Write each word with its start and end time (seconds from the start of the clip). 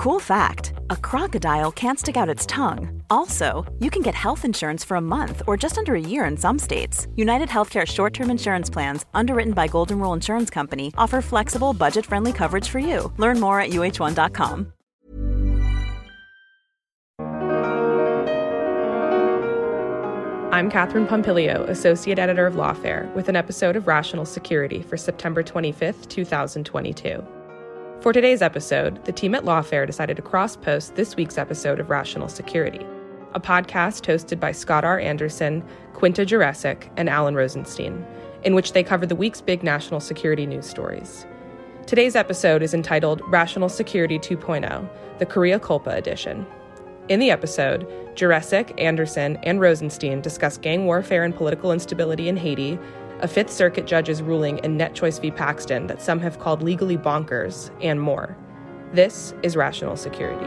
Cool 0.00 0.18
fact 0.18 0.72
a 0.88 0.96
crocodile 0.96 1.70
can't 1.70 1.98
stick 1.98 2.16
out 2.16 2.34
its 2.34 2.46
tongue. 2.46 3.02
Also, 3.10 3.70
you 3.80 3.90
can 3.90 4.00
get 4.00 4.14
health 4.14 4.46
insurance 4.46 4.82
for 4.82 4.96
a 4.96 5.00
month 5.02 5.42
or 5.46 5.58
just 5.58 5.76
under 5.76 5.94
a 5.94 6.00
year 6.00 6.24
in 6.24 6.38
some 6.38 6.58
states. 6.58 7.06
United 7.16 7.50
Healthcare 7.50 7.86
short 7.86 8.14
term 8.14 8.30
insurance 8.30 8.70
plans, 8.70 9.04
underwritten 9.12 9.52
by 9.52 9.68
Golden 9.68 9.98
Rule 9.98 10.14
Insurance 10.14 10.48
Company, 10.48 10.90
offer 10.96 11.20
flexible, 11.20 11.74
budget 11.74 12.06
friendly 12.06 12.32
coverage 12.32 12.66
for 12.66 12.78
you. 12.78 13.12
Learn 13.18 13.38
more 13.38 13.60
at 13.60 13.72
uh1.com. 13.72 14.72
I'm 20.50 20.70
Katherine 20.70 21.06
Pompilio, 21.06 21.68
Associate 21.68 22.18
Editor 22.18 22.46
of 22.46 22.54
Lawfare, 22.54 23.14
with 23.14 23.28
an 23.28 23.36
episode 23.36 23.76
of 23.76 23.86
Rational 23.86 24.24
Security 24.24 24.80
for 24.80 24.96
September 24.96 25.42
25th, 25.42 26.08
2022. 26.08 27.22
For 28.00 28.14
today's 28.14 28.40
episode, 28.40 29.04
the 29.04 29.12
team 29.12 29.34
at 29.34 29.44
Lawfare 29.44 29.86
decided 29.86 30.16
to 30.16 30.22
cross 30.22 30.56
post 30.56 30.94
this 30.94 31.16
week's 31.16 31.36
episode 31.36 31.78
of 31.78 31.90
Rational 31.90 32.28
Security, 32.28 32.86
a 33.34 33.40
podcast 33.40 34.06
hosted 34.06 34.40
by 34.40 34.52
Scott 34.52 34.86
R. 34.86 34.98
Anderson, 34.98 35.62
Quinta 35.92 36.24
Jurecic, 36.24 36.90
and 36.96 37.10
Alan 37.10 37.34
Rosenstein, 37.34 38.02
in 38.42 38.54
which 38.54 38.72
they 38.72 38.82
cover 38.82 39.04
the 39.04 39.14
week's 39.14 39.42
big 39.42 39.62
national 39.62 40.00
security 40.00 40.46
news 40.46 40.64
stories. 40.64 41.26
Today's 41.86 42.16
episode 42.16 42.62
is 42.62 42.72
entitled 42.72 43.20
Rational 43.26 43.68
Security 43.68 44.18
2.0, 44.18 44.88
the 45.18 45.26
Korea 45.26 45.60
Culpa 45.60 45.90
edition. 45.90 46.46
In 47.10 47.20
the 47.20 47.30
episode, 47.30 47.86
Jurecic, 48.14 48.72
Anderson, 48.80 49.36
and 49.42 49.60
Rosenstein 49.60 50.22
discuss 50.22 50.56
gang 50.56 50.86
warfare 50.86 51.22
and 51.22 51.36
political 51.36 51.70
instability 51.70 52.30
in 52.30 52.38
Haiti, 52.38 52.78
a 53.22 53.28
Fifth 53.28 53.50
Circuit 53.50 53.86
judge's 53.86 54.22
ruling 54.22 54.58
in 54.58 54.78
NetChoice 54.78 55.20
v. 55.20 55.30
Paxton 55.30 55.86
that 55.86 56.00
some 56.00 56.20
have 56.20 56.38
called 56.38 56.62
legally 56.62 56.96
bonkers, 56.96 57.70
and 57.82 58.00
more. 58.00 58.36
This 58.92 59.34
is 59.42 59.56
Rational 59.56 59.96
Security. 59.96 60.46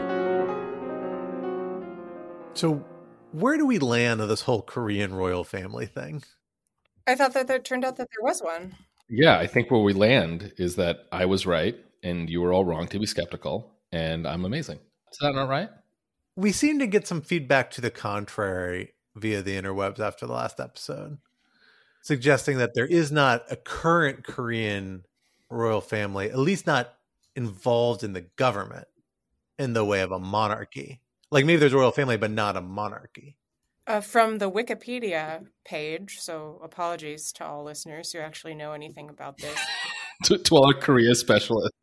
So, 2.54 2.84
where 3.32 3.56
do 3.56 3.66
we 3.66 3.78
land 3.78 4.20
on 4.20 4.28
this 4.28 4.42
whole 4.42 4.62
Korean 4.62 5.14
royal 5.14 5.44
family 5.44 5.86
thing? 5.86 6.22
I 7.06 7.14
thought 7.14 7.34
that 7.34 7.50
it 7.50 7.64
turned 7.64 7.84
out 7.84 7.96
that 7.96 8.08
there 8.10 8.22
was 8.22 8.40
one. 8.40 8.74
Yeah, 9.08 9.38
I 9.38 9.46
think 9.46 9.70
where 9.70 9.80
we 9.80 9.92
land 9.92 10.52
is 10.56 10.76
that 10.76 11.00
I 11.12 11.26
was 11.26 11.46
right 11.46 11.76
and 12.02 12.28
you 12.28 12.40
were 12.40 12.52
all 12.52 12.64
wrong 12.64 12.86
to 12.88 12.98
be 12.98 13.06
skeptical, 13.06 13.72
and 13.92 14.26
I'm 14.26 14.44
amazing. 14.44 14.78
Is 15.12 15.18
that 15.20 15.34
not 15.34 15.48
right? 15.48 15.68
We 16.36 16.52
seem 16.52 16.78
to 16.80 16.86
get 16.86 17.06
some 17.06 17.22
feedback 17.22 17.70
to 17.72 17.80
the 17.80 17.90
contrary 17.90 18.94
via 19.14 19.42
the 19.42 19.56
interwebs 19.56 20.00
after 20.00 20.26
the 20.26 20.32
last 20.32 20.58
episode 20.58 21.18
suggesting 22.04 22.58
that 22.58 22.74
there 22.74 22.86
is 22.86 23.10
not 23.10 23.44
a 23.50 23.56
current 23.56 24.24
Korean 24.24 25.04
royal 25.48 25.80
family, 25.80 26.30
at 26.30 26.38
least 26.38 26.66
not 26.66 26.94
involved 27.34 28.04
in 28.04 28.12
the 28.12 28.20
government 28.36 28.86
in 29.58 29.72
the 29.72 29.84
way 29.84 30.02
of 30.02 30.12
a 30.12 30.18
monarchy. 30.18 31.00
Like 31.30 31.46
maybe 31.46 31.56
there's 31.56 31.72
a 31.72 31.78
royal 31.78 31.90
family, 31.90 32.18
but 32.18 32.30
not 32.30 32.56
a 32.56 32.60
monarchy. 32.60 33.36
Uh, 33.86 34.00
from 34.00 34.38
the 34.38 34.50
Wikipedia 34.50 35.46
page, 35.64 36.18
so 36.20 36.60
apologies 36.62 37.32
to 37.32 37.44
all 37.44 37.64
listeners 37.64 38.12
who 38.12 38.18
actually 38.18 38.54
know 38.54 38.72
anything 38.72 39.08
about 39.08 39.38
this. 39.38 39.58
to, 40.24 40.38
to 40.38 40.54
all 40.54 40.66
our 40.66 40.74
Korea 40.74 41.14
specialists. 41.14 41.76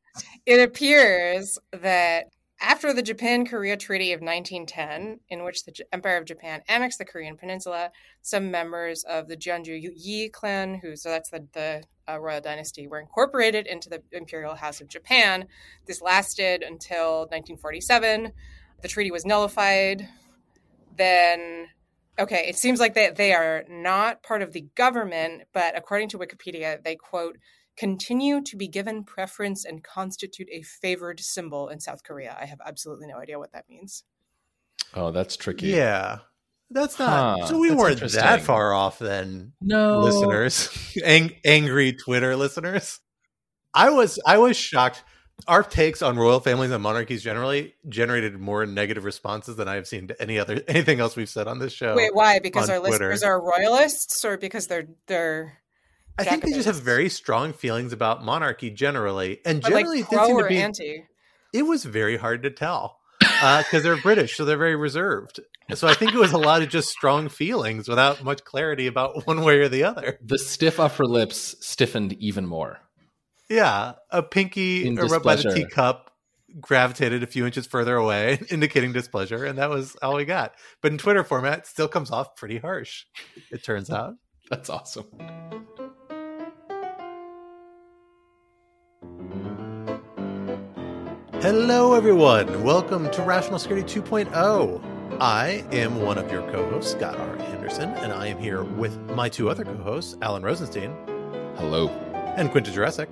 It 0.45 0.59
appears 0.59 1.57
that 1.71 2.25
after 2.61 2.93
the 2.93 3.01
Japan 3.01 3.45
Korea 3.45 3.75
Treaty 3.75 4.13
of 4.13 4.21
1910, 4.21 5.19
in 5.29 5.43
which 5.43 5.65
the 5.65 5.73
Empire 5.91 6.17
of 6.17 6.25
Japan 6.25 6.61
annexed 6.67 6.99
the 6.99 7.05
Korean 7.05 7.35
peninsula, 7.35 7.91
some 8.21 8.51
members 8.51 9.03
of 9.03 9.27
the 9.27 9.35
Jeonju 9.35 9.91
Yi 9.95 10.29
clan, 10.29 10.79
who 10.81 10.95
so 10.95 11.09
that's 11.09 11.31
the, 11.31 11.47
the 11.53 11.83
uh, 12.07 12.19
royal 12.19 12.39
dynasty, 12.39 12.87
were 12.87 12.99
incorporated 12.99 13.65
into 13.65 13.89
the 13.89 14.03
Imperial 14.11 14.53
House 14.53 14.79
of 14.79 14.87
Japan. 14.87 15.47
This 15.87 16.01
lasted 16.01 16.61
until 16.61 17.21
1947. 17.21 18.31
The 18.81 18.87
treaty 18.87 19.09
was 19.09 19.25
nullified. 19.25 20.07
Then, 20.95 21.67
okay, 22.19 22.45
it 22.47 22.57
seems 22.57 22.79
like 22.79 22.93
they, 22.93 23.09
they 23.09 23.33
are 23.33 23.63
not 23.69 24.21
part 24.21 24.43
of 24.43 24.53
the 24.53 24.67
government, 24.75 25.43
but 25.51 25.75
according 25.75 26.09
to 26.09 26.19
Wikipedia, 26.19 26.83
they 26.83 26.95
quote, 26.95 27.37
continue 27.77 28.41
to 28.41 28.55
be 28.55 28.67
given 28.67 29.03
preference 29.03 29.65
and 29.65 29.83
constitute 29.83 30.47
a 30.51 30.61
favored 30.61 31.19
symbol 31.19 31.69
in 31.69 31.79
South 31.79 32.03
Korea. 32.03 32.37
I 32.39 32.45
have 32.45 32.59
absolutely 32.65 33.07
no 33.07 33.17
idea 33.17 33.39
what 33.39 33.53
that 33.53 33.65
means. 33.69 34.03
Oh, 34.93 35.11
that's 35.11 35.37
tricky. 35.37 35.67
Yeah. 35.67 36.19
That's 36.69 36.97
not 36.99 37.39
Huh, 37.41 37.45
so 37.47 37.57
we 37.57 37.71
weren't 37.71 37.99
that 37.99 38.41
far 38.41 38.73
off 38.73 38.97
then, 38.99 39.51
No. 39.61 39.99
listeners. 39.99 40.69
Ang- 41.03 41.35
angry 41.43 41.93
Twitter 41.93 42.35
listeners. 42.35 42.99
I 43.73 43.89
was 43.89 44.19
I 44.25 44.37
was 44.37 44.55
shocked. 44.57 45.03
Our 45.47 45.63
takes 45.63 46.01
on 46.01 46.17
royal 46.17 46.39
families 46.39 46.71
and 46.71 46.83
monarchies 46.83 47.23
generally 47.23 47.73
generated 47.89 48.39
more 48.39 48.65
negative 48.65 49.03
responses 49.05 49.55
than 49.55 49.67
I 49.67 49.75
have 49.75 49.87
seen 49.87 50.07
to 50.09 50.21
any 50.21 50.37
other 50.39 50.61
anything 50.67 50.99
else 50.99 51.15
we've 51.15 51.27
said 51.29 51.47
on 51.47 51.59
this 51.59 51.73
show. 51.73 51.95
Wait, 51.95 52.13
why? 52.13 52.39
Because 52.39 52.69
our 52.69 52.77
Twitter. 52.79 52.91
listeners 52.91 53.23
are 53.23 53.41
royalists, 53.41 54.23
or 54.23 54.37
because 54.37 54.67
they're 54.67 54.87
they're 55.07 55.60
I 56.21 56.29
think 56.29 56.43
they 56.43 56.51
just 56.51 56.65
have 56.65 56.81
very 56.81 57.09
strong 57.09 57.53
feelings 57.53 57.93
about 57.93 58.23
monarchy 58.23 58.69
generally, 58.69 59.39
and 59.45 59.61
But, 59.61 59.71
like 59.71 59.81
generally 59.81 59.99
it 60.01 60.09
did 60.09 60.15
pro 60.17 60.27
seem 60.27 60.37
to 60.37 60.43
or 60.43 60.49
be. 60.49 60.57
anti? 60.61 61.05
It 61.53 61.63
was 61.63 61.83
very 61.83 62.17
hard 62.17 62.43
to 62.43 62.49
tell 62.49 62.99
uh, 63.41 63.63
because 63.63 63.83
they're 63.83 63.97
British, 63.97 64.37
so 64.37 64.45
they're 64.45 64.57
very 64.57 64.75
reserved. 64.75 65.39
So 65.73 65.87
I 65.87 65.93
think 65.93 66.13
it 66.13 66.17
was 66.17 66.33
a 66.33 66.37
lot 66.37 66.61
of 66.61 66.69
just 66.69 66.89
strong 66.89 67.29
feelings 67.29 67.87
without 67.87 68.23
much 68.23 68.43
clarity 68.43 68.87
about 68.87 69.25
one 69.27 69.41
way 69.41 69.59
or 69.59 69.69
the 69.69 69.83
other. 69.83 70.17
The 70.23 70.37
stiff 70.37 70.79
upper 70.79 71.05
lips 71.05 71.55
stiffened 71.59 72.13
even 72.13 72.45
more. 72.45 72.79
Yeah, 73.49 73.93
a 74.09 74.23
pinky 74.23 74.87
In 74.87 74.95
rubbed 74.95 75.25
by 75.25 75.35
the 75.35 75.51
teacup 75.53 76.11
gravitated 76.59 77.23
a 77.23 77.27
few 77.27 77.45
inches 77.45 77.65
further 77.67 77.95
away, 77.95 78.39
indicating 78.49 78.93
displeasure, 78.93 79.45
and 79.45 79.57
that 79.57 79.69
was 79.69 79.95
all 80.01 80.15
we 80.15 80.25
got. 80.25 80.53
But 80.81 80.91
in 80.91 80.97
Twitter 80.97 81.23
format, 81.23 81.67
still 81.67 81.87
comes 81.87 82.11
off 82.11 82.35
pretty 82.35 82.57
harsh. 82.57 83.05
It 83.51 83.63
turns 83.63 83.89
out. 83.89 84.15
That's 84.49 84.69
awesome. 84.69 85.05
Hello, 91.41 91.95
everyone. 91.95 92.63
Welcome 92.63 93.09
to 93.09 93.23
Rational 93.23 93.57
Security 93.57 93.99
2.0. 93.99 95.17
I 95.19 95.65
am 95.71 95.99
one 95.99 96.19
of 96.19 96.31
your 96.31 96.43
co 96.51 96.69
hosts, 96.69 96.91
Scott 96.91 97.17
R. 97.17 97.35
Anderson, 97.39 97.89
and 97.89 98.13
I 98.13 98.27
am 98.27 98.37
here 98.37 98.63
with 98.63 98.95
my 99.15 99.27
two 99.27 99.49
other 99.49 99.65
co 99.65 99.73
hosts, 99.77 100.15
Alan 100.21 100.43
Rosenstein 100.43 100.95
Hello. 101.57 101.89
and 102.37 102.51
Quinta 102.51 102.69
Jurecic. 102.69 103.07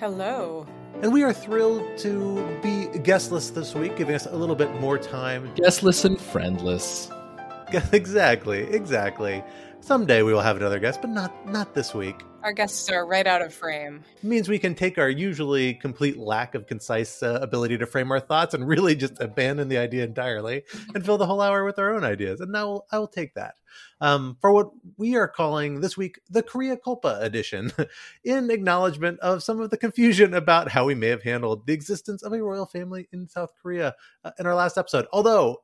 Hello. 0.00 0.66
And 1.02 1.12
we 1.12 1.22
are 1.22 1.32
thrilled 1.34 1.98
to 1.98 2.58
be 2.62 2.86
guestless 3.00 3.50
this 3.50 3.74
week, 3.74 3.98
giving 3.98 4.14
us 4.14 4.24
a 4.24 4.34
little 4.34 4.56
bit 4.56 4.72
more 4.80 4.96
time. 4.96 5.52
Guestless 5.54 6.06
and 6.06 6.18
friendless. 6.18 7.10
exactly, 7.92 8.62
exactly. 8.74 9.44
Someday 9.88 10.20
we 10.20 10.34
will 10.34 10.42
have 10.42 10.58
another 10.58 10.78
guest, 10.78 11.00
but 11.00 11.08
not 11.08 11.48
not 11.48 11.72
this 11.72 11.94
week. 11.94 12.20
Our 12.42 12.52
guests 12.52 12.90
are 12.90 13.06
right 13.06 13.26
out 13.26 13.40
of 13.40 13.54
frame. 13.54 14.04
means 14.22 14.46
we 14.46 14.58
can 14.58 14.74
take 14.74 14.98
our 14.98 15.08
usually 15.08 15.72
complete 15.72 16.18
lack 16.18 16.54
of 16.54 16.66
concise 16.66 17.22
uh, 17.22 17.38
ability 17.40 17.78
to 17.78 17.86
frame 17.86 18.12
our 18.12 18.20
thoughts 18.20 18.52
and 18.52 18.68
really 18.68 18.94
just 18.94 19.18
abandon 19.18 19.70
the 19.70 19.78
idea 19.78 20.04
entirely 20.04 20.64
and 20.94 21.06
fill 21.06 21.16
the 21.16 21.24
whole 21.24 21.40
hour 21.40 21.64
with 21.64 21.78
our 21.78 21.94
own 21.94 22.04
ideas. 22.04 22.40
And 22.40 22.52
now 22.52 22.82
I 22.92 22.98
will 22.98 23.08
take 23.08 23.32
that 23.32 23.54
um, 24.02 24.36
for 24.42 24.52
what 24.52 24.68
we 24.98 25.16
are 25.16 25.26
calling 25.26 25.80
this 25.80 25.96
week 25.96 26.20
the 26.28 26.42
Korea 26.42 26.76
Culpa 26.76 27.18
edition, 27.22 27.72
in 28.24 28.50
acknowledgement 28.50 29.18
of 29.20 29.42
some 29.42 29.58
of 29.58 29.70
the 29.70 29.78
confusion 29.78 30.34
about 30.34 30.70
how 30.70 30.84
we 30.84 30.94
may 30.94 31.08
have 31.08 31.22
handled 31.22 31.66
the 31.66 31.72
existence 31.72 32.22
of 32.22 32.34
a 32.34 32.42
royal 32.42 32.66
family 32.66 33.08
in 33.10 33.26
South 33.26 33.54
Korea 33.62 33.94
uh, 34.22 34.32
in 34.38 34.44
our 34.44 34.54
last 34.54 34.76
episode. 34.76 35.06
Although, 35.14 35.62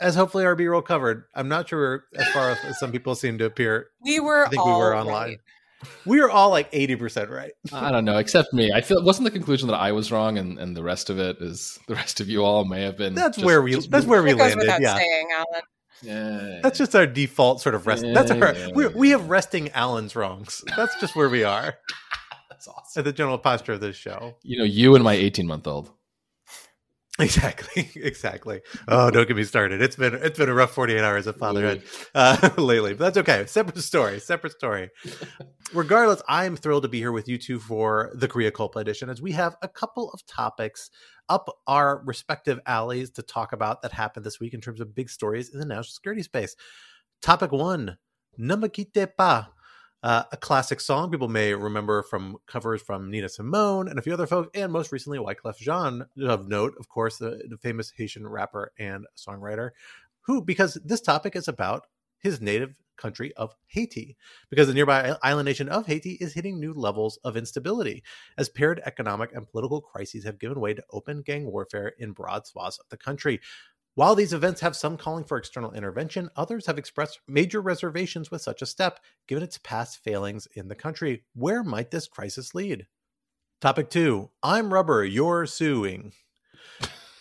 as 0.00 0.14
hopefully 0.14 0.44
our 0.44 0.54
B 0.56 0.66
roll 0.66 0.82
covered, 0.82 1.24
I'm 1.34 1.48
not 1.48 1.68
sure 1.68 2.04
as 2.16 2.28
far 2.28 2.50
off 2.50 2.58
as 2.64 2.78
some 2.78 2.92
people 2.92 3.14
seem 3.14 3.38
to 3.38 3.44
appear. 3.44 3.88
We 4.02 4.20
were 4.20 4.46
I 4.46 4.50
think 4.50 4.64
we 4.64 4.72
were 4.72 4.96
online. 4.96 5.12
right. 5.30 5.38
We 6.06 6.20
are 6.20 6.30
all 6.30 6.48
like 6.48 6.72
80% 6.72 7.28
right. 7.28 7.52
I 7.72 7.90
don't 7.92 8.06
know, 8.06 8.16
except 8.16 8.54
me. 8.54 8.72
I 8.72 8.80
feel 8.80 9.04
wasn't 9.04 9.24
the 9.26 9.30
conclusion 9.30 9.68
that 9.68 9.74
I 9.76 9.92
was 9.92 10.10
wrong, 10.10 10.38
and, 10.38 10.58
and 10.58 10.74
the 10.74 10.82
rest 10.82 11.10
of 11.10 11.18
it 11.18 11.36
is 11.42 11.78
the 11.88 11.94
rest 11.94 12.20
of 12.20 12.28
you 12.28 12.42
all 12.44 12.64
may 12.64 12.82
have 12.82 12.96
been. 12.96 13.14
That's 13.14 13.36
just- 13.36 13.44
where 13.44 13.60
we 13.60 13.72
just 13.74 13.90
that's 13.90 14.06
where 14.06 14.22
we 14.22 14.30
That 14.32 14.38
goes 14.38 14.48
landed. 14.56 14.58
without 14.62 14.80
Yeah. 14.80 14.96
saying, 14.96 15.28
Alan. 15.34 15.62
Yeah, 16.02 16.60
That's 16.62 16.76
just 16.76 16.94
our 16.96 17.06
default 17.06 17.62
sort 17.62 17.74
of 17.74 17.86
rest. 17.86 18.04
that's 18.12 18.30
our 18.30 18.36
yeah, 18.54 18.68
we 18.74 18.84
yeah. 18.84 18.90
we 18.94 19.10
have 19.10 19.28
resting 19.30 19.70
Alan's 19.70 20.14
wrongs. 20.16 20.62
That's 20.76 20.98
just 21.00 21.14
where 21.16 21.28
we 21.30 21.44
are 21.44 21.74
that's 22.50 22.66
awesome. 22.68 23.00
at 23.00 23.04
the 23.04 23.12
general 23.12 23.38
posture 23.38 23.72
of 23.74 23.80
this 23.80 23.96
show. 23.96 24.34
You 24.42 24.58
know, 24.58 24.64
you 24.64 24.94
and 24.96 25.04
my 25.04 25.14
18 25.14 25.46
month 25.46 25.66
old. 25.66 25.90
Exactly, 27.20 27.88
exactly. 27.94 28.60
Oh, 28.88 29.08
don't 29.08 29.28
get 29.28 29.36
me 29.36 29.44
started. 29.44 29.80
It's 29.80 29.94
been 29.94 30.14
it's 30.14 30.36
been 30.36 30.48
a 30.48 30.54
rough 30.54 30.72
forty 30.72 30.94
eight 30.94 31.04
hours 31.04 31.28
of 31.28 31.36
fatherhood 31.36 31.84
uh, 32.12 32.50
lately, 32.58 32.94
but 32.94 33.04
that's 33.04 33.18
okay. 33.18 33.46
Separate 33.46 33.78
story. 33.82 34.18
Separate 34.18 34.52
story. 34.52 34.90
Regardless, 35.72 36.22
I'm 36.26 36.56
thrilled 36.56 36.82
to 36.82 36.88
be 36.88 36.98
here 36.98 37.12
with 37.12 37.28
you 37.28 37.38
two 37.38 37.60
for 37.60 38.10
the 38.16 38.26
Korea 38.26 38.50
Culpa 38.50 38.80
edition, 38.80 39.10
as 39.10 39.22
we 39.22 39.30
have 39.30 39.54
a 39.62 39.68
couple 39.68 40.10
of 40.10 40.26
topics 40.26 40.90
up 41.28 41.48
our 41.68 42.02
respective 42.04 42.58
alleys 42.66 43.10
to 43.10 43.22
talk 43.22 43.52
about 43.52 43.82
that 43.82 43.92
happened 43.92 44.26
this 44.26 44.40
week 44.40 44.52
in 44.52 44.60
terms 44.60 44.80
of 44.80 44.92
big 44.92 45.08
stories 45.08 45.54
in 45.54 45.60
the 45.60 45.66
national 45.66 45.84
security 45.84 46.24
space. 46.24 46.56
Topic 47.22 47.52
one: 47.52 47.96
Namakite 48.40 49.06
pa 49.16 49.50
uh, 50.04 50.22
a 50.32 50.36
classic 50.36 50.82
song 50.82 51.10
people 51.10 51.28
may 51.28 51.54
remember 51.54 52.02
from 52.02 52.36
covers 52.46 52.82
from 52.82 53.10
Nina 53.10 53.26
Simone 53.26 53.88
and 53.88 53.98
a 53.98 54.02
few 54.02 54.12
other 54.12 54.26
folks, 54.26 54.50
and 54.52 54.70
most 54.70 54.92
recently 54.92 55.18
Wyclef 55.18 55.56
Jean 55.56 56.04
of 56.20 56.46
note, 56.46 56.74
of 56.78 56.90
course, 56.90 57.16
the, 57.16 57.42
the 57.48 57.56
famous 57.56 57.90
Haitian 57.96 58.28
rapper 58.28 58.72
and 58.78 59.06
songwriter, 59.16 59.70
who, 60.20 60.42
because 60.42 60.74
this 60.84 61.00
topic 61.00 61.34
is 61.34 61.48
about 61.48 61.86
his 62.18 62.42
native 62.42 62.78
country 62.98 63.32
of 63.34 63.54
Haiti, 63.66 64.14
because 64.50 64.68
the 64.68 64.74
nearby 64.74 65.16
island 65.22 65.46
nation 65.46 65.70
of 65.70 65.86
Haiti 65.86 66.18
is 66.20 66.34
hitting 66.34 66.60
new 66.60 66.74
levels 66.74 67.18
of 67.24 67.36
instability 67.36 68.02
as 68.36 68.50
paired 68.50 68.82
economic 68.84 69.34
and 69.34 69.48
political 69.48 69.80
crises 69.80 70.24
have 70.24 70.38
given 70.38 70.60
way 70.60 70.74
to 70.74 70.84
open 70.90 71.22
gang 71.22 71.50
warfare 71.50 71.94
in 71.98 72.12
broad 72.12 72.46
swaths 72.46 72.78
of 72.78 72.88
the 72.90 72.98
country. 72.98 73.40
While 73.96 74.16
these 74.16 74.32
events 74.32 74.60
have 74.60 74.74
some 74.74 74.96
calling 74.96 75.22
for 75.22 75.36
external 75.36 75.72
intervention, 75.72 76.28
others 76.34 76.66
have 76.66 76.78
expressed 76.78 77.20
major 77.28 77.60
reservations 77.60 78.28
with 78.28 78.42
such 78.42 78.60
a 78.60 78.66
step, 78.66 78.98
given 79.28 79.44
its 79.44 79.58
past 79.58 80.02
failings 80.02 80.48
in 80.54 80.66
the 80.66 80.74
country. 80.74 81.22
Where 81.34 81.62
might 81.62 81.92
this 81.92 82.08
crisis 82.08 82.56
lead? 82.56 82.88
Topic 83.60 83.90
two 83.90 84.30
I'm 84.42 84.74
rubber, 84.74 85.04
you're 85.04 85.46
suing. 85.46 86.12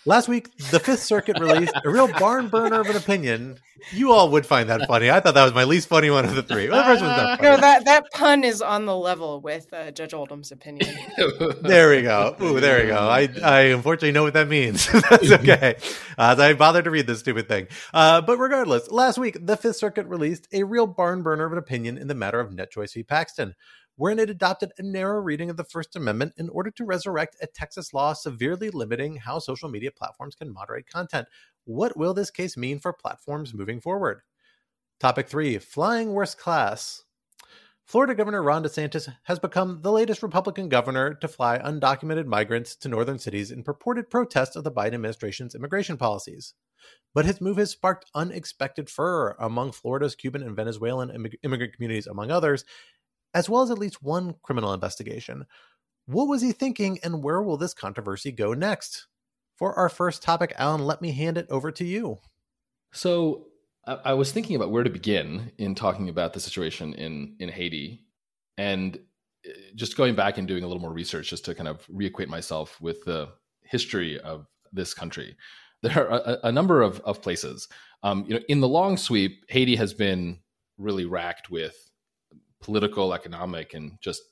Last 0.05 0.27
week, 0.27 0.55
the 0.71 0.79
Fifth 0.79 1.03
Circuit 1.03 1.39
released 1.39 1.73
a 1.85 1.89
real 1.89 2.07
barn 2.19 2.49
burner 2.49 2.81
of 2.81 2.89
an 2.89 2.97
opinion. 2.97 3.57
You 3.91 4.11
all 4.11 4.29
would 4.31 4.45
find 4.45 4.69
that 4.69 4.85
funny. 4.85 5.09
I 5.09 5.21
thought 5.21 5.33
that 5.33 5.43
was 5.45 5.53
my 5.53 5.63
least 5.63 5.87
funny 5.87 6.09
one 6.09 6.25
of 6.25 6.35
the 6.35 6.43
three. 6.43 6.67
Well, 6.67 6.79
the 6.79 6.83
first 6.83 7.01
one's 7.01 7.17
not 7.17 7.39
funny. 7.39 7.49
No, 7.49 7.57
that 7.61 7.85
that 7.85 8.11
pun 8.11 8.43
is 8.43 8.61
on 8.61 8.85
the 8.85 8.95
level 8.95 9.39
with 9.39 9.71
uh, 9.73 9.91
Judge 9.91 10.13
Oldham's 10.13 10.51
opinion. 10.51 10.93
there 11.61 11.89
we 11.89 12.01
go. 12.01 12.35
Ooh, 12.41 12.59
there 12.59 12.81
we 12.83 12.87
go. 12.87 12.97
I, 12.97 13.29
I 13.41 13.59
unfortunately 13.67 14.11
know 14.11 14.23
what 14.23 14.33
that 14.33 14.49
means. 14.49 14.89
That's 15.09 15.31
okay. 15.31 15.75
Uh, 16.17 16.35
I 16.37 16.53
bothered 16.53 16.83
to 16.83 16.91
read 16.91 17.07
this 17.07 17.19
stupid 17.19 17.47
thing. 17.47 17.67
Uh, 17.93 18.19
but 18.19 18.37
regardless, 18.37 18.91
last 18.91 19.17
week, 19.17 19.37
the 19.39 19.55
Fifth 19.55 19.77
Circuit 19.77 20.05
released 20.07 20.47
a 20.51 20.63
real 20.63 20.87
barn 20.87 21.23
burner 21.23 21.45
of 21.45 21.53
an 21.53 21.57
opinion 21.57 21.97
in 21.97 22.07
the 22.07 22.15
matter 22.15 22.41
of 22.41 22.53
net 22.53 22.73
NetChoice 22.73 22.93
v. 22.93 23.03
Paxton 23.03 23.55
wherein 23.95 24.19
it 24.19 24.29
adopted 24.29 24.71
a 24.77 24.83
narrow 24.83 25.19
reading 25.19 25.49
of 25.49 25.57
the 25.57 25.63
First 25.63 25.95
Amendment 25.95 26.33
in 26.37 26.49
order 26.49 26.71
to 26.71 26.85
resurrect 26.85 27.37
a 27.41 27.47
Texas 27.47 27.93
law 27.93 28.13
severely 28.13 28.69
limiting 28.69 29.17
how 29.17 29.39
social 29.39 29.69
media 29.69 29.91
platforms 29.91 30.35
can 30.35 30.51
moderate 30.51 30.87
content. 30.87 31.27
What 31.65 31.95
will 31.95 32.13
this 32.13 32.31
case 32.31 32.57
mean 32.57 32.79
for 32.79 32.93
platforms 32.93 33.53
moving 33.53 33.79
forward? 33.79 34.21
Topic 34.99 35.27
three 35.27 35.57
Flying 35.57 36.13
Worst 36.13 36.37
Class. 36.37 37.03
Florida 37.85 38.15
Governor 38.15 38.41
Ron 38.41 38.63
DeSantis 38.63 39.13
has 39.23 39.39
become 39.39 39.81
the 39.81 39.91
latest 39.91 40.23
Republican 40.23 40.69
governor 40.69 41.13
to 41.15 41.27
fly 41.27 41.59
undocumented 41.59 42.25
migrants 42.25 42.77
to 42.77 42.87
northern 42.87 43.19
cities 43.19 43.51
in 43.51 43.61
purported 43.61 44.09
protest 44.09 44.55
of 44.55 44.63
the 44.63 44.71
Biden 44.71 44.93
administration's 44.93 45.53
immigration 45.53 45.97
policies. 45.97 46.53
But 47.13 47.25
his 47.25 47.41
move 47.41 47.57
has 47.57 47.71
sparked 47.71 48.09
unexpected 48.15 48.89
furor 48.89 49.35
among 49.37 49.73
Florida's 49.73 50.15
Cuban 50.15 50.43
and 50.43 50.55
Venezuelan 50.55 51.11
immigrant 51.43 51.73
communities, 51.73 52.07
among 52.07 52.31
others, 52.31 52.63
as 53.33 53.49
well 53.49 53.61
as 53.61 53.71
at 53.71 53.79
least 53.79 54.03
one 54.03 54.35
criminal 54.43 54.73
investigation. 54.73 55.45
What 56.05 56.27
was 56.27 56.41
he 56.41 56.51
thinking, 56.51 56.99
and 57.03 57.23
where 57.23 57.41
will 57.41 57.57
this 57.57 57.73
controversy 57.73 58.31
go 58.31 58.53
next? 58.53 59.07
For 59.57 59.73
our 59.73 59.89
first 59.89 60.21
topic, 60.23 60.53
Alan, 60.57 60.83
let 60.83 61.01
me 61.01 61.11
hand 61.11 61.37
it 61.37 61.47
over 61.49 61.71
to 61.71 61.85
you. 61.85 62.19
So, 62.91 63.47
I, 63.85 64.13
was 64.13 64.31
thinking 64.31 64.55
about 64.55 64.71
where 64.71 64.83
to 64.83 64.89
begin 64.89 65.51
in 65.57 65.75
talking 65.75 66.07
about 66.09 66.33
the 66.33 66.39
situation 66.39 66.93
in 66.93 67.35
in 67.39 67.49
Haiti, 67.49 68.05
and 68.57 68.97
uh, 69.47 69.51
just 69.75 69.97
going 69.97 70.15
back 70.15 70.37
and 70.37 70.47
doing 70.47 70.63
a 70.63 70.67
little 70.67 70.81
more 70.81 70.93
research 70.93 71.29
just 71.29 71.45
to 71.45 71.55
kind 71.55 71.67
of 71.67 71.85
reacquaint 71.87 72.27
myself 72.27 72.79
with 72.81 73.03
the 73.03 73.29
history 73.63 74.19
of 74.21 74.47
this 74.71 74.93
country. 74.93 75.35
There 75.83 76.09
are 76.09 76.21
a, 76.25 76.39
a 76.47 76.51
number 76.51 76.81
of, 76.81 77.01
of 77.01 77.21
places. 77.21 77.67
Um, 78.03 78.23
you 78.25 78.35
know, 78.35 78.41
in 78.47 78.61
the 78.61 78.69
long 78.69 78.95
sweep, 78.95 79.43
Haiti 79.49 79.75
has 79.75 79.93
been 79.93 80.39
really 80.77 81.03
racked 81.03 81.49
with 81.49 81.75
political, 82.63 83.13
economic, 83.13 83.73
and 83.73 83.99
just 84.01 84.23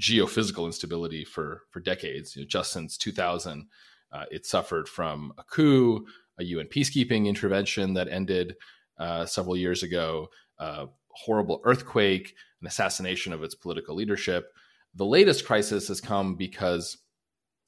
geophysical 0.00 0.66
instability 0.66 1.24
for 1.24 1.62
for 1.70 1.80
decades. 1.80 2.34
You 2.34 2.42
know, 2.42 2.48
just 2.48 2.72
since 2.72 2.96
2000, 2.96 3.66
uh, 4.12 4.24
it 4.30 4.46
suffered 4.46 4.88
from 4.88 5.32
a 5.38 5.44
coup, 5.44 6.06
a 6.38 6.44
UN 6.44 6.66
peacekeeping 6.66 7.26
intervention 7.26 7.94
that 7.94 8.08
ended 8.08 8.56
uh, 8.98 9.26
several 9.26 9.56
years 9.56 9.82
ago, 9.82 10.28
a 10.58 10.86
horrible 11.10 11.60
earthquake, 11.64 12.34
an 12.60 12.66
assassination 12.66 13.32
of 13.32 13.42
its 13.42 13.54
political 13.54 13.94
leadership. 13.94 14.52
The 14.94 15.04
latest 15.04 15.44
crisis 15.44 15.88
has 15.88 16.00
come 16.00 16.36
because 16.36 16.98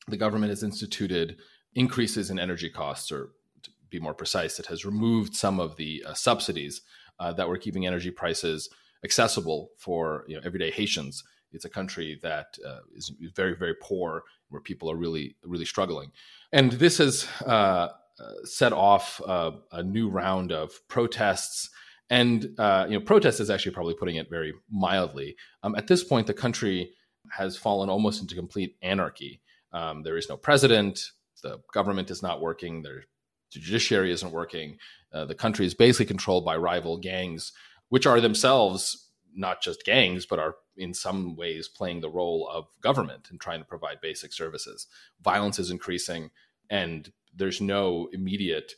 the 0.08 0.16
government 0.16 0.50
has 0.50 0.62
instituted 0.62 1.38
increases 1.74 2.30
in 2.30 2.38
energy 2.38 2.70
costs, 2.70 3.10
or 3.10 3.32
to 3.62 3.70
be 3.90 3.98
more 3.98 4.14
precise, 4.14 4.58
it 4.58 4.66
has 4.66 4.86
removed 4.86 5.34
some 5.34 5.58
of 5.60 5.76
the 5.76 6.04
uh, 6.06 6.14
subsidies 6.14 6.82
uh, 7.18 7.32
that 7.32 7.48
were 7.48 7.58
keeping 7.58 7.86
energy 7.86 8.10
prices 8.10 8.70
accessible 9.04 9.70
for 9.78 10.24
you 10.28 10.36
know 10.36 10.42
everyday 10.44 10.70
Haitians. 10.70 11.22
It's 11.52 11.64
a 11.64 11.70
country 11.70 12.18
that 12.22 12.58
uh, 12.66 12.80
is 12.94 13.12
very 13.34 13.54
very 13.56 13.74
poor, 13.80 14.24
where 14.48 14.60
people 14.60 14.90
are 14.90 14.96
really 14.96 15.36
really 15.44 15.64
struggling, 15.64 16.12
and 16.52 16.72
this 16.72 16.98
has 16.98 17.26
uh, 17.46 17.88
uh, 18.18 18.32
set 18.44 18.72
off 18.72 19.20
uh, 19.26 19.52
a 19.72 19.82
new 19.82 20.08
round 20.08 20.52
of 20.52 20.72
protests. 20.88 21.70
And 22.08 22.54
uh, 22.58 22.86
you 22.88 22.98
know, 22.98 23.04
protest 23.04 23.40
is 23.40 23.50
actually 23.50 23.72
probably 23.72 23.94
putting 23.94 24.16
it 24.16 24.30
very 24.30 24.54
mildly. 24.70 25.36
Um, 25.62 25.74
at 25.74 25.88
this 25.88 26.04
point, 26.04 26.26
the 26.26 26.34
country 26.34 26.92
has 27.32 27.56
fallen 27.56 27.90
almost 27.90 28.22
into 28.22 28.34
complete 28.34 28.76
anarchy. 28.82 29.40
Um, 29.72 30.02
there 30.02 30.16
is 30.16 30.28
no 30.28 30.36
president. 30.36 31.10
The 31.42 31.60
government 31.74 32.10
is 32.10 32.22
not 32.22 32.40
working. 32.40 32.82
the 32.82 33.02
judiciary 33.50 34.12
isn't 34.12 34.32
working. 34.32 34.78
Uh, 35.12 35.24
the 35.24 35.34
country 35.34 35.66
is 35.66 35.74
basically 35.74 36.06
controlled 36.06 36.44
by 36.44 36.56
rival 36.56 36.98
gangs 36.98 37.52
which 37.88 38.06
are 38.06 38.20
themselves 38.20 39.10
not 39.34 39.62
just 39.62 39.84
gangs, 39.84 40.26
but 40.26 40.38
are 40.38 40.56
in 40.76 40.94
some 40.94 41.36
ways 41.36 41.68
playing 41.68 42.00
the 42.00 42.10
role 42.10 42.48
of 42.50 42.66
government 42.80 43.28
and 43.30 43.40
trying 43.40 43.60
to 43.60 43.66
provide 43.66 44.00
basic 44.00 44.32
services. 44.32 44.86
Violence 45.22 45.58
is 45.58 45.70
increasing, 45.70 46.30
and 46.70 47.12
there's 47.34 47.60
no 47.60 48.08
immediate 48.12 48.72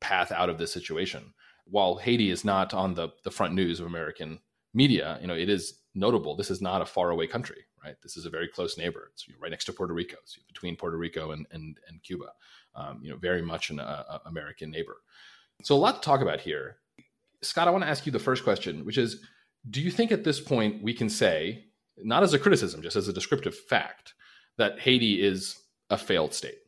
path 0.00 0.32
out 0.32 0.48
of 0.48 0.58
this 0.58 0.72
situation. 0.72 1.32
While 1.64 1.96
Haiti 1.96 2.30
is 2.30 2.44
not 2.44 2.74
on 2.74 2.94
the, 2.94 3.10
the 3.22 3.30
front 3.30 3.54
news 3.54 3.78
of 3.78 3.86
American 3.86 4.40
media, 4.74 5.18
you 5.20 5.28
know, 5.28 5.34
it 5.34 5.48
is 5.48 5.78
notable. 5.94 6.36
This 6.36 6.50
is 6.50 6.60
not 6.60 6.82
a 6.82 6.86
faraway 6.86 7.26
country, 7.26 7.64
right? 7.84 7.96
This 8.02 8.16
is 8.16 8.26
a 8.26 8.30
very 8.30 8.48
close 8.48 8.76
neighbor. 8.76 9.10
It's 9.12 9.26
right 9.40 9.50
next 9.50 9.66
to 9.66 9.72
Puerto 9.72 9.94
Rico, 9.94 10.16
it's 10.22 10.38
between 10.48 10.76
Puerto 10.76 10.96
Rico 10.96 11.30
and 11.32 11.46
and, 11.52 11.78
and 11.88 12.02
Cuba. 12.02 12.32
Um, 12.74 13.00
you 13.02 13.10
know, 13.10 13.16
very 13.16 13.42
much 13.42 13.70
an 13.70 13.80
uh, 13.80 14.18
American 14.26 14.70
neighbor. 14.70 14.96
So 15.62 15.74
a 15.74 15.76
lot 15.76 15.96
to 15.96 16.00
talk 16.00 16.20
about 16.20 16.40
here. 16.40 16.76
Scott, 17.42 17.68
I 17.68 17.70
want 17.70 17.84
to 17.84 17.90
ask 17.90 18.06
you 18.06 18.12
the 18.12 18.18
first 18.18 18.44
question, 18.44 18.84
which 18.84 18.98
is 18.98 19.24
Do 19.68 19.80
you 19.80 19.90
think 19.90 20.12
at 20.12 20.24
this 20.24 20.40
point 20.40 20.82
we 20.82 20.94
can 20.94 21.08
say, 21.08 21.64
not 21.98 22.22
as 22.22 22.34
a 22.34 22.38
criticism, 22.38 22.82
just 22.82 22.96
as 22.96 23.08
a 23.08 23.12
descriptive 23.12 23.54
fact, 23.54 24.14
that 24.58 24.80
Haiti 24.80 25.22
is 25.22 25.56
a 25.88 25.98
failed 25.98 26.34
state? 26.34 26.58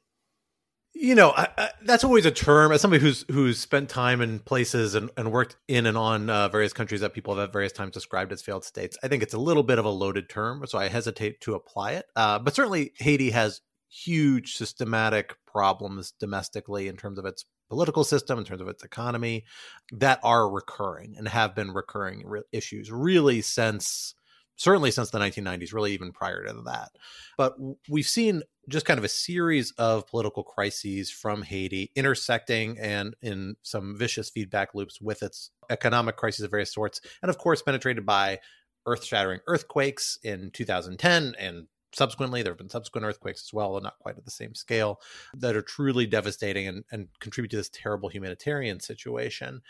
You 0.94 1.14
know, 1.14 1.30
I, 1.30 1.48
I, 1.56 1.70
that's 1.84 2.04
always 2.04 2.26
a 2.26 2.30
term. 2.30 2.70
As 2.70 2.82
somebody 2.82 3.02
who's 3.02 3.24
who's 3.30 3.58
spent 3.58 3.88
time 3.88 4.20
in 4.20 4.40
places 4.40 4.94
and, 4.94 5.10
and 5.16 5.32
worked 5.32 5.56
in 5.66 5.86
and 5.86 5.96
on 5.96 6.28
uh, 6.28 6.48
various 6.48 6.74
countries 6.74 7.00
that 7.00 7.14
people 7.14 7.34
have 7.34 7.48
at 7.48 7.52
various 7.52 7.72
times 7.72 7.92
described 7.92 8.30
as 8.30 8.42
failed 8.42 8.64
states, 8.64 8.98
I 9.02 9.08
think 9.08 9.22
it's 9.22 9.32
a 9.32 9.38
little 9.38 9.62
bit 9.62 9.78
of 9.78 9.86
a 9.86 9.90
loaded 9.90 10.28
term, 10.28 10.66
so 10.66 10.78
I 10.78 10.88
hesitate 10.88 11.40
to 11.42 11.54
apply 11.54 11.92
it. 11.92 12.06
Uh, 12.14 12.38
but 12.38 12.54
certainly, 12.54 12.92
Haiti 12.98 13.30
has 13.30 13.62
huge 13.88 14.56
systematic 14.56 15.34
problems 15.46 16.12
domestically 16.20 16.88
in 16.88 16.96
terms 16.96 17.18
of 17.18 17.24
its 17.24 17.46
political 17.72 18.04
system, 18.04 18.38
in 18.38 18.44
terms 18.44 18.60
of 18.60 18.68
its 18.68 18.84
economy, 18.84 19.44
that 19.92 20.20
are 20.22 20.46
recurring 20.46 21.14
and 21.16 21.26
have 21.26 21.54
been 21.54 21.72
recurring 21.72 22.22
re- 22.26 22.42
issues 22.52 22.92
really 22.92 23.40
since 23.40 24.14
certainly 24.56 24.90
since 24.90 25.10
the 25.10 25.18
1990s, 25.18 25.72
really 25.72 25.94
even 25.94 26.12
prior 26.12 26.44
to 26.44 26.52
that. 26.66 26.90
But 27.38 27.54
we've 27.88 28.06
seen 28.06 28.42
just 28.68 28.84
kind 28.84 28.98
of 28.98 29.04
a 29.04 29.08
series 29.08 29.72
of 29.72 30.06
political 30.06 30.44
crises 30.44 31.10
from 31.10 31.40
Haiti 31.40 31.90
intersecting 31.96 32.78
and 32.78 33.16
in 33.22 33.56
some 33.62 33.96
vicious 33.96 34.28
feedback 34.28 34.74
loops 34.74 35.00
with 35.00 35.22
its 35.22 35.50
economic 35.70 36.16
crises 36.16 36.44
of 36.44 36.50
various 36.50 36.72
sorts, 36.72 37.00
and 37.22 37.30
of 37.30 37.38
course 37.38 37.62
penetrated 37.62 38.04
by 38.04 38.38
earth-shattering 38.84 39.40
earthquakes 39.46 40.18
in 40.22 40.50
2010 40.50 41.34
and 41.38 41.66
subsequently 41.92 42.42
there 42.42 42.52
have 42.52 42.58
been 42.58 42.68
subsequent 42.68 43.06
earthquakes 43.06 43.42
as 43.44 43.52
well 43.52 43.80
not 43.80 43.98
quite 43.98 44.16
at 44.16 44.24
the 44.24 44.30
same 44.30 44.54
scale 44.54 45.00
that 45.34 45.56
are 45.56 45.62
truly 45.62 46.06
devastating 46.06 46.66
and, 46.66 46.84
and 46.90 47.08
contribute 47.20 47.50
to 47.50 47.56
this 47.56 47.70
terrible 47.70 48.08
humanitarian 48.08 48.80
situation 48.80 49.60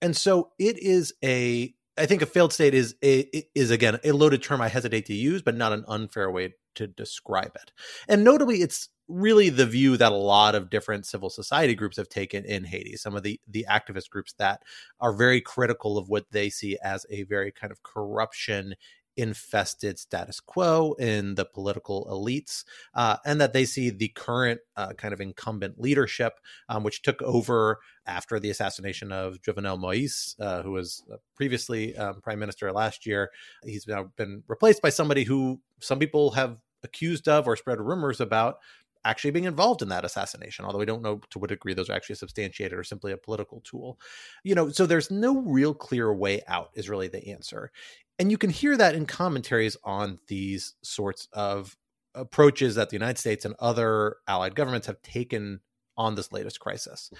and 0.00 0.16
so 0.16 0.50
it 0.58 0.78
is 0.78 1.12
a 1.24 1.74
i 1.98 2.06
think 2.06 2.22
a 2.22 2.26
failed 2.26 2.52
state 2.52 2.74
is 2.74 2.94
a 3.04 3.28
is 3.54 3.70
again 3.70 3.98
a 4.04 4.12
loaded 4.12 4.42
term 4.42 4.60
i 4.60 4.68
hesitate 4.68 5.06
to 5.06 5.14
use 5.14 5.42
but 5.42 5.56
not 5.56 5.72
an 5.72 5.84
unfair 5.88 6.30
way 6.30 6.54
to 6.74 6.86
describe 6.86 7.52
it 7.54 7.72
and 8.08 8.24
notably 8.24 8.62
it's 8.62 8.88
really 9.08 9.50
the 9.50 9.66
view 9.66 9.96
that 9.96 10.12
a 10.12 10.16
lot 10.16 10.54
of 10.54 10.70
different 10.70 11.06
civil 11.06 11.28
society 11.28 11.74
groups 11.74 11.96
have 11.96 12.08
taken 12.08 12.44
in 12.44 12.64
Haiti. 12.64 12.96
Some 12.96 13.14
of 13.14 13.22
the 13.22 13.40
the 13.46 13.66
activist 13.68 14.10
groups 14.10 14.32
that 14.38 14.62
are 15.00 15.12
very 15.12 15.40
critical 15.40 15.98
of 15.98 16.08
what 16.08 16.30
they 16.30 16.48
see 16.48 16.78
as 16.82 17.04
a 17.10 17.24
very 17.24 17.52
kind 17.52 17.70
of 17.70 17.82
corruption 17.82 18.74
infested 19.16 19.98
status 19.98 20.40
quo 20.40 20.94
in 20.98 21.34
the 21.34 21.44
political 21.44 22.06
elites, 22.10 22.64
uh, 22.94 23.16
and 23.24 23.40
that 23.40 23.52
they 23.52 23.64
see 23.64 23.90
the 23.90 24.08
current 24.08 24.60
uh, 24.76 24.92
kind 24.94 25.12
of 25.12 25.20
incumbent 25.20 25.80
leadership, 25.80 26.40
um, 26.68 26.82
which 26.82 27.02
took 27.02 27.20
over 27.22 27.78
after 28.06 28.40
the 28.40 28.50
assassination 28.50 29.12
of 29.12 29.40
Jovenel 29.42 29.78
Moise, 29.78 30.34
uh, 30.40 30.62
who 30.62 30.72
was 30.72 31.02
uh, 31.12 31.16
previously 31.36 31.96
um, 31.96 32.20
prime 32.20 32.38
minister 32.38 32.72
last 32.72 33.06
year. 33.06 33.30
He's 33.64 33.86
now 33.86 34.10
been 34.16 34.42
replaced 34.48 34.82
by 34.82 34.90
somebody 34.90 35.24
who 35.24 35.60
some 35.80 35.98
people 35.98 36.32
have 36.32 36.58
accused 36.84 37.28
of 37.28 37.46
or 37.46 37.56
spread 37.56 37.80
rumors 37.80 38.20
about 38.20 38.58
actually 39.04 39.30
being 39.30 39.44
involved 39.44 39.82
in 39.82 39.88
that 39.88 40.04
assassination, 40.04 40.64
although 40.64 40.78
we 40.78 40.86
don't 40.86 41.02
know 41.02 41.20
to 41.30 41.38
what 41.38 41.50
degree 41.50 41.74
those 41.74 41.90
are 41.90 41.94
actually 41.94 42.14
substantiated 42.14 42.78
or 42.78 42.84
simply 42.84 43.12
a 43.12 43.16
political 43.16 43.60
tool. 43.60 43.98
You 44.44 44.54
know, 44.54 44.68
so 44.70 44.86
there's 44.86 45.10
no 45.10 45.40
real 45.40 45.74
clear 45.74 46.12
way 46.12 46.42
out, 46.46 46.70
is 46.74 46.88
really 46.88 47.08
the 47.08 47.28
answer. 47.28 47.70
And 48.18 48.30
you 48.30 48.38
can 48.38 48.50
hear 48.50 48.76
that 48.76 48.94
in 48.94 49.06
commentaries 49.06 49.76
on 49.84 50.18
these 50.28 50.74
sorts 50.82 51.28
of 51.32 51.76
approaches 52.14 52.74
that 52.74 52.90
the 52.90 52.96
United 52.96 53.18
States 53.18 53.44
and 53.44 53.54
other 53.58 54.16
allied 54.28 54.54
governments 54.54 54.86
have 54.86 55.02
taken 55.02 55.60
on 55.96 56.14
this 56.14 56.32
latest 56.32 56.60
crisis. 56.60 57.10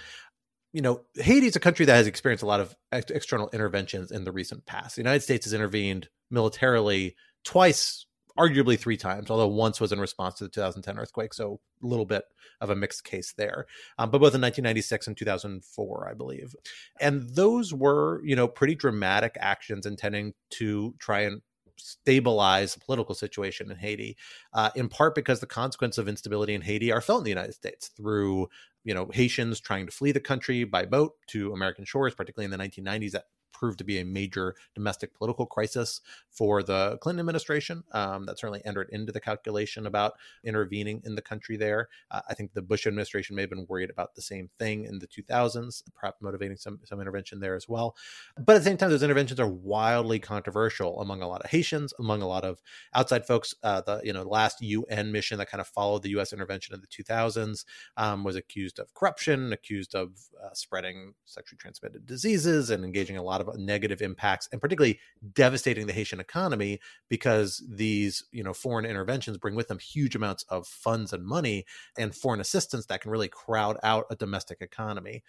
You 0.71 0.81
know, 0.81 1.01
Haiti 1.15 1.47
is 1.47 1.55
a 1.55 1.59
country 1.59 1.85
that 1.85 1.95
has 1.95 2.07
experienced 2.07 2.43
a 2.43 2.47
lot 2.47 2.59
of 2.59 2.75
ex- 2.91 3.11
external 3.11 3.49
interventions 3.53 4.11
in 4.11 4.23
the 4.23 4.31
recent 4.31 4.65
past. 4.65 4.95
The 4.95 5.01
United 5.01 5.21
States 5.21 5.45
has 5.45 5.53
intervened 5.53 6.09
militarily 6.31 7.15
twice 7.43 8.05
arguably 8.37 8.79
three 8.79 8.97
times, 8.97 9.29
although 9.29 9.47
once 9.47 9.79
was 9.79 9.91
in 9.91 9.99
response 9.99 10.35
to 10.35 10.45
the 10.45 10.49
2010 10.49 10.97
earthquake. 10.97 11.33
So 11.33 11.59
a 11.81 11.85
little 11.85 12.05
bit 12.05 12.23
of 12.61 12.69
a 12.69 12.75
mixed 12.75 13.03
case 13.03 13.33
there. 13.37 13.67
Um, 13.97 14.09
but 14.09 14.19
both 14.19 14.35
in 14.35 14.41
1996 14.41 15.07
and 15.07 15.17
2004, 15.17 16.09
I 16.09 16.13
believe. 16.13 16.55
And 16.99 17.29
those 17.29 17.73
were, 17.73 18.21
you 18.23 18.35
know, 18.35 18.47
pretty 18.47 18.75
dramatic 18.75 19.37
actions 19.39 19.85
intending 19.85 20.33
to 20.51 20.95
try 20.99 21.21
and 21.21 21.41
stabilize 21.77 22.73
the 22.73 22.79
political 22.79 23.15
situation 23.15 23.69
in 23.69 23.77
Haiti, 23.77 24.15
uh, 24.53 24.69
in 24.75 24.89
part 24.89 25.15
because 25.15 25.39
the 25.39 25.45
consequence 25.45 25.97
of 25.97 26.07
instability 26.07 26.53
in 26.53 26.61
Haiti 26.61 26.91
are 26.91 27.01
felt 27.01 27.19
in 27.19 27.23
the 27.25 27.29
United 27.29 27.53
States 27.53 27.89
through, 27.89 28.47
you 28.83 28.93
know, 28.93 29.09
Haitians 29.13 29.59
trying 29.59 29.85
to 29.85 29.91
flee 29.91 30.11
the 30.11 30.19
country 30.19 30.63
by 30.63 30.85
boat 30.85 31.13
to 31.27 31.51
American 31.51 31.85
shores, 31.85 32.15
particularly 32.15 32.45
in 32.45 32.57
the 32.57 32.63
1990s. 32.89 33.11
That 33.11 33.25
proved 33.53 33.77
to 33.77 33.83
be 33.83 33.99
a 33.99 34.05
major 34.05 34.55
domestic 34.75 35.13
political 35.13 35.45
crisis 35.45 36.01
for 36.29 36.63
the 36.63 36.97
Clinton 36.97 37.21
administration. 37.21 37.83
Um, 37.91 38.25
that 38.25 38.39
certainly 38.39 38.61
entered 38.65 38.89
into 38.91 39.11
the 39.11 39.19
calculation 39.19 39.85
about 39.85 40.13
intervening 40.43 41.01
in 41.05 41.15
the 41.15 41.21
country 41.21 41.57
there. 41.57 41.89
Uh, 42.11 42.21
I 42.29 42.33
think 42.33 42.53
the 42.53 42.61
Bush 42.61 42.87
administration 42.87 43.35
may 43.35 43.43
have 43.43 43.49
been 43.49 43.65
worried 43.69 43.89
about 43.89 44.15
the 44.15 44.21
same 44.21 44.49
thing 44.59 44.85
in 44.85 44.99
the 44.99 45.07
2000s, 45.07 45.83
perhaps 45.95 46.21
motivating 46.21 46.57
some, 46.57 46.79
some 46.83 46.99
intervention 46.99 47.39
there 47.39 47.55
as 47.55 47.69
well. 47.69 47.95
But 48.37 48.55
at 48.55 48.59
the 48.59 48.65
same 48.65 48.77
time, 48.77 48.89
those 48.89 49.03
interventions 49.03 49.39
are 49.39 49.47
wildly 49.47 50.19
controversial 50.19 51.01
among 51.01 51.21
a 51.21 51.27
lot 51.27 51.41
of 51.43 51.49
Haitians, 51.49 51.93
among 51.99 52.21
a 52.21 52.27
lot 52.27 52.43
of 52.43 52.61
outside 52.93 53.25
folks. 53.25 53.53
Uh, 53.63 53.81
the 53.81 54.01
you 54.03 54.13
know 54.13 54.23
last 54.23 54.61
UN 54.61 55.11
mission 55.11 55.37
that 55.37 55.49
kind 55.49 55.61
of 55.61 55.67
followed 55.67 56.03
the 56.03 56.09
U.S. 56.11 56.33
intervention 56.33 56.73
in 56.73 56.81
the 56.81 56.87
2000s 56.87 57.65
um, 57.97 58.23
was 58.23 58.35
accused 58.35 58.79
of 58.79 58.93
corruption, 58.93 59.53
accused 59.53 59.95
of 59.95 60.11
uh, 60.43 60.53
spreading 60.53 61.13
sexually 61.25 61.57
transmitted 61.57 62.05
diseases, 62.05 62.69
and 62.69 62.83
engaging 62.83 63.17
a 63.17 63.23
lot 63.23 63.41
of 63.41 63.42
negative 63.55 64.01
impacts, 64.01 64.47
and 64.51 64.61
particularly 64.61 64.99
devastating 65.33 65.87
the 65.87 65.93
Haitian 65.93 66.19
economy 66.19 66.79
because 67.09 67.63
these 67.69 68.23
you 68.31 68.43
know 68.43 68.53
foreign 68.53 68.85
interventions 68.85 69.37
bring 69.37 69.55
with 69.55 69.67
them 69.67 69.79
huge 69.79 70.15
amounts 70.15 70.43
of 70.49 70.67
funds 70.67 71.13
and 71.13 71.25
money 71.25 71.65
and 71.97 72.15
foreign 72.15 72.41
assistance 72.41 72.85
that 72.87 73.01
can 73.01 73.11
really 73.11 73.27
crowd 73.27 73.77
out 73.83 74.05
a 74.09 74.15
domestic 74.15 74.61
economy. 74.61 75.23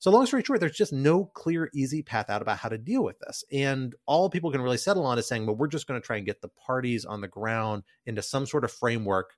So, 0.00 0.10
long 0.10 0.24
story 0.24 0.42
short, 0.42 0.60
there's 0.60 0.72
just 0.72 0.94
no 0.94 1.26
clear, 1.26 1.68
easy 1.74 2.00
path 2.00 2.30
out 2.30 2.40
about 2.40 2.56
how 2.56 2.70
to 2.70 2.78
deal 2.78 3.04
with 3.04 3.18
this. 3.18 3.44
And 3.52 3.94
all 4.06 4.30
people 4.30 4.50
can 4.50 4.62
really 4.62 4.78
settle 4.78 5.04
on 5.04 5.18
is 5.18 5.28
saying, 5.28 5.44
well, 5.44 5.56
we're 5.56 5.66
just 5.66 5.86
going 5.86 6.00
to 6.00 6.06
try 6.06 6.16
and 6.16 6.24
get 6.24 6.40
the 6.40 6.48
parties 6.48 7.04
on 7.04 7.20
the 7.20 7.28
ground 7.28 7.82
into 8.06 8.22
some 8.22 8.46
sort 8.46 8.64
of 8.64 8.72
framework. 8.72 9.34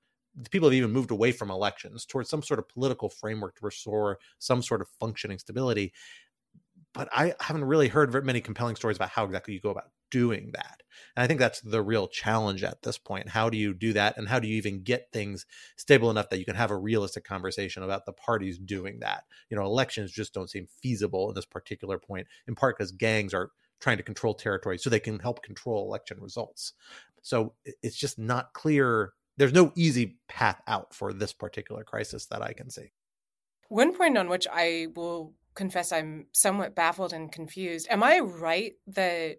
People 0.53 0.69
have 0.69 0.75
even 0.75 0.93
moved 0.93 1.11
away 1.11 1.33
from 1.33 1.51
elections 1.51 2.07
towards 2.07 2.31
some 2.31 2.45
sort 2.45 2.61
of 2.61 2.69
political 2.69 3.09
framework 3.11 3.57
to 3.57 3.67
restore 3.67 4.21
some 4.39 4.63
sort 4.63 4.81
of 4.81 4.89
functioning 5.01 5.41
stability 5.41 5.93
but 6.93 7.09
I 7.13 7.35
haven't 7.41 7.65
really 7.65 7.89
heard 7.89 8.25
many 8.25 8.41
compelling 8.41 8.77
stories 8.77 8.97
about 8.97 9.11
how 9.11 9.25
exactly 9.25 9.55
you 9.55 9.61
go 9.61 9.71
about 9.71 9.91
doing 10.11 10.51
that. 10.53 10.83
And 11.17 11.25
I 11.25 11.27
think 11.27 11.41
that's 11.41 11.61
the 11.63 11.83
real 11.83 12.07
challenge 12.07 12.63
at 12.63 12.83
this 12.83 12.99
point. 12.99 13.31
How 13.31 13.49
do 13.49 13.57
you 13.57 13.73
do 13.73 13.95
that? 13.95 14.19
And 14.19 14.29
how 14.29 14.39
do 14.39 14.47
you 14.47 14.57
even 14.57 14.83
get 14.83 15.09
things 15.11 15.47
stable 15.77 16.11
enough 16.11 16.29
that 16.29 16.39
you 16.39 16.45
can 16.45 16.55
have 16.55 16.71
a 16.71 16.77
realistic 16.77 17.25
conversation 17.25 17.83
about 17.83 18.05
the 18.05 18.13
parties 18.13 18.59
doing 18.59 19.01
that? 19.01 19.25
You 19.49 19.57
know, 19.57 19.65
elections 19.65 20.13
just 20.13 20.35
don't 20.35 20.51
seem 20.51 20.67
feasible 20.67 21.31
at 21.31 21.35
this 21.35 21.47
particular 21.47 21.99
point, 21.99 22.27
in 22.47 22.55
part 22.55 22.77
because 22.77 22.93
gangs 22.93 23.33
are 23.33 23.51
trying 23.81 23.97
to 23.97 24.03
control 24.03 24.35
territory 24.35 24.79
so 24.79 24.91
they 24.91 25.01
can 25.01 25.19
help 25.19 25.43
control 25.43 25.87
election 25.87 26.19
results. 26.21 26.75
So 27.23 27.55
it's 27.83 27.97
just 27.97 28.19
not 28.19 28.53
clear. 28.53 29.13
There's 29.39 29.55
no 29.55 29.73
easy 29.75 30.19
path 30.29 30.61
out 30.67 30.95
for 30.95 31.15
this 31.15 31.33
particular 31.33 31.85
crisis 31.85 32.27
that 32.27 32.43
I 32.43 32.53
can 32.53 32.69
see. 32.69 32.93
One 33.69 33.97
point 33.97 34.19
on 34.19 34.29
which 34.29 34.47
I 34.53 34.89
will 34.95 35.33
confess 35.55 35.93
I'm 35.93 36.27
somewhat 36.33 36.75
baffled 36.75 37.13
and 37.13 37.31
confused. 37.31 37.87
Am 37.91 38.03
I 38.03 38.21
right 38.21 38.73
that 38.89 39.37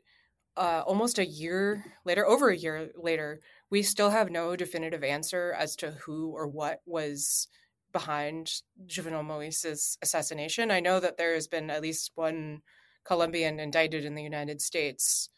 uh, 0.55 0.83
almost 0.85 1.17
a 1.17 1.25
year 1.25 1.83
later, 2.05 2.25
over 2.25 2.49
a 2.49 2.57
year 2.57 2.89
later, 2.95 3.39
we 3.69 3.81
still 3.81 4.11
have 4.11 4.29
no 4.29 4.55
definitive 4.55 5.03
answer 5.03 5.55
as 5.57 5.75
to 5.77 5.91
who 6.05 6.31
or 6.31 6.47
what 6.47 6.81
was 6.85 7.47
behind 7.91 8.51
Jovenel 8.85 9.25
Moise's 9.25 9.97
assassination? 10.01 10.69
I 10.69 10.79
know 10.79 10.99
that 10.99 11.17
there 11.17 11.33
has 11.33 11.47
been 11.47 11.69
at 11.69 11.81
least 11.81 12.11
one 12.15 12.61
Colombian 13.03 13.59
indicted 13.59 14.05
in 14.05 14.15
the 14.15 14.23
United 14.23 14.61
States, 14.61 15.29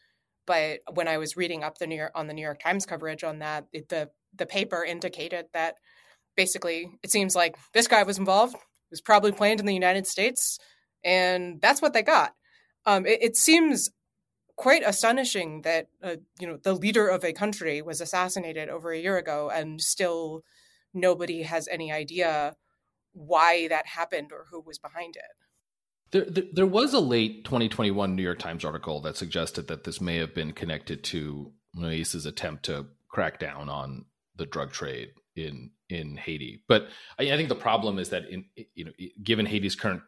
but 0.46 0.80
when 0.92 1.08
I 1.08 1.18
was 1.18 1.36
reading 1.36 1.64
up 1.64 1.78
the 1.78 1.86
New 1.86 1.96
York, 1.96 2.12
on 2.14 2.26
the 2.26 2.34
New 2.34 2.42
York 2.42 2.60
Times 2.60 2.86
coverage 2.86 3.24
on 3.24 3.38
that, 3.40 3.66
it, 3.72 3.88
the 3.88 4.10
the 4.34 4.46
paper 4.46 4.84
indicated 4.84 5.46
that 5.54 5.76
basically 6.36 6.90
it 7.02 7.10
seems 7.10 7.34
like 7.34 7.56
this 7.72 7.88
guy 7.88 8.02
was 8.02 8.18
involved 8.18 8.54
was 8.96 9.02
probably 9.02 9.32
planned 9.32 9.60
in 9.60 9.66
the 9.66 9.74
United 9.74 10.06
States, 10.06 10.58
and 11.04 11.60
that's 11.60 11.82
what 11.82 11.92
they 11.92 12.02
got. 12.02 12.34
Um, 12.86 13.04
it, 13.04 13.18
it, 13.22 13.36
seems 13.36 13.90
quite 14.56 14.82
astonishing 14.86 15.62
that 15.62 15.88
uh, 16.02 16.16
you 16.40 16.46
know 16.46 16.56
the 16.62 16.72
leader 16.72 17.08
of 17.08 17.24
a 17.24 17.34
country 17.34 17.82
was 17.82 18.00
assassinated 18.00 18.70
over 18.70 18.90
a 18.90 18.98
year 18.98 19.18
ago, 19.18 19.50
and 19.52 19.80
still 19.80 20.42
nobody 20.94 21.42
has 21.42 21.68
any 21.68 21.92
idea 21.92 22.54
why 23.12 23.68
that 23.68 23.86
happened 23.86 24.30
or 24.32 24.46
who 24.50 24.60
was 24.60 24.78
behind 24.78 25.16
it. 25.16 25.22
There, 26.12 26.24
there, 26.24 26.44
there, 26.52 26.66
was 26.66 26.94
a 26.94 27.00
late 27.00 27.44
2021 27.44 28.16
New 28.16 28.22
York 28.22 28.38
Times 28.38 28.64
article 28.64 29.02
that 29.02 29.16
suggested 29.16 29.68
that 29.68 29.84
this 29.84 30.00
may 30.00 30.16
have 30.16 30.34
been 30.34 30.52
connected 30.52 31.04
to 31.04 31.52
Moise's 31.74 32.24
attempt 32.24 32.64
to 32.66 32.86
crack 33.08 33.38
down 33.38 33.68
on 33.68 34.06
the 34.36 34.46
drug 34.46 34.72
trade 34.72 35.10
in 35.34 35.70
in 35.88 36.16
Haiti. 36.16 36.62
But 36.68 36.88
I, 37.18 37.32
I 37.32 37.36
think 37.36 37.48
the 37.48 37.54
problem 37.54 37.98
is 37.98 38.10
that 38.10 38.28
in 38.28 38.44
you 38.74 38.84
know 38.84 38.92
given 39.22 39.46
Haiti's 39.46 39.76
current 39.76 40.02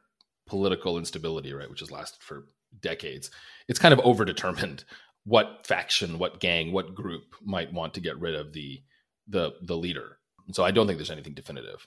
political 0.46 0.98
instability, 0.98 1.52
right, 1.52 1.70
which 1.70 1.80
has 1.80 1.90
lasted 1.90 2.22
for 2.22 2.46
decades, 2.80 3.30
it's 3.68 3.78
kind 3.78 3.92
of 3.92 4.00
overdetermined 4.00 4.84
what 5.24 5.66
faction, 5.66 6.18
what 6.18 6.40
gang, 6.40 6.72
what 6.72 6.94
group 6.94 7.34
might 7.42 7.72
want 7.72 7.94
to 7.94 8.00
get 8.00 8.18
rid 8.18 8.34
of 8.34 8.52
the 8.52 8.82
the 9.26 9.52
the 9.62 9.76
leader. 9.76 10.18
So 10.52 10.64
I 10.64 10.70
don't 10.70 10.86
think 10.86 10.98
there's 10.98 11.10
anything 11.10 11.34
definitive. 11.34 11.86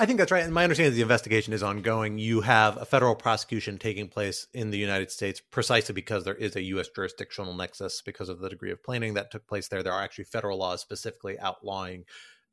I 0.00 0.06
think 0.06 0.18
that's 0.18 0.30
right. 0.30 0.44
And 0.44 0.54
my 0.54 0.62
understanding 0.62 0.92
is 0.92 0.96
the 0.96 1.02
investigation 1.02 1.52
is 1.52 1.62
ongoing. 1.62 2.18
You 2.18 2.42
have 2.42 2.76
a 2.76 2.84
federal 2.84 3.16
prosecution 3.16 3.78
taking 3.78 4.06
place 4.06 4.46
in 4.54 4.70
the 4.70 4.78
United 4.78 5.10
States 5.10 5.40
precisely 5.40 5.92
because 5.92 6.22
there 6.22 6.36
is 6.36 6.54
a 6.54 6.62
U.S. 6.62 6.88
jurisdictional 6.94 7.52
nexus 7.52 8.00
because 8.00 8.28
of 8.28 8.38
the 8.38 8.48
degree 8.48 8.70
of 8.70 8.84
planning 8.84 9.14
that 9.14 9.32
took 9.32 9.48
place 9.48 9.66
there. 9.66 9.82
There 9.82 9.92
are 9.92 10.02
actually 10.02 10.26
federal 10.26 10.58
laws 10.58 10.82
specifically 10.82 11.36
outlawing 11.40 12.04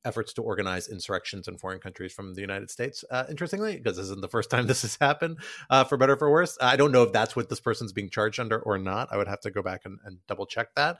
efforts 0.05 0.33
to 0.33 0.41
organize 0.41 0.87
insurrections 0.87 1.47
in 1.47 1.57
foreign 1.57 1.79
countries 1.79 2.13
from 2.13 2.33
the 2.33 2.41
United 2.41 2.69
States. 2.69 3.03
Uh, 3.09 3.25
interestingly, 3.29 3.75
because 3.77 3.97
this 3.97 4.05
isn't 4.05 4.21
the 4.21 4.27
first 4.27 4.49
time 4.51 4.67
this 4.67 4.83
has 4.83 4.97
happened, 5.01 5.37
uh, 5.69 5.83
for 5.83 5.97
better 5.97 6.13
or 6.13 6.17
for 6.17 6.31
worse. 6.31 6.57
I 6.61 6.75
don't 6.75 6.91
know 6.91 7.03
if 7.03 7.11
that's 7.11 7.35
what 7.35 7.49
this 7.49 7.59
person's 7.59 7.93
being 7.93 8.09
charged 8.09 8.39
under 8.39 8.59
or 8.59 8.77
not. 8.77 9.09
I 9.11 9.17
would 9.17 9.27
have 9.27 9.41
to 9.41 9.51
go 9.51 9.61
back 9.61 9.81
and, 9.85 9.99
and 10.05 10.19
double 10.27 10.45
check 10.45 10.75
that 10.75 10.97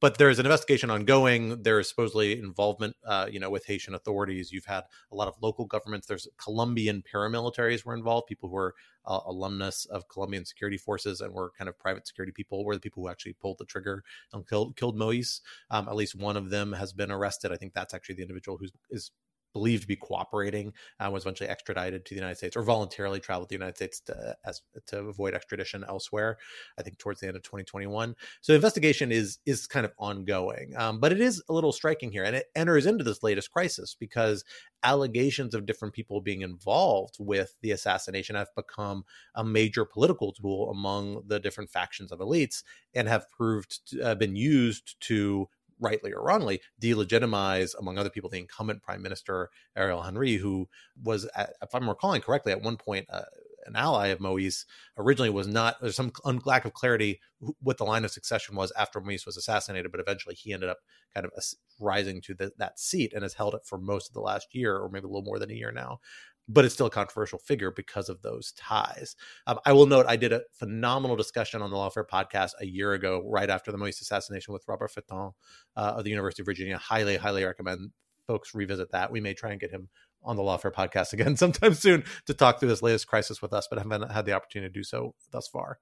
but 0.00 0.18
there 0.18 0.30
is 0.30 0.38
an 0.38 0.46
investigation 0.46 0.90
ongoing. 0.90 1.62
There 1.62 1.78
is 1.78 1.88
supposedly 1.88 2.38
involvement, 2.38 2.96
uh, 3.06 3.26
you 3.30 3.38
know, 3.38 3.50
with 3.50 3.66
Haitian 3.66 3.94
authorities. 3.94 4.52
You've 4.52 4.64
had 4.64 4.84
a 5.12 5.14
lot 5.14 5.28
of 5.28 5.34
local 5.42 5.66
governments. 5.66 6.06
There's 6.06 6.26
Colombian 6.38 7.02
paramilitaries 7.02 7.84
were 7.84 7.94
involved, 7.94 8.26
people 8.26 8.48
who 8.48 8.56
are 8.56 8.74
uh, 9.06 9.20
alumnus 9.26 9.84
of 9.86 10.08
Colombian 10.08 10.44
security 10.44 10.78
forces 10.78 11.20
and 11.20 11.32
were 11.32 11.52
kind 11.56 11.68
of 11.68 11.78
private 11.78 12.06
security 12.06 12.32
people. 12.32 12.64
Were 12.64 12.74
the 12.74 12.80
people 12.80 13.02
who 13.02 13.10
actually 13.10 13.34
pulled 13.34 13.58
the 13.58 13.66
trigger 13.66 14.02
and 14.32 14.48
killed 14.48 14.76
killed 14.76 14.96
Moise. 14.96 15.40
Um, 15.70 15.88
at 15.88 15.96
least 15.96 16.14
one 16.14 16.36
of 16.36 16.50
them 16.50 16.72
has 16.72 16.92
been 16.92 17.10
arrested. 17.10 17.52
I 17.52 17.56
think 17.56 17.74
that's 17.74 17.94
actually 17.94 18.16
the 18.16 18.22
individual 18.22 18.58
who 18.58 18.66
is 18.90 19.10
believed 19.54 19.82
to 19.82 19.88
be 19.88 19.96
cooperating 19.96 20.74
uh, 21.00 21.08
was 21.10 21.22
eventually 21.22 21.48
extradited 21.48 22.04
to 22.04 22.14
the 22.14 22.20
United 22.20 22.36
States 22.36 22.56
or 22.56 22.62
voluntarily 22.62 23.20
traveled 23.20 23.48
to 23.48 23.54
the 23.54 23.58
United 23.58 23.76
States 23.76 24.00
to, 24.00 24.36
as, 24.44 24.60
to 24.86 24.98
avoid 24.98 25.32
extradition 25.32 25.84
elsewhere. 25.88 26.36
I 26.78 26.82
think 26.82 26.98
towards 26.98 27.20
the 27.20 27.28
end 27.28 27.36
of 27.36 27.42
2021. 27.42 28.14
So 28.42 28.52
the 28.52 28.56
investigation 28.56 29.10
is 29.10 29.38
is 29.46 29.66
kind 29.66 29.86
of 29.86 29.92
ongoing, 29.98 30.76
um, 30.76 31.00
but 31.00 31.12
it 31.12 31.20
is 31.20 31.42
a 31.48 31.52
little 31.54 31.72
striking 31.72 32.12
here, 32.12 32.24
and 32.24 32.36
it 32.36 32.46
enters 32.54 32.84
into 32.84 33.04
this 33.04 33.22
latest 33.22 33.50
crisis 33.50 33.96
because 33.98 34.44
allegations 34.82 35.54
of 35.54 35.64
different 35.64 35.94
people 35.94 36.20
being 36.20 36.42
involved 36.42 37.16
with 37.18 37.54
the 37.62 37.70
assassination 37.70 38.36
have 38.36 38.54
become 38.54 39.04
a 39.34 39.42
major 39.42 39.84
political 39.84 40.32
tool 40.32 40.70
among 40.70 41.22
the 41.26 41.40
different 41.40 41.70
factions 41.70 42.12
of 42.12 42.18
elites 42.18 42.62
and 42.94 43.08
have 43.08 43.30
proved 43.30 43.88
to, 43.88 44.02
uh, 44.02 44.14
been 44.14 44.36
used 44.36 45.00
to 45.00 45.48
rightly 45.80 46.12
or 46.12 46.22
wrongly, 46.22 46.60
delegitimize, 46.80 47.74
among 47.78 47.98
other 47.98 48.10
people, 48.10 48.30
the 48.30 48.38
incumbent 48.38 48.82
prime 48.82 49.02
minister 49.02 49.50
Ariel 49.76 50.02
Henry, 50.02 50.36
who 50.36 50.68
was, 51.02 51.28
if 51.36 51.74
I'm 51.74 51.88
recalling 51.88 52.22
correctly, 52.22 52.52
at 52.52 52.62
one 52.62 52.76
point 52.76 53.06
uh, 53.10 53.22
an 53.66 53.76
ally 53.76 54.08
of 54.08 54.20
Moise. 54.20 54.66
Originally, 54.98 55.30
was 55.30 55.46
not. 55.46 55.80
There's 55.80 55.96
some 55.96 56.12
lack 56.44 56.64
of 56.64 56.72
clarity 56.72 57.20
what 57.60 57.78
the 57.78 57.84
line 57.84 58.04
of 58.04 58.10
succession 58.10 58.54
was 58.56 58.72
after 58.78 59.00
Moise 59.00 59.26
was 59.26 59.36
assassinated, 59.36 59.90
but 59.90 60.00
eventually 60.00 60.34
he 60.34 60.52
ended 60.52 60.68
up 60.68 60.78
kind 61.14 61.26
of 61.26 61.32
rising 61.80 62.20
to 62.22 62.34
the, 62.34 62.52
that 62.58 62.78
seat 62.78 63.12
and 63.12 63.22
has 63.22 63.34
held 63.34 63.54
it 63.54 63.62
for 63.64 63.78
most 63.78 64.08
of 64.08 64.14
the 64.14 64.20
last 64.20 64.54
year, 64.54 64.76
or 64.76 64.88
maybe 64.88 65.04
a 65.04 65.08
little 65.08 65.22
more 65.22 65.38
than 65.38 65.50
a 65.50 65.54
year 65.54 65.72
now 65.72 65.98
but 66.48 66.64
it's 66.64 66.74
still 66.74 66.86
a 66.86 66.90
controversial 66.90 67.38
figure 67.38 67.70
because 67.70 68.08
of 68.08 68.22
those 68.22 68.52
ties. 68.52 69.16
Um, 69.46 69.58
I 69.64 69.72
will 69.72 69.86
note 69.86 70.06
I 70.08 70.16
did 70.16 70.32
a 70.32 70.42
phenomenal 70.52 71.16
discussion 71.16 71.62
on 71.62 71.70
the 71.70 71.76
Lawfare 71.76 72.06
podcast 72.06 72.50
a 72.60 72.66
year 72.66 72.92
ago, 72.92 73.22
right 73.24 73.48
after 73.48 73.72
the 73.72 73.78
Moise 73.78 74.00
assassination 74.00 74.52
with 74.52 74.64
Robert 74.68 74.90
Fatton 74.90 75.32
uh, 75.76 75.94
of 75.96 76.04
the 76.04 76.10
University 76.10 76.42
of 76.42 76.46
Virginia. 76.46 76.78
Highly, 76.78 77.16
highly 77.16 77.44
recommend 77.44 77.90
folks 78.26 78.54
revisit 78.54 78.90
that. 78.92 79.10
We 79.10 79.20
may 79.20 79.34
try 79.34 79.50
and 79.50 79.60
get 79.60 79.70
him 79.70 79.88
on 80.22 80.36
the 80.36 80.42
Lawfare 80.42 80.72
podcast 80.72 81.12
again 81.14 81.36
sometime 81.36 81.74
soon 81.74 82.04
to 82.26 82.34
talk 82.34 82.58
through 82.58 82.70
this 82.70 82.82
latest 82.82 83.06
crisis 83.06 83.40
with 83.42 83.52
us, 83.52 83.68
but 83.68 83.78
haven't 83.78 84.10
had 84.10 84.26
the 84.26 84.32
opportunity 84.32 84.72
to 84.72 84.78
do 84.78 84.84
so 84.84 85.14
thus 85.30 85.48
far. 85.48 85.78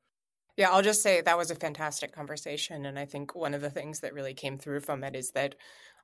Yeah, 0.56 0.70
I'll 0.70 0.82
just 0.82 1.02
say 1.02 1.22
that 1.22 1.38
was 1.38 1.50
a 1.50 1.54
fantastic 1.54 2.12
conversation. 2.12 2.84
And 2.84 2.98
I 2.98 3.06
think 3.06 3.34
one 3.34 3.54
of 3.54 3.62
the 3.62 3.70
things 3.70 4.00
that 4.00 4.12
really 4.12 4.34
came 4.34 4.58
through 4.58 4.80
from 4.80 5.02
it 5.02 5.16
is 5.16 5.30
that 5.30 5.54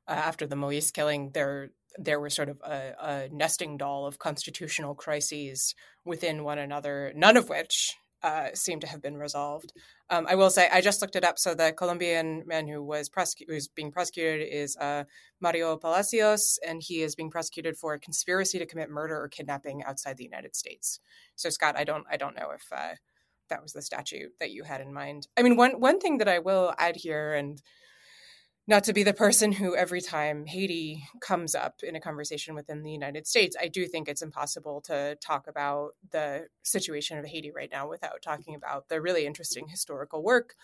uh, 0.08 0.12
after 0.12 0.46
the 0.46 0.56
Moise 0.56 0.90
killing, 0.90 1.30
there 1.34 1.70
there 2.00 2.20
was 2.20 2.34
sort 2.34 2.48
of 2.48 2.60
a, 2.62 2.92
a, 3.00 3.28
nesting 3.32 3.76
doll 3.76 4.06
of 4.06 4.18
constitutional 4.18 4.94
crises 4.94 5.74
within 6.04 6.44
one 6.44 6.58
another, 6.58 7.12
none 7.16 7.36
of 7.36 7.48
which 7.48 7.96
uh, 8.22 8.48
seem 8.54 8.78
to 8.80 8.86
have 8.86 9.02
been 9.02 9.16
resolved. 9.16 9.72
Um, 10.10 10.26
I 10.28 10.34
will 10.34 10.50
say, 10.50 10.68
I 10.72 10.80
just 10.80 11.00
looked 11.02 11.16
it 11.16 11.24
up. 11.24 11.38
So 11.38 11.54
the 11.54 11.72
Colombian 11.72 12.44
man 12.46 12.66
who 12.66 12.82
was 12.82 13.08
prosecu- 13.08 13.46
who's 13.48 13.68
being 13.68 13.92
prosecuted 13.92 14.46
is 14.50 14.76
uh, 14.76 15.04
Mario 15.40 15.76
Palacios, 15.76 16.58
and 16.66 16.82
he 16.82 17.02
is 17.02 17.14
being 17.14 17.30
prosecuted 17.30 17.76
for 17.76 17.98
conspiracy 17.98 18.58
to 18.58 18.66
commit 18.66 18.90
murder 18.90 19.16
or 19.20 19.28
kidnapping 19.28 19.82
outside 19.84 20.16
the 20.16 20.24
United 20.24 20.56
States. 20.56 21.00
So 21.36 21.50
Scott, 21.50 21.76
I 21.76 21.84
don't 21.84 22.04
I 22.10 22.16
don't 22.16 22.36
know 22.36 22.50
if 22.54 22.64
uh, 22.72 22.94
that 23.50 23.62
was 23.62 23.72
the 23.72 23.82
statute 23.82 24.32
that 24.40 24.50
you 24.50 24.64
had 24.64 24.80
in 24.80 24.92
mind. 24.92 25.28
I 25.36 25.42
mean, 25.42 25.56
one 25.56 25.80
one 25.80 26.00
thing 26.00 26.18
that 26.18 26.28
I 26.28 26.38
will 26.38 26.74
add 26.78 26.96
here, 26.96 27.34
and 27.34 27.60
not 28.68 28.84
to 28.84 28.92
be 28.92 29.02
the 29.02 29.14
person 29.14 29.50
who 29.50 29.75
every 29.75 30.02
time 30.02 30.44
Haiti 30.44 31.02
comes 31.22 31.54
up 31.54 31.80
in 31.82 31.96
a 31.96 32.00
conversation 32.00 32.54
within 32.54 32.82
the 32.82 32.90
United 32.90 33.26
States, 33.26 33.56
I 33.58 33.66
do 33.66 33.87
think 33.87 34.08
it's 34.08 34.20
impossible 34.20 34.82
to 34.82 35.16
talk 35.25 35.46
about 35.48 35.92
the 36.10 36.48
situation 36.62 37.18
of 37.18 37.25
Haiti 37.25 37.50
right 37.50 37.70
now 37.72 37.88
without 37.88 38.20
talking 38.20 38.54
about 38.54 38.90
the 38.90 39.00
really 39.00 39.25
interesting 39.25 39.68
historical 39.68 40.22
work 40.22 40.54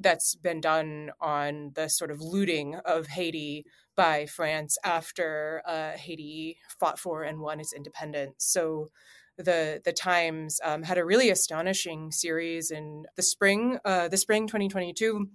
that's 0.00 0.34
been 0.34 0.60
done 0.60 1.12
on 1.20 1.70
the 1.76 1.88
sort 1.88 2.10
of 2.10 2.20
looting 2.20 2.74
of 2.74 3.06
Haiti 3.06 3.64
by 3.94 4.26
France 4.26 4.76
after 4.84 5.62
uh, 5.64 5.92
Haiti 5.92 6.58
fought 6.80 6.98
for 6.98 7.22
and 7.22 7.38
won 7.38 7.60
its 7.60 7.72
independence. 7.72 8.34
So 8.38 8.88
the 9.38 9.80
the 9.84 9.92
Times 9.92 10.60
um, 10.64 10.82
had 10.82 10.98
a 10.98 11.04
really 11.04 11.30
astonishing 11.30 12.10
series 12.10 12.72
in 12.72 13.04
the 13.14 13.22
spring, 13.22 13.78
uh, 13.84 14.08
the 14.08 14.16
spring 14.16 14.48
2022 14.48 15.28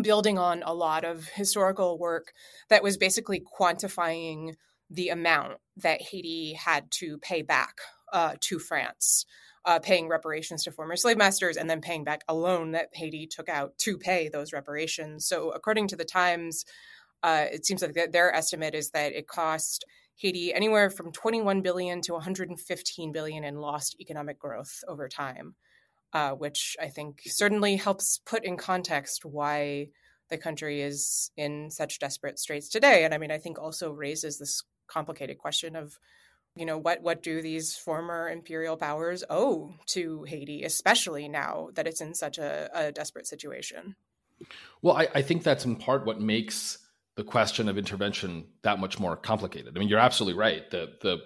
building 0.00 0.38
on 0.38 0.62
a 0.64 0.74
lot 0.74 1.04
of 1.04 1.28
historical 1.28 1.98
work 1.98 2.32
that 2.68 2.82
was 2.82 2.96
basically 2.96 3.40
quantifying 3.40 4.54
the 4.90 5.08
amount 5.08 5.58
that 5.76 6.02
Haiti 6.02 6.54
had 6.54 6.90
to 6.90 7.18
pay 7.18 7.42
back 7.42 7.78
uh, 8.12 8.34
to 8.40 8.58
France, 8.58 9.24
uh, 9.64 9.78
paying 9.78 10.08
reparations 10.08 10.64
to 10.64 10.72
former 10.72 10.96
slave 10.96 11.16
masters 11.16 11.56
and 11.56 11.70
then 11.70 11.80
paying 11.80 12.04
back 12.04 12.22
a 12.28 12.34
loan 12.34 12.72
that 12.72 12.88
Haiti 12.92 13.26
took 13.26 13.48
out 13.48 13.76
to 13.78 13.96
pay 13.98 14.28
those 14.28 14.52
reparations. 14.52 15.26
So, 15.26 15.50
according 15.50 15.88
to 15.88 15.96
the 15.96 16.04
Times, 16.04 16.64
uh, 17.22 17.46
it 17.52 17.64
seems 17.64 17.82
like 17.82 17.94
their 18.12 18.34
estimate 18.34 18.74
is 18.74 18.90
that 18.90 19.12
it 19.12 19.26
cost 19.26 19.84
Haiti 20.16 20.52
anywhere 20.52 20.90
from 20.90 21.10
21 21.10 21.62
billion 21.62 22.00
to 22.02 22.12
115 22.12 23.12
billion 23.12 23.44
in 23.44 23.56
lost 23.56 23.96
economic 23.98 24.38
growth 24.38 24.84
over 24.86 25.08
time 25.08 25.54
uh, 26.14 26.30
which 26.30 26.76
I 26.80 26.88
think 26.88 27.22
certainly 27.26 27.76
helps 27.76 28.20
put 28.24 28.44
in 28.44 28.56
context 28.56 29.24
why 29.24 29.88
the 30.30 30.38
country 30.38 30.80
is 30.80 31.30
in 31.36 31.70
such 31.70 31.98
desperate 31.98 32.38
straits 32.38 32.68
today. 32.68 33.04
And 33.04 33.12
I 33.12 33.18
mean, 33.18 33.32
I 33.32 33.38
think 33.38 33.58
also 33.58 33.90
raises 33.90 34.38
this 34.38 34.62
complicated 34.86 35.38
question 35.38 35.74
of, 35.74 35.98
you 36.56 36.64
know, 36.64 36.78
what 36.78 37.02
what 37.02 37.22
do 37.22 37.42
these 37.42 37.76
former 37.76 38.30
imperial 38.30 38.76
powers 38.76 39.24
owe 39.28 39.74
to 39.86 40.22
Haiti, 40.22 40.62
especially 40.62 41.28
now 41.28 41.70
that 41.74 41.88
it's 41.88 42.00
in 42.00 42.14
such 42.14 42.38
a, 42.38 42.70
a 42.72 42.92
desperate 42.92 43.26
situation? 43.26 43.96
Well, 44.82 44.96
I, 44.96 45.08
I 45.16 45.22
think 45.22 45.42
that's 45.42 45.64
in 45.64 45.76
part 45.76 46.06
what 46.06 46.20
makes 46.20 46.78
the 47.16 47.24
question 47.24 47.68
of 47.68 47.76
intervention 47.76 48.46
that 48.62 48.78
much 48.78 49.00
more 49.00 49.16
complicated. 49.16 49.76
I 49.76 49.80
mean, 49.80 49.88
you're 49.88 49.98
absolutely 49.98 50.38
right. 50.38 50.70
The 50.70 50.92
the 51.02 51.18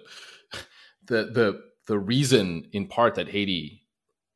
the 1.05 1.31
the 1.31 1.61
the 1.85 1.99
reason 1.99 2.69
in 2.71 2.87
part 2.87 3.15
that 3.15 3.29
Haiti 3.29 3.78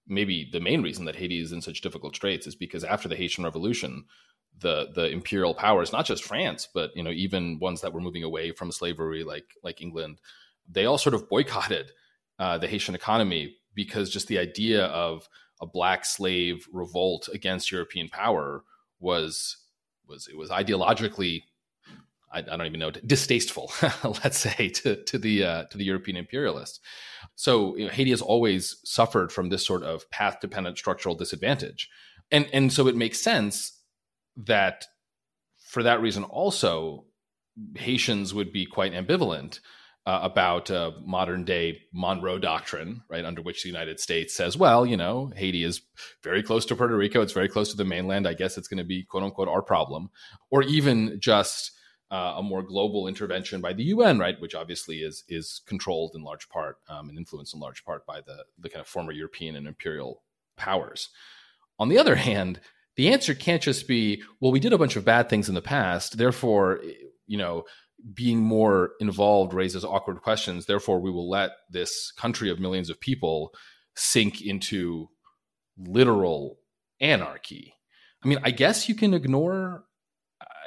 maybe 0.07 0.49
the 0.51 0.59
main 0.59 0.81
reason 0.81 1.05
that 1.05 1.15
Haiti 1.15 1.39
is 1.39 1.51
in 1.51 1.61
such 1.61 1.81
difficult 1.81 2.15
straits 2.15 2.47
is 2.47 2.55
because 2.55 2.83
after 2.83 3.07
the 3.07 3.15
Haitian 3.15 3.43
Revolution, 3.43 4.05
the 4.59 4.89
the 4.93 5.09
imperial 5.09 5.53
powers, 5.53 5.91
not 5.91 6.05
just 6.05 6.23
France, 6.23 6.67
but 6.73 6.95
you 6.95 7.03
know 7.03 7.11
even 7.11 7.59
ones 7.59 7.81
that 7.81 7.93
were 7.93 8.01
moving 8.01 8.23
away 8.23 8.51
from 8.51 8.71
slavery, 8.71 9.23
like 9.23 9.55
like 9.63 9.81
England, 9.81 10.19
they 10.69 10.85
all 10.85 10.97
sort 10.97 11.15
of 11.15 11.29
boycotted 11.29 11.91
uh, 12.39 12.57
the 12.57 12.67
Haitian 12.67 12.95
economy 12.95 13.55
because 13.73 14.09
just 14.09 14.27
the 14.27 14.37
idea 14.39 14.85
of 14.85 15.27
a 15.61 15.65
black 15.65 16.05
slave 16.05 16.67
revolt 16.71 17.29
against 17.33 17.71
European 17.71 18.09
power 18.09 18.63
was 18.99 19.57
was 20.07 20.27
it 20.27 20.37
was 20.37 20.49
ideologically 20.49 21.43
I, 22.33 22.39
I 22.39 22.41
don't 22.41 22.65
even 22.65 22.79
know 22.79 22.91
distasteful, 22.91 23.71
let's 24.03 24.37
say, 24.37 24.69
to 24.69 25.03
to 25.03 25.17
the 25.17 25.43
uh, 25.43 25.63
to 25.65 25.77
the 25.77 25.85
European 25.85 26.17
imperialists. 26.17 26.79
So 27.35 27.75
you 27.77 27.85
know, 27.85 27.91
Haiti 27.91 28.11
has 28.11 28.21
always 28.21 28.79
suffered 28.83 29.31
from 29.31 29.49
this 29.49 29.65
sort 29.65 29.83
of 29.83 30.09
path 30.09 30.39
dependent 30.41 30.77
structural 30.77 31.15
disadvantage, 31.15 31.89
and 32.31 32.47
and 32.53 32.71
so 32.71 32.87
it 32.87 32.95
makes 32.95 33.21
sense 33.21 33.79
that 34.35 34.85
for 35.59 35.83
that 35.83 36.01
reason 36.01 36.23
also 36.23 37.05
Haitians 37.75 38.33
would 38.33 38.51
be 38.51 38.65
quite 38.65 38.93
ambivalent 38.93 39.59
uh, 40.05 40.19
about 40.21 40.69
uh, 40.69 40.91
modern 41.05 41.45
day 41.45 41.81
Monroe 41.93 42.37
Doctrine, 42.37 43.03
right, 43.09 43.23
under 43.23 43.41
which 43.41 43.63
the 43.63 43.69
United 43.69 43.99
States 43.99 44.35
says, 44.35 44.57
well, 44.57 44.85
you 44.85 44.97
know, 44.97 45.31
Haiti 45.35 45.63
is 45.63 45.81
very 46.23 46.43
close 46.43 46.65
to 46.65 46.75
Puerto 46.75 46.97
Rico, 46.97 47.21
it's 47.21 47.31
very 47.31 47.47
close 47.47 47.71
to 47.71 47.77
the 47.77 47.85
mainland. 47.85 48.27
I 48.27 48.33
guess 48.33 48.57
it's 48.57 48.67
going 48.67 48.79
to 48.79 48.83
be 48.83 49.03
quote 49.03 49.23
unquote 49.23 49.47
our 49.47 49.61
problem, 49.61 50.09
or 50.51 50.63
even 50.63 51.17
just 51.19 51.71
uh, 52.13 52.35
a 52.37 52.43
more 52.43 52.61
global 52.61 53.07
intervention 53.07 53.59
by 53.59 53.73
the 53.73 53.85
UN, 53.85 54.19
right, 54.19 54.39
which 54.39 54.53
obviously 54.53 54.97
is 54.97 55.23
is 55.27 55.61
controlled 55.65 56.11
in 56.13 56.21
large 56.21 56.47
part 56.47 56.77
um, 56.87 57.09
and 57.09 57.17
influenced 57.17 57.55
in 57.55 57.59
large 57.59 57.83
part 57.83 58.05
by 58.05 58.21
the 58.21 58.45
the 58.59 58.69
kind 58.69 58.81
of 58.81 58.87
former 58.87 59.11
European 59.11 59.55
and 59.55 59.67
imperial 59.67 60.21
powers. 60.55 61.09
On 61.79 61.89
the 61.89 61.97
other 61.97 62.15
hand, 62.15 62.61
the 62.97 63.11
answer 63.11 63.33
can't 63.33 63.63
just 63.63 63.87
be, 63.87 64.21
well, 64.39 64.51
we 64.51 64.59
did 64.59 64.73
a 64.73 64.77
bunch 64.77 64.95
of 64.95 65.03
bad 65.03 65.27
things 65.27 65.49
in 65.49 65.55
the 65.55 65.61
past, 65.61 66.19
therefore, 66.19 66.81
you 67.25 67.37
know, 67.39 67.63
being 68.13 68.39
more 68.39 68.91
involved 68.99 69.55
raises 69.55 69.83
awkward 69.83 70.21
questions. 70.21 70.67
Therefore, 70.67 70.99
we 70.99 71.09
will 71.09 71.27
let 71.27 71.51
this 71.71 72.11
country 72.11 72.51
of 72.51 72.59
millions 72.59 72.91
of 72.91 72.99
people 72.99 73.55
sink 73.95 74.39
into 74.39 75.09
literal 75.79 76.59
anarchy. 76.99 77.73
I 78.23 78.27
mean, 78.27 78.37
I 78.43 78.51
guess 78.51 78.87
you 78.87 78.93
can 78.93 79.15
ignore 79.15 79.85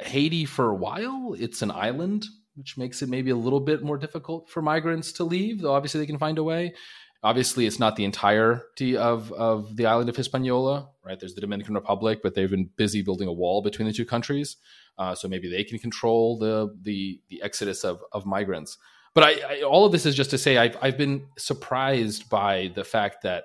Haiti 0.01 0.45
for 0.45 0.71
a 0.71 0.75
while. 0.75 1.35
It's 1.39 1.63
an 1.63 1.71
island, 1.71 2.27
which 2.55 2.77
makes 2.77 3.03
it 3.03 3.09
maybe 3.09 3.31
a 3.31 3.37
little 3.37 3.61
bit 3.61 3.83
more 3.83 3.99
difficult 3.99 4.49
for 4.49 4.63
migrants 4.63 5.13
to 5.13 5.25
leave, 5.25 5.61
though 5.61 5.75
obviously 5.75 6.01
they 6.01 6.07
can 6.07 6.19
find 6.19 6.39
a 6.39 6.45
way. 6.45 6.75
Obviously, 7.23 7.67
it's 7.67 7.79
not 7.79 7.97
the 7.97 8.05
entirety 8.05 8.97
of, 8.97 9.33
of 9.33 9.77
the 9.77 9.87
island 9.87 10.09
of 10.09 10.17
Hispaniola, 10.17 10.89
right? 11.05 11.19
There's 11.19 11.35
the 11.35 11.41
Dominican 11.41 11.75
Republic, 11.75 12.21
but 12.23 12.35
they've 12.35 12.51
been 12.51 12.71
busy 12.77 13.03
building 13.03 13.27
a 13.27 13.33
wall 13.33 13.63
between 13.63 13.89
the 13.89 13.95
two 13.95 14.05
countries. 14.05 14.57
Uh, 14.99 15.15
so 15.15 15.27
maybe 15.27 15.51
they 15.51 15.65
can 15.65 15.79
control 15.79 16.39
the 16.39 16.75
the, 16.83 17.21
the 17.29 17.43
exodus 17.43 17.85
of, 17.85 18.01
of 18.13 18.27
migrants. 18.27 18.79
But 19.15 19.25
I, 19.25 19.57
I, 19.57 19.63
all 19.63 19.87
of 19.87 19.93
this 19.93 20.05
is 20.07 20.15
just 20.15 20.31
to 20.31 20.39
say 20.39 20.59
I've, 20.59 20.77
I've 20.81 20.99
been 20.99 21.27
surprised 21.39 22.29
by 22.29 22.71
the 22.75 22.85
fact 22.85 23.23
that 23.23 23.45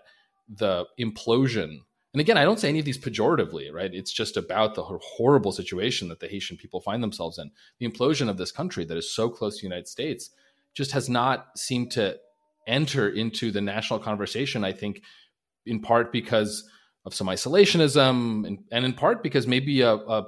the 0.50 0.86
implosion 1.00 1.80
and 2.14 2.20
again, 2.20 2.38
I 2.38 2.44
don't 2.44 2.60
say 2.60 2.70
any 2.70 2.80
of 2.80 2.86
these 2.86 2.98
pejoratively, 2.98 3.72
right? 3.72 3.94
It's 3.94 4.12
just 4.12 4.36
about 4.36 4.76
the 4.76 4.84
horrible 4.84 5.54
situation 5.54 6.10
that 6.10 6.20
the 6.20 6.28
Haitian 6.28 6.58
people 6.58 6.82
find 6.82 7.02
themselves 7.02 7.38
in. 7.38 7.52
The 7.80 7.88
implosion 7.88 8.30
of 8.30 8.38
this 8.38 8.52
country 8.52 8.84
that 8.86 8.98
is 8.98 9.14
so 9.14 9.30
close 9.30 9.58
to 9.58 9.62
the 9.62 9.68
United 9.68 9.88
States 9.88 10.32
just 10.74 10.92
has 10.92 11.10
not 11.10 11.58
seemed 11.58 11.92
to 11.92 12.18
enter 12.68 13.10
into 13.10 13.52
the 13.52 13.62
national 13.62 14.00
conversation. 14.00 14.64
I 14.66 14.74
think 14.74 15.02
in 15.66 15.80
part 15.80 16.12
because 16.12 16.68
of 17.06 17.14
some 17.14 17.28
isolationism 17.28 18.46
and, 18.46 18.60
and 18.72 18.86
in 18.86 18.94
part 18.94 19.24
because 19.24 19.48
maybe 19.48 19.82
a, 19.82 19.94
a 19.94 20.26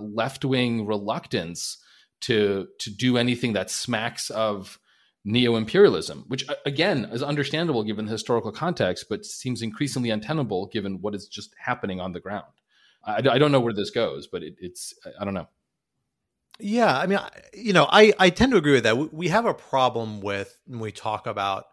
left 0.00 0.44
wing 0.44 0.86
reluctance 0.86 1.78
to 2.22 2.68
to 2.78 2.90
do 2.90 3.16
anything 3.16 3.52
that 3.52 3.70
smacks 3.70 4.30
of 4.30 4.78
neo 5.24 5.56
imperialism, 5.56 6.24
which 6.28 6.46
again 6.66 7.08
is 7.12 7.22
understandable 7.22 7.84
given 7.84 8.06
the 8.06 8.12
historical 8.12 8.52
context, 8.52 9.06
but 9.08 9.24
seems 9.24 9.62
increasingly 9.62 10.10
untenable 10.10 10.66
given 10.66 11.00
what 11.00 11.14
is 11.14 11.28
just 11.28 11.54
happening 11.58 12.00
on 12.00 12.12
the 12.12 12.20
ground. 12.20 12.52
I, 13.04 13.16
I 13.16 13.38
don't 13.38 13.52
know 13.52 13.60
where 13.60 13.72
this 13.72 13.90
goes, 13.90 14.26
but 14.26 14.42
it, 14.42 14.56
it's 14.60 14.94
I 15.20 15.24
don't 15.24 15.34
know. 15.34 15.48
Yeah, 16.58 16.96
I 16.96 17.06
mean, 17.06 17.18
you 17.54 17.72
know, 17.72 17.88
I 17.90 18.12
I 18.18 18.30
tend 18.30 18.52
to 18.52 18.58
agree 18.58 18.72
with 18.72 18.84
that. 18.84 19.12
We 19.12 19.28
have 19.28 19.46
a 19.46 19.54
problem 19.54 20.20
with 20.20 20.58
when 20.66 20.80
we 20.80 20.92
talk 20.92 21.26
about 21.26 21.64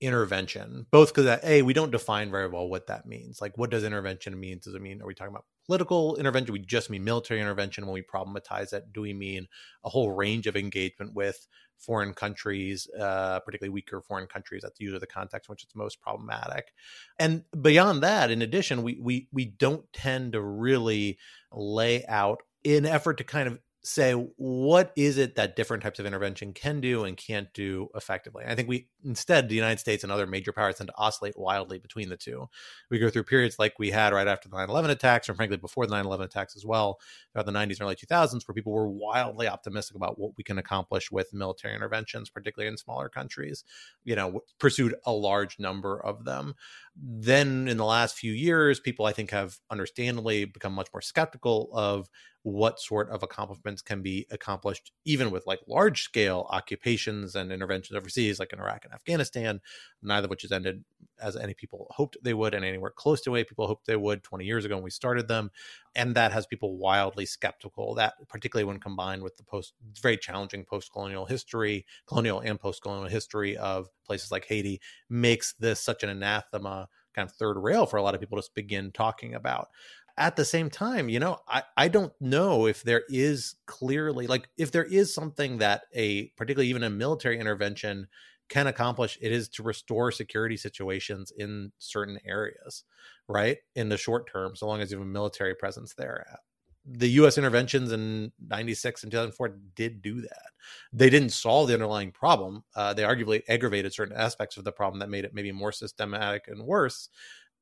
intervention, 0.00 0.86
both 0.90 1.12
because 1.12 1.26
uh, 1.26 1.40
a 1.42 1.62
we 1.62 1.72
don't 1.72 1.90
define 1.90 2.30
very 2.30 2.48
well 2.48 2.68
what 2.68 2.86
that 2.86 3.06
means. 3.06 3.40
Like, 3.40 3.56
what 3.58 3.70
does 3.70 3.84
intervention 3.84 4.38
mean? 4.38 4.60
Does 4.62 4.74
it 4.74 4.82
mean 4.82 5.02
are 5.02 5.06
we 5.06 5.14
talking 5.14 5.32
about 5.32 5.46
political 5.66 6.16
intervention? 6.16 6.52
We 6.52 6.60
just 6.60 6.90
mean 6.90 7.04
military 7.04 7.40
intervention 7.40 7.86
when 7.86 7.94
we 7.94 8.02
problematize 8.02 8.72
it. 8.72 8.92
Do 8.92 9.00
we 9.00 9.12
mean 9.12 9.48
a 9.84 9.88
whole 9.88 10.12
range 10.12 10.46
of 10.46 10.56
engagement 10.56 11.14
with 11.14 11.46
foreign 11.78 12.12
countries, 12.14 12.88
uh, 12.98 13.40
particularly 13.40 13.72
weaker 13.72 14.00
foreign 14.00 14.26
countries? 14.26 14.62
That's 14.62 14.80
usually 14.80 15.00
the 15.00 15.06
context 15.06 15.48
in 15.48 15.52
which 15.52 15.64
it's 15.64 15.74
most 15.74 16.00
problematic. 16.00 16.72
And 17.18 17.44
beyond 17.60 18.02
that, 18.02 18.30
in 18.30 18.42
addition, 18.42 18.82
we 18.82 18.98
we 19.00 19.28
we 19.32 19.44
don't 19.44 19.90
tend 19.92 20.32
to 20.32 20.42
really 20.42 21.18
lay 21.52 22.04
out 22.06 22.42
in 22.64 22.84
effort 22.84 23.18
to 23.18 23.24
kind 23.24 23.48
of 23.48 23.58
say 23.88 24.12
what 24.12 24.92
is 24.96 25.18
it 25.18 25.34
that 25.36 25.56
different 25.56 25.82
types 25.82 25.98
of 25.98 26.06
intervention 26.06 26.52
can 26.52 26.80
do 26.80 27.04
and 27.04 27.16
can't 27.16 27.52
do 27.54 27.88
effectively. 27.94 28.44
I 28.46 28.54
think 28.54 28.68
we 28.68 28.88
instead 29.04 29.48
the 29.48 29.54
United 29.54 29.78
States 29.80 30.02
and 30.02 30.12
other 30.12 30.26
major 30.26 30.52
powers 30.52 30.76
tend 30.76 30.88
to 30.88 30.96
oscillate 30.98 31.38
wildly 31.38 31.78
between 31.78 32.08
the 32.08 32.16
two. 32.16 32.48
We 32.90 32.98
go 32.98 33.10
through 33.10 33.24
periods 33.24 33.58
like 33.58 33.78
we 33.78 33.90
had 33.90 34.12
right 34.12 34.28
after 34.28 34.48
the 34.48 34.56
9/11 34.56 34.90
attacks, 34.90 35.28
or 35.28 35.34
frankly 35.34 35.56
before 35.56 35.86
the 35.86 35.92
9/11 35.92 36.26
attacks 36.26 36.56
as 36.56 36.64
well, 36.66 37.00
throughout 37.32 37.46
the 37.46 37.52
90s 37.52 37.78
and 37.80 37.86
early 37.86 37.96
2000s, 37.96 38.46
where 38.46 38.54
people 38.54 38.72
were 38.72 38.88
wildly 38.88 39.48
optimistic 39.48 39.96
about 39.96 40.18
what 40.18 40.32
we 40.36 40.44
can 40.44 40.58
accomplish 40.58 41.10
with 41.10 41.32
military 41.32 41.74
interventions, 41.74 42.30
particularly 42.30 42.68
in 42.70 42.76
smaller 42.76 43.08
countries. 43.08 43.64
You 44.04 44.16
know, 44.16 44.40
pursued 44.58 44.94
a 45.06 45.12
large 45.12 45.58
number 45.58 46.00
of 46.04 46.24
them. 46.24 46.54
Then 47.00 47.68
in 47.68 47.76
the 47.76 47.84
last 47.84 48.16
few 48.16 48.32
years, 48.32 48.80
people 48.80 49.06
I 49.06 49.12
think 49.12 49.30
have 49.30 49.58
understandably 49.70 50.44
become 50.44 50.72
much 50.72 50.88
more 50.92 51.00
skeptical 51.00 51.70
of 51.72 52.08
what 52.42 52.80
sort 52.80 53.10
of 53.10 53.22
accomplishments 53.22 53.82
can 53.82 54.00
be 54.00 54.26
accomplished 54.30 54.92
even 55.04 55.30
with 55.30 55.46
like 55.46 55.60
large 55.68 56.02
scale 56.02 56.46
occupations 56.50 57.34
and 57.34 57.52
interventions 57.52 57.96
overseas 57.96 58.38
like 58.38 58.52
in 58.52 58.58
iraq 58.58 58.84
and 58.84 58.94
afghanistan. 58.94 59.60
Neither 60.02 60.26
of 60.26 60.30
which 60.30 60.42
has 60.42 60.52
ended 60.52 60.84
as 61.20 61.36
any 61.36 61.52
people 61.52 61.88
hoped 61.90 62.16
they 62.22 62.32
would 62.34 62.54
and 62.54 62.64
anywhere 62.64 62.90
close 62.90 63.20
to 63.20 63.24
the 63.30 63.32
way 63.32 63.44
people 63.44 63.66
hoped 63.66 63.86
they 63.86 63.96
would 63.96 64.22
20 64.22 64.44
years 64.44 64.64
ago 64.64 64.76
when 64.76 64.84
we 64.84 64.90
started 64.90 65.28
them. 65.28 65.50
And 65.94 66.14
that 66.14 66.32
has 66.32 66.46
people 66.46 66.78
wildly 66.78 67.26
skeptical. 67.26 67.94
That 67.96 68.14
particularly 68.28 68.64
when 68.64 68.78
combined 68.78 69.22
with 69.22 69.36
the 69.36 69.42
post 69.42 69.74
very 70.00 70.16
challenging 70.16 70.64
post-colonial 70.64 71.26
history 71.26 71.84
colonial 72.06 72.40
and 72.40 72.58
post-colonial 72.58 73.08
history 73.08 73.56
of 73.56 73.88
places 74.06 74.30
like 74.30 74.46
haiti 74.46 74.80
makes 75.10 75.54
this 75.54 75.80
such 75.80 76.02
an 76.02 76.08
anathema 76.08 76.87
kind 77.14 77.28
of 77.28 77.34
third 77.34 77.56
rail 77.58 77.86
for 77.86 77.96
a 77.96 78.02
lot 78.02 78.14
of 78.14 78.20
people 78.20 78.40
to 78.40 78.48
begin 78.54 78.90
talking 78.92 79.34
about 79.34 79.68
at 80.18 80.34
the 80.34 80.44
same 80.44 80.68
time, 80.68 81.08
you 81.08 81.20
know, 81.20 81.38
I, 81.48 81.62
I 81.76 81.88
don't 81.88 82.12
know 82.20 82.66
if 82.66 82.82
there 82.82 83.04
is 83.08 83.54
clearly 83.66 84.26
like 84.26 84.48
if 84.58 84.72
there 84.72 84.84
is 84.84 85.14
something 85.14 85.58
that 85.58 85.82
a 85.94 86.26
particularly 86.36 86.68
even 86.68 86.82
a 86.82 86.90
military 86.90 87.38
intervention 87.38 88.08
can 88.48 88.66
accomplish, 88.66 89.16
it 89.22 89.30
is 89.30 89.48
to 89.50 89.62
restore 89.62 90.10
security 90.10 90.56
situations 90.56 91.32
in 91.36 91.70
certain 91.78 92.18
areas, 92.26 92.84
right? 93.28 93.58
In 93.76 93.88
the 93.90 93.96
short 93.96 94.30
term, 94.30 94.56
so 94.56 94.66
long 94.66 94.80
as 94.80 94.90
you 94.90 94.98
have 94.98 95.06
a 95.06 95.10
military 95.10 95.54
presence 95.54 95.94
there. 95.94 96.26
The 96.90 97.08
US 97.22 97.36
interventions 97.36 97.92
in 97.92 98.32
96 98.48 99.02
and 99.02 99.12
2004 99.12 99.58
did 99.74 100.00
do 100.00 100.20
that. 100.22 100.50
They 100.92 101.10
didn't 101.10 101.30
solve 101.30 101.68
the 101.68 101.74
underlying 101.74 102.12
problem. 102.12 102.64
Uh, 102.74 102.94
they 102.94 103.02
arguably 103.02 103.42
aggravated 103.48 103.92
certain 103.92 104.16
aspects 104.16 104.56
of 104.56 104.64
the 104.64 104.72
problem 104.72 105.00
that 105.00 105.10
made 105.10 105.24
it 105.24 105.34
maybe 105.34 105.52
more 105.52 105.72
systematic 105.72 106.48
and 106.48 106.62
worse, 106.62 107.08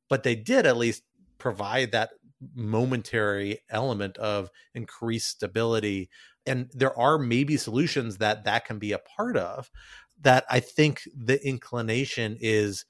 but 0.08 0.22
they 0.22 0.36
did 0.36 0.66
at 0.66 0.76
least 0.76 1.02
provide 1.38 1.92
that 1.92 2.10
momentary 2.54 3.58
element 3.70 4.16
of 4.18 4.50
increased 4.74 5.28
stability 5.28 6.10
and 6.46 6.70
there 6.72 6.96
are 6.98 7.18
maybe 7.18 7.56
solutions 7.56 8.18
that 8.18 8.44
that 8.44 8.64
can 8.64 8.78
be 8.78 8.92
a 8.92 8.98
part 8.98 9.36
of 9.36 9.70
that 10.20 10.44
i 10.50 10.60
think 10.60 11.02
the 11.16 11.44
inclination 11.46 12.36
is 12.40 12.84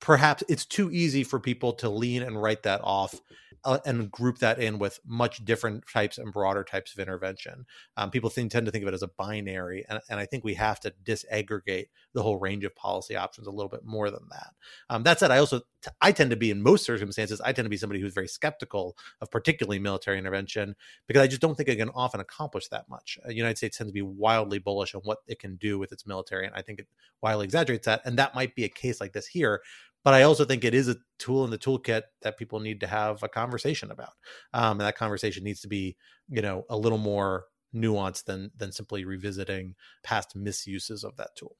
perhaps 0.00 0.42
it's 0.48 0.64
too 0.64 0.90
easy 0.90 1.22
for 1.22 1.38
people 1.38 1.72
to 1.72 1.88
lean 1.88 2.22
and 2.22 2.40
write 2.40 2.62
that 2.62 2.80
off 2.82 3.20
uh, 3.64 3.78
and 3.84 4.10
group 4.10 4.38
that 4.38 4.58
in 4.58 4.78
with 4.78 5.00
much 5.06 5.44
different 5.44 5.84
types 5.92 6.18
and 6.18 6.32
broader 6.32 6.64
types 6.64 6.92
of 6.92 6.98
intervention. 6.98 7.66
Um, 7.96 8.10
people 8.10 8.30
think, 8.30 8.50
tend 8.50 8.66
to 8.66 8.72
think 8.72 8.82
of 8.82 8.88
it 8.88 8.94
as 8.94 9.02
a 9.02 9.08
binary, 9.08 9.84
and, 9.88 10.00
and, 10.08 10.20
I 10.20 10.26
think 10.26 10.44
we 10.44 10.54
have 10.54 10.80
to 10.80 10.92
disaggregate 11.04 11.88
the 12.14 12.22
whole 12.22 12.38
range 12.38 12.64
of 12.64 12.74
policy 12.74 13.16
options 13.16 13.46
a 13.46 13.50
little 13.50 13.68
bit 13.68 13.84
more 13.84 14.10
than 14.10 14.26
that. 14.30 14.50
Um, 14.90 15.02
that 15.04 15.18
said, 15.18 15.30
I 15.30 15.38
also 15.38 15.62
I 16.00 16.12
tend 16.12 16.30
to 16.30 16.36
be 16.36 16.50
in 16.50 16.62
most 16.62 16.84
circumstances 16.84 17.40
I 17.40 17.52
tend 17.52 17.66
to 17.66 17.70
be 17.70 17.76
somebody 17.76 18.00
who's 18.00 18.14
very 18.14 18.28
skeptical 18.28 18.96
of 19.20 19.30
particularly 19.30 19.78
military 19.78 20.18
intervention 20.18 20.74
because 21.06 21.22
I 21.22 21.28
just 21.28 21.40
don't 21.40 21.56
think 21.56 21.68
it 21.68 21.76
can 21.76 21.90
often 21.90 22.20
accomplish 22.20 22.68
that 22.68 22.88
much. 22.88 23.18
Uh, 23.24 23.28
the 23.28 23.34
United 23.34 23.58
States 23.58 23.78
tends 23.78 23.90
to 23.90 23.94
be 23.94 24.02
wildly 24.02 24.58
bullish 24.58 24.94
on 24.94 25.02
what 25.02 25.18
it 25.26 25.38
can 25.38 25.56
do 25.56 25.78
with 25.78 25.92
its 25.92 26.06
military, 26.06 26.46
and 26.46 26.54
I 26.54 26.62
think 26.62 26.80
it 26.80 26.88
wildly 27.22 27.44
exaggerates 27.44 27.86
that. 27.86 28.02
And 28.04 28.18
that 28.18 28.34
might 28.34 28.54
be 28.54 28.64
a 28.64 28.68
case 28.68 29.00
like 29.00 29.12
this 29.12 29.26
here 29.26 29.62
but 30.04 30.14
I 30.14 30.22
also 30.22 30.44
think 30.44 30.64
it 30.64 30.74
is 30.74 30.88
a 30.88 30.96
tool 31.18 31.44
in 31.44 31.50
the 31.50 31.58
toolkit 31.58 32.02
that 32.22 32.38
people 32.38 32.60
need 32.60 32.80
to 32.80 32.86
have 32.86 33.22
a 33.22 33.28
conversation 33.28 33.90
about. 33.90 34.12
Um, 34.54 34.72
and 34.72 34.80
that 34.82 34.96
conversation 34.96 35.44
needs 35.44 35.60
to 35.62 35.68
be, 35.68 35.96
you 36.28 36.42
know, 36.42 36.64
a 36.70 36.76
little 36.76 36.98
more 36.98 37.46
nuanced 37.74 38.24
than 38.24 38.50
than 38.56 38.72
simply 38.72 39.04
revisiting 39.04 39.74
past 40.02 40.34
misuses 40.34 41.04
of 41.04 41.16
that 41.16 41.30
tool. 41.36 41.56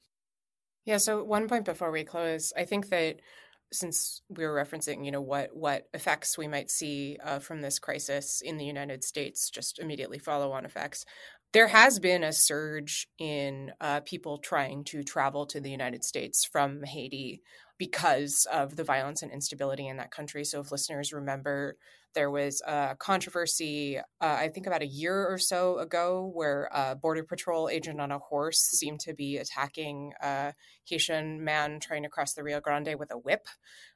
Yeah. 0.85 0.97
So 0.97 1.23
one 1.23 1.47
point 1.47 1.65
before 1.65 1.91
we 1.91 2.03
close, 2.03 2.51
I 2.57 2.65
think 2.65 2.89
that 2.89 3.19
since 3.71 4.23
we 4.29 4.43
were 4.45 4.55
referencing, 4.55 5.05
you 5.05 5.11
know, 5.11 5.21
what 5.21 5.55
what 5.55 5.87
effects 5.93 6.37
we 6.37 6.47
might 6.47 6.71
see 6.71 7.17
uh, 7.23 7.39
from 7.39 7.61
this 7.61 7.77
crisis 7.77 8.41
in 8.41 8.57
the 8.57 8.65
United 8.65 9.03
States, 9.03 9.51
just 9.51 9.77
immediately 9.77 10.17
follow-on 10.17 10.65
effects. 10.65 11.05
There 11.51 11.67
has 11.67 11.99
been 11.99 12.23
a 12.23 12.31
surge 12.31 13.07
in 13.17 13.71
uh, 13.81 14.01
people 14.01 14.37
trying 14.37 14.83
to 14.85 15.03
travel 15.03 15.47
to 15.47 15.59
the 15.59 15.71
United 15.71 16.03
States 16.03 16.45
from 16.45 16.83
Haiti 16.83 17.41
because 17.79 18.45
of 18.51 18.75
the 18.75 18.83
violence 18.83 19.23
and 19.23 19.31
instability 19.31 19.87
in 19.87 19.97
that 19.97 20.11
country. 20.11 20.43
So, 20.43 20.59
if 20.59 20.71
listeners 20.71 21.11
remember, 21.11 21.75
there 22.13 22.29
was 22.29 22.61
a 22.67 22.95
controversy, 22.99 23.97
uh, 23.97 24.01
I 24.21 24.49
think 24.49 24.67
about 24.67 24.83
a 24.83 24.87
year 24.87 25.27
or 25.27 25.39
so 25.39 25.79
ago, 25.79 26.29
where 26.33 26.69
a 26.71 26.95
Border 26.95 27.23
Patrol 27.23 27.67
agent 27.67 27.99
on 27.99 28.11
a 28.11 28.19
horse 28.19 28.59
seemed 28.59 28.99
to 29.01 29.15
be 29.15 29.37
attacking 29.37 30.13
a 30.21 30.53
Haitian 30.85 31.43
man 31.43 31.79
trying 31.79 32.03
to 32.03 32.09
cross 32.09 32.33
the 32.33 32.43
Rio 32.43 32.59
Grande 32.59 32.95
with 32.99 33.11
a 33.11 33.17
whip. 33.17 33.47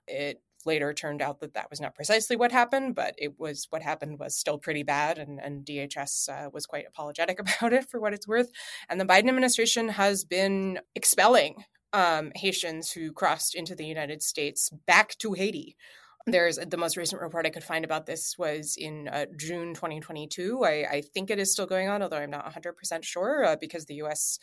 It 0.08 0.42
later 0.66 0.94
turned 0.94 1.22
out 1.22 1.40
that 1.40 1.54
that 1.54 1.70
was 1.70 1.82
not 1.82 1.96
precisely 1.96 2.36
what 2.36 2.52
happened, 2.52 2.96
but 2.96 3.16
it 3.18 3.40
was 3.40 3.68
what 3.70 3.82
happened 3.82 4.20
was 4.20 4.36
still 4.36 4.58
pretty 4.58 4.84
bad, 4.84 5.18
and, 5.18 5.40
and 5.40 5.66
DHS 5.66 6.30
uh, 6.30 6.50
was 6.52 6.66
quite 6.66 6.86
apologetic 6.88 7.40
about 7.40 7.74
it 7.74 7.90
for 7.90 8.00
what 8.00 8.14
it's 8.14 8.28
worth. 8.28 8.52
And 8.90 9.00
the 9.00 9.06
Biden 9.06 9.30
administration 9.30 9.90
has 9.90 10.24
been 10.24 10.80
expelling 10.96 11.66
um, 11.94 12.32
Haitians 12.36 12.92
who 12.92 13.12
crossed 13.12 13.56
into 13.56 13.76
the 13.76 13.86
United 13.86 14.24
States 14.24 14.70
back 14.88 15.18
to 15.20 15.34
Haiti. 15.34 15.76
There's 16.26 16.56
the 16.56 16.78
most 16.78 16.96
recent 16.96 17.22
report 17.22 17.46
I 17.46 17.50
could 17.50 17.66
find 17.66 17.84
about 17.84 18.06
this 18.06 18.38
was 18.38 18.78
in 18.78 19.10
uh, 19.10 19.26
June 19.36 19.74
2022. 19.74 20.64
I, 20.64 20.70
I, 20.90 21.02
think 21.02 21.30
it 21.30 21.38
is 21.38 21.52
still 21.52 21.66
going 21.66 21.90
on, 21.90 22.02
although 22.02 22.18
I'm 22.18 22.30
not 22.30 22.50
100% 22.50 23.04
sure 23.04 23.44
uh, 23.44 23.56
because 23.60 23.88
the 23.88 23.96
U.S. 23.96 24.40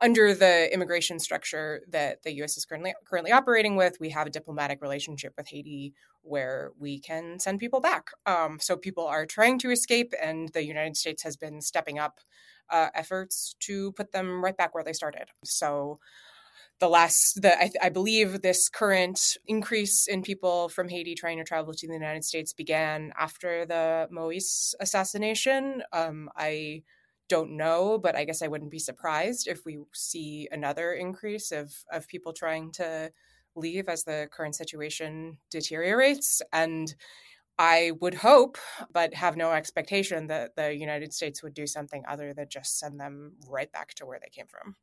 under 0.00 0.32
the 0.32 0.72
immigration 0.72 1.18
structure 1.18 1.82
that 1.88 2.22
the 2.22 2.32
U.S. 2.34 2.56
is 2.56 2.64
currently 2.64 2.94
currently 3.04 3.32
operating 3.32 3.74
with, 3.74 3.98
we 3.98 4.10
have 4.10 4.28
a 4.28 4.30
diplomatic 4.30 4.80
relationship 4.80 5.34
with 5.36 5.48
Haiti 5.48 5.92
where 6.22 6.70
we 6.78 7.00
can 7.00 7.40
send 7.40 7.58
people 7.58 7.80
back. 7.80 8.10
Um, 8.26 8.58
so 8.60 8.76
people 8.76 9.04
are 9.04 9.26
trying 9.26 9.58
to 9.58 9.72
escape, 9.72 10.14
and 10.22 10.50
the 10.50 10.64
United 10.64 10.96
States 10.96 11.24
has 11.24 11.36
been 11.36 11.60
stepping 11.60 11.98
up 11.98 12.20
uh, 12.70 12.90
efforts 12.94 13.56
to 13.58 13.90
put 13.92 14.12
them 14.12 14.42
right 14.42 14.56
back 14.56 14.72
where 14.72 14.84
they 14.84 14.92
started. 14.92 15.30
So 15.42 15.98
the 16.80 16.88
last 16.88 17.40
the 17.40 17.56
I, 17.56 17.70
I, 17.82 17.88
believe 17.88 18.42
this 18.42 18.68
current 18.68 19.36
increase 19.46 20.06
in 20.06 20.22
people 20.22 20.68
from 20.68 20.88
haiti 20.88 21.14
trying 21.14 21.38
to 21.38 21.44
travel 21.44 21.72
to 21.72 21.86
the 21.86 21.92
united 21.92 22.24
states 22.24 22.52
began 22.52 23.12
after 23.18 23.64
the 23.64 24.08
moise 24.10 24.74
assassination 24.80 25.82
um, 25.92 26.28
i 26.36 26.82
don't 27.28 27.56
know 27.56 27.98
but 27.98 28.16
i 28.16 28.24
guess 28.24 28.42
i 28.42 28.48
wouldn't 28.48 28.70
be 28.70 28.78
surprised 28.78 29.46
if 29.46 29.64
we 29.64 29.78
see 29.94 30.48
another 30.50 30.92
increase 30.92 31.52
of 31.52 31.72
of 31.92 32.08
people 32.08 32.32
trying 32.32 32.70
to 32.72 33.10
leave 33.56 33.88
as 33.88 34.04
the 34.04 34.28
current 34.32 34.54
situation 34.54 35.38
deteriorates 35.50 36.42
and 36.52 36.94
I 37.56 37.92
would 38.00 38.14
hope, 38.14 38.58
but 38.92 39.14
have 39.14 39.36
no 39.36 39.52
expectation 39.52 40.26
that 40.26 40.56
the 40.56 40.74
United 40.74 41.12
States 41.12 41.42
would 41.42 41.54
do 41.54 41.66
something 41.66 42.02
other 42.08 42.34
than 42.34 42.48
just 42.48 42.78
send 42.78 42.98
them 42.98 43.34
right 43.48 43.70
back 43.70 43.94
to 43.94 44.06
where 44.06 44.18
they 44.20 44.28
came 44.28 44.46
from. 44.48 44.74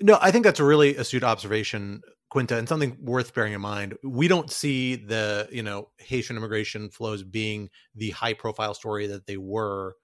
No, 0.00 0.18
I 0.20 0.30
think 0.30 0.44
that's 0.44 0.60
a 0.60 0.64
really 0.64 0.96
astute 0.96 1.24
observation, 1.24 2.02
Quinta, 2.30 2.56
and 2.56 2.68
something 2.68 2.96
worth 3.00 3.34
bearing 3.34 3.52
in 3.52 3.60
mind. 3.60 3.96
We 4.04 4.28
don't 4.28 4.50
see 4.50 4.96
the, 4.96 5.48
you 5.50 5.62
know, 5.62 5.90
Haitian 5.98 6.36
immigration 6.36 6.90
flows 6.90 7.22
being 7.22 7.70
the 7.94 8.10
high 8.10 8.34
profile 8.34 8.74
story 8.74 9.06
that 9.08 9.26
they 9.26 9.36
were 9.36 9.96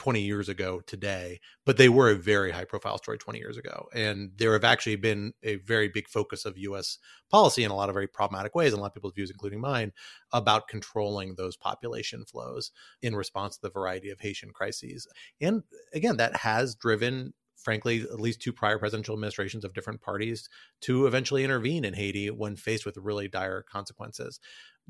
20 0.00 0.22
years 0.22 0.48
ago 0.48 0.80
today, 0.86 1.38
but 1.66 1.76
they 1.76 1.90
were 1.90 2.10
a 2.10 2.14
very 2.14 2.50
high 2.50 2.64
profile 2.64 2.96
story 2.96 3.18
20 3.18 3.38
years 3.38 3.58
ago. 3.58 3.86
And 3.94 4.30
there 4.38 4.54
have 4.54 4.64
actually 4.64 4.96
been 4.96 5.34
a 5.42 5.56
very 5.56 5.88
big 5.88 6.08
focus 6.08 6.46
of 6.46 6.56
US 6.56 6.96
policy 7.30 7.64
in 7.64 7.70
a 7.70 7.76
lot 7.76 7.90
of 7.90 7.94
very 7.94 8.06
problematic 8.06 8.54
ways, 8.54 8.72
and 8.72 8.78
a 8.78 8.80
lot 8.80 8.88
of 8.88 8.94
people's 8.94 9.12
views, 9.12 9.30
including 9.30 9.60
mine, 9.60 9.92
about 10.32 10.68
controlling 10.68 11.34
those 11.34 11.54
population 11.56 12.24
flows 12.24 12.70
in 13.02 13.14
response 13.14 13.56
to 13.56 13.62
the 13.62 13.70
variety 13.70 14.08
of 14.08 14.20
Haitian 14.20 14.52
crises. 14.52 15.06
And 15.38 15.62
again, 15.92 16.16
that 16.16 16.34
has 16.36 16.74
driven 16.74 17.34
frankly, 17.62 18.02
at 18.02 18.20
least 18.20 18.40
two 18.40 18.52
prior 18.52 18.78
presidential 18.78 19.14
administrations 19.14 19.64
of 19.64 19.74
different 19.74 20.00
parties 20.00 20.48
to 20.82 21.06
eventually 21.06 21.44
intervene 21.44 21.84
in 21.84 21.94
Haiti 21.94 22.30
when 22.30 22.56
faced 22.56 22.86
with 22.86 22.96
really 22.96 23.28
dire 23.28 23.62
consequences 23.62 24.40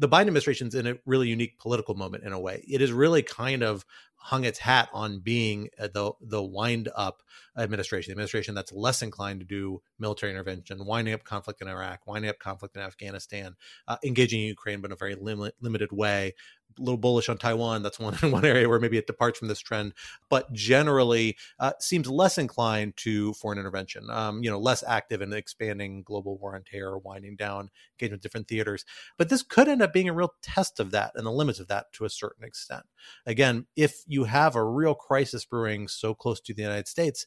the 0.01 0.09
Biden 0.09 0.23
administration's 0.23 0.75
in 0.75 0.87
a 0.87 0.97
really 1.05 1.29
unique 1.29 1.59
political 1.59 1.95
moment 1.95 2.25
in 2.25 2.33
a 2.33 2.41
way. 2.41 2.65
It 2.67 2.81
has 2.81 2.91
really 2.91 3.23
kind 3.23 3.63
of 3.63 3.85
hung 4.15 4.45
its 4.45 4.59
hat 4.59 4.89
on 4.93 5.21
being 5.21 5.69
uh, 5.79 5.89
the 5.93 6.13
the 6.23 6.43
wind 6.43 6.89
up 6.97 7.23
administration, 7.57 8.11
the 8.11 8.15
administration 8.15 8.55
that's 8.55 8.73
less 8.73 9.03
inclined 9.03 9.41
to 9.41 9.47
do 9.47 9.83
military 9.99 10.33
intervention, 10.33 10.87
winding 10.87 11.13
up 11.13 11.25
conflict 11.25 11.61
in 11.61 11.69
Iraq, 11.69 12.07
winding 12.07 12.31
up 12.31 12.39
conflict 12.39 12.77
in 12.77 12.83
Afghanistan, 12.83 13.57
uh, 13.89 13.99
engaging 14.03 14.41
in 14.41 14.47
Ukraine, 14.47 14.81
but 14.81 14.89
in 14.89 14.93
a 14.93 14.97
very 14.97 15.15
lim- 15.15 15.53
limited 15.61 15.93
way, 15.93 16.35
a 16.79 16.83
little 16.83 16.99
bullish 16.99 17.29
on 17.29 17.39
Taiwan. 17.39 17.83
That's 17.83 17.99
one 17.99 18.15
one 18.31 18.45
area 18.45 18.69
where 18.69 18.81
maybe 18.81 18.99
it 18.99 19.07
departs 19.07 19.39
from 19.39 19.49
this 19.49 19.61
trend, 19.61 19.95
but 20.29 20.53
generally 20.53 21.37
uh, 21.59 21.73
seems 21.81 22.09
less 22.09 22.39
inclined 22.39 22.97
to 22.99 23.33
foreign 23.35 23.59
intervention. 23.59 24.09
Um, 24.11 24.43
you 24.43 24.51
know, 24.51 24.59
less 24.59 24.83
active 24.87 25.23
in 25.23 25.33
expanding 25.33 26.03
global 26.03 26.39
war 26.39 26.55
on 26.55 26.63
terror, 26.63 26.99
winding 26.99 27.37
down 27.37 27.71
engagement 27.95 28.19
with 28.19 28.23
different 28.23 28.49
theaters. 28.49 28.85
But 29.19 29.29
this 29.29 29.43
could 29.43 29.69
end 29.69 29.83
up 29.83 29.93
being 29.93 30.09
a 30.09 30.15
real 30.15 30.35
test 30.43 30.81
of 30.81 30.91
that 30.93 31.13
and 31.15 31.27
the 31.27 31.33
limits 31.33 31.61
of 31.61 31.69
that 31.69 31.93
to 31.95 32.05
a 32.05 32.11
certain 32.11 32.45
extent. 32.45 32.85
Again, 33.27 33.67
if 33.77 34.03
you 34.07 34.25
have 34.25 34.57
a 34.57 34.65
real 34.65 34.95
crisis 34.95 35.45
brewing 35.45 35.89
so 35.89 36.15
close 36.15 36.41
to 36.41 36.55
the 36.55 36.63
United 36.63 36.89
States, 36.89 37.27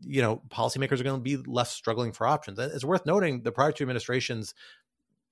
you 0.00 0.20
know, 0.20 0.42
policymakers 0.48 1.00
are 1.00 1.04
going 1.04 1.22
to 1.22 1.36
be 1.36 1.36
left 1.36 1.72
struggling 1.72 2.12
for 2.12 2.26
options. 2.26 2.58
It's 2.58 2.84
worth 2.84 3.06
noting 3.06 3.42
the 3.42 3.52
prior 3.52 3.72
two 3.72 3.84
administrations 3.84 4.54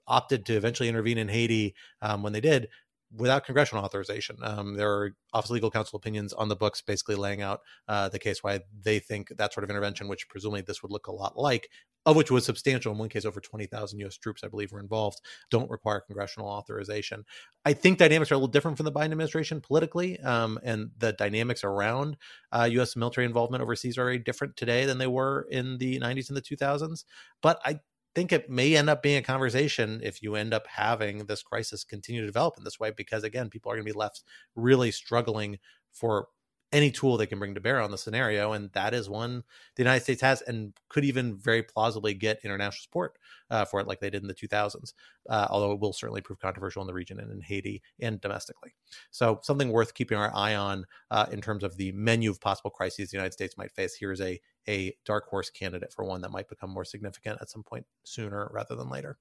opted 0.07 0.47
to 0.47 0.55
eventually 0.55 0.89
intervene 0.89 1.19
in 1.19 1.29
Haiti 1.29 1.75
um, 2.01 2.23
when 2.23 2.33
they 2.33 2.41
did 2.41 2.69
without 3.17 3.45
congressional 3.45 3.85
authorization. 3.85 4.37
Um, 4.43 4.75
there 4.75 4.91
are 4.91 5.11
Office 5.33 5.51
of 5.51 5.55
Legal 5.55 5.71
Counsel 5.71 5.97
opinions 5.97 6.33
on 6.33 6.49
the 6.49 6.57
books 6.57 6.81
basically 6.81 7.15
laying 7.15 7.43
out 7.43 7.61
uh, 7.89 8.09
the 8.09 8.19
case 8.19 8.43
why 8.43 8.61
they 8.83 8.99
think 8.99 9.29
that 9.37 9.53
sort 9.53 9.65
of 9.65 9.71
intervention, 9.71 10.09
which 10.09 10.29
presumably 10.29 10.63
this 10.63 10.83
would 10.83 10.93
look 10.93 11.07
a 11.07 11.13
lot 11.13 11.37
like, 11.37 11.69
of 12.05 12.17
which 12.17 12.31
was 12.31 12.45
substantial. 12.45 12.93
In 12.93 12.99
one 12.99 13.09
case, 13.09 13.25
over 13.25 13.41
20,000 13.41 13.99
U.S. 14.01 14.17
troops, 14.17 14.43
I 14.43 14.49
believe, 14.49 14.73
were 14.73 14.81
involved, 14.81 15.21
don't 15.51 15.71
require 15.71 16.01
congressional 16.01 16.49
authorization. 16.49 17.25
I 17.65 17.75
think 17.75 17.99
dynamics 17.99 18.33
are 18.33 18.35
a 18.35 18.39
little 18.39 18.49
different 18.49 18.77
from 18.77 18.85
the 18.85 18.93
Biden 18.93 19.13
administration 19.13 19.61
politically, 19.61 20.19
um, 20.21 20.59
and 20.63 20.91
the 20.99 21.13
dynamics 21.13 21.65
around 21.65 22.17
uh, 22.51 22.69
U.S. 22.73 22.97
military 22.97 23.27
involvement 23.27 23.63
overseas 23.63 23.99
are 23.99 24.05
very 24.05 24.19
different 24.19 24.57
today 24.57 24.85
than 24.85 24.99
they 24.99 25.07
were 25.07 25.47
in 25.51 25.79
the 25.79 26.01
90s 26.01 26.29
and 26.29 26.37
the 26.37 26.43
2000s. 26.43 27.05
But 27.41 27.61
I 27.65 27.81
think 28.15 28.33
it 28.33 28.51
may 28.51 28.77
end 28.77 28.91
up 28.91 29.03
being 29.03 29.19
a 29.19 29.23
conversation 29.23 30.01
if 30.03 30.23
you 30.23 30.35
end 30.35 30.55
up 30.55 30.67
having 30.67 31.27
this 31.27 31.43
crisis 31.43 31.85
continue 31.85 32.21
to 32.21 32.27
develop 32.27 32.57
in 32.59 32.65
this 32.65 32.81
way, 32.81 32.91
because 32.91 33.25
again, 33.25 33.49
people 33.51 33.71
are 33.73 33.77
going 33.77 33.87
to 33.87 33.93
be 33.93 33.99
left 33.99 34.23
really 34.55 34.91
struggling 34.91 35.59
for 35.93 36.29
any 36.73 36.91
tool 36.91 37.17
they 37.17 37.27
can 37.27 37.39
bring 37.39 37.55
to 37.55 37.61
bear 37.61 37.81
on 37.81 37.91
the 37.91 37.99
scenario. 37.99 38.53
And 38.53 38.73
that 38.73 38.95
is 38.95 39.09
one 39.09 39.45
the 39.77 39.83
United 39.83 40.03
States 40.03 40.23
has 40.23 40.41
and 40.43 40.73
could 40.89 41.05
even 41.05 41.37
very 41.37 41.63
plausibly 41.63 42.15
get 42.15 42.41
international 42.45 42.83
support 42.83 43.19
uh, 43.51 43.65
for 43.65 43.81
it, 43.81 43.87
like 43.87 44.01
they 44.01 44.11
did 44.11 44.23
in 44.23 44.29
the 44.29 44.35
2000s, 44.35 44.95
uh, 45.29 45.47
although 45.51 45.73
it 45.73 45.81
will 45.81 45.93
certainly 45.93 46.23
prove 46.23 46.41
controversial 46.41 46.81
in 46.83 46.87
the 46.87 46.95
region 46.95 47.21
and 47.21 47.31
in 47.31 47.41
Haiti 47.41 47.83
and 48.01 48.21
domestically. 48.21 48.75
So, 49.11 49.41
something 49.43 49.71
worth 49.71 49.95
keeping 49.95 50.17
our 50.17 50.35
eye 50.35 50.55
on 50.55 50.87
uh, 51.11 51.27
in 51.31 51.41
terms 51.43 51.63
of 51.63 51.77
the 51.77 51.93
menu 51.93 52.31
of 52.31 52.41
possible 52.41 52.71
crises 52.71 53.11
the 53.11 53.17
United 53.17 53.35
States 53.35 53.59
might 53.59 53.73
face. 53.73 53.95
Here's 53.95 54.21
a, 54.23 54.41
a 54.69 54.95
dark 55.05 55.29
horse 55.29 55.51
candidate 55.51 55.93
for 55.93 56.05
one 56.05 56.21
that 56.23 56.31
might 56.31 56.49
become 56.49 56.71
more 56.71 56.85
significant 56.85 57.39
at 57.41 57.51
some 57.51 57.63
point 57.63 57.87
sooner 58.05 58.51
rather 58.53 58.75
than 58.75 58.89
later. 58.89 59.19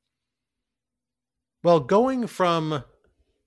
Well, 1.64 1.80
going 1.80 2.28
from 2.28 2.84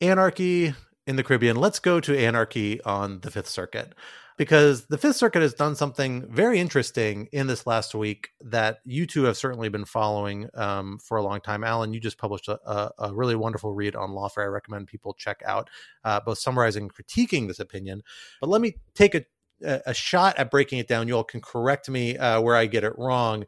anarchy 0.00 0.74
in 1.06 1.16
the 1.16 1.24
Caribbean, 1.24 1.56
let's 1.56 1.78
go 1.78 2.00
to 2.00 2.18
anarchy 2.18 2.80
on 2.82 3.20
the 3.20 3.30
Fifth 3.30 3.48
Circuit 3.48 3.94
because 4.36 4.86
the 4.86 4.98
Fifth 4.98 5.16
Circuit 5.16 5.42
has 5.42 5.54
done 5.54 5.76
something 5.76 6.26
very 6.30 6.58
interesting 6.58 7.28
in 7.32 7.46
this 7.46 7.66
last 7.66 7.94
week 7.94 8.30
that 8.40 8.78
you 8.84 9.06
two 9.06 9.24
have 9.24 9.36
certainly 9.36 9.68
been 9.68 9.84
following 9.84 10.48
um, 10.54 10.98
for 10.98 11.16
a 11.16 11.22
long 11.22 11.40
time. 11.40 11.62
Alan, 11.62 11.92
you 11.92 12.00
just 12.00 12.18
published 12.18 12.48
a, 12.48 12.58
a, 12.68 12.90
a, 12.98 13.14
really 13.14 13.36
wonderful 13.36 13.72
read 13.72 13.94
on 13.94 14.10
lawfare. 14.10 14.44
I 14.44 14.46
recommend 14.46 14.88
people 14.88 15.14
check 15.14 15.42
out, 15.46 15.70
uh, 16.04 16.20
both 16.20 16.38
summarizing 16.38 16.84
and 16.84 16.94
critiquing 16.94 17.46
this 17.46 17.60
opinion. 17.60 18.02
But 18.40 18.50
let 18.50 18.60
me 18.60 18.76
take 18.94 19.14
a 19.14 19.24
a 19.62 19.94
shot 19.94 20.38
at 20.38 20.50
breaking 20.50 20.78
it 20.78 20.88
down. 20.88 21.08
You 21.08 21.16
all 21.16 21.24
can 21.24 21.40
correct 21.40 21.88
me 21.88 22.16
uh, 22.16 22.40
where 22.40 22.56
I 22.56 22.66
get 22.66 22.84
it 22.84 22.92
wrong. 22.98 23.44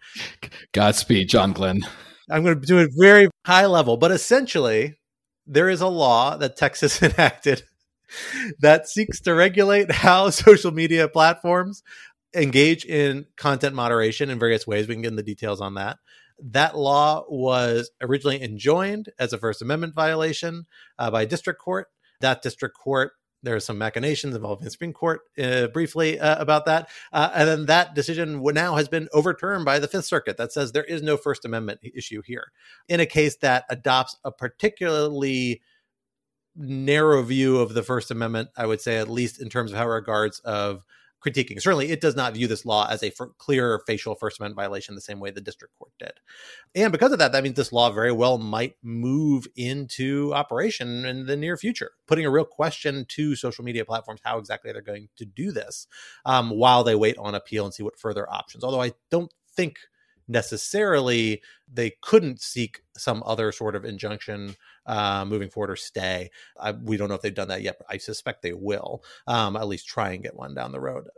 Godspeed, 0.72 1.28
John 1.28 1.52
Glenn. 1.52 1.86
I'm 2.30 2.42
going 2.42 2.60
to 2.60 2.66
do 2.66 2.78
it 2.78 2.90
very 2.96 3.28
high 3.44 3.66
level, 3.66 3.96
but 3.96 4.10
essentially, 4.10 4.96
there 5.46 5.68
is 5.68 5.80
a 5.80 5.88
law 5.88 6.36
that 6.36 6.56
Texas 6.56 7.02
enacted 7.02 7.62
that 8.60 8.88
seeks 8.88 9.20
to 9.20 9.34
regulate 9.34 9.90
how 9.90 10.30
social 10.30 10.72
media 10.72 11.08
platforms 11.08 11.82
engage 12.34 12.84
in 12.84 13.26
content 13.36 13.74
moderation 13.74 14.30
in 14.30 14.38
various 14.38 14.66
ways. 14.66 14.88
We 14.88 14.94
can 14.94 15.02
get 15.02 15.12
into 15.12 15.22
the 15.22 15.34
details 15.34 15.60
on 15.60 15.74
that. 15.74 15.98
That 16.38 16.76
law 16.76 17.24
was 17.28 17.90
originally 18.02 18.42
enjoined 18.42 19.10
as 19.18 19.32
a 19.32 19.38
First 19.38 19.62
Amendment 19.62 19.94
violation 19.94 20.66
uh, 20.98 21.10
by 21.10 21.22
a 21.22 21.26
district 21.26 21.60
court. 21.60 21.88
That 22.20 22.42
district 22.42 22.76
court 22.76 23.12
there 23.46 23.54
are 23.54 23.60
some 23.60 23.78
machinations 23.78 24.34
involving 24.34 24.64
the 24.64 24.70
Supreme 24.70 24.92
Court 24.92 25.20
uh, 25.38 25.68
briefly 25.68 26.18
uh, 26.18 26.40
about 26.40 26.66
that. 26.66 26.88
Uh, 27.12 27.30
and 27.32 27.48
then 27.48 27.66
that 27.66 27.94
decision 27.94 28.42
now 28.42 28.74
has 28.74 28.88
been 28.88 29.08
overturned 29.12 29.64
by 29.64 29.78
the 29.78 29.86
Fifth 29.86 30.06
Circuit 30.06 30.36
that 30.36 30.52
says 30.52 30.72
there 30.72 30.84
is 30.84 31.00
no 31.00 31.16
First 31.16 31.44
Amendment 31.44 31.80
issue 31.82 32.22
here 32.22 32.52
in 32.88 32.98
a 32.98 33.06
case 33.06 33.36
that 33.36 33.64
adopts 33.70 34.16
a 34.24 34.32
particularly 34.32 35.62
narrow 36.56 37.22
view 37.22 37.58
of 37.58 37.74
the 37.74 37.82
First 37.82 38.10
Amendment, 38.10 38.48
I 38.56 38.66
would 38.66 38.80
say, 38.80 38.96
at 38.96 39.08
least 39.08 39.40
in 39.40 39.48
terms 39.48 39.70
of 39.70 39.78
how 39.78 39.84
it 39.84 39.90
regards 39.90 40.40
of 40.40 40.84
critiquing. 41.26 41.60
Certainly, 41.60 41.90
it 41.90 42.00
does 42.00 42.16
not 42.16 42.34
view 42.34 42.46
this 42.46 42.64
law 42.64 42.86
as 42.88 43.02
a 43.02 43.08
f- 43.08 43.28
clear 43.38 43.80
facial 43.86 44.14
First 44.14 44.38
Amendment 44.38 44.56
violation 44.56 44.94
the 44.94 45.00
same 45.00 45.20
way 45.20 45.30
the 45.30 45.40
district 45.40 45.74
court 45.78 45.92
did. 45.98 46.12
And 46.74 46.92
because 46.92 47.12
of 47.12 47.18
that, 47.18 47.32
that 47.32 47.42
means 47.42 47.56
this 47.56 47.72
law 47.72 47.90
very 47.90 48.12
well 48.12 48.38
might 48.38 48.76
move 48.82 49.46
into 49.56 50.32
operation 50.34 51.04
in 51.04 51.26
the 51.26 51.36
near 51.36 51.56
future, 51.56 51.92
putting 52.06 52.26
a 52.26 52.30
real 52.30 52.44
question 52.44 53.04
to 53.08 53.34
social 53.34 53.64
media 53.64 53.84
platforms 53.84 54.20
how 54.24 54.38
exactly 54.38 54.72
they're 54.72 54.82
going 54.82 55.08
to 55.16 55.24
do 55.24 55.52
this 55.52 55.86
um, 56.24 56.50
while 56.50 56.84
they 56.84 56.94
wait 56.94 57.18
on 57.18 57.34
appeal 57.34 57.64
and 57.64 57.74
see 57.74 57.82
what 57.82 57.98
further 57.98 58.30
options. 58.30 58.62
Although 58.62 58.82
I 58.82 58.92
don't 59.10 59.32
think 59.54 59.78
necessarily 60.28 61.42
they 61.72 61.92
couldn't 62.02 62.40
seek 62.40 62.82
some 62.96 63.22
other 63.26 63.52
sort 63.52 63.76
of 63.76 63.84
injunction 63.84 64.56
uh, 64.86 65.24
moving 65.24 65.50
forward 65.50 65.70
or 65.70 65.76
stay. 65.76 66.30
I, 66.60 66.72
we 66.72 66.96
don't 66.96 67.08
know 67.08 67.14
if 67.14 67.22
they've 67.22 67.34
done 67.34 67.48
that 67.48 67.62
yet, 67.62 67.76
but 67.78 67.86
I 67.90 67.98
suspect 67.98 68.42
they 68.42 68.52
will 68.52 69.02
um, 69.26 69.56
at 69.56 69.68
least 69.68 69.86
try 69.88 70.12
and 70.12 70.22
get 70.22 70.36
one 70.36 70.54
down 70.54 70.72
the 70.72 70.80
road. 70.80 71.08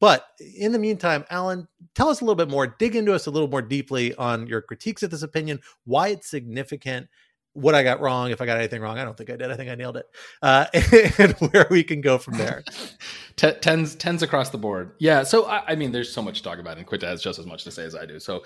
But 0.00 0.26
in 0.56 0.72
the 0.72 0.78
meantime, 0.78 1.24
Alan, 1.28 1.66
tell 1.94 2.08
us 2.08 2.20
a 2.20 2.24
little 2.24 2.36
bit 2.36 2.48
more, 2.48 2.66
dig 2.66 2.94
into 2.94 3.12
us 3.12 3.26
a 3.26 3.30
little 3.30 3.48
more 3.48 3.62
deeply 3.62 4.14
on 4.14 4.46
your 4.46 4.62
critiques 4.62 5.02
of 5.02 5.10
this 5.10 5.22
opinion, 5.22 5.60
why 5.84 6.08
it's 6.08 6.30
significant, 6.30 7.08
what 7.54 7.74
I 7.74 7.82
got 7.82 8.00
wrong, 8.00 8.30
if 8.30 8.40
I 8.40 8.46
got 8.46 8.58
anything 8.58 8.80
wrong. 8.80 8.98
I 8.98 9.04
don't 9.04 9.16
think 9.16 9.30
I 9.30 9.36
did. 9.36 9.50
I 9.50 9.56
think 9.56 9.70
I 9.70 9.74
nailed 9.74 9.96
it. 9.96 10.06
Uh, 10.42 10.66
and 11.18 11.32
where 11.50 11.66
we 11.70 11.82
can 11.82 12.00
go 12.00 12.18
from 12.18 12.38
there. 12.38 12.62
tens, 13.36 13.94
tens 13.94 14.22
across 14.22 14.50
the 14.50 14.58
board. 14.58 14.92
Yeah. 14.98 15.22
So, 15.24 15.46
I, 15.46 15.72
I, 15.72 15.74
mean, 15.74 15.92
there's 15.92 16.12
so 16.12 16.22
much 16.22 16.38
to 16.38 16.42
talk 16.44 16.58
about, 16.58 16.78
and 16.78 16.86
Quinta 16.86 17.06
has 17.06 17.22
just 17.22 17.38
as 17.38 17.46
much 17.46 17.64
to 17.64 17.70
say 17.70 17.84
as 17.84 17.94
I 17.94 18.06
do. 18.06 18.20
So, 18.20 18.44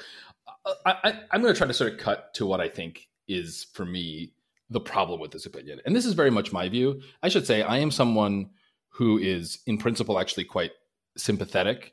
uh, 0.64 0.94
I, 1.04 1.10
am 1.32 1.42
going 1.42 1.52
to 1.52 1.58
try 1.58 1.66
to 1.66 1.74
sort 1.74 1.92
of 1.92 1.98
cut 1.98 2.32
to 2.34 2.46
what 2.46 2.60
I 2.60 2.68
think 2.68 3.08
is, 3.28 3.66
for 3.74 3.84
me, 3.84 4.32
the 4.70 4.80
problem 4.80 5.20
with 5.20 5.30
this 5.30 5.46
opinion. 5.46 5.80
And 5.84 5.94
this 5.94 6.06
is 6.06 6.14
very 6.14 6.30
much 6.30 6.52
my 6.52 6.68
view. 6.68 7.02
I 7.22 7.28
should 7.28 7.46
say 7.46 7.62
I 7.62 7.78
am 7.78 7.90
someone 7.90 8.50
who 8.88 9.18
is, 9.18 9.58
in 9.66 9.78
principle, 9.78 10.18
actually 10.18 10.44
quite 10.44 10.72
sympathetic, 11.16 11.92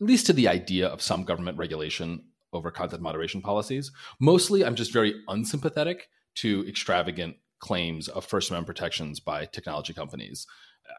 at 0.00 0.06
least 0.06 0.26
to 0.26 0.32
the 0.32 0.48
idea 0.48 0.88
of 0.88 1.02
some 1.02 1.24
government 1.24 1.58
regulation 1.58 2.24
over 2.52 2.70
content 2.70 3.02
moderation 3.02 3.40
policies. 3.40 3.90
Mostly, 4.20 4.64
I'm 4.64 4.74
just 4.74 4.92
very 4.92 5.14
unsympathetic 5.28 6.08
to 6.36 6.66
extravagant 6.68 7.36
claims 7.58 8.08
of 8.08 8.24
First 8.24 8.50
Amendment 8.50 8.66
protections 8.66 9.20
by 9.20 9.46
technology 9.46 9.92
companies. 9.92 10.46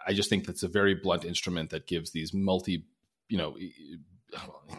I 0.06 0.14
just 0.14 0.30
think 0.30 0.46
that's 0.46 0.64
a 0.64 0.68
very 0.68 0.96
blunt 0.96 1.24
instrument 1.24 1.70
that 1.70 1.88
gives 1.88 2.12
these 2.12 2.34
multi, 2.34 2.86
you 3.30 3.38
know, 3.38 3.56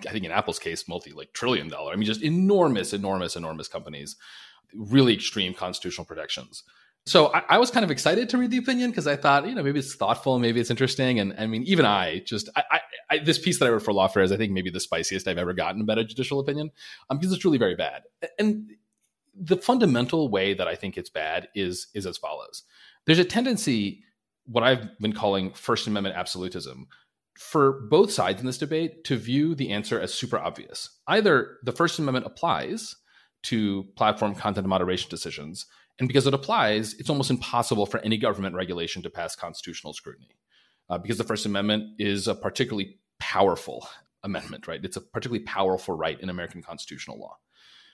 I 0.07 0.11
think 0.13 0.25
in 0.25 0.31
Apple's 0.31 0.59
case, 0.59 0.89
multi 0.89 1.13
like 1.13 1.33
trillion 1.33 1.69
dollar, 1.69 1.93
I 1.93 1.97
mean, 1.97 2.07
just 2.07 2.23
enormous, 2.23 2.93
enormous, 2.93 3.37
enormous 3.37 3.69
companies 3.69 4.17
really 4.75 5.15
extreme 5.15 5.55
constitutional 5.55 6.05
protections. 6.05 6.63
So 7.07 7.33
I, 7.33 7.43
I 7.49 7.59
was 7.59 7.71
kind 7.71 7.85
of 7.85 7.91
excited 7.91 8.29
to 8.31 8.39
read 8.39 8.51
the 8.51 8.59
opinion 8.59 8.91
because 8.91 9.07
I 9.07 9.17
thought, 9.17 9.49
you 9.49 9.55
know, 9.55 9.63
maybe 9.63 9.79
it's 9.79 9.95
thoughtful, 9.95 10.39
maybe 10.39 10.61
it's 10.61 10.71
interesting, 10.71 11.21
and 11.21 11.35
I 11.39 11.47
mean, 11.47 11.63
even 11.63 11.87
I 11.87 12.19
just 12.27 12.51
I, 12.55 12.78
I, 13.11 13.19
this 13.19 13.39
piece 13.39 13.59
that 13.59 13.67
I 13.67 13.71
wrote 13.71 13.83
for 13.83 13.93
Lawfare 13.93 14.23
is, 14.23 14.33
I 14.33 14.37
think, 14.37 14.53
maybe 14.53 14.71
the 14.71 14.81
spiciest 14.81 15.27
I've 15.27 15.39
ever 15.39 15.55
gotten 15.55 15.81
about 15.81 15.99
a 15.99 16.05
judicial 16.05 16.41
opinion 16.41 16.71
um, 17.09 17.19
because 17.19 17.33
it's 17.33 17.45
really 17.45 17.59
very 17.59 17.75
bad. 17.75 18.03
And 18.39 18.71
the 19.35 19.57
fundamental 19.57 20.29
way 20.29 20.55
that 20.55 20.69
I 20.69 20.75
think 20.75 20.97
it's 20.97 21.11
bad 21.11 21.49
is 21.55 21.89
is 21.95 22.07
as 22.07 22.19
follows. 22.19 22.65
There's 23.07 23.19
a 23.19 23.25
tendency, 23.25 24.03
what 24.47 24.65
I've 24.65 24.99
been 24.99 25.13
calling 25.13 25.53
First 25.53 25.87
Amendment 25.87 26.17
absolutism, 26.17 26.89
for 27.39 27.87
both 27.89 28.11
sides 28.11 28.41
in 28.41 28.47
this 28.47 28.59
debate 28.59 29.05
to 29.05 29.17
view 29.17 29.55
the 29.55 29.71
answer 29.71 30.01
as 30.01 30.13
super 30.13 30.39
obvious. 30.39 30.91
Either 31.07 31.59
the 31.63 31.73
First 31.73 31.99
Amendment 31.99 32.27
applies 32.27 32.97
to 33.45 33.85
platform 33.97 34.35
content 34.35 34.67
moderation 34.67 35.09
decisions, 35.09 35.67
and 35.99 36.09
because 36.09 36.27
it 36.27 36.35
applies, 36.35 36.95
it's 36.95 37.11
almost 37.11 37.31
impossible 37.31 37.87
for 37.87 38.01
any 38.01 38.19
government 38.19 38.57
regulation 38.57 39.03
to 39.03 39.11
pass 39.11 39.37
constitutional 39.37 39.93
scrutiny. 39.93 40.29
Uh, 40.91 40.99
because 40.99 41.19
the 41.19 41.25
First 41.25 41.47
Amendment 41.47 41.95
is 41.99 42.29
a 42.29 42.35
particularly 42.35 42.99
powerful 43.19 43.87
amendment, 44.23 44.67
right? 44.67 44.85
It's 44.85 44.97
a 44.97 45.01
particularly 45.01 45.45
powerful 45.45 45.95
right 45.95 46.19
in 46.21 46.31
American 46.31 46.63
constitutional 46.63 47.19
law. 47.19 47.37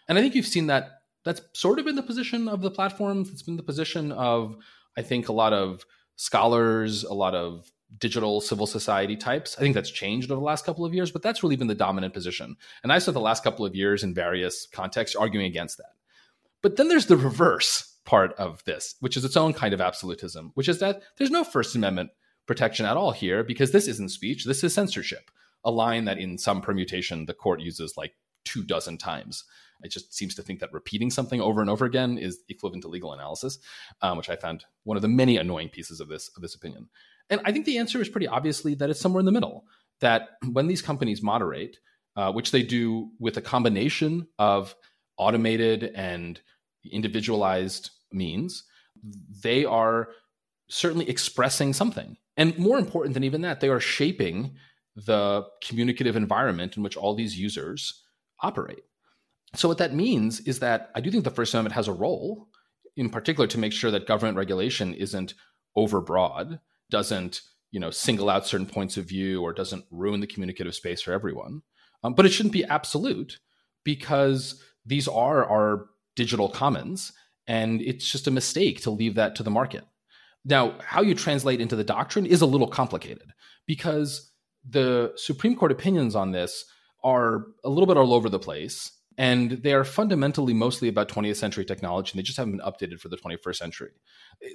And 0.08 0.18
I 0.18 0.20
think 0.20 0.34
you've 0.34 0.46
seen 0.46 0.68
that 0.68 1.00
that's 1.24 1.40
sort 1.54 1.78
of 1.78 1.86
been 1.86 1.96
the 1.96 2.02
position 2.02 2.48
of 2.48 2.60
the 2.60 2.70
platforms. 2.70 3.30
It's 3.30 3.42
been 3.42 3.56
the 3.56 3.62
position 3.62 4.12
of, 4.12 4.56
I 4.96 5.02
think, 5.02 5.28
a 5.28 5.32
lot 5.32 5.52
of 5.52 5.84
scholars, 6.16 7.02
a 7.02 7.14
lot 7.14 7.34
of 7.34 7.70
digital 7.98 8.40
civil 8.40 8.66
society 8.66 9.16
types. 9.16 9.56
I 9.56 9.60
think 9.60 9.74
that's 9.74 9.90
changed 9.90 10.30
over 10.30 10.40
the 10.40 10.44
last 10.44 10.64
couple 10.64 10.84
of 10.84 10.94
years, 10.94 11.10
but 11.10 11.22
that's 11.22 11.42
really 11.42 11.56
been 11.56 11.66
the 11.66 11.74
dominant 11.74 12.12
position. 12.12 12.56
And 12.82 12.92
I 12.92 12.98
spent 12.98 13.14
the 13.14 13.20
last 13.20 13.44
couple 13.44 13.64
of 13.64 13.74
years 13.74 14.02
in 14.02 14.14
various 14.14 14.66
contexts 14.66 15.16
arguing 15.16 15.46
against 15.46 15.78
that. 15.78 15.92
But 16.62 16.76
then 16.76 16.88
there's 16.88 17.06
the 17.06 17.16
reverse 17.16 17.96
part 18.04 18.32
of 18.34 18.64
this, 18.64 18.96
which 19.00 19.16
is 19.16 19.24
its 19.24 19.36
own 19.36 19.52
kind 19.52 19.72
of 19.72 19.80
absolutism, 19.80 20.50
which 20.54 20.68
is 20.68 20.78
that 20.80 21.02
there's 21.16 21.30
no 21.30 21.44
First 21.44 21.74
Amendment 21.74 22.10
protection 22.46 22.86
at 22.86 22.96
all 22.96 23.12
here 23.12 23.42
because 23.42 23.72
this 23.72 23.88
isn't 23.88 24.10
speech, 24.10 24.44
this 24.44 24.64
is 24.64 24.74
censorship, 24.74 25.30
a 25.64 25.70
line 25.70 26.04
that 26.04 26.18
in 26.18 26.38
some 26.38 26.60
permutation 26.60 27.26
the 27.26 27.34
court 27.34 27.60
uses 27.60 27.96
like 27.96 28.14
two 28.44 28.62
dozen 28.62 28.98
times. 28.98 29.44
It 29.82 29.90
just 29.90 30.14
seems 30.14 30.34
to 30.36 30.42
think 30.42 30.60
that 30.60 30.72
repeating 30.72 31.10
something 31.10 31.40
over 31.40 31.60
and 31.60 31.68
over 31.68 31.84
again 31.84 32.16
is 32.16 32.40
equivalent 32.48 32.82
to 32.82 32.88
legal 32.88 33.12
analysis, 33.12 33.58
um, 34.02 34.16
which 34.16 34.30
I 34.30 34.36
found 34.36 34.64
one 34.84 34.96
of 34.96 35.02
the 35.02 35.08
many 35.08 35.36
annoying 35.36 35.68
pieces 35.68 36.00
of 36.00 36.08
this 36.08 36.30
of 36.36 36.42
this 36.42 36.54
opinion. 36.54 36.88
And 37.30 37.40
I 37.44 37.52
think 37.52 37.64
the 37.64 37.78
answer 37.78 38.00
is 38.00 38.08
pretty 38.08 38.28
obviously 38.28 38.74
that 38.76 38.90
it's 38.90 39.00
somewhere 39.00 39.20
in 39.20 39.26
the 39.26 39.32
middle. 39.32 39.64
That 40.00 40.30
when 40.52 40.66
these 40.66 40.82
companies 40.82 41.22
moderate, 41.22 41.78
uh, 42.16 42.32
which 42.32 42.50
they 42.50 42.62
do 42.62 43.10
with 43.18 43.36
a 43.36 43.42
combination 43.42 44.28
of 44.38 44.74
automated 45.16 45.84
and 45.94 46.40
individualized 46.90 47.90
means, 48.12 48.64
they 49.42 49.64
are 49.64 50.08
certainly 50.68 51.08
expressing 51.08 51.72
something. 51.72 52.16
And 52.36 52.58
more 52.58 52.78
important 52.78 53.14
than 53.14 53.24
even 53.24 53.42
that, 53.42 53.60
they 53.60 53.68
are 53.68 53.80
shaping 53.80 54.56
the 54.96 55.44
communicative 55.62 56.16
environment 56.16 56.76
in 56.76 56.82
which 56.82 56.96
all 56.96 57.14
these 57.14 57.38
users 57.38 58.02
operate. 58.40 58.84
So, 59.54 59.68
what 59.68 59.78
that 59.78 59.94
means 59.94 60.40
is 60.40 60.58
that 60.60 60.90
I 60.94 61.00
do 61.00 61.10
think 61.10 61.24
the 61.24 61.30
First 61.30 61.54
Amendment 61.54 61.74
has 61.74 61.88
a 61.88 61.92
role, 61.92 62.48
in 62.96 63.08
particular, 63.08 63.46
to 63.48 63.58
make 63.58 63.72
sure 63.72 63.90
that 63.90 64.06
government 64.06 64.36
regulation 64.36 64.94
isn't 64.94 65.34
overbroad, 65.76 66.60
doesn't 66.90 67.42
you 67.70 67.80
know 67.80 67.90
single 67.90 68.30
out 68.30 68.46
certain 68.46 68.66
points 68.66 68.96
of 68.96 69.06
view, 69.06 69.42
or 69.42 69.52
doesn't 69.52 69.84
ruin 69.90 70.20
the 70.20 70.26
communicative 70.26 70.74
space 70.74 71.02
for 71.02 71.12
everyone. 71.12 71.62
Um, 72.02 72.14
but 72.14 72.26
it 72.26 72.30
shouldn't 72.30 72.52
be 72.52 72.64
absolute 72.64 73.38
because 73.84 74.62
these 74.84 75.06
are 75.06 75.44
our 75.44 75.86
digital 76.16 76.48
commons, 76.48 77.12
and 77.46 77.80
it's 77.80 78.10
just 78.10 78.26
a 78.26 78.32
mistake 78.32 78.82
to 78.82 78.90
leave 78.90 79.14
that 79.14 79.36
to 79.36 79.42
the 79.42 79.50
market. 79.50 79.84
Now, 80.44 80.74
how 80.84 81.02
you 81.02 81.14
translate 81.14 81.60
into 81.60 81.76
the 81.76 81.84
doctrine 81.84 82.26
is 82.26 82.42
a 82.42 82.46
little 82.46 82.68
complicated 82.68 83.32
because 83.66 84.30
the 84.68 85.12
Supreme 85.16 85.56
Court 85.56 85.72
opinions 85.72 86.14
on 86.14 86.32
this 86.32 86.64
are 87.02 87.46
a 87.64 87.68
little 87.68 87.86
bit 87.86 87.96
all 87.96 88.12
over 88.12 88.28
the 88.28 88.38
place. 88.38 88.92
And 89.16 89.62
they 89.62 89.72
are 89.72 89.84
fundamentally 89.84 90.54
mostly 90.54 90.88
about 90.88 91.08
20th 91.08 91.36
century 91.36 91.64
technology, 91.64 92.12
and 92.12 92.18
they 92.18 92.24
just 92.24 92.36
haven't 92.36 92.56
been 92.56 92.66
updated 92.66 92.98
for 92.98 93.08
the 93.08 93.16
21st 93.16 93.56
century. 93.56 93.90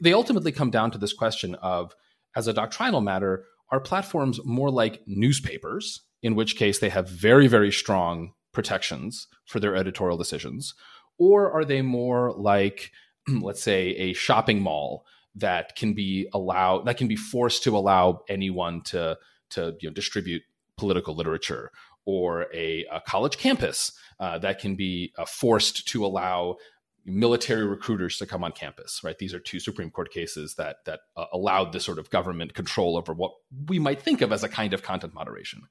They 0.02 0.12
ultimately 0.12 0.52
come 0.52 0.69
down 0.69 0.91
to 0.91 0.97
this 0.97 1.13
question 1.13 1.56
of, 1.56 1.95
as 2.36 2.47
a 2.47 2.54
doctrinal 2.54 2.99
matter, 2.99 3.45
are 3.71 3.80
platforms 3.80 4.39
more 4.43 4.69
like 4.69 5.02
newspapers, 5.08 6.02
in 6.21 6.36
which 6.36 6.58
case 6.58 6.80
they 6.80 6.89
have 6.89 7.08
very, 7.08 7.47
very 7.47 7.71
strong 7.71 8.34
protections 8.52 9.28
for 9.45 9.62
their 9.62 9.75
editorial 9.75 10.17
decisions? 10.17 10.73
Or 11.17 11.52
are 11.52 11.63
they 11.63 11.82
more 11.82 12.34
like, 12.34 12.91
let's 13.30 13.63
say, 13.63 13.91
a 13.91 14.13
shopping 14.13 14.62
mall 14.62 15.06
that 15.35 15.75
can 15.75 15.93
be 15.93 16.27
allowed, 16.33 16.85
that 16.85 16.97
can 16.97 17.07
be 17.07 17.15
forced 17.15 17.63
to 17.63 17.77
allow 17.77 18.21
anyone 18.27 18.81
to, 18.81 19.17
to 19.51 19.75
you 19.79 19.89
know, 19.89 19.93
distribute 19.93 20.43
political 20.77 21.15
literature 21.15 21.71
or 22.05 22.47
a, 22.53 22.85
a 22.91 23.01
college 23.01 23.37
campus 23.37 23.91
uh, 24.19 24.37
that 24.39 24.59
can 24.59 24.75
be 24.75 25.13
uh, 25.17 25.25
forced 25.25 25.87
to 25.87 26.05
allow 26.05 26.57
military 27.05 27.65
recruiters 27.65 28.17
to 28.17 28.25
come 28.25 28.43
on 28.43 28.51
campus 28.51 29.01
right? 29.03 29.17
These 29.17 29.33
are 29.33 29.39
two 29.39 29.59
supreme 29.59 29.89
court 29.89 30.11
cases 30.11 30.55
that 30.55 30.77
that 30.85 31.01
uh, 31.17 31.25
allowed 31.33 31.73
this 31.73 31.83
sort 31.83 31.97
of 31.97 32.09
government 32.09 32.53
control 32.53 32.97
over 32.97 33.13
what 33.13 33.31
we 33.67 33.79
might 33.79 34.01
think 34.01 34.21
of 34.21 34.31
as 34.31 34.43
a 34.43 34.49
kind 34.49 34.73
of 34.73 34.83
content 34.83 35.13
moderation. 35.13 35.61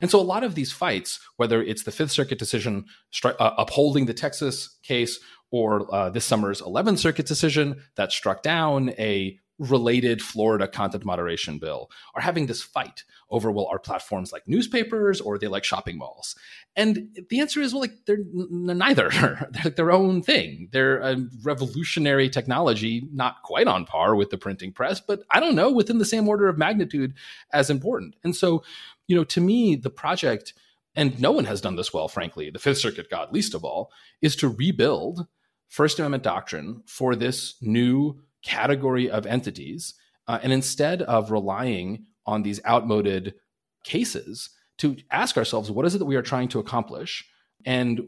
And 0.00 0.10
so 0.10 0.20
a 0.20 0.22
lot 0.22 0.44
of 0.44 0.54
these 0.54 0.72
fights 0.72 1.20
whether 1.36 1.62
it's 1.62 1.84
the 1.84 1.90
fifth 1.90 2.12
circuit 2.12 2.38
decision 2.38 2.84
stri- 3.12 3.36
uh, 3.40 3.54
upholding 3.58 4.06
the 4.06 4.14
texas 4.14 4.78
case 4.82 5.18
or 5.54 5.86
uh, 5.94 6.10
this 6.10 6.24
summer's 6.24 6.60
11th 6.60 6.98
circuit 6.98 7.26
decision 7.26 7.80
that 7.94 8.10
struck 8.10 8.42
down 8.42 8.90
a 8.98 9.38
related 9.60 10.20
Florida 10.20 10.66
content 10.66 11.04
moderation 11.04 11.58
bill 11.58 11.88
are 12.16 12.20
having 12.20 12.46
this 12.46 12.60
fight 12.60 13.04
over 13.30 13.52
well, 13.52 13.68
are 13.70 13.78
platforms 13.78 14.32
like 14.32 14.42
newspapers 14.48 15.20
or 15.20 15.38
they 15.38 15.46
like 15.46 15.62
shopping 15.62 15.96
malls? 15.96 16.34
And 16.74 17.16
the 17.30 17.38
answer 17.38 17.60
is 17.60 17.72
well, 17.72 17.82
like 17.82 17.92
they're 18.04 18.16
n- 18.16 18.66
neither. 18.78 19.10
they're 19.12 19.48
like 19.64 19.76
their 19.76 19.92
own 19.92 20.22
thing. 20.22 20.70
They're 20.72 20.98
a 20.98 21.18
revolutionary 21.44 22.28
technology, 22.28 23.06
not 23.12 23.42
quite 23.44 23.68
on 23.68 23.84
par 23.84 24.16
with 24.16 24.30
the 24.30 24.38
printing 24.38 24.72
press, 24.72 25.00
but 25.00 25.22
I 25.30 25.38
don't 25.38 25.54
know, 25.54 25.70
within 25.70 25.98
the 25.98 26.04
same 26.04 26.28
order 26.28 26.48
of 26.48 26.58
magnitude 26.58 27.14
as 27.52 27.70
important. 27.70 28.16
And 28.24 28.34
so, 28.34 28.64
you 29.06 29.14
know, 29.14 29.22
to 29.22 29.40
me, 29.40 29.76
the 29.76 29.88
project, 29.88 30.52
and 30.96 31.20
no 31.20 31.30
one 31.30 31.44
has 31.44 31.60
done 31.60 31.76
this 31.76 31.94
well, 31.94 32.08
frankly, 32.08 32.50
the 32.50 32.58
Fifth 32.58 32.78
Circuit 32.78 33.08
got 33.08 33.32
least 33.32 33.54
of 33.54 33.64
all, 33.64 33.92
is 34.20 34.34
to 34.34 34.48
rebuild 34.48 35.28
First 35.74 35.98
Amendment 35.98 36.22
doctrine 36.22 36.82
for 36.86 37.16
this 37.16 37.56
new 37.60 38.20
category 38.44 39.10
of 39.10 39.26
entities. 39.26 39.94
Uh, 40.28 40.38
and 40.40 40.52
instead 40.52 41.02
of 41.02 41.32
relying 41.32 42.06
on 42.26 42.42
these 42.42 42.64
outmoded 42.64 43.34
cases, 43.82 44.50
to 44.78 44.96
ask 45.10 45.36
ourselves 45.36 45.72
what 45.72 45.84
is 45.84 45.96
it 45.96 45.98
that 45.98 46.04
we 46.04 46.14
are 46.14 46.22
trying 46.22 46.48
to 46.48 46.60
accomplish 46.60 47.28
and 47.66 48.02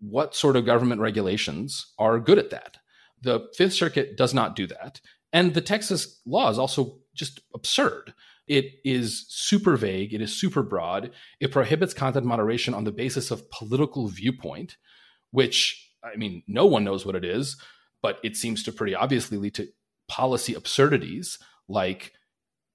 what 0.00 0.34
sort 0.34 0.54
of 0.54 0.66
government 0.66 1.00
regulations 1.00 1.94
are 1.98 2.20
good 2.20 2.38
at 2.38 2.50
that. 2.50 2.76
The 3.22 3.48
Fifth 3.56 3.72
Circuit 3.72 4.16
does 4.18 4.34
not 4.34 4.54
do 4.54 4.66
that. 4.66 5.00
And 5.32 5.54
the 5.54 5.62
Texas 5.62 6.20
law 6.26 6.50
is 6.50 6.58
also 6.58 6.98
just 7.14 7.40
absurd. 7.54 8.12
It 8.46 8.66
is 8.84 9.24
super 9.28 9.78
vague, 9.78 10.12
it 10.12 10.20
is 10.20 10.38
super 10.38 10.62
broad. 10.62 11.10
It 11.40 11.52
prohibits 11.52 11.94
content 11.94 12.26
moderation 12.26 12.74
on 12.74 12.84
the 12.84 12.92
basis 12.92 13.30
of 13.30 13.50
political 13.50 14.08
viewpoint, 14.08 14.76
which, 15.30 15.87
I 16.02 16.16
mean, 16.16 16.42
no 16.46 16.66
one 16.66 16.84
knows 16.84 17.04
what 17.04 17.16
it 17.16 17.24
is 17.24 17.56
but 18.02 18.18
it 18.22 18.36
seems 18.36 18.62
to 18.64 18.72
pretty 18.72 18.94
obviously 18.94 19.38
lead 19.38 19.54
to 19.54 19.68
policy 20.08 20.54
absurdities 20.54 21.38
like 21.68 22.12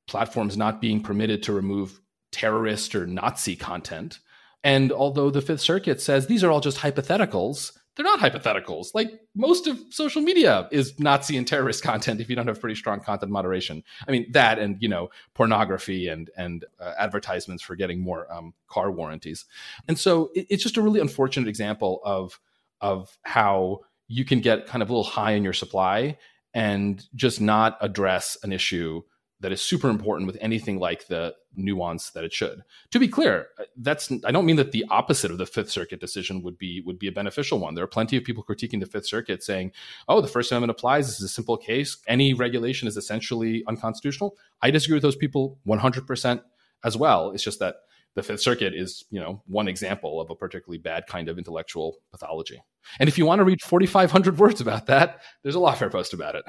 platforms 0.08 0.58
not 0.58 0.82
being 0.82 1.02
permitted 1.02 1.44
to 1.44 1.54
remove 1.54 2.00
terrorist 2.32 2.94
or 2.96 3.08
Nazi 3.08 3.56
content. 3.56 4.20
And 4.64 4.92
although 4.92 5.30
the 5.30 5.42
Fifth 5.42 5.62
Circuit 5.62 6.02
says 6.02 6.28
these 6.28 6.44
are 6.44 6.52
all 6.52 6.62
just 6.62 6.78
hypotheticals, 6.78 7.78
they're 7.96 8.04
not 8.04 8.20
hypotheticals. 8.20 8.88
Like 8.94 9.12
most 9.36 9.68
of 9.68 9.80
social 9.92 10.22
media 10.22 10.68
is 10.72 11.00
Nazi 11.00 11.38
and 11.38 11.48
terrorist 11.48 11.84
content 11.84 12.20
if 12.22 12.30
you 12.30 12.36
don't 12.36 12.48
have 12.48 12.60
pretty 12.60 12.76
strong 12.76 13.00
content 13.00 13.32
moderation. 13.32 13.84
I 14.08 14.12
mean 14.12 14.32
that, 14.32 14.58
and 14.58 14.82
you 14.82 14.90
know, 14.90 15.10
pornography 15.36 16.08
and 16.08 16.30
and 16.36 16.66
uh, 16.80 16.94
advertisements 16.98 17.62
for 17.62 17.76
getting 17.76 18.00
more 18.02 18.32
um, 18.34 18.54
car 18.68 18.90
warranties. 18.92 19.46
And 19.88 19.98
so 19.98 20.32
it, 20.34 20.48
it's 20.50 20.64
just 20.64 20.78
a 20.78 20.82
really 20.82 21.02
unfortunate 21.02 21.48
example 21.48 22.02
of 22.04 22.40
of 22.84 23.18
how 23.24 23.80
you 24.08 24.26
can 24.26 24.42
get 24.42 24.68
kind 24.68 24.84
of 24.84 24.90
a 24.90 24.94
little 24.94 25.04
high 25.04 25.32
in 25.32 25.44
your 25.44 25.54
supply 25.54 26.18
and 26.54 27.04
just 27.16 27.42
not 27.42 27.78
address 27.82 28.38
an 28.44 28.52
issue 28.52 29.02
that 29.40 29.52
is 29.52 29.62
super 29.62 29.90
important 29.90 30.28
with 30.28 30.38
anything 30.40 30.80
like 30.80 31.08
the 31.08 31.34
nuance 31.56 32.12
that 32.12 32.24
it 32.24 32.32
should. 32.32 32.64
To 32.92 33.00
be 33.00 33.08
clear, 33.08 33.48
that's 33.78 34.12
I 34.24 34.32
don't 34.32 34.46
mean 34.46 34.56
that 34.56 34.72
the 34.72 34.86
opposite 34.90 35.32
of 35.32 35.38
the 35.38 35.46
Fifth 35.46 35.70
Circuit 35.70 36.00
decision 36.00 36.44
would 36.44 36.58
be 36.58 36.82
would 36.86 37.00
be 37.00 37.08
a 37.08 37.12
beneficial 37.12 37.60
one. 37.60 37.76
There 37.76 37.84
are 37.84 37.88
plenty 37.88 38.16
of 38.16 38.24
people 38.24 38.44
critiquing 38.44 38.80
the 38.80 38.86
Fifth 38.86 39.08
Circuit 39.08 39.44
saying, 39.44 39.72
"Oh, 40.08 40.22
the 40.22 40.30
First 40.30 40.52
Amendment 40.52 40.72
applies. 40.72 41.08
This 41.08 41.20
is 41.20 41.26
a 41.26 41.30
simple 41.30 41.58
case. 41.58 41.98
Any 42.08 42.34
regulation 42.34 42.88
is 42.88 42.96
essentially 42.96 43.64
unconstitutional." 43.68 44.38
I 44.62 44.72
disagree 44.72 44.96
with 44.96 45.04
those 45.04 45.18
people 45.18 45.60
100% 45.66 46.42
as 46.86 46.96
well. 46.96 47.32
It's 47.32 47.44
just 47.44 47.60
that 47.60 47.76
the 48.16 48.24
Fifth 48.24 48.42
Circuit 48.42 48.74
is, 48.74 49.06
you 49.10 49.20
know, 49.20 49.42
one 49.48 49.68
example 49.68 50.22
of 50.22 50.30
a 50.30 50.36
particularly 50.36 50.78
bad 50.78 51.08
kind 51.08 51.30
of 51.30 51.38
intellectual 51.38 51.98
pathology. 52.12 52.62
And 53.00 53.10
if 53.10 53.18
you 53.18 53.26
want 53.26 53.40
to 53.40 53.46
read 53.46 53.62
4,500 53.62 54.38
words 54.38 54.62
about 54.62 54.88
that, 54.88 55.22
there's 55.42 55.56
a 55.56 55.60
Lawfare 55.60 55.92
post 55.92 56.14
about 56.14 56.36
it. 56.36 56.44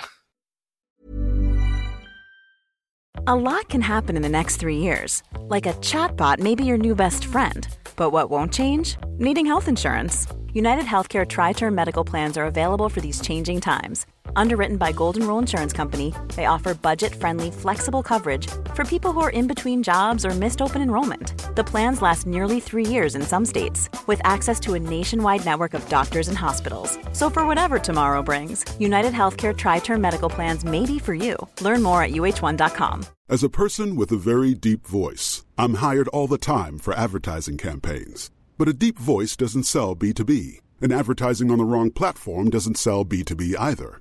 A 3.27 3.35
lot 3.35 3.69
can 3.69 3.81
happen 3.81 4.17
in 4.17 4.23
the 4.23 4.29
next 4.29 4.57
three 4.57 4.77
years. 4.77 5.23
Like 5.39 5.67
a 5.67 5.73
chatbot 5.75 6.41
may 6.41 6.55
be 6.55 6.65
your 6.65 6.79
new 6.79 6.95
best 6.95 7.25
friend. 7.25 7.67
But 7.97 8.11
what 8.11 8.29
won't 8.29 8.53
change? 8.53 8.97
Needing 9.19 9.47
health 9.47 9.69
insurance. 9.69 10.27
United 10.53 10.85
Healthcare 10.85 11.27
Tri 11.27 11.53
Term 11.53 11.75
Medical 11.75 12.05
Plans 12.05 12.37
are 12.37 12.45
available 12.45 12.89
for 12.89 13.01
these 13.01 13.21
changing 13.21 13.61
times. 13.61 14.07
Underwritten 14.37 14.77
by 14.77 14.93
Golden 14.93 15.27
Rule 15.27 15.39
Insurance 15.39 15.73
Company, 15.73 16.13
they 16.35 16.47
offer 16.47 16.75
budget 16.75 17.15
friendly, 17.15 17.51
flexible 17.51 18.03
coverage 18.03 18.47
for 18.75 18.85
people 18.85 19.13
who 19.13 19.21
are 19.21 19.31
in 19.31 19.47
between 19.47 19.83
jobs 19.83 20.25
or 20.27 20.31
missed 20.31 20.61
open 20.61 20.83
enrollment. 20.83 21.33
The 21.57 21.65
plans 21.65 22.03
last 22.03 22.27
nearly 22.27 22.61
three 22.61 22.87
years 22.87 23.15
in 23.15 23.23
some 23.23 23.45
states, 23.45 23.89
with 24.07 24.21
access 24.25 24.61
to 24.61 24.75
a 24.75 24.81
nationwide 24.81 25.45
network 25.45 25.75
of 25.75 25.89
doctors 25.89 26.29
and 26.29 26.39
hospitals. 26.39 26.99
So, 27.13 27.31
for 27.31 27.47
whatever 27.47 27.79
tomorrow 27.79 28.23
brings, 28.23 28.65
United 28.79 29.13
Healthcare 29.13 29.57
Tri 29.57 29.79
Term 29.79 30.01
Medical 30.01 30.29
Plans 30.29 30.65
may 30.65 30.87
be 30.87 30.99
for 30.99 31.15
you. 31.15 31.37
Learn 31.61 31.83
more 31.83 32.03
at 32.03 32.11
uh1.com. 32.11 33.07
As 33.29 33.43
a 33.43 33.49
person 33.49 33.97
with 33.97 34.13
a 34.13 34.17
very 34.17 34.55
deep 34.55 34.87
voice, 34.87 35.45
I'm 35.57 35.75
hired 35.75 36.09
all 36.09 36.27
the 36.27 36.39
time 36.39 36.79
for 36.79 36.95
advertising 36.95 37.57
campaigns. 37.57 38.31
But 38.59 38.69
a 38.69 38.73
deep 38.73 38.99
voice 38.99 39.37
doesn't 39.37 39.65
sell 39.65 39.97
B2B, 39.97 40.61
and 40.81 40.93
advertising 40.93 41.51
on 41.51 41.59
the 41.59 41.65
wrong 41.65 41.91
platform 41.91 42.51
doesn't 42.51 42.79
sell 42.79 43.05
B2B 43.05 43.57
either. 43.59 44.01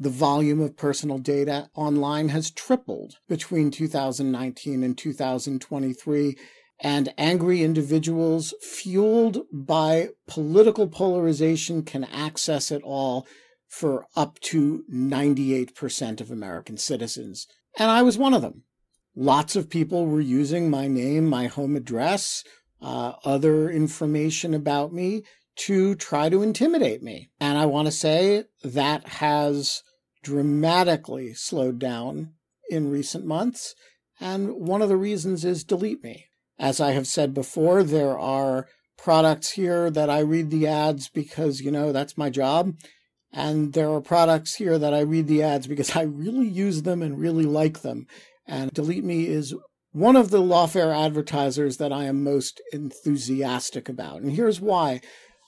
The 0.00 0.10
volume 0.10 0.60
of 0.60 0.76
personal 0.76 1.18
data 1.18 1.70
online 1.74 2.28
has 2.28 2.52
tripled 2.52 3.16
between 3.28 3.72
2019 3.72 4.84
and 4.84 4.96
2023, 4.96 6.36
and 6.80 7.12
angry 7.18 7.64
individuals 7.64 8.54
fueled 8.62 9.38
by 9.52 10.10
political 10.28 10.86
polarization 10.86 11.82
can 11.82 12.04
access 12.04 12.70
it 12.70 12.80
all 12.84 13.26
for 13.66 14.06
up 14.14 14.38
to 14.40 14.84
98% 14.92 16.20
of 16.20 16.30
American 16.30 16.76
citizens. 16.76 17.48
And 17.76 17.90
I 17.90 18.02
was 18.02 18.16
one 18.16 18.34
of 18.34 18.42
them. 18.42 18.62
Lots 19.16 19.56
of 19.56 19.68
people 19.68 20.06
were 20.06 20.20
using 20.20 20.70
my 20.70 20.86
name, 20.86 21.26
my 21.26 21.48
home 21.48 21.74
address, 21.74 22.44
uh, 22.80 23.14
other 23.24 23.68
information 23.68 24.54
about 24.54 24.92
me 24.92 25.24
to 25.56 25.96
try 25.96 26.28
to 26.28 26.42
intimidate 26.42 27.02
me. 27.02 27.30
And 27.40 27.58
I 27.58 27.66
want 27.66 27.86
to 27.86 27.92
say 27.92 28.44
that 28.62 29.06
has 29.08 29.82
dramatically 30.22 31.34
slowed 31.34 31.78
down 31.78 32.32
in 32.70 32.90
recent 32.90 33.24
months. 33.24 33.74
And 34.20 34.54
one 34.54 34.82
of 34.82 34.88
the 34.88 34.96
reasons 34.96 35.44
is 35.44 35.64
Delete 35.64 36.02
Me. 36.02 36.26
As 36.58 36.80
I 36.80 36.90
have 36.92 37.06
said 37.06 37.34
before, 37.34 37.82
there 37.82 38.18
are 38.18 38.66
products 38.96 39.52
here 39.52 39.90
that 39.90 40.10
I 40.10 40.18
read 40.20 40.50
the 40.50 40.66
ads 40.66 41.08
because, 41.08 41.60
you 41.60 41.70
know, 41.70 41.92
that's 41.92 42.18
my 42.18 42.30
job. 42.30 42.74
And 43.32 43.74
there 43.74 43.90
are 43.90 44.00
products 44.00 44.56
here 44.56 44.78
that 44.78 44.92
I 44.92 45.00
read 45.00 45.28
the 45.28 45.42
ads 45.42 45.66
because 45.66 45.94
I 45.94 46.02
really 46.02 46.48
use 46.48 46.82
them 46.82 47.02
and 47.02 47.18
really 47.18 47.44
like 47.44 47.82
them. 47.82 48.06
And 48.46 48.72
Delete 48.72 49.04
Me 49.04 49.26
is 49.26 49.54
one 49.92 50.16
of 50.16 50.30
the 50.30 50.42
lawfare 50.42 50.96
advertisers 50.96 51.76
that 51.76 51.92
I 51.92 52.04
am 52.04 52.24
most 52.24 52.60
enthusiastic 52.72 53.88
about. 53.88 54.22
And 54.22 54.32
here's 54.32 54.60
why. 54.60 55.00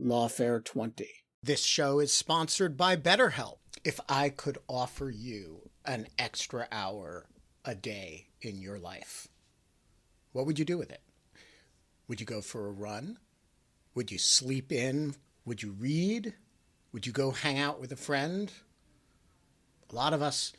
Lawfare 0.00 0.64
20. 0.64 1.08
This 1.42 1.64
show 1.64 1.98
is 1.98 2.12
sponsored 2.12 2.76
by 2.76 2.94
BetterHelp. 2.94 3.56
If 3.82 3.98
I 4.08 4.28
could 4.28 4.58
offer 4.68 5.10
you 5.10 5.70
an 5.84 6.06
extra 6.16 6.68
hour 6.70 7.26
a 7.64 7.74
day 7.74 8.28
in 8.40 8.60
your 8.60 8.78
life, 8.78 9.26
what 10.30 10.46
would 10.46 10.56
you 10.56 10.64
do 10.64 10.78
with 10.78 10.92
it? 10.92 11.02
Would 12.06 12.20
you 12.20 12.26
go 12.26 12.40
for 12.40 12.68
a 12.68 12.72
run? 12.72 13.18
Would 13.96 14.12
you 14.12 14.18
sleep 14.18 14.70
in? 14.70 15.16
Would 15.44 15.64
you 15.64 15.72
read? 15.72 16.34
Would 16.92 17.04
you 17.04 17.12
go 17.12 17.32
hang 17.32 17.58
out 17.58 17.80
with 17.80 17.90
a 17.90 17.96
friend? 17.96 18.52
A 19.90 19.94
lot 19.96 20.12
of 20.12 20.22
us 20.22 20.52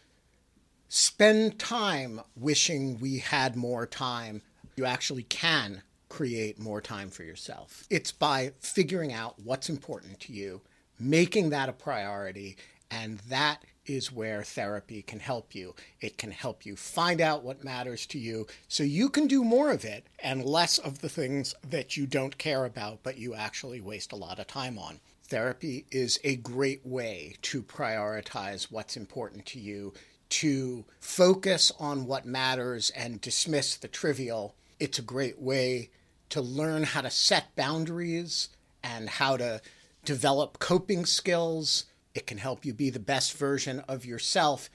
spend 0.89 1.57
time 1.57 2.19
wishing 2.35 2.99
we 2.99 3.19
had 3.19 3.55
more 3.55 3.87
time. 3.87 4.41
You 4.75 4.83
actually 4.83 5.23
can 5.23 5.83
create 6.09 6.59
more 6.59 6.81
time 6.81 7.09
for 7.09 7.23
yourself. 7.23 7.85
It's 7.89 8.11
by 8.11 8.53
figuring 8.59 9.13
out 9.13 9.39
what's 9.43 9.69
important 9.69 10.19
to 10.21 10.33
you, 10.33 10.61
making 10.99 11.51
that 11.51 11.69
a 11.69 11.73
priority, 11.73 12.57
and 12.91 13.19
that 13.29 13.63
is 13.85 14.11
where 14.11 14.43
therapy 14.43 15.01
can 15.01 15.19
help 15.19 15.55
you. 15.55 15.75
It 15.99 16.17
can 16.17 16.31
help 16.31 16.65
you 16.65 16.75
find 16.75 17.21
out 17.21 17.43
what 17.43 17.63
matters 17.63 18.05
to 18.07 18.19
you 18.19 18.47
so 18.67 18.83
you 18.83 19.09
can 19.09 19.27
do 19.27 19.43
more 19.43 19.71
of 19.71 19.83
it 19.83 20.05
and 20.19 20.45
less 20.45 20.77
of 20.77 20.99
the 20.99 21.09
things 21.09 21.55
that 21.67 21.97
you 21.97 22.05
don't 22.05 22.37
care 22.37 22.65
about 22.65 22.99
but 23.03 23.17
you 23.17 23.33
actually 23.33 23.81
waste 23.81 24.11
a 24.11 24.17
lot 24.17 24.39
of 24.39 24.47
time 24.47 24.77
on. 24.77 24.99
Therapy 25.23 25.85
is 25.91 26.19
a 26.23 26.37
great 26.37 26.85
way 26.85 27.35
to 27.43 27.61
prioritize 27.61 28.71
what's 28.71 28.97
important 28.97 29.45
to 29.47 29.59
you, 29.59 29.93
to 30.29 30.85
focus 30.99 31.71
on 31.79 32.05
what 32.05 32.25
matters 32.25 32.89
and 32.91 33.21
dismiss 33.21 33.75
the 33.75 33.87
trivial. 33.87 34.55
It's 34.79 34.99
a 34.99 35.03
great 35.03 35.39
way 35.39 35.89
to 36.29 36.41
learn 36.41 36.83
how 36.83 37.01
to 37.01 37.09
set 37.09 37.55
boundaries 37.55 38.49
and 38.83 39.09
how 39.09 39.37
to 39.37 39.61
develop 40.05 40.59
coping 40.59 41.05
skills. 41.05 41.85
It 42.13 42.27
can 42.27 42.37
help 42.37 42.65
you 42.65 42.73
be 42.73 42.89
the 42.89 42.99
best 42.99 43.33
version 43.37 43.81
of 43.87 44.05
yourself. 44.05 44.69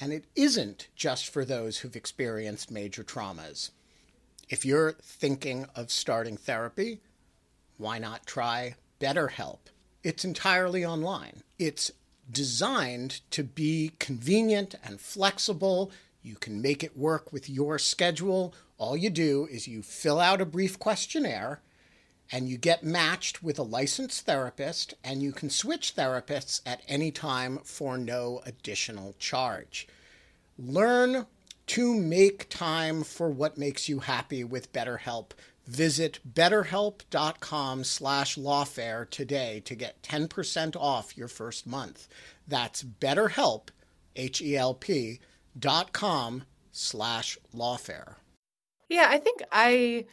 And 0.00 0.12
it 0.12 0.24
isn't 0.34 0.88
just 0.96 1.28
for 1.28 1.44
those 1.44 1.78
who've 1.78 1.96
experienced 1.96 2.70
major 2.70 3.04
traumas. 3.04 3.70
If 4.48 4.64
you're 4.64 4.92
thinking 5.02 5.66
of 5.76 5.90
starting 5.90 6.36
therapy, 6.36 7.00
why 7.76 7.98
not 7.98 8.26
try 8.26 8.74
BetterHelp? 9.00 9.58
It's 10.02 10.24
entirely 10.24 10.84
online. 10.84 11.42
It's 11.58 11.92
designed 12.30 13.20
to 13.30 13.44
be 13.44 13.92
convenient 13.98 14.74
and 14.82 15.00
flexible. 15.00 15.90
You 16.22 16.36
can 16.36 16.60
make 16.60 16.84
it 16.84 16.96
work 16.96 17.32
with 17.32 17.48
your 17.48 17.78
schedule 17.78 18.54
all 18.80 18.96
you 18.96 19.10
do 19.10 19.46
is 19.50 19.68
you 19.68 19.82
fill 19.82 20.18
out 20.18 20.40
a 20.40 20.46
brief 20.46 20.78
questionnaire 20.78 21.60
and 22.32 22.48
you 22.48 22.56
get 22.56 22.82
matched 22.82 23.42
with 23.42 23.58
a 23.58 23.62
licensed 23.62 24.24
therapist, 24.24 24.94
and 25.04 25.20
you 25.20 25.32
can 25.32 25.50
switch 25.50 25.94
therapists 25.94 26.62
at 26.64 26.80
any 26.88 27.10
time 27.10 27.58
for 27.62 27.98
no 27.98 28.40
additional 28.46 29.14
charge. 29.18 29.86
Learn 30.56 31.26
to 31.66 31.94
make 31.94 32.48
time 32.48 33.02
for 33.02 33.28
what 33.28 33.58
makes 33.58 33.86
you 33.86 33.98
happy 33.98 34.44
with 34.44 34.72
BetterHelp. 34.72 35.32
Visit 35.66 36.20
betterhelp.com 36.32 37.84
slash 37.84 38.36
lawfare 38.36 39.10
today 39.10 39.60
to 39.66 39.74
get 39.74 40.02
10% 40.02 40.74
off 40.74 41.18
your 41.18 41.28
first 41.28 41.66
month. 41.66 42.08
That's 42.48 42.82
betterhelp, 42.82 43.68
H-E-L-P, 44.16 45.20
dot 45.58 45.92
com 45.92 46.44
slash 46.72 47.38
lawfare. 47.54 48.14
Yeah, 48.88 49.06
I 49.08 49.18
think 49.18 49.42
I 49.52 50.06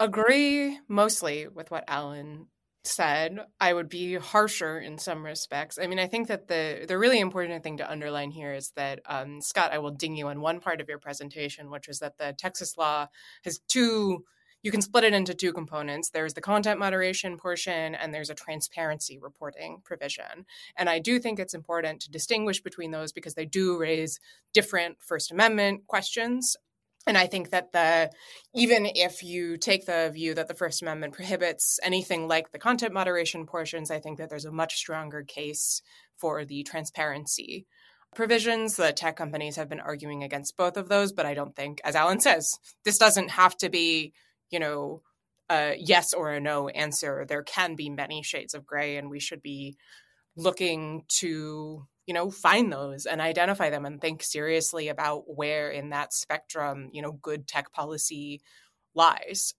agree 0.00 0.78
mostly 0.88 1.48
with 1.48 1.70
what 1.70 1.84
Alan 1.88 2.46
said. 2.84 3.38
I 3.60 3.72
would 3.72 3.88
be 3.88 4.14
harsher 4.14 4.80
in 4.80 4.98
some 4.98 5.24
respects. 5.24 5.78
I 5.80 5.86
mean, 5.86 5.98
I 5.98 6.08
think 6.08 6.28
that 6.28 6.48
the 6.48 6.84
the 6.86 6.98
really 6.98 7.20
important 7.20 7.62
thing 7.62 7.76
to 7.76 7.90
underline 7.90 8.30
here 8.30 8.52
is 8.52 8.72
that 8.76 9.00
um, 9.06 9.40
Scott, 9.40 9.72
I 9.72 9.78
will 9.78 9.92
ding 9.92 10.16
you 10.16 10.28
on 10.28 10.40
one 10.40 10.60
part 10.60 10.80
of 10.80 10.88
your 10.88 10.98
presentation, 10.98 11.70
which 11.70 11.88
is 11.88 12.00
that 12.00 12.18
the 12.18 12.34
Texas 12.38 12.76
law 12.76 13.06
has 13.44 13.60
two. 13.68 14.24
You 14.62 14.70
can 14.70 14.82
split 14.82 15.04
it 15.04 15.12
into 15.12 15.34
two 15.34 15.52
components. 15.52 16.10
There's 16.10 16.34
the 16.34 16.40
content 16.40 16.78
moderation 16.78 17.36
portion, 17.36 17.94
and 17.94 18.14
there's 18.14 18.30
a 18.30 18.34
transparency 18.34 19.18
reporting 19.18 19.80
provision. 19.84 20.46
And 20.76 20.88
I 20.88 20.98
do 20.98 21.18
think 21.18 21.38
it's 21.38 21.54
important 21.54 22.00
to 22.02 22.10
distinguish 22.10 22.60
between 22.60 22.90
those 22.90 23.12
because 23.12 23.34
they 23.34 23.46
do 23.46 23.78
raise 23.78 24.20
different 24.52 24.98
First 25.00 25.32
Amendment 25.32 25.86
questions 25.86 26.56
and 27.06 27.18
I 27.18 27.26
think 27.26 27.50
that 27.50 27.72
the 27.72 28.10
even 28.54 28.86
if 28.86 29.22
you 29.22 29.56
take 29.56 29.86
the 29.86 30.10
view 30.12 30.34
that 30.34 30.48
the 30.48 30.54
First 30.54 30.82
Amendment 30.82 31.14
prohibits 31.14 31.80
anything 31.82 32.28
like 32.28 32.52
the 32.52 32.58
content 32.58 32.92
moderation 32.92 33.46
portions, 33.46 33.90
I 33.90 33.98
think 33.98 34.18
that 34.18 34.30
there's 34.30 34.44
a 34.44 34.52
much 34.52 34.76
stronger 34.76 35.22
case 35.22 35.82
for 36.16 36.44
the 36.44 36.62
transparency 36.62 37.66
provisions. 38.14 38.76
The 38.76 38.92
tech 38.92 39.16
companies 39.16 39.56
have 39.56 39.68
been 39.68 39.80
arguing 39.80 40.22
against 40.22 40.56
both 40.56 40.76
of 40.76 40.88
those, 40.88 41.12
but 41.12 41.26
I 41.26 41.34
don't 41.34 41.56
think, 41.56 41.80
as 41.82 41.96
Alan 41.96 42.20
says, 42.20 42.58
this 42.84 42.98
doesn't 42.98 43.30
have 43.30 43.56
to 43.58 43.68
be, 43.68 44.12
you 44.52 44.60
know, 44.60 45.02
a 45.50 45.76
yes 45.78 46.14
or 46.14 46.32
a 46.32 46.40
no 46.40 46.68
answer. 46.68 47.24
There 47.28 47.42
can 47.42 47.74
be 47.74 47.90
many 47.90 48.22
shades 48.22 48.54
of 48.54 48.66
gray, 48.66 48.96
and 48.96 49.10
we 49.10 49.18
should 49.18 49.42
be 49.42 49.76
looking 50.36 51.04
to 51.08 51.86
you 52.06 52.14
know 52.14 52.30
find 52.30 52.72
those 52.72 53.06
and 53.06 53.20
identify 53.20 53.70
them 53.70 53.84
and 53.84 54.00
think 54.00 54.22
seriously 54.22 54.88
about 54.88 55.24
where 55.26 55.70
in 55.70 55.90
that 55.90 56.12
spectrum 56.12 56.88
you 56.92 57.02
know 57.02 57.12
good 57.12 57.46
tech 57.46 57.72
policy 57.72 58.40
lies 58.94 59.54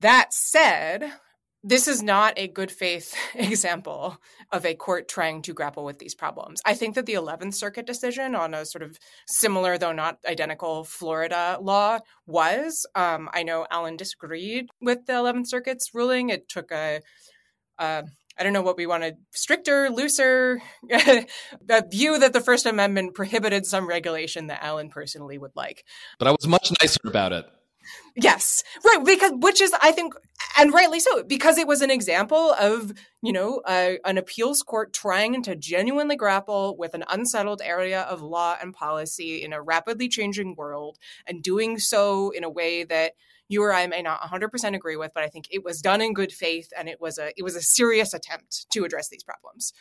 that 0.00 0.32
said 0.32 1.12
this 1.66 1.88
is 1.88 2.00
not 2.00 2.32
a 2.36 2.46
good 2.46 2.70
faith 2.70 3.16
example 3.34 4.16
of 4.52 4.64
a 4.64 4.74
court 4.74 5.08
trying 5.08 5.42
to 5.42 5.52
grapple 5.52 5.84
with 5.84 5.98
these 5.98 6.14
problems. 6.14 6.62
I 6.64 6.74
think 6.74 6.94
that 6.94 7.06
the 7.06 7.14
11th 7.14 7.54
Circuit 7.54 7.86
decision 7.86 8.36
on 8.36 8.54
a 8.54 8.64
sort 8.64 8.84
of 8.84 8.96
similar, 9.26 9.76
though 9.76 9.92
not 9.92 10.18
identical, 10.28 10.84
Florida 10.84 11.58
law 11.60 11.98
was. 12.24 12.86
Um, 12.94 13.28
I 13.32 13.42
know 13.42 13.66
Alan 13.68 13.96
disagreed 13.96 14.68
with 14.80 15.06
the 15.06 15.14
11th 15.14 15.48
Circuit's 15.48 15.92
ruling. 15.92 16.30
It 16.30 16.48
took 16.48 16.70
a, 16.70 17.00
a 17.78 18.04
I 18.38 18.42
don't 18.44 18.52
know 18.52 18.62
what 18.62 18.76
we 18.76 18.86
wanted 18.86 19.16
stricter, 19.32 19.90
looser, 19.90 20.60
view 20.88 22.18
that 22.18 22.32
the 22.32 22.42
First 22.44 22.66
Amendment 22.66 23.14
prohibited 23.14 23.66
some 23.66 23.88
regulation 23.88 24.48
that 24.48 24.62
Alan 24.62 24.90
personally 24.90 25.38
would 25.38 25.56
like. 25.56 25.84
But 26.18 26.28
I 26.28 26.30
was 26.30 26.46
much 26.46 26.70
nicer 26.80 27.00
about 27.04 27.32
it. 27.32 27.46
Yes, 28.14 28.64
right. 28.84 29.04
Because 29.04 29.32
which 29.36 29.60
is, 29.60 29.72
I 29.80 29.92
think, 29.92 30.14
and 30.58 30.72
rightly 30.72 31.00
so, 31.00 31.22
because 31.22 31.58
it 31.58 31.66
was 31.66 31.82
an 31.82 31.90
example 31.90 32.52
of 32.52 32.92
you 33.22 33.32
know 33.32 33.60
an 33.66 34.18
appeals 34.18 34.62
court 34.62 34.92
trying 34.92 35.42
to 35.42 35.56
genuinely 35.56 36.16
grapple 36.16 36.76
with 36.78 36.94
an 36.94 37.04
unsettled 37.10 37.60
area 37.62 38.02
of 38.02 38.22
law 38.22 38.56
and 38.60 38.72
policy 38.74 39.42
in 39.42 39.52
a 39.52 39.62
rapidly 39.62 40.08
changing 40.08 40.54
world, 40.56 40.98
and 41.26 41.42
doing 41.42 41.78
so 41.78 42.30
in 42.30 42.44
a 42.44 42.50
way 42.50 42.84
that 42.84 43.12
you 43.48 43.62
or 43.62 43.72
I 43.72 43.86
may 43.86 44.02
not 44.02 44.20
100% 44.20 44.74
agree 44.74 44.96
with, 44.96 45.12
but 45.14 45.22
I 45.22 45.28
think 45.28 45.46
it 45.50 45.62
was 45.64 45.80
done 45.80 46.00
in 46.00 46.14
good 46.14 46.32
faith 46.32 46.72
and 46.76 46.88
it 46.88 47.00
was 47.00 47.18
a 47.18 47.32
it 47.36 47.42
was 47.42 47.56
a 47.56 47.62
serious 47.62 48.12
attempt 48.12 48.66
to 48.70 48.84
address 48.84 49.08
these 49.08 49.22
problems. 49.22 49.72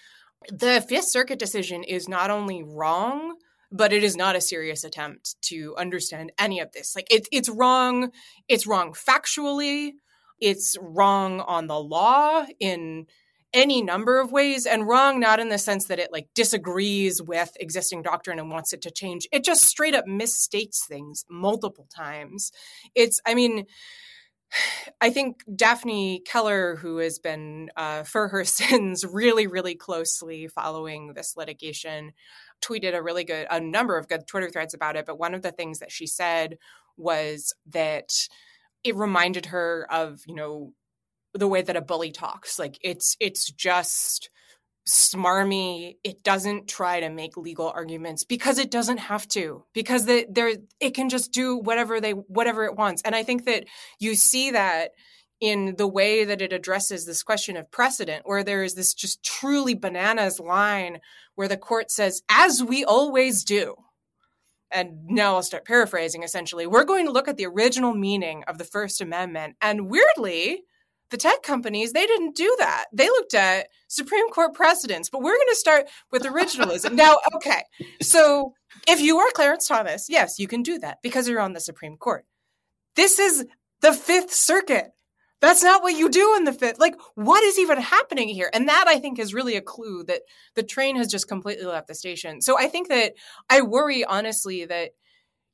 The 0.49 0.85
Fifth 0.87 1.09
Circuit 1.09 1.39
decision 1.39 1.83
is 1.83 2.07
not 2.07 2.29
only 2.29 2.63
wrong, 2.63 3.37
but 3.75 3.91
it 3.91 4.03
is 4.03 4.15
not 4.15 4.35
a 4.35 4.41
serious 4.41 4.83
attempt 4.83 5.35
to 5.43 5.75
understand 5.77 6.31
any 6.39 6.59
of 6.59 6.71
this. 6.71 6.95
Like 6.95 7.07
it, 7.11 7.27
it's 7.31 7.49
wrong. 7.49 8.11
It's 8.47 8.65
wrong 8.65 8.93
factually. 8.93 9.91
It's 10.39 10.75
wrong 10.81 11.41
on 11.41 11.67
the 11.67 11.79
law 11.79 12.45
in 12.59 13.05
any 13.53 13.81
number 13.81 14.19
of 14.19 14.33
ways 14.33 14.65
and 14.65 14.85
wrong 14.85 15.19
not 15.19 15.39
in 15.39 15.47
the 15.47 15.57
sense 15.57 15.85
that 15.85 15.97
it 15.97 16.11
like 16.11 16.27
disagrees 16.35 17.21
with 17.21 17.51
existing 17.59 18.01
doctrine 18.01 18.37
and 18.37 18.51
wants 18.51 18.73
it 18.73 18.81
to 18.81 18.91
change 18.91 19.25
it 19.31 19.45
just 19.45 19.63
straight 19.63 19.95
up 19.95 20.05
misstates 20.05 20.85
things 20.85 21.23
multiple 21.29 21.87
times 21.95 22.51
it's 22.95 23.21
i 23.25 23.33
mean 23.33 23.65
I 25.01 25.09
think 25.09 25.43
Daphne 25.53 26.21
Keller, 26.25 26.75
who 26.75 26.97
has 26.97 27.19
been 27.19 27.69
uh, 27.75 28.03
for 28.03 28.27
her 28.29 28.45
sins 28.45 29.05
really, 29.05 29.47
really 29.47 29.75
closely 29.75 30.47
following 30.47 31.13
this 31.13 31.35
litigation, 31.35 32.13
tweeted 32.61 32.95
a 32.95 33.03
really 33.03 33.23
good, 33.23 33.47
a 33.49 33.59
number 33.59 33.97
of 33.97 34.07
good 34.07 34.27
Twitter 34.27 34.49
threads 34.49 34.73
about 34.73 34.95
it. 34.95 35.05
But 35.05 35.19
one 35.19 35.33
of 35.33 35.41
the 35.41 35.51
things 35.51 35.79
that 35.79 35.91
she 35.91 36.07
said 36.07 36.57
was 36.97 37.53
that 37.67 38.11
it 38.83 38.95
reminded 38.95 39.47
her 39.47 39.87
of, 39.91 40.21
you 40.27 40.35
know, 40.35 40.73
the 41.33 41.47
way 41.47 41.61
that 41.61 41.75
a 41.75 41.81
bully 41.81 42.11
talks. 42.11 42.57
Like 42.57 42.77
it's 42.81 43.17
it's 43.19 43.51
just 43.51 44.29
smarmy. 44.87 45.97
It 46.03 46.23
doesn't 46.23 46.67
try 46.67 46.99
to 46.99 47.09
make 47.09 47.37
legal 47.37 47.71
arguments 47.73 48.23
because 48.23 48.57
it 48.57 48.69
doesn't 48.71 48.97
have 48.97 49.27
to. 49.29 49.63
Because 49.73 50.05
the, 50.05 50.25
there 50.29 50.53
it 50.79 50.93
can 50.93 51.09
just 51.09 51.31
do 51.31 51.57
whatever 51.57 51.99
they 51.99 52.11
whatever 52.11 52.65
it 52.65 52.75
wants. 52.75 53.01
And 53.03 53.15
I 53.15 53.23
think 53.23 53.45
that 53.45 53.65
you 53.99 54.15
see 54.15 54.51
that 54.51 54.91
in 55.41 55.75
the 55.77 55.87
way 55.87 56.23
that 56.23 56.41
it 56.41 56.53
addresses 56.53 57.05
this 57.05 57.23
question 57.23 57.57
of 57.57 57.71
precedent, 57.71 58.23
where 58.25 58.43
there 58.43 58.63
is 58.63 58.75
this 58.75 58.93
just 58.93 59.23
truly 59.23 59.73
bananas 59.73 60.39
line 60.39 60.99
where 61.35 61.47
the 61.47 61.57
court 61.57 61.91
says, 61.91 62.21
as 62.29 62.63
we 62.63 62.85
always 62.85 63.43
do. 63.43 63.75
And 64.71 65.05
now 65.07 65.35
I'll 65.35 65.43
start 65.43 65.65
paraphrasing 65.65 66.23
essentially. 66.23 66.67
We're 66.67 66.85
going 66.85 67.05
to 67.05 67.11
look 67.11 67.27
at 67.27 67.37
the 67.37 67.45
original 67.45 67.93
meaning 67.93 68.43
of 68.47 68.57
the 68.57 68.63
First 68.63 69.01
Amendment. 69.01 69.55
And 69.61 69.89
weirdly, 69.89 70.63
the 71.15 71.21
tech 71.21 71.43
companies, 71.43 71.93
they 71.93 72.05
didn't 72.05 72.35
do 72.35 72.53
that. 72.59 72.87
They 72.91 73.07
looked 73.07 73.33
at 73.33 73.69
Supreme 73.87 74.29
Court 74.31 74.53
precedents, 74.53 75.09
but 75.09 75.21
we're 75.21 75.37
going 75.37 75.47
to 75.47 75.55
start 75.55 75.85
with 76.11 76.23
originalism. 76.23 76.91
now, 76.93 77.19
okay. 77.35 77.63
So 78.01 78.53
if 78.85 78.99
you 78.99 79.17
are 79.19 79.31
Clarence 79.33 79.65
Thomas, 79.65 80.07
yes, 80.09 80.39
you 80.39 80.47
can 80.49 80.61
do 80.61 80.77
that 80.79 80.97
because 81.01 81.29
you're 81.29 81.39
on 81.39 81.53
the 81.53 81.61
Supreme 81.61 81.95
Court. 81.95 82.25
This 82.97 83.17
is 83.17 83.45
the 83.79 83.93
Fifth 83.93 84.33
Circuit. 84.33 84.91
That's 85.39 85.63
not 85.63 85.83
what 85.83 85.97
you 85.97 86.09
do 86.09 86.35
in 86.35 86.43
the 86.43 86.53
fifth. 86.53 86.79
Like, 86.79 86.95
what 87.13 87.43
is 87.43 87.59
even 87.59 87.79
happening 87.79 88.27
here? 88.27 88.49
And 88.51 88.67
that 88.67 88.85
I 88.87 88.99
think 88.99 89.17
is 89.17 89.33
really 89.33 89.55
a 89.55 89.61
clue 89.61 90.03
that 90.05 90.21
the 90.55 90.63
train 90.63 90.97
has 90.97 91.07
just 91.07 91.29
completely 91.29 91.65
left 91.65 91.87
the 91.87 91.95
station. 91.95 92.41
So 92.41 92.57
I 92.57 92.67
think 92.67 92.89
that 92.89 93.13
I 93.49 93.61
worry 93.61 94.03
honestly 94.03 94.65
that 94.65 94.91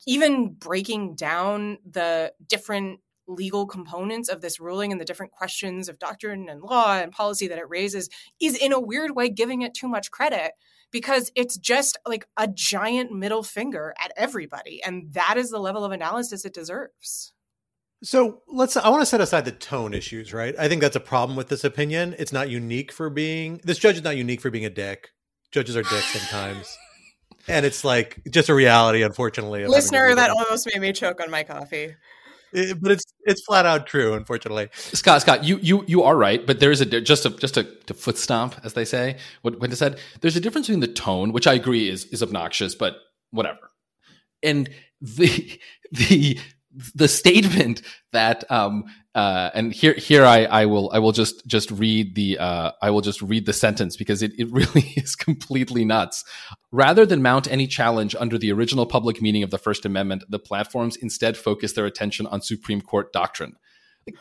even 0.08 0.54
breaking 0.54 1.16
down 1.16 1.78
the 1.88 2.34
different 2.48 3.02
legal 3.32 3.66
components 3.66 4.30
of 4.30 4.42
this 4.42 4.60
ruling 4.60 4.92
and 4.92 5.00
the 5.00 5.06
different 5.06 5.32
questions 5.32 5.90
of 5.90 6.00
doctrine 6.00 6.50
and 6.50 6.62
law 6.62 6.98
and 6.98 7.12
policy 7.12 7.48
that 7.48 7.58
it 7.58 7.70
raises 7.70 8.10
is 8.40 8.56
in 8.58 8.72
a 8.72 8.80
weird 8.80 9.16
way 9.16 9.30
giving 9.30 9.62
it 9.62 9.74
too 9.74 9.88
much 9.88 10.12
credit 10.12 10.52
because 10.92 11.32
it's 11.36 11.58
just 11.58 11.98
like 12.06 12.28
a 12.38 12.48
giant 12.48 13.12
middle 13.12 13.44
finger 13.44 13.94
at 14.04 14.12
everybody 14.16 14.82
and 14.84 15.14
that 15.14 15.38
is 15.38 15.50
the 15.50 15.60
level 15.60 15.86
of 15.86 15.92
analysis 15.92 16.46
it 16.46 16.54
deserves. 16.54 17.34
So 18.04 18.42
let's 18.48 18.76
i 18.78 18.90
want 18.90 19.02
to 19.04 19.06
set 19.06 19.22
aside 19.22 19.46
the 19.46 19.52
tone 19.52 19.94
issues 19.94 20.34
right? 20.34 20.56
I 20.58 20.68
think 20.68 20.82
that's 20.82 20.96
a 20.96 21.02
problem 21.02 21.38
with 21.38 21.50
this 21.50 21.64
opinion. 21.64 22.16
It's 22.20 22.34
not 22.34 22.50
unique 22.50 22.92
for 22.92 23.10
being 23.10 23.62
this 23.64 23.78
judge 23.78 23.96
is 23.96 24.04
not 24.04 24.18
unique 24.18 24.42
for 24.42 24.50
being 24.52 24.66
a 24.66 24.70
dick. 24.70 25.10
Judges 25.52 25.76
are 25.76 25.84
dicks 25.84 26.14
sometimes. 26.14 26.78
And 27.48 27.66
it's 27.66 27.84
like 27.84 28.22
just 28.30 28.50
a 28.50 28.54
reality 28.54 29.02
unfortunately 29.02 29.66
listener 29.66 30.14
that. 30.14 30.30
almost 30.30 30.68
made 30.72 30.80
me 30.80 30.94
choke 30.94 31.20
on 31.20 31.32
my 31.32 31.42
coffee 31.42 31.96
it, 32.54 32.82
but 32.82 32.92
it's 32.92 33.04
it's 33.26 33.44
flat 33.44 33.66
out 33.66 33.88
true, 33.88 34.14
unfortunately. 34.14 34.70
Scott, 34.74 35.22
Scott, 35.22 35.44
you 35.44 35.58
you 35.58 35.84
you 35.88 36.04
are 36.04 36.16
right, 36.16 36.46
but 36.46 36.60
there 36.60 36.72
is 36.72 36.82
a 36.82 36.86
just 36.86 37.26
a 37.26 37.30
just 37.30 37.58
a, 37.58 37.64
to 37.64 37.94
foot 37.94 38.18
stomp, 38.18 38.56
as 38.64 38.74
they 38.74 38.86
say. 38.86 39.18
What 39.42 39.60
when 39.60 39.76
said, 39.76 40.00
there's 40.22 40.36
a 40.36 40.42
difference 40.42 40.68
between 40.68 40.82
the 40.82 40.88
tone, 40.88 41.32
which 41.32 41.48
I 41.48 41.54
agree 41.54 41.90
is 41.90 42.06
is 42.06 42.22
obnoxious, 42.22 42.76
but 42.76 42.96
whatever, 43.32 43.72
and 44.44 44.70
the 45.02 45.60
the 45.92 46.40
the 46.96 47.08
statement 47.08 47.82
that 48.14 48.50
um 48.50 48.86
uh 49.14 49.50
and 49.54 49.74
here 49.74 49.94
here 49.94 50.24
I 50.24 50.46
I 50.46 50.66
will 50.66 50.90
I 50.94 51.00
will 51.00 51.12
just 51.12 51.46
just 51.46 51.70
read 51.72 52.16
the 52.16 52.38
uh 52.38 52.72
I 52.82 52.90
will 52.92 53.02
just 53.02 53.22
read 53.22 53.46
the 53.46 53.54
sentence 53.54 53.98
because 53.98 54.22
it, 54.22 54.32
it 54.38 54.50
really 54.52 54.94
is 54.96 55.16
completely 55.16 55.86
nuts. 55.86 56.24
Rather 56.72 57.06
than 57.06 57.22
mount 57.22 57.52
any 57.52 57.68
challenge 57.68 58.16
under 58.18 58.38
the 58.38 58.52
original 58.52 58.86
public 58.86 59.22
meaning 59.22 59.44
of 59.44 59.52
the 59.52 59.58
First 59.58 59.86
Amendment, 59.86 60.24
the 60.30 60.40
platforms 60.40 60.96
instead 60.96 61.38
focus 61.38 61.74
their 61.74 61.86
attention 61.86 62.26
on 62.28 62.42
Supreme 62.42 62.82
Court 62.82 63.12
doctrine. 63.12 63.56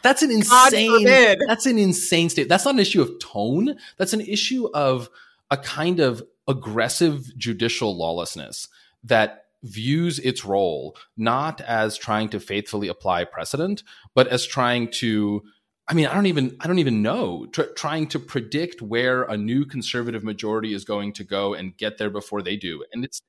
That's 0.02 0.22
an 0.22 0.30
insane 0.30 1.38
that's 1.46 1.66
an 1.66 1.78
insane 1.78 2.28
state. 2.28 2.48
That's 2.48 2.64
not 2.64 2.74
an 2.74 2.80
issue 2.80 3.00
of 3.00 3.18
tone. 3.20 3.76
That's 3.96 4.12
an 4.12 4.20
issue 4.20 4.68
of 4.74 5.08
a 5.50 5.56
kind 5.56 6.00
of 6.00 6.22
aggressive 6.46 7.36
judicial 7.36 7.96
lawlessness 7.96 8.68
that 9.04 9.46
views 9.62 10.18
its 10.18 10.44
role 10.44 10.96
not 11.16 11.60
as 11.60 11.96
trying 11.96 12.28
to 12.30 12.40
faithfully 12.40 12.88
apply 12.88 13.24
precedent, 13.24 13.82
but 14.14 14.28
as 14.28 14.46
trying 14.46 14.90
to 14.90 15.42
I 15.88 15.92
mean, 15.92 16.06
I 16.06 16.14
don't 16.14 16.26
even 16.26 16.56
I 16.60 16.68
don't 16.68 16.78
even 16.78 17.02
know 17.02 17.46
tr- 17.46 17.62
trying 17.74 18.06
to 18.08 18.20
predict 18.20 18.80
where 18.80 19.24
a 19.24 19.36
new 19.36 19.64
conservative 19.64 20.22
majority 20.22 20.72
is 20.72 20.84
going 20.84 21.12
to 21.14 21.24
go 21.24 21.52
and 21.54 21.76
get 21.76 21.98
there 21.98 22.10
before 22.10 22.42
they 22.42 22.56
do. 22.56 22.84
And 22.92 23.04
it's 23.04 23.22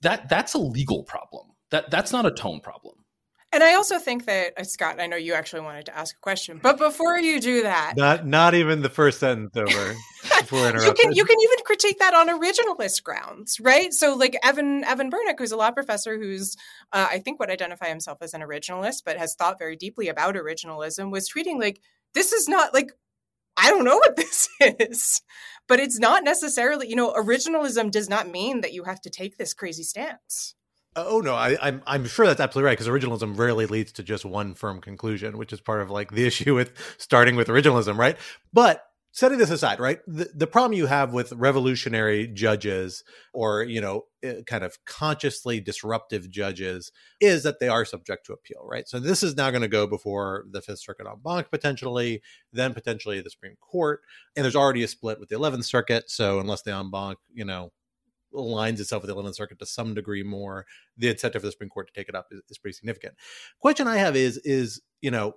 that 0.00 0.28
that's 0.28 0.54
a 0.54 0.58
legal 0.58 1.02
problem. 1.04 1.48
That 1.70 1.90
that's 1.90 2.10
not 2.10 2.24
a 2.24 2.30
tone 2.30 2.60
problem. 2.60 2.94
And 3.50 3.64
I 3.64 3.74
also 3.74 3.98
think 3.98 4.26
that 4.26 4.52
uh, 4.58 4.64
Scott, 4.64 5.00
I 5.00 5.06
know 5.06 5.16
you 5.16 5.32
actually 5.32 5.62
wanted 5.62 5.86
to 5.86 5.96
ask 5.96 6.14
a 6.14 6.20
question, 6.20 6.60
but 6.62 6.76
before 6.76 7.18
you 7.18 7.40
do 7.40 7.62
that, 7.62 7.94
not 7.96 8.26
not 8.26 8.54
even 8.54 8.82
the 8.82 8.90
first 8.90 9.20
sentence 9.20 9.56
over. 9.56 9.68
you 10.52 10.92
can 10.92 11.12
you 11.12 11.24
can 11.24 11.36
even 11.40 11.64
critique 11.64 11.98
that 11.98 12.12
on 12.12 12.28
originalist 12.28 13.02
grounds, 13.02 13.58
right? 13.58 13.92
So 13.94 14.14
like 14.14 14.36
Evan 14.42 14.84
Evan 14.84 15.10
Bernick, 15.10 15.38
who's 15.38 15.52
a 15.52 15.56
law 15.56 15.70
professor, 15.70 16.18
who's 16.18 16.56
uh, 16.92 17.08
I 17.10 17.20
think 17.20 17.40
would 17.40 17.50
identify 17.50 17.88
himself 17.88 18.18
as 18.20 18.34
an 18.34 18.42
originalist, 18.42 19.02
but 19.06 19.16
has 19.16 19.34
thought 19.34 19.58
very 19.58 19.76
deeply 19.76 20.08
about 20.08 20.34
originalism, 20.34 21.10
was 21.10 21.26
treating 21.26 21.58
like 21.58 21.80
this 22.12 22.32
is 22.32 22.48
not 22.48 22.74
like 22.74 22.92
I 23.56 23.70
don't 23.70 23.84
know 23.84 23.96
what 23.96 24.16
this 24.16 24.50
is, 24.60 25.22
but 25.66 25.80
it's 25.80 25.98
not 25.98 26.22
necessarily 26.22 26.88
you 26.88 26.96
know 26.96 27.14
originalism 27.14 27.90
does 27.90 28.10
not 28.10 28.28
mean 28.28 28.60
that 28.60 28.74
you 28.74 28.84
have 28.84 29.00
to 29.00 29.10
take 29.10 29.38
this 29.38 29.54
crazy 29.54 29.84
stance. 29.84 30.54
Oh 30.96 31.20
no, 31.20 31.34
I, 31.34 31.50
am 31.50 31.58
I'm, 31.60 31.82
I'm 31.86 32.06
sure 32.06 32.26
that's 32.26 32.40
absolutely 32.40 32.66
right 32.66 32.78
because 32.78 32.88
originalism 32.88 33.38
rarely 33.38 33.66
leads 33.66 33.92
to 33.92 34.02
just 34.02 34.24
one 34.24 34.54
firm 34.54 34.80
conclusion, 34.80 35.38
which 35.38 35.52
is 35.52 35.60
part 35.60 35.80
of 35.80 35.90
like 35.90 36.10
the 36.10 36.26
issue 36.26 36.54
with 36.54 36.72
starting 36.98 37.36
with 37.36 37.48
originalism, 37.48 37.96
right? 37.96 38.16
But 38.52 38.84
setting 39.12 39.38
this 39.38 39.50
aside, 39.50 39.80
right? 39.80 40.00
The, 40.06 40.30
the 40.34 40.46
problem 40.46 40.74
you 40.74 40.86
have 40.86 41.12
with 41.12 41.32
revolutionary 41.32 42.26
judges 42.28 43.04
or 43.32 43.62
you 43.62 43.80
know 43.80 44.04
eh, 44.22 44.42
kind 44.46 44.64
of 44.64 44.78
consciously 44.86 45.60
disruptive 45.60 46.30
judges 46.30 46.90
is 47.20 47.42
that 47.42 47.60
they 47.60 47.68
are 47.68 47.84
subject 47.84 48.26
to 48.26 48.32
appeal, 48.32 48.66
right? 48.68 48.88
So 48.88 48.98
this 48.98 49.22
is 49.22 49.36
now 49.36 49.50
going 49.50 49.62
to 49.62 49.68
go 49.68 49.86
before 49.86 50.44
the 50.50 50.62
Fifth 50.62 50.80
Circuit 50.80 51.06
en 51.06 51.16
banc 51.24 51.50
potentially, 51.50 52.22
then 52.52 52.74
potentially 52.74 53.20
the 53.20 53.30
Supreme 53.30 53.56
Court, 53.60 54.00
and 54.36 54.44
there's 54.44 54.56
already 54.56 54.82
a 54.82 54.88
split 54.88 55.20
with 55.20 55.28
the 55.28 55.36
Eleventh 55.36 55.64
Circuit. 55.64 56.10
So 56.10 56.40
unless 56.40 56.62
the 56.62 56.74
en 56.74 56.90
banc, 56.90 57.18
you 57.32 57.44
know, 57.44 57.72
aligns 58.34 58.80
itself 58.80 59.02
with 59.02 59.10
the 59.10 59.16
11th 59.16 59.36
Circuit 59.36 59.58
to 59.58 59.66
some 59.66 59.94
degree 59.94 60.22
more, 60.22 60.66
the 60.96 61.08
incentive 61.08 61.42
for 61.42 61.46
the 61.46 61.52
Supreme 61.52 61.70
Court 61.70 61.88
to 61.88 61.92
take 61.92 62.08
it 62.08 62.14
up 62.14 62.26
is, 62.30 62.40
is 62.48 62.58
pretty 62.58 62.74
significant. 62.74 63.14
Question 63.60 63.86
I 63.86 63.96
have 63.96 64.16
is 64.16 64.38
is 64.38 64.80
you 65.00 65.10
know 65.10 65.34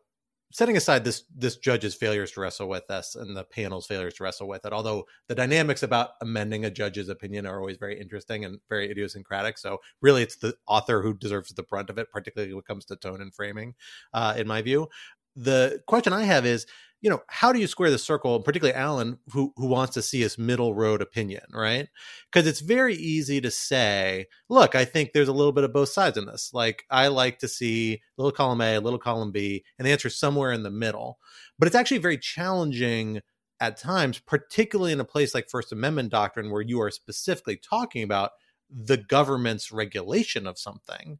setting 0.53 0.75
aside 0.77 1.03
this 1.03 1.23
this 1.35 1.55
judge's 1.55 1.95
failures 1.95 2.31
to 2.31 2.41
wrestle 2.41 2.67
with 2.67 2.85
this 2.87 3.15
and 3.15 3.35
the 3.35 3.43
panel's 3.43 3.87
failures 3.87 4.13
to 4.13 4.23
wrestle 4.23 4.47
with 4.47 4.65
it 4.65 4.73
although 4.73 5.05
the 5.27 5.35
dynamics 5.35 5.81
about 5.83 6.11
amending 6.21 6.65
a 6.65 6.71
judge's 6.71 7.09
opinion 7.09 7.45
are 7.45 7.59
always 7.59 7.77
very 7.77 7.99
interesting 7.99 8.45
and 8.45 8.59
very 8.69 8.89
idiosyncratic 8.91 9.57
so 9.57 9.77
really 10.01 10.21
it's 10.21 10.37
the 10.37 10.53
author 10.67 11.01
who 11.01 11.13
deserves 11.13 11.53
the 11.53 11.63
brunt 11.63 11.89
of 11.89 11.97
it 11.97 12.11
particularly 12.11 12.53
when 12.53 12.59
it 12.59 12.65
comes 12.65 12.85
to 12.85 12.95
tone 12.95 13.21
and 13.21 13.33
framing 13.33 13.73
uh, 14.13 14.33
in 14.37 14.47
my 14.47 14.61
view 14.61 14.87
the 15.35 15.81
question 15.87 16.13
i 16.13 16.23
have 16.23 16.45
is 16.45 16.65
you 17.01 17.09
know, 17.09 17.21
how 17.27 17.51
do 17.51 17.59
you 17.59 17.65
square 17.65 17.89
the 17.89 17.97
circle, 17.97 18.39
particularly 18.39 18.77
Alan, 18.77 19.17
who 19.31 19.53
who 19.57 19.65
wants 19.65 19.95
to 19.95 20.01
see 20.01 20.21
his 20.21 20.37
middle 20.37 20.75
road 20.75 21.01
opinion, 21.01 21.43
right? 21.51 21.89
Because 22.31 22.47
it's 22.47 22.59
very 22.59 22.95
easy 22.95 23.41
to 23.41 23.49
say, 23.49 24.27
look, 24.49 24.75
I 24.75 24.85
think 24.85 25.11
there's 25.11 25.27
a 25.27 25.33
little 25.33 25.51
bit 25.51 25.63
of 25.63 25.73
both 25.73 25.89
sides 25.89 26.17
in 26.17 26.25
this. 26.27 26.51
Like, 26.53 26.83
I 26.91 27.07
like 27.07 27.39
to 27.39 27.47
see 27.47 28.01
little 28.17 28.31
column 28.31 28.61
A, 28.61 28.77
little 28.79 28.99
column 28.99 29.31
B, 29.31 29.63
and 29.79 29.87
the 29.87 29.91
answer 29.91 30.09
is 30.09 30.17
somewhere 30.17 30.51
in 30.51 30.63
the 30.63 30.69
middle. 30.69 31.17
But 31.57 31.67
it's 31.67 31.75
actually 31.75 31.97
very 31.97 32.17
challenging 32.19 33.21
at 33.59 33.77
times, 33.77 34.19
particularly 34.19 34.91
in 34.91 34.99
a 34.99 35.05
place 35.05 35.33
like 35.33 35.49
First 35.49 35.71
Amendment 35.71 36.11
doctrine, 36.11 36.51
where 36.51 36.61
you 36.61 36.81
are 36.81 36.91
specifically 36.91 37.57
talking 37.57 38.03
about 38.03 38.31
the 38.69 38.97
government's 38.97 39.71
regulation 39.71 40.47
of 40.47 40.59
something 40.59 41.19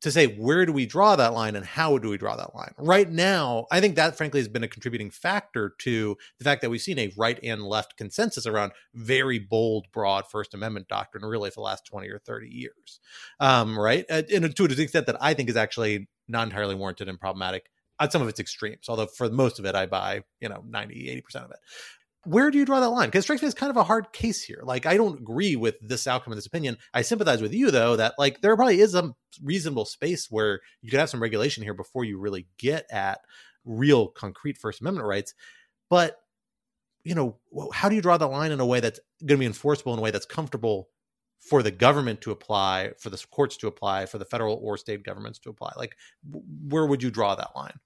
to 0.00 0.10
say 0.10 0.26
where 0.26 0.64
do 0.64 0.72
we 0.72 0.86
draw 0.86 1.16
that 1.16 1.34
line 1.34 1.56
and 1.56 1.64
how 1.64 1.98
do 1.98 2.08
we 2.10 2.18
draw 2.18 2.36
that 2.36 2.54
line? 2.54 2.72
Right 2.78 3.10
now 3.10 3.66
i 3.70 3.80
think 3.80 3.96
that 3.96 4.16
frankly 4.16 4.40
has 4.40 4.48
been 4.48 4.64
a 4.64 4.68
contributing 4.68 5.10
factor 5.10 5.74
to 5.80 6.16
the 6.38 6.44
fact 6.44 6.62
that 6.62 6.70
we've 6.70 6.80
seen 6.80 6.98
a 6.98 7.12
right 7.16 7.38
and 7.42 7.62
left 7.62 7.96
consensus 7.96 8.46
around 8.46 8.72
very 8.94 9.38
bold 9.38 9.86
broad 9.92 10.26
first 10.26 10.54
amendment 10.54 10.88
doctrine 10.88 11.24
really 11.24 11.50
for 11.50 11.56
the 11.56 11.60
last 11.62 11.84
20 11.86 12.08
or 12.08 12.18
30 12.18 12.48
years. 12.48 13.00
Um, 13.40 13.78
right? 13.78 14.04
And 14.08 14.54
to 14.54 14.64
an 14.64 14.80
extent 14.80 15.06
that 15.06 15.16
i 15.20 15.34
think 15.34 15.48
is 15.48 15.56
actually 15.56 16.08
not 16.28 16.46
entirely 16.46 16.74
warranted 16.74 17.08
and 17.08 17.18
problematic 17.18 17.70
at 18.00 18.12
some 18.12 18.22
of 18.22 18.28
its 18.28 18.40
extremes 18.40 18.88
although 18.88 19.06
for 19.06 19.28
most 19.30 19.58
of 19.58 19.64
it 19.64 19.74
i 19.74 19.86
buy 19.86 20.22
you 20.40 20.48
know 20.48 20.62
90 20.66 21.22
80% 21.26 21.44
of 21.44 21.50
it 21.50 21.58
where 22.24 22.50
do 22.50 22.58
you 22.58 22.64
draw 22.64 22.80
that 22.80 22.90
line? 22.90 23.08
Because 23.08 23.20
it 23.20 23.24
strikes 23.24 23.42
me 23.42 23.48
as 23.48 23.54
kind 23.54 23.70
of 23.70 23.76
a 23.76 23.84
hard 23.84 24.12
case 24.12 24.42
here. 24.42 24.60
Like, 24.62 24.86
I 24.86 24.96
don't 24.96 25.18
agree 25.18 25.56
with 25.56 25.76
this 25.80 26.06
outcome 26.06 26.32
of 26.32 26.36
this 26.36 26.46
opinion. 26.46 26.76
I 26.92 27.02
sympathize 27.02 27.40
with 27.40 27.54
you, 27.54 27.70
though, 27.70 27.96
that 27.96 28.14
like 28.18 28.40
there 28.40 28.54
probably 28.56 28.80
is 28.80 28.94
a 28.94 29.14
reasonable 29.42 29.84
space 29.84 30.30
where 30.30 30.60
you 30.82 30.90
could 30.90 31.00
have 31.00 31.10
some 31.10 31.22
regulation 31.22 31.62
here 31.62 31.74
before 31.74 32.04
you 32.04 32.18
really 32.18 32.46
get 32.58 32.86
at 32.90 33.20
real 33.64 34.08
concrete 34.08 34.58
First 34.58 34.80
Amendment 34.80 35.06
rights. 35.06 35.34
But, 35.88 36.16
you 37.04 37.14
know, 37.14 37.38
how 37.72 37.88
do 37.88 37.94
you 37.94 38.02
draw 38.02 38.18
the 38.18 38.26
line 38.26 38.52
in 38.52 38.60
a 38.60 38.66
way 38.66 38.80
that's 38.80 39.00
going 39.20 39.38
to 39.38 39.42
be 39.42 39.46
enforceable 39.46 39.92
in 39.92 39.98
a 39.98 40.02
way 40.02 40.10
that's 40.10 40.26
comfortable 40.26 40.88
for 41.38 41.62
the 41.62 41.70
government 41.70 42.20
to 42.22 42.32
apply, 42.32 42.90
for 42.98 43.10
the 43.10 43.24
courts 43.30 43.56
to 43.58 43.68
apply, 43.68 44.06
for 44.06 44.18
the 44.18 44.24
federal 44.24 44.60
or 44.62 44.76
state 44.76 45.04
governments 45.04 45.38
to 45.38 45.50
apply? 45.50 45.72
Like, 45.76 45.96
where 46.68 46.84
would 46.84 47.02
you 47.02 47.10
draw 47.10 47.34
that 47.36 47.52
line? 47.54 47.78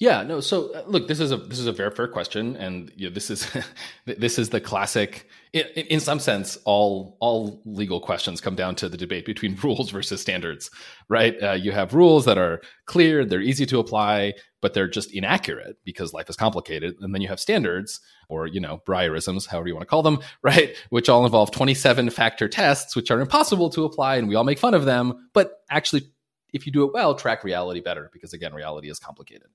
Yeah, 0.00 0.22
no. 0.22 0.40
So 0.40 0.72
uh, 0.72 0.82
look, 0.86 1.08
this 1.08 1.20
is 1.20 1.30
a 1.30 1.36
this 1.36 1.58
is 1.58 1.66
a 1.66 1.72
very 1.72 1.90
fair 1.90 2.08
question, 2.08 2.56
and 2.56 2.90
you 2.96 3.08
know, 3.08 3.14
this 3.14 3.28
is 3.28 3.46
this 4.06 4.38
is 4.38 4.48
the 4.48 4.60
classic. 4.60 5.28
In, 5.52 5.66
in, 5.66 6.00
some 6.00 6.20
sense, 6.20 6.56
all 6.64 7.18
all 7.20 7.60
legal 7.66 8.00
questions 8.00 8.40
come 8.40 8.54
down 8.54 8.76
to 8.76 8.88
the 8.88 8.96
debate 8.96 9.26
between 9.26 9.56
rules 9.62 9.90
versus 9.90 10.22
standards, 10.22 10.70
right? 11.10 11.36
Uh, 11.42 11.52
you 11.52 11.72
have 11.72 11.92
rules 11.92 12.24
that 12.24 12.38
are 12.38 12.62
clear, 12.86 13.26
they're 13.26 13.42
easy 13.42 13.66
to 13.66 13.78
apply, 13.78 14.32
but 14.62 14.72
they're 14.72 14.88
just 14.88 15.12
inaccurate 15.12 15.76
because 15.84 16.14
life 16.14 16.30
is 16.30 16.36
complicated, 16.36 16.94
and 17.02 17.14
then 17.14 17.20
you 17.20 17.28
have 17.28 17.40
standards, 17.40 18.00
or 18.30 18.46
you 18.46 18.60
know, 18.60 18.80
Breyerisms, 18.88 19.48
however 19.48 19.68
you 19.68 19.74
want 19.74 19.86
to 19.86 19.90
call 19.90 20.02
them, 20.02 20.20
right? 20.42 20.74
Which 20.88 21.10
all 21.10 21.26
involve 21.26 21.50
twenty 21.50 21.74
seven 21.74 22.08
factor 22.08 22.48
tests, 22.48 22.96
which 22.96 23.10
are 23.10 23.20
impossible 23.20 23.68
to 23.70 23.84
apply, 23.84 24.16
and 24.16 24.28
we 24.30 24.34
all 24.34 24.44
make 24.44 24.58
fun 24.58 24.72
of 24.72 24.86
them, 24.86 25.28
but 25.34 25.58
actually 25.68 26.10
if 26.52 26.66
you 26.66 26.72
do 26.72 26.84
it 26.84 26.92
well, 26.92 27.14
track 27.14 27.44
reality 27.44 27.80
better 27.80 28.10
because 28.12 28.32
again, 28.32 28.54
reality 28.54 28.90
is 28.90 28.98
complicated. 28.98 29.48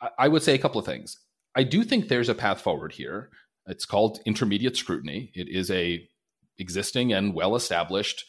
I, 0.00 0.10
I 0.18 0.28
would 0.28 0.42
say 0.42 0.54
a 0.54 0.58
couple 0.58 0.78
of 0.78 0.86
things. 0.86 1.18
I 1.54 1.62
do 1.62 1.82
think 1.82 2.08
there's 2.08 2.28
a 2.28 2.34
path 2.34 2.60
forward 2.60 2.92
here. 2.92 3.30
It's 3.66 3.86
called 3.86 4.20
intermediate 4.26 4.76
scrutiny. 4.76 5.32
It 5.34 5.48
is 5.48 5.70
a 5.70 6.08
existing 6.58 7.12
and 7.12 7.34
well 7.34 7.56
established 7.56 8.24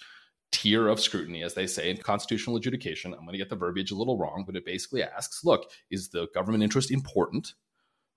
tier 0.51 0.87
of 0.87 0.99
scrutiny, 0.99 1.43
as 1.43 1.53
they 1.53 1.67
say 1.67 1.89
in 1.89 1.97
constitutional 1.97 2.55
adjudication. 2.55 3.13
I'm 3.13 3.21
going 3.21 3.33
to 3.33 3.37
get 3.37 3.49
the 3.49 3.55
verbiage 3.55 3.91
a 3.91 3.95
little 3.95 4.17
wrong, 4.17 4.43
but 4.45 4.55
it 4.55 4.65
basically 4.65 5.03
asks 5.03 5.43
look, 5.43 5.69
is 5.91 6.09
the 6.09 6.27
government 6.33 6.63
interest 6.63 6.91
important? 6.91 7.53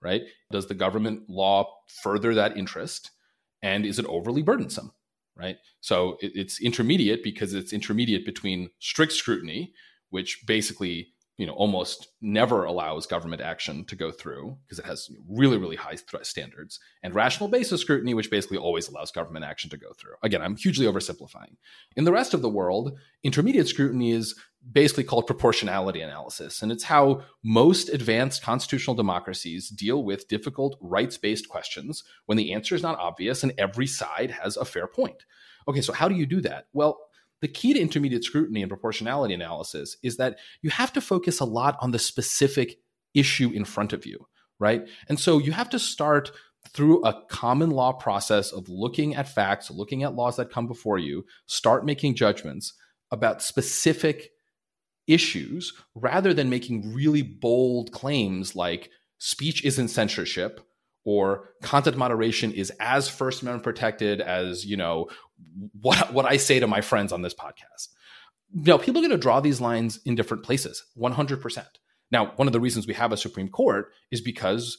Right? 0.00 0.22
Does 0.50 0.66
the 0.66 0.74
government 0.74 1.28
law 1.28 1.74
further 2.02 2.34
that 2.34 2.56
interest? 2.56 3.10
And 3.62 3.84
is 3.84 3.98
it 3.98 4.06
overly 4.06 4.42
burdensome? 4.42 4.92
Right? 5.36 5.56
So 5.80 6.16
it's 6.20 6.60
intermediate 6.60 7.22
because 7.22 7.54
it's 7.54 7.72
intermediate 7.72 8.24
between 8.24 8.70
strict 8.78 9.12
scrutiny, 9.12 9.72
which 10.10 10.44
basically 10.46 11.12
you 11.40 11.46
know 11.46 11.54
almost 11.54 12.08
never 12.20 12.64
allows 12.64 13.06
government 13.06 13.40
action 13.40 13.82
to 13.86 13.96
go 13.96 14.10
through 14.10 14.58
because 14.62 14.78
it 14.78 14.84
has 14.84 15.08
really 15.26 15.56
really 15.56 15.74
high 15.74 15.96
standards 16.20 16.78
and 17.02 17.14
rational 17.14 17.48
basis 17.48 17.80
scrutiny 17.80 18.12
which 18.12 18.30
basically 18.30 18.58
always 18.58 18.88
allows 18.88 19.10
government 19.10 19.42
action 19.42 19.70
to 19.70 19.78
go 19.78 19.90
through. 19.98 20.12
Again 20.22 20.42
i'm 20.42 20.54
hugely 20.54 20.84
oversimplifying. 20.84 21.56
In 21.96 22.04
the 22.04 22.12
rest 22.12 22.34
of 22.34 22.42
the 22.42 22.50
world 22.50 22.98
intermediate 23.22 23.68
scrutiny 23.68 24.10
is 24.12 24.38
basically 24.70 25.04
called 25.04 25.26
proportionality 25.26 26.02
analysis 26.02 26.60
and 26.60 26.70
it's 26.70 26.84
how 26.84 27.22
most 27.42 27.88
advanced 27.88 28.42
constitutional 28.42 28.94
democracies 28.94 29.70
deal 29.70 30.04
with 30.04 30.28
difficult 30.28 30.76
rights-based 30.82 31.48
questions 31.48 32.04
when 32.26 32.36
the 32.36 32.52
answer 32.52 32.74
is 32.74 32.82
not 32.82 32.98
obvious 32.98 33.42
and 33.42 33.54
every 33.56 33.86
side 33.86 34.30
has 34.30 34.58
a 34.58 34.64
fair 34.66 34.86
point. 34.86 35.24
Okay 35.66 35.80
so 35.80 35.94
how 35.94 36.06
do 36.06 36.14
you 36.14 36.26
do 36.26 36.42
that? 36.42 36.66
Well 36.74 37.00
the 37.40 37.48
key 37.48 37.72
to 37.72 37.80
intermediate 37.80 38.24
scrutiny 38.24 38.62
and 38.62 38.70
proportionality 38.70 39.34
analysis 39.34 39.96
is 40.02 40.16
that 40.16 40.38
you 40.62 40.70
have 40.70 40.92
to 40.92 41.00
focus 41.00 41.40
a 41.40 41.44
lot 41.44 41.76
on 41.80 41.90
the 41.90 41.98
specific 41.98 42.78
issue 43.14 43.50
in 43.50 43.64
front 43.64 43.92
of 43.92 44.06
you, 44.06 44.26
right? 44.58 44.86
And 45.08 45.18
so 45.18 45.38
you 45.38 45.52
have 45.52 45.70
to 45.70 45.78
start 45.78 46.32
through 46.68 47.02
a 47.04 47.22
common 47.28 47.70
law 47.70 47.92
process 47.92 48.52
of 48.52 48.68
looking 48.68 49.14
at 49.14 49.28
facts, 49.28 49.70
looking 49.70 50.02
at 50.02 50.14
laws 50.14 50.36
that 50.36 50.52
come 50.52 50.66
before 50.66 50.98
you, 50.98 51.24
start 51.46 51.86
making 51.86 52.14
judgments 52.14 52.74
about 53.10 53.42
specific 53.42 54.30
issues 55.06 55.72
rather 55.94 56.32
than 56.32 56.50
making 56.50 56.94
really 56.94 57.22
bold 57.22 57.90
claims 57.90 58.54
like 58.54 58.90
speech 59.18 59.64
isn't 59.64 59.88
censorship 59.88 60.60
or 61.04 61.48
content 61.62 61.96
moderation 61.96 62.52
is 62.52 62.70
as 62.78 63.08
first 63.08 63.42
amendment 63.42 63.64
protected 63.64 64.20
as 64.20 64.64
you 64.64 64.76
know 64.76 65.08
what 65.80 66.12
what 66.12 66.26
i 66.26 66.36
say 66.36 66.60
to 66.60 66.66
my 66.66 66.80
friends 66.80 67.12
on 67.12 67.22
this 67.22 67.34
podcast. 67.34 67.88
Know 68.52 68.78
people 68.78 69.00
are 69.00 69.06
going 69.06 69.12
to 69.12 69.18
draw 69.18 69.40
these 69.40 69.60
lines 69.60 70.00
in 70.04 70.14
different 70.14 70.42
places 70.42 70.84
100% 70.98 71.66
now 72.10 72.32
one 72.36 72.48
of 72.48 72.52
the 72.52 72.60
reasons 72.60 72.86
we 72.86 72.94
have 72.94 73.12
a 73.12 73.16
supreme 73.16 73.48
court 73.48 73.92
is 74.10 74.20
because 74.20 74.78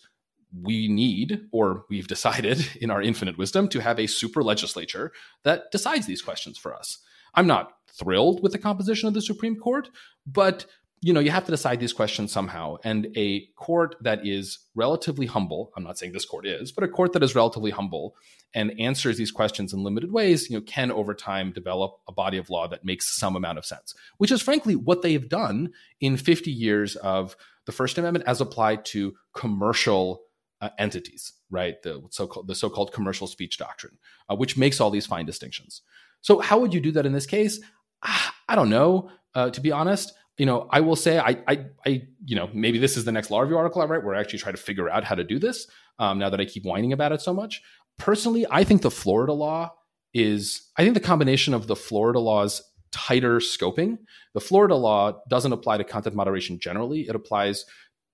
we 0.59 0.87
need 0.87 1.47
or 1.51 1.85
we've 1.89 2.07
decided 2.07 2.67
in 2.81 2.91
our 2.91 3.01
infinite 3.01 3.37
wisdom 3.37 3.67
to 3.69 3.79
have 3.79 3.99
a 3.99 4.07
super 4.07 4.43
legislature 4.43 5.11
that 5.43 5.71
decides 5.71 6.05
these 6.05 6.21
questions 6.21 6.57
for 6.57 6.75
us. 6.75 6.99
I'm 7.33 7.47
not 7.47 7.71
thrilled 7.93 8.43
with 8.43 8.51
the 8.51 8.57
composition 8.57 9.07
of 9.07 9.13
the 9.13 9.21
supreme 9.21 9.55
court 9.55 9.89
but 10.25 10.65
you 11.01 11.13
know, 11.13 11.19
you 11.19 11.31
have 11.31 11.45
to 11.45 11.51
decide 11.51 11.79
these 11.79 11.93
questions 11.93 12.31
somehow. 12.31 12.77
And 12.83 13.07
a 13.17 13.47
court 13.55 13.95
that 14.01 14.25
is 14.25 14.59
relatively 14.75 15.25
humble, 15.25 15.71
I'm 15.75 15.83
not 15.83 15.97
saying 15.97 16.13
this 16.13 16.25
court 16.25 16.45
is, 16.45 16.71
but 16.71 16.83
a 16.83 16.87
court 16.87 17.13
that 17.13 17.23
is 17.23 17.33
relatively 17.33 17.71
humble 17.71 18.15
and 18.53 18.79
answers 18.79 19.17
these 19.17 19.31
questions 19.31 19.73
in 19.73 19.83
limited 19.83 20.11
ways, 20.11 20.49
you 20.49 20.57
know, 20.57 20.61
can 20.61 20.91
over 20.91 21.15
time 21.15 21.51
develop 21.51 21.93
a 22.07 22.11
body 22.11 22.37
of 22.37 22.49
law 22.49 22.67
that 22.67 22.85
makes 22.85 23.17
some 23.17 23.35
amount 23.35 23.57
of 23.57 23.65
sense, 23.65 23.95
which 24.17 24.31
is 24.31 24.41
frankly 24.41 24.75
what 24.75 25.01
they've 25.01 25.27
done 25.27 25.71
in 25.99 26.17
50 26.17 26.51
years 26.51 26.95
of 26.97 27.35
the 27.65 27.71
First 27.71 27.97
Amendment 27.97 28.25
as 28.27 28.39
applied 28.39 28.85
to 28.85 29.15
commercial 29.33 30.21
uh, 30.61 30.69
entities, 30.77 31.33
right? 31.49 31.81
The 31.81 32.03
so-called 32.11 32.47
the 32.47 32.55
so-called 32.55 32.93
commercial 32.93 33.25
speech 33.25 33.57
doctrine, 33.57 33.97
uh, 34.29 34.35
which 34.35 34.57
makes 34.57 34.79
all 34.79 34.91
these 34.91 35.07
fine 35.07 35.25
distinctions. 35.25 35.81
So, 36.21 36.39
how 36.39 36.59
would 36.59 36.73
you 36.73 36.79
do 36.79 36.91
that 36.91 37.05
in 37.05 37.13
this 37.13 37.25
case? 37.25 37.59
Ah, 38.03 38.35
I 38.47 38.55
don't 38.55 38.69
know. 38.69 39.09
Uh, 39.33 39.49
to 39.49 39.61
be 39.61 39.71
honest, 39.71 40.13
you 40.37 40.45
know, 40.45 40.67
I 40.71 40.81
will 40.81 40.95
say, 40.95 41.19
I, 41.19 41.37
I, 41.47 41.65
I, 41.85 42.07
you 42.25 42.35
know, 42.35 42.49
maybe 42.53 42.79
this 42.79 42.97
is 42.97 43.05
the 43.05 43.11
next 43.11 43.31
law 43.31 43.41
review 43.41 43.57
article 43.57 43.81
I 43.81 43.85
write 43.85 44.03
where 44.03 44.15
I 44.15 44.19
actually 44.19 44.39
try 44.39 44.51
to 44.51 44.57
figure 44.57 44.89
out 44.89 45.03
how 45.03 45.15
to 45.15 45.23
do 45.23 45.39
this. 45.39 45.67
Um, 45.99 46.19
now 46.19 46.29
that 46.29 46.41
I 46.41 46.45
keep 46.45 46.63
whining 46.63 46.93
about 46.93 47.11
it 47.11 47.21
so 47.21 47.33
much, 47.33 47.61
personally, 47.97 48.45
I 48.49 48.63
think 48.63 48.81
the 48.81 48.91
Florida 48.91 49.33
law 49.33 49.73
is, 50.13 50.69
I 50.77 50.83
think 50.83 50.95
the 50.95 50.99
combination 50.99 51.53
of 51.53 51.67
the 51.67 51.75
Florida 51.75 52.19
law's 52.19 52.61
tighter 52.91 53.37
scoping, 53.37 53.99
the 54.33 54.41
Florida 54.41 54.75
law 54.75 55.21
doesn't 55.29 55.53
apply 55.53 55.77
to 55.77 55.83
content 55.83 56.15
moderation 56.15 56.59
generally. 56.59 57.01
It 57.01 57.15
applies 57.15 57.65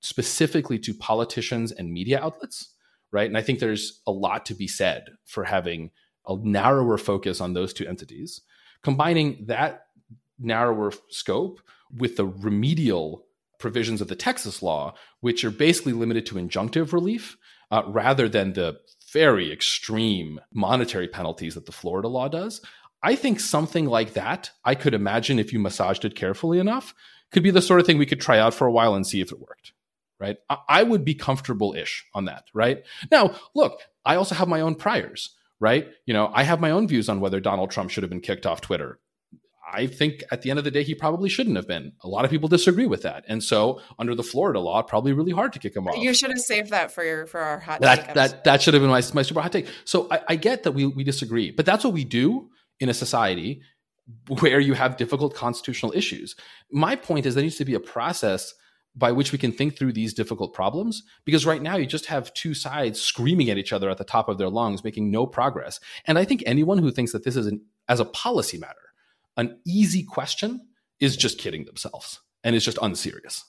specifically 0.02 0.80
to 0.80 0.94
politicians 0.94 1.72
and 1.72 1.92
media 1.92 2.20
outlets, 2.22 2.74
right? 3.12 3.28
And 3.28 3.38
I 3.38 3.42
think 3.42 3.60
there's 3.60 4.02
a 4.06 4.12
lot 4.12 4.46
to 4.48 4.54
be 4.54 4.68
said 4.68 5.06
for 5.26 5.46
having 5.46 5.92
a 6.28 6.36
narrower 6.36 6.98
focus 6.98 7.42
on 7.42 7.54
those 7.54 7.74
two 7.74 7.88
entities. 7.88 8.42
Combining 8.84 9.46
that 9.48 9.87
narrower 10.40 10.92
scope 11.10 11.62
with 11.96 12.18
the 12.18 12.26
remedial 12.26 13.26
provisions 13.60 14.02
of 14.02 14.08
the 14.08 14.16
Texas 14.16 14.62
law, 14.62 14.94
which 15.20 15.44
are 15.44 15.52
basically 15.52 15.94
limited 15.94 16.26
to 16.28 16.36
injunctive 16.36 16.94
relief 16.94 17.38
uh, 17.72 17.84
rather 17.88 18.30
than 18.30 18.54
the 18.54 18.80
very 19.12 19.52
extreme 19.52 20.40
monetary 20.54 21.08
penalties 21.08 21.56
that 21.56 21.66
the 21.66 21.72
Florida 21.72 22.08
law 22.08 22.28
does. 22.28 22.62
I 23.04 23.16
think 23.16 23.40
something 23.40 23.86
like 23.86 24.14
that, 24.14 24.52
I 24.66 24.76
could 24.76 24.94
imagine 24.94 25.40
if 25.40 25.54
you 25.54 25.60
massaged 25.60 26.06
it 26.06 26.16
carefully 26.16 26.60
enough, 26.60 26.94
could 27.32 27.44
be 27.44 27.52
the 27.52 27.62
sort 27.62 27.80
of 27.80 27.86
thing 27.86 27.98
we 27.98 28.06
could 28.06 28.22
try 28.22 28.40
out 28.40 28.54
for 28.54 28.68
a 28.68 28.72
while 28.72 28.96
and 28.96 29.06
see 29.06 29.22
if 29.22 29.32
it 29.32 29.40
worked. 29.40 29.74
Right. 30.20 30.38
I, 30.50 30.58
I 30.68 30.84
would 30.84 31.06
be 31.06 31.14
comfortable 31.14 31.76
ish 31.76 32.06
on 32.14 32.26
that. 32.26 32.46
Right. 32.54 32.84
Now, 33.12 33.36
look, 33.54 33.82
I 34.04 34.16
also 34.16 34.36
have 34.36 34.48
my 34.48 34.62
own 34.62 34.76
priors. 34.76 35.36
Right. 35.60 35.88
You 36.06 36.14
know, 36.14 36.32
I 36.34 36.44
have 36.44 36.60
my 36.60 36.72
own 36.72 36.88
views 36.88 37.10
on 37.10 37.20
whether 37.20 37.40
Donald 37.40 37.72
Trump 37.72 37.90
should 37.90 38.04
have 38.04 38.10
been 38.10 38.22
kicked 38.22 38.46
off 38.46 38.62
Twitter 38.62 39.00
I 39.72 39.88
think 39.88 40.24
at 40.32 40.42
the 40.42 40.50
end 40.50 40.60
of 40.60 40.66
the 40.66 40.72
day, 40.72 40.84
he 40.84 40.96
probably 40.96 41.28
shouldn't 41.30 41.58
have 41.58 41.68
been. 41.68 41.92
A 42.02 42.08
lot 42.08 42.24
of 42.24 42.32
people 42.32 42.48
disagree 42.48 42.86
with 42.86 43.02
that, 43.02 43.26
and 43.28 43.44
so 43.44 43.82
under 44.00 44.16
the 44.16 44.24
Florida 44.24 44.60
law, 44.60 44.82
probably 44.82 45.12
really 45.12 45.32
hard 45.32 45.52
to 45.54 45.60
kick 45.60 45.76
him 45.76 45.88
off. 45.88 45.98
You 45.98 46.14
should 46.14 46.30
have 46.30 46.40
saved 46.40 46.70
that 46.72 46.92
for 46.92 47.04
your 47.04 47.26
for 47.28 47.42
our 47.42 47.60
hot 47.60 47.82
that 47.82 48.14
that 48.14 48.44
that 48.46 48.62
should 48.62 48.74
have 48.74 48.82
been 48.82 48.90
my 48.90 49.04
my 49.14 49.24
super 49.24 49.42
hot 49.42 49.52
take. 49.52 49.68
So 49.84 50.08
I, 50.10 50.22
I 50.30 50.36
get 50.36 50.64
that 50.64 50.72
we 50.72 50.86
we 50.86 51.04
disagree, 51.04 51.52
but 51.52 51.66
that's 51.66 51.84
what 51.84 51.94
we 51.94 52.06
do 52.06 52.50
in 52.80 52.90
a 52.90 52.94
society 52.94 53.62
where 54.40 54.60
you 54.60 54.74
have 54.74 54.96
difficult 54.96 55.36
constitutional 55.36 55.92
issues. 55.94 56.36
My 56.72 56.96
point 56.96 57.26
is 57.26 57.36
there 57.36 57.44
needs 57.44 57.58
to 57.58 57.66
be 57.66 57.74
a 57.74 57.80
process 57.80 58.54
by 58.98 59.12
which 59.12 59.32
we 59.32 59.38
can 59.38 59.52
think 59.52 59.78
through 59.78 59.94
these 59.94 60.14
difficult 60.14 60.54
problems 60.54 61.04
because 61.24 61.46
right 61.46 61.62
now 61.62 61.76
you 61.76 61.86
just 61.86 62.08
have 62.08 62.34
two 62.34 62.54
sides 62.54 63.00
screaming 63.00 63.50
at 63.50 63.58
each 63.58 63.72
other 63.72 63.90
at 63.90 63.98
the 63.98 64.04
top 64.04 64.28
of 64.28 64.38
their 64.38 64.50
lungs 64.50 64.84
making 64.84 65.12
no 65.12 65.28
progress 65.28 65.80
and 66.06 66.18
i 66.18 66.26
think 66.26 66.42
anyone 66.46 66.80
who 66.80 66.90
thinks 66.90 67.12
that 67.12 67.24
this 67.24 67.36
is 67.36 67.46
an 67.46 67.62
as 67.88 68.00
a 68.00 68.06
policy 68.06 68.58
matter 68.58 68.88
an 69.38 69.60
easy 69.66 70.04
question 70.04 70.60
is 71.00 71.16
just 71.16 71.38
kidding 71.38 71.66
themselves 71.66 72.20
and 72.44 72.56
is 72.56 72.66
just 72.66 72.80
unserious. 72.82 73.46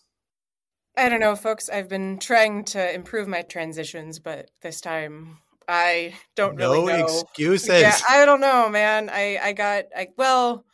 I 0.96 1.08
don't 1.08 1.20
know, 1.20 1.36
folks. 1.36 1.68
I've 1.68 1.88
been 1.88 2.18
trying 2.18 2.64
to 2.66 2.94
improve 2.94 3.28
my 3.28 3.42
transitions, 3.42 4.18
but 4.18 4.50
this 4.62 4.80
time 4.80 5.38
I 5.68 6.14
don't 6.34 6.56
no 6.56 6.72
really 6.72 6.86
know. 6.92 7.06
No 7.06 7.20
excuses. 7.20 7.68
Yeah, 7.68 7.96
I 8.08 8.24
don't 8.24 8.40
know, 8.40 8.68
man. 8.68 9.08
I 9.10 9.38
I 9.42 9.52
got 9.52 9.84
I 9.96 10.08
well 10.16 10.64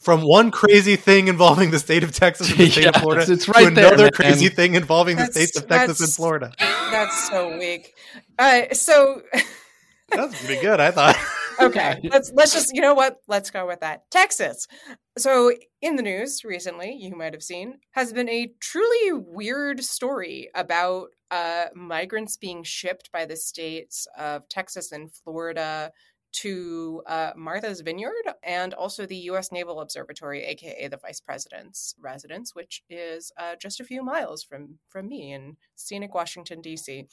from 0.00 0.22
one 0.22 0.50
crazy 0.50 0.96
thing 0.96 1.28
involving 1.28 1.70
the 1.70 1.78
state 1.78 2.02
of 2.02 2.12
Texas 2.12 2.50
and 2.50 2.58
the 2.58 2.70
state 2.70 2.84
yeah, 2.84 2.88
of 2.90 2.96
Florida 2.96 3.30
it's 3.30 3.46
right 3.48 3.68
to 3.68 3.74
there, 3.74 3.88
another 3.88 4.04
man. 4.04 4.12
crazy 4.12 4.48
thing 4.48 4.74
involving 4.74 5.16
that's, 5.16 5.34
the 5.34 5.40
states 5.40 5.58
of 5.58 5.68
Texas 5.68 6.00
and 6.00 6.12
Florida. 6.12 6.52
That's 6.58 7.28
so 7.28 7.56
weak. 7.58 7.94
Uh, 8.38 8.72
so 8.72 9.22
that's 10.08 10.44
pretty 10.44 10.60
good, 10.60 10.80
I 10.80 10.90
thought 10.90 11.16
okay, 11.62 12.00
let's 12.10 12.32
let's 12.34 12.52
just 12.52 12.74
you 12.74 12.80
know 12.80 12.94
what? 12.94 13.18
Let's 13.28 13.50
go 13.50 13.66
with 13.66 13.80
that. 13.80 14.10
Texas. 14.10 14.66
So 15.18 15.52
in 15.80 15.96
the 15.96 16.02
news 16.02 16.42
recently, 16.44 16.96
you 16.98 17.14
might 17.14 17.34
have 17.34 17.42
seen, 17.42 17.78
has 17.92 18.12
been 18.12 18.28
a 18.28 18.52
truly 18.60 19.12
weird 19.12 19.84
story 19.84 20.48
about 20.54 21.08
uh, 21.30 21.66
migrants 21.74 22.36
being 22.36 22.62
shipped 22.62 23.10
by 23.12 23.24
the 23.24 23.36
states 23.36 24.06
of 24.18 24.48
Texas 24.48 24.92
and 24.92 25.12
Florida 25.12 25.92
to 26.32 27.02
uh, 27.06 27.32
Martha's 27.36 27.82
Vineyard 27.82 28.12
and 28.42 28.72
also 28.74 29.04
the 29.04 29.16
U.S. 29.16 29.52
Naval 29.52 29.80
Observatory, 29.80 30.42
aka 30.44 30.88
the 30.88 30.96
Vice 30.96 31.20
President's 31.20 31.94
residence, 32.00 32.54
which 32.54 32.82
is 32.88 33.32
uh, 33.38 33.54
just 33.60 33.80
a 33.80 33.84
few 33.84 34.02
miles 34.02 34.42
from 34.42 34.78
from 34.88 35.08
me 35.08 35.32
in 35.32 35.56
scenic 35.76 36.14
Washington 36.14 36.60
D.C. 36.60 37.06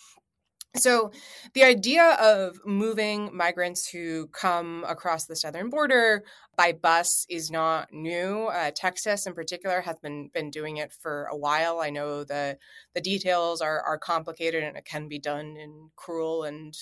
So, 0.76 1.12
the 1.56 1.64
idea 1.64 2.12
of 2.22 2.60
moving 2.64 3.36
migrants 3.36 3.90
who 3.90 4.28
come 4.28 4.86
across 4.88 5.26
the 5.26 5.36
southern 5.36 5.70
border 5.72 6.24
by 6.56 6.74
bus 6.74 7.26
is 7.28 7.50
not 7.50 7.92
new. 7.92 8.46
Uh, 8.48 8.70
Texas, 8.76 9.26
in 9.26 9.34
particular, 9.34 9.82
has 9.82 9.98
been 10.00 10.30
been 10.32 10.52
doing 10.52 10.78
it 10.78 10.94
for 10.94 11.26
a 11.32 11.36
while. 11.36 11.80
I 11.80 11.90
know 11.90 12.24
the 12.24 12.58
the 12.94 13.02
details 13.02 13.62
are 13.62 13.82
are 13.82 13.98
complicated 13.98 14.64
and 14.64 14.78
it 14.78 14.86
can 14.86 15.08
be 15.08 15.18
done 15.18 15.58
in 15.58 15.90
cruel 15.96 16.44
and 16.44 16.78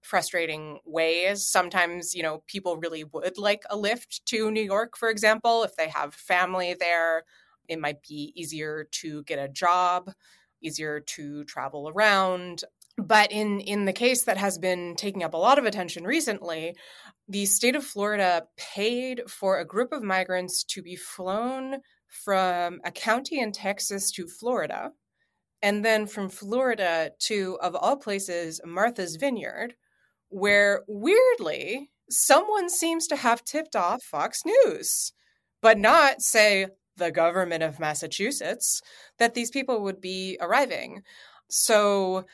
frustrating 0.00 0.78
ways. 0.84 1.44
Sometimes, 1.46 2.14
you 2.14 2.22
know, 2.22 2.42
people 2.46 2.76
really 2.76 3.04
would 3.04 3.36
like 3.38 3.64
a 3.68 3.76
lift 3.76 4.24
to 4.26 4.50
New 4.50 4.62
York, 4.62 4.96
for 4.96 5.10
example, 5.10 5.64
if 5.64 5.74
they 5.76 5.88
have 5.88 6.14
family 6.14 6.74
there. 6.78 7.24
It 7.68 7.80
might 7.80 8.02
be 8.02 8.32
easier 8.36 8.86
to 9.02 9.22
get 9.24 9.38
a 9.38 9.48
job 9.48 10.12
easier 10.62 11.00
to 11.00 11.44
travel 11.44 11.90
around. 11.94 12.64
But 12.96 13.32
in 13.32 13.60
in 13.60 13.84
the 13.86 13.92
case 13.92 14.22
that 14.24 14.36
has 14.36 14.58
been 14.58 14.94
taking 14.96 15.24
up 15.24 15.34
a 15.34 15.38
lot 15.38 15.58
of 15.58 15.64
attention 15.64 16.04
recently, 16.04 16.74
the 17.28 17.46
state 17.46 17.74
of 17.74 17.84
Florida 17.84 18.44
paid 18.56 19.22
for 19.28 19.58
a 19.58 19.64
group 19.64 19.92
of 19.92 20.02
migrants 20.02 20.62
to 20.64 20.82
be 20.82 20.96
flown 20.96 21.78
from 22.06 22.80
a 22.84 22.92
county 22.92 23.40
in 23.40 23.50
Texas 23.50 24.12
to 24.12 24.28
Florida, 24.28 24.92
and 25.62 25.84
then 25.84 26.06
from 26.06 26.28
Florida 26.28 27.10
to, 27.18 27.58
of 27.60 27.74
all 27.74 27.96
places, 27.96 28.60
Martha's 28.64 29.16
Vineyard, 29.16 29.74
where 30.28 30.82
weirdly 30.86 31.90
someone 32.10 32.68
seems 32.68 33.06
to 33.08 33.16
have 33.16 33.44
tipped 33.44 33.74
off 33.74 34.02
Fox 34.02 34.42
News, 34.44 35.12
but 35.60 35.78
not, 35.78 36.20
say, 36.20 36.68
the 36.96 37.10
government 37.10 37.62
of 37.64 37.80
Massachusetts, 37.80 38.80
that 39.18 39.34
these 39.34 39.50
people 39.50 39.82
would 39.82 40.00
be 40.00 40.36
arriving. 40.40 41.02
So 41.50 42.24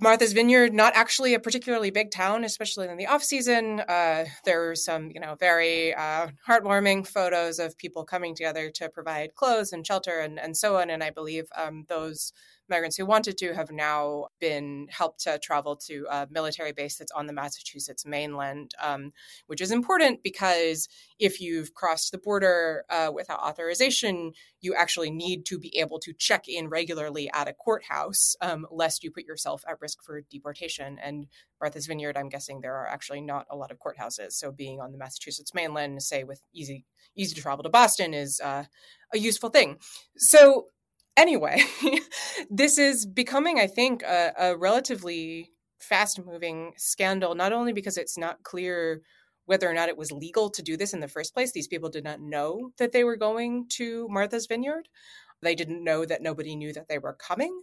Martha's 0.00 0.32
Vineyard, 0.32 0.72
not 0.72 0.94
actually 0.94 1.34
a 1.34 1.40
particularly 1.40 1.90
big 1.90 2.10
town, 2.10 2.44
especially 2.44 2.88
in 2.88 2.96
the 2.96 3.06
off 3.06 3.22
season. 3.22 3.80
Uh, 3.80 4.24
there 4.44 4.70
are 4.70 4.74
some, 4.74 5.10
you 5.14 5.20
know, 5.20 5.36
very 5.38 5.94
uh, 5.94 6.28
heartwarming 6.48 7.06
photos 7.06 7.58
of 7.58 7.78
people 7.78 8.04
coming 8.04 8.34
together 8.34 8.70
to 8.70 8.88
provide 8.88 9.34
clothes 9.34 9.72
and 9.72 9.86
shelter 9.86 10.20
and, 10.20 10.38
and 10.38 10.56
so 10.56 10.76
on. 10.76 10.90
And 10.90 11.02
I 11.02 11.10
believe 11.10 11.46
um, 11.56 11.84
those 11.88 12.32
migrants 12.68 12.96
who 12.96 13.06
wanted 13.06 13.36
to 13.38 13.54
have 13.54 13.70
now 13.70 14.26
been 14.40 14.86
helped 14.90 15.20
to 15.20 15.38
travel 15.38 15.76
to 15.76 16.06
a 16.10 16.26
military 16.30 16.72
base 16.72 16.96
that's 16.96 17.12
on 17.12 17.26
the 17.26 17.32
Massachusetts 17.32 18.06
mainland, 18.06 18.72
um, 18.82 19.12
which 19.46 19.60
is 19.60 19.70
important 19.70 20.22
because 20.22 20.88
if 21.18 21.40
you've 21.40 21.74
crossed 21.74 22.12
the 22.12 22.18
border 22.18 22.84
uh, 22.90 23.10
without 23.14 23.40
authorization, 23.40 24.32
you 24.60 24.74
actually 24.74 25.10
need 25.10 25.44
to 25.46 25.58
be 25.58 25.76
able 25.78 25.98
to 26.00 26.12
check 26.12 26.48
in 26.48 26.68
regularly 26.68 27.30
at 27.32 27.48
a 27.48 27.52
courthouse, 27.52 28.34
um, 28.40 28.66
lest 28.70 29.04
you 29.04 29.10
put 29.10 29.24
yourself 29.24 29.62
at 29.68 29.80
risk 29.80 30.02
for 30.02 30.22
deportation. 30.30 30.98
And 31.02 31.26
Martha's 31.60 31.86
Vineyard, 31.86 32.16
I'm 32.16 32.28
guessing 32.28 32.60
there 32.60 32.76
are 32.76 32.88
actually 32.88 33.20
not 33.20 33.46
a 33.50 33.56
lot 33.56 33.70
of 33.70 33.78
courthouses. 33.78 34.32
So 34.32 34.52
being 34.52 34.80
on 34.80 34.92
the 34.92 34.98
Massachusetts 34.98 35.54
mainland, 35.54 36.02
say 36.02 36.24
with 36.24 36.40
easy 36.52 36.84
easy 37.16 37.34
to 37.34 37.42
travel 37.42 37.62
to 37.62 37.68
Boston, 37.68 38.12
is 38.12 38.40
uh, 38.42 38.64
a 39.12 39.18
useful 39.18 39.50
thing. 39.50 39.78
So 40.16 40.66
anyway, 41.16 41.62
this 42.50 42.78
is 42.78 43.06
becoming, 43.06 43.58
I 43.58 43.66
think, 43.66 44.02
a, 44.02 44.32
a 44.38 44.56
relatively 44.56 45.50
fast 45.78 46.24
moving 46.24 46.72
scandal, 46.76 47.34
not 47.34 47.52
only 47.52 47.72
because 47.72 47.96
it's 47.96 48.18
not 48.18 48.42
clear 48.42 49.02
whether 49.46 49.68
or 49.68 49.74
not 49.74 49.88
it 49.90 49.98
was 49.98 50.10
legal 50.10 50.48
to 50.50 50.62
do 50.62 50.76
this 50.76 50.94
in 50.94 51.00
the 51.00 51.08
first 51.08 51.34
place. 51.34 51.52
These 51.52 51.68
people 51.68 51.90
did 51.90 52.04
not 52.04 52.20
know 52.20 52.70
that 52.78 52.92
they 52.92 53.04
were 53.04 53.16
going 53.16 53.66
to 53.72 54.08
Martha's 54.08 54.46
Vineyard. 54.46 54.88
They 55.42 55.54
didn't 55.54 55.84
know 55.84 56.06
that 56.06 56.22
nobody 56.22 56.56
knew 56.56 56.72
that 56.72 56.88
they 56.88 56.98
were 56.98 57.12
coming. 57.14 57.60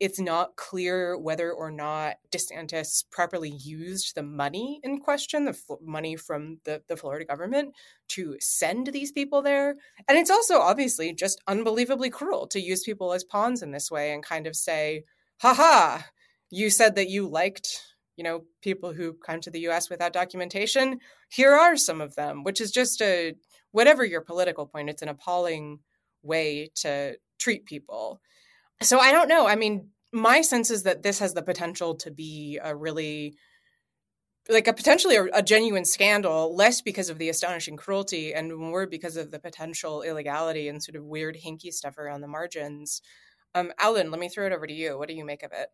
It's 0.00 0.18
not 0.18 0.56
clear 0.56 1.16
whether 1.16 1.52
or 1.52 1.70
not 1.70 2.16
DeSantis 2.30 3.04
properly 3.10 3.50
used 3.50 4.14
the 4.14 4.22
money 4.22 4.80
in 4.82 4.98
question, 4.98 5.44
the 5.44 5.58
money 5.80 6.16
from 6.16 6.58
the, 6.64 6.82
the 6.88 6.96
Florida 6.96 7.24
government, 7.24 7.74
to 8.08 8.36
send 8.40 8.88
these 8.88 9.12
people 9.12 9.40
there. 9.40 9.76
And 10.08 10.18
it's 10.18 10.30
also 10.30 10.58
obviously 10.58 11.14
just 11.14 11.40
unbelievably 11.46 12.10
cruel 12.10 12.46
to 12.48 12.60
use 12.60 12.82
people 12.82 13.12
as 13.12 13.24
pawns 13.24 13.62
in 13.62 13.70
this 13.70 13.90
way 13.90 14.12
and 14.12 14.22
kind 14.22 14.46
of 14.46 14.56
say, 14.56 15.04
haha, 15.40 16.02
you 16.50 16.70
said 16.70 16.96
that 16.96 17.08
you 17.08 17.26
liked 17.28 17.80
you 18.16 18.22
know 18.22 18.44
people 18.62 18.92
who 18.92 19.12
come 19.12 19.40
to 19.40 19.50
the 19.50 19.60
US 19.68 19.90
without 19.90 20.12
documentation 20.12 21.00
here 21.30 21.52
are 21.52 21.76
some 21.76 22.00
of 22.00 22.14
them 22.14 22.44
which 22.44 22.60
is 22.60 22.70
just 22.70 23.02
a 23.02 23.34
whatever 23.72 24.04
your 24.04 24.20
political 24.20 24.66
point 24.66 24.88
it's 24.88 25.02
an 25.02 25.08
appalling 25.08 25.80
way 26.22 26.70
to 26.76 27.16
treat 27.38 27.66
people 27.66 28.20
so 28.82 28.98
I 28.98 29.12
don't 29.12 29.28
know. 29.28 29.46
I 29.46 29.56
mean, 29.56 29.90
my 30.12 30.40
sense 30.40 30.70
is 30.70 30.84
that 30.84 31.02
this 31.02 31.18
has 31.18 31.34
the 31.34 31.42
potential 31.42 31.96
to 31.96 32.10
be 32.10 32.58
a 32.62 32.74
really 32.74 33.36
like 34.48 34.68
a 34.68 34.72
potentially 34.72 35.16
a, 35.16 35.24
a, 35.32 35.42
genuine 35.42 35.86
scandal, 35.86 36.54
less 36.54 36.82
because 36.82 37.08
of 37.08 37.18
the 37.18 37.30
astonishing 37.30 37.76
cruelty 37.76 38.34
and 38.34 38.54
more 38.54 38.86
because 38.86 39.16
of 39.16 39.30
the 39.30 39.38
potential 39.38 40.02
illegality 40.02 40.68
and 40.68 40.82
sort 40.82 40.96
of 40.96 41.04
weird 41.04 41.36
hinky 41.36 41.72
stuff 41.72 41.96
around 41.96 42.20
the 42.20 42.28
margins. 42.28 43.00
Um, 43.54 43.72
Alan, 43.78 44.10
let 44.10 44.20
me 44.20 44.28
throw 44.28 44.46
it 44.46 44.52
over 44.52 44.66
to 44.66 44.72
you. 44.72 44.98
What 44.98 45.08
do 45.08 45.14
you 45.14 45.24
make 45.24 45.42
of 45.42 45.52
it? 45.52 45.68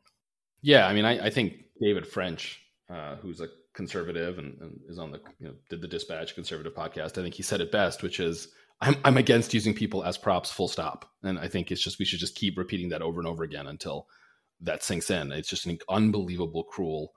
Yeah, 0.62 0.86
I 0.86 0.92
mean, 0.92 1.04
I, 1.04 1.26
I 1.26 1.30
think 1.30 1.54
David 1.80 2.06
French, 2.06 2.60
uh, 2.88 3.16
who's 3.16 3.40
a 3.40 3.48
conservative 3.74 4.38
and, 4.38 4.60
and, 4.60 4.80
is 4.88 4.98
on 4.98 5.10
the 5.10 5.20
you 5.38 5.48
know 5.48 5.54
did 5.68 5.80
the 5.80 5.88
Dispatch 5.88 6.34
conservative 6.34 6.74
podcast. 6.74 7.18
I 7.18 7.22
think 7.22 7.34
he 7.34 7.42
said 7.42 7.60
it 7.60 7.72
best, 7.72 8.02
which 8.02 8.20
is 8.20 8.48
I'm, 8.80 8.96
I'm 9.04 9.16
against 9.16 9.52
using 9.52 9.74
people 9.74 10.04
as 10.04 10.16
props, 10.16 10.50
full 10.50 10.68
stop. 10.68 11.10
And 11.22 11.38
I 11.38 11.48
think 11.48 11.70
it's 11.70 11.82
just, 11.82 11.98
we 11.98 12.04
should 12.04 12.18
just 12.18 12.34
keep 12.34 12.56
repeating 12.56 12.88
that 12.90 13.02
over 13.02 13.20
and 13.20 13.28
over 13.28 13.44
again 13.44 13.66
until 13.66 14.06
that 14.60 14.82
sinks 14.82 15.10
in. 15.10 15.32
It's 15.32 15.50
just 15.50 15.66
an 15.66 15.78
unbelievable, 15.88 16.64
cruel 16.64 17.12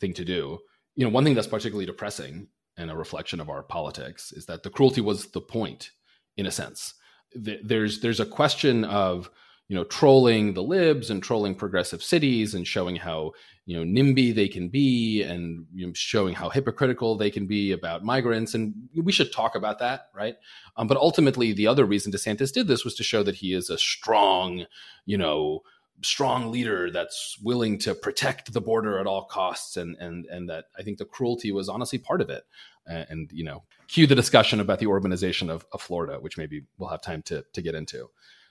thing 0.00 0.14
to 0.14 0.24
do. 0.24 0.58
You 0.94 1.04
know, 1.04 1.10
one 1.10 1.24
thing 1.24 1.34
that's 1.34 1.46
particularly 1.46 1.86
depressing 1.86 2.48
and 2.76 2.90
a 2.90 2.96
reflection 2.96 3.40
of 3.40 3.48
our 3.48 3.62
politics 3.62 4.32
is 4.32 4.46
that 4.46 4.62
the 4.62 4.70
cruelty 4.70 5.00
was 5.00 5.26
the 5.28 5.40
point, 5.40 5.90
in 6.36 6.46
a 6.46 6.50
sense. 6.50 6.94
There's, 7.34 8.00
there's 8.00 8.20
a 8.20 8.26
question 8.26 8.84
of, 8.84 9.30
you 9.68 9.74
know, 9.74 9.84
trolling 9.84 10.54
the 10.54 10.62
libs 10.62 11.10
and 11.10 11.22
trolling 11.22 11.54
progressive 11.54 12.02
cities 12.02 12.54
and 12.54 12.66
showing 12.66 12.96
how 12.96 13.32
you 13.64 13.76
know 13.76 13.82
NIMBY 13.84 14.34
they 14.34 14.48
can 14.48 14.68
be 14.68 15.22
and 15.22 15.66
you 15.74 15.86
know, 15.86 15.92
showing 15.94 16.34
how 16.34 16.48
hypocritical 16.48 17.16
they 17.16 17.30
can 17.30 17.46
be 17.46 17.72
about 17.72 18.04
migrants. 18.04 18.54
And 18.54 18.74
we 18.94 19.12
should 19.12 19.32
talk 19.32 19.54
about 19.54 19.78
that 19.80 20.08
right? 20.14 20.36
Um, 20.76 20.86
but 20.86 20.96
ultimately 20.96 21.52
the 21.52 21.66
other 21.66 21.84
reason 21.84 22.12
desantis 22.12 22.52
did 22.52 22.68
this 22.68 22.84
was 22.84 22.94
to 22.96 23.02
show 23.02 23.22
that 23.22 23.36
he 23.36 23.52
is 23.52 23.70
a 23.70 23.78
strong 23.78 24.66
you 25.04 25.18
know 25.18 25.62
strong 26.02 26.50
leader 26.50 26.90
that's 26.90 27.38
willing 27.42 27.78
to 27.78 27.94
protect 27.94 28.52
the 28.52 28.60
border 28.60 28.98
at 28.98 29.06
all 29.06 29.24
costs 29.24 29.76
and 29.76 29.96
and 29.96 30.26
and 30.26 30.48
that 30.48 30.66
i 30.78 30.82
think 30.82 30.98
the 30.98 31.04
cruelty 31.04 31.50
was 31.50 31.68
honestly 31.68 31.98
part 31.98 32.20
of 32.20 32.28
it. 32.28 32.44
And, 32.86 33.06
and 33.08 33.32
you 33.32 33.44
know 33.44 33.62
cue 33.88 34.06
the 34.06 34.14
discussion 34.14 34.60
about 34.60 34.78
the 34.78 34.86
urbanization 34.86 35.48
of, 35.48 35.66
of 35.72 35.80
florida 35.80 36.18
which 36.20 36.36
maybe 36.36 36.64
we'll 36.78 36.90
have 36.90 37.02
time 37.02 37.22
to 37.22 37.44
to 37.52 37.62
get 37.62 37.74
into 37.74 38.10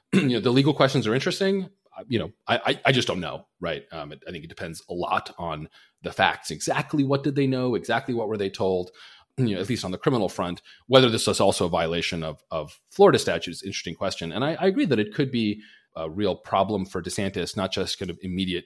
you 0.14 0.30
know 0.30 0.40
the 0.40 0.52
legal 0.52 0.74
questions 0.74 1.08
are 1.08 1.16
interesting 1.16 1.70
you 2.08 2.20
know, 2.20 2.32
I, 2.48 2.80
I 2.86 2.92
just 2.92 3.08
don't 3.08 3.20
know, 3.20 3.46
right? 3.60 3.84
Um, 3.92 4.14
I 4.28 4.32
think 4.32 4.44
it 4.44 4.50
depends 4.50 4.84
a 4.90 4.94
lot 4.94 5.34
on 5.38 5.70
the 6.02 6.12
facts. 6.12 6.52
Exactly 6.52 7.04
what 7.04 7.24
did 7.24 7.36
they 7.36 7.48
know? 7.48 7.76
Exactly 7.76 8.14
what 8.14 8.28
were 8.28 8.38
they 8.38 8.50
told? 8.50 8.92
You 9.38 9.56
know, 9.56 9.60
at 9.60 9.68
least 9.68 9.84
on 9.84 9.92
the 9.92 9.98
criminal 9.98 10.30
front, 10.30 10.62
whether 10.88 11.10
this 11.10 11.28
is 11.28 11.42
also 11.42 11.66
a 11.66 11.70
violation 11.70 12.24
of 12.24 12.42
of 12.52 12.80
Florida 12.90 13.20
statutes, 13.20 13.64
interesting 13.64 13.94
question. 13.94 14.32
And 14.32 14.46
I, 14.46 14.54
I 14.54 14.68
agree 14.68 14.86
that 14.86 14.98
it 14.98 15.14
could 15.14 15.30
be 15.30 15.62
a 15.94 16.10
real 16.10 16.38
problem 16.38 16.86
for 16.86 17.04
DeSantis, 17.04 17.58
not 17.58 17.74
just 17.74 18.00
kind 18.00 18.10
of 18.10 18.18
immediate 18.22 18.64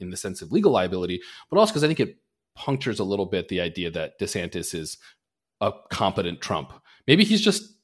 in 0.00 0.10
the 0.10 0.16
sense 0.16 0.42
of 0.42 0.50
legal 0.50 0.72
liability, 0.72 1.20
but 1.48 1.56
also 1.56 1.70
because 1.70 1.84
I 1.84 1.86
think 1.86 2.00
it 2.00 2.16
punctures 2.56 2.98
a 2.98 3.04
little 3.04 3.26
bit 3.26 3.46
the 3.46 3.60
idea 3.60 3.92
that 3.92 4.18
DeSantis 4.18 4.74
is 4.74 4.98
a 5.60 5.70
competent 5.88 6.40
Trump. 6.40 6.72
Maybe 7.06 7.22
he's 7.22 7.40
just 7.40 7.78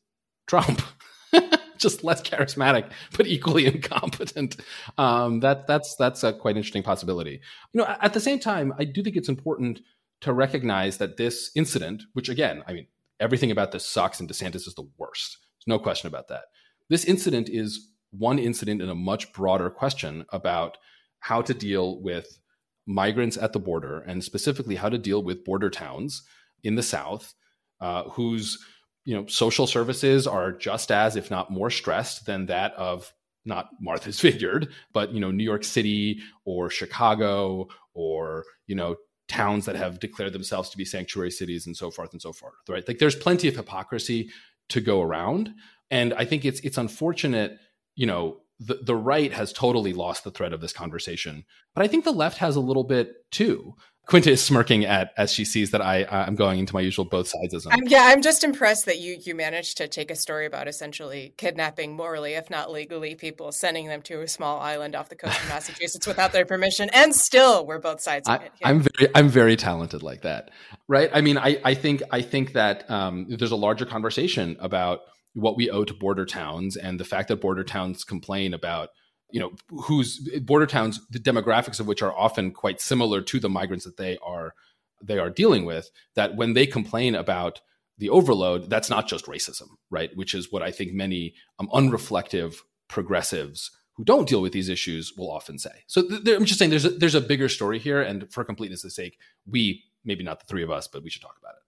Trump. 0.49 0.83
just 1.79 2.05
less 2.05 2.23
charismatic, 2.23 2.91
but 3.17 3.27
equally 3.27 3.67
incompetent. 3.75 4.57
Um, 4.99 5.41
that 5.41 5.67
that's 5.67 5.97
that's 5.97 6.25
a 6.25 6.33
quite 6.33 6.57
interesting 6.57 6.83
possibility. 6.83 7.41
You 7.73 7.81
know, 7.81 7.97
at 8.01 8.13
the 8.13 8.21
same 8.21 8.39
time, 8.39 8.73
I 8.79 8.85
do 8.85 9.03
think 9.03 9.17
it's 9.17 9.29
important 9.29 9.81
to 10.23 10.33
recognize 10.33 10.99
that 10.99 11.17
this 11.17 11.51
incident, 11.55 12.05
which 12.15 12.29
again, 12.29 12.63
I 12.67 12.73
mean, 12.73 12.87
everything 13.21 13.51
about 13.51 13.73
this 13.73 13.87
sucks, 13.87 14.21
and 14.21 14.29
DeSantis 14.29 14.67
is 14.67 14.75
the 14.75 14.89
worst. 14.99 15.39
There's 15.59 15.79
no 15.79 15.83
question 15.83 16.09
about 16.09 16.29
that. 16.29 16.45
This 16.89 17.05
incident 17.05 17.49
is 17.49 17.91
one 18.11 18.39
incident 18.39 18.81
in 18.81 18.89
a 18.89 18.95
much 18.95 19.33
broader 19.33 19.71
question 19.71 20.25
about 20.31 20.79
how 21.21 21.43
to 21.43 21.55
deal 21.55 22.01
with 22.03 22.39
migrants 22.87 23.37
at 23.37 23.53
the 23.53 23.59
border, 23.59 24.01
and 24.01 24.23
specifically 24.23 24.77
how 24.77 24.89
to 24.89 24.99
deal 24.99 25.23
with 25.23 25.45
border 25.45 25.71
towns 25.71 26.23
in 26.63 26.75
the 26.75 26.83
South, 26.83 27.35
uh, 27.81 28.05
whose 28.11 28.59
you 29.05 29.15
know 29.15 29.27
social 29.27 29.67
services 29.67 30.27
are 30.27 30.53
just 30.53 30.91
as 30.91 31.17
if 31.17 31.31
not 31.31 31.51
more 31.51 31.71
stressed 31.71 32.27
than 32.27 32.47
that 32.47 32.73
of 32.75 33.13
not 33.45 33.69
Martha's 33.81 34.21
Vineyard, 34.23 34.73
but 34.93 35.13
you 35.13 35.21
know 35.21 35.31
New 35.31 35.45
York 35.45 35.65
City 35.65 36.21
or 36.45 36.71
Chicago 36.71 37.69
or 37.93 38.45
you 38.67 38.75
know 38.75 38.97
towns 39.29 39.67
that 39.67 39.77
have 39.77 40.01
declared 40.01 40.33
themselves 40.33 40.69
to 40.71 40.77
be 40.77 40.85
sanctuary 40.85 41.31
cities 41.31 41.67
and 41.67 41.77
so 41.77 41.91
forth 41.91 42.13
and 42.13 42.21
so 42.21 42.33
forth. 42.33 42.55
Right? 42.69 42.87
Like 42.87 42.99
there's 42.99 43.17
plenty 43.17 43.49
of 43.49 43.57
hypocrisy 43.57 44.31
to 44.71 44.81
go 44.81 45.03
around, 45.03 45.55
and 45.91 46.15
I 46.15 46.25
think 46.25 46.45
it's 46.45 46.61
it's 46.61 46.79
unfortunate. 46.79 47.59
You 47.97 48.07
know, 48.07 48.39
the 48.59 48.81
the 48.83 48.97
right 48.97 49.33
has 49.33 49.53
totally 49.53 49.93
lost 49.93 50.25
the 50.25 50.31
thread 50.31 50.53
of 50.53 50.61
this 50.61 50.73
conversation, 50.73 51.45
but 51.75 51.85
I 51.85 51.89
think 51.89 52.05
the 52.05 52.13
left 52.13 52.39
has 52.39 52.57
a 52.57 52.61
little 52.61 52.85
bit 52.85 53.13
too. 53.31 53.75
Quinta 54.07 54.31
is 54.31 54.43
smirking 54.43 54.85
at 54.85 55.13
as 55.17 55.33
she 55.33 55.45
sees 55.45 55.71
that 55.71 55.81
I 55.81 56.05
I'm 56.05 56.35
going 56.35 56.59
into 56.59 56.75
my 56.75 56.83
usual 56.83 57.07
both 57.07 57.33
sidesism. 57.33 57.69
I'm, 57.71 57.87
yeah, 57.87 58.05
I'm 58.05 58.21
just 58.21 58.45
impressed 58.45 58.85
that 58.85 58.99
you 58.99 59.17
you 59.21 59.35
managed 59.35 59.79
to 59.79 59.89
take 59.89 60.11
a 60.11 60.15
story 60.15 60.45
about 60.45 60.69
essentially 60.69 61.33
kidnapping 61.39 61.97
morally, 61.97 62.35
if 62.35 62.51
not 62.51 62.71
legally, 62.71 63.15
people, 63.15 63.51
sending 63.51 63.89
them 63.89 64.03
to 64.03 64.21
a 64.21 64.29
small 64.29 64.61
island 64.61 64.95
off 64.95 65.09
the 65.09 65.17
coast 65.17 65.41
of 65.43 65.49
Massachusetts 65.49 66.07
without 66.07 66.33
their 66.33 66.45
permission, 66.45 66.91
and 66.93 67.15
still 67.15 67.67
we're 67.67 67.79
both 67.79 68.01
sides 68.01 68.29
of 68.29 68.41
I, 68.41 68.45
it. 68.45 68.53
I'm 68.63 68.81
very 68.81 69.11
I'm 69.15 69.29
very 69.29 69.57
talented 69.57 70.03
like 70.03 70.23
that, 70.23 70.51
right? 70.87 71.11
I 71.13 71.23
mean, 71.23 71.39
I 71.39 71.59
I 71.65 71.75
think 71.75 72.03
I 72.11 72.21
think 72.21 72.53
that 72.53 72.91
um, 72.91 73.27
there's 73.31 73.53
a 73.53 73.57
larger 73.57 73.87
conversation 73.87 74.57
about 74.61 75.01
what 75.33 75.57
we 75.57 75.71
owe 75.71 75.85
to 75.85 75.95
border 75.95 76.27
towns 76.27 76.77
and 76.77 77.01
the 77.01 77.05
fact 77.05 77.29
that 77.29 77.37
border 77.37 77.65
towns 77.65 78.05
complain 78.05 78.55
about 78.55 78.91
you 79.35 79.41
know, 79.41 79.51
whose 79.83 80.21
border 80.43 80.65
towns, 80.65 81.05
the 81.11 81.19
demographics 81.19 81.81
of 81.81 81.89
which 81.89 82.03
are 82.03 82.17
often 82.17 82.53
quite 82.53 82.81
similar 82.81 83.21
to 83.21 83.41
the 83.41 83.49
migrants 83.49 83.85
that 83.85 83.97
they 83.97 84.17
are 84.19 84.55
they 85.03 85.19
are 85.19 85.29
dealing 85.29 85.65
with, 85.65 85.91
that 86.15 86.37
when 86.37 86.55
they 86.55 86.69
complain 86.69 87.17
about 87.17 87.61
the 87.99 88.11
overload, 88.11 88.71
that's 88.71 88.89
not 88.89 89.09
just 89.09 89.27
racism, 89.27 89.71
right? 89.91 90.17
Which 90.17 90.35
is 90.35 90.53
what 90.53 90.63
I 90.63 90.71
think 90.71 90.93
many 90.93 91.35
um, 91.59 91.69
unreflective 91.75 92.59
progressives 92.87 93.73
who 93.95 94.05
don't 94.05 94.29
deal 94.29 94.41
with 94.41 94.53
these 94.53 94.69
issues 94.69 95.13
will 95.17 95.33
often 95.33 95.59
say. 95.59 95.83
So 95.89 96.09
th- 96.09 96.29
I'm 96.29 96.45
just 96.45 96.61
saying 96.61 96.71
there's 96.71 96.85
a, 96.85 96.91
there's 96.91 97.17
a 97.17 97.21
bigger 97.21 97.49
story 97.49 97.81
here, 97.81 98.01
and 98.01 98.33
for 98.33 98.45
completeness' 98.45 98.95
sake, 98.95 99.19
we 99.51 99.83
maybe 100.05 100.23
not 100.23 100.39
the 100.39 100.47
three 100.47 100.63
of 100.63 100.71
us, 100.71 100.87
but 100.87 101.03
we 101.03 101.11
should 101.11 101.23
talk 101.23 101.39
about 101.41 101.55
it. 101.57 101.63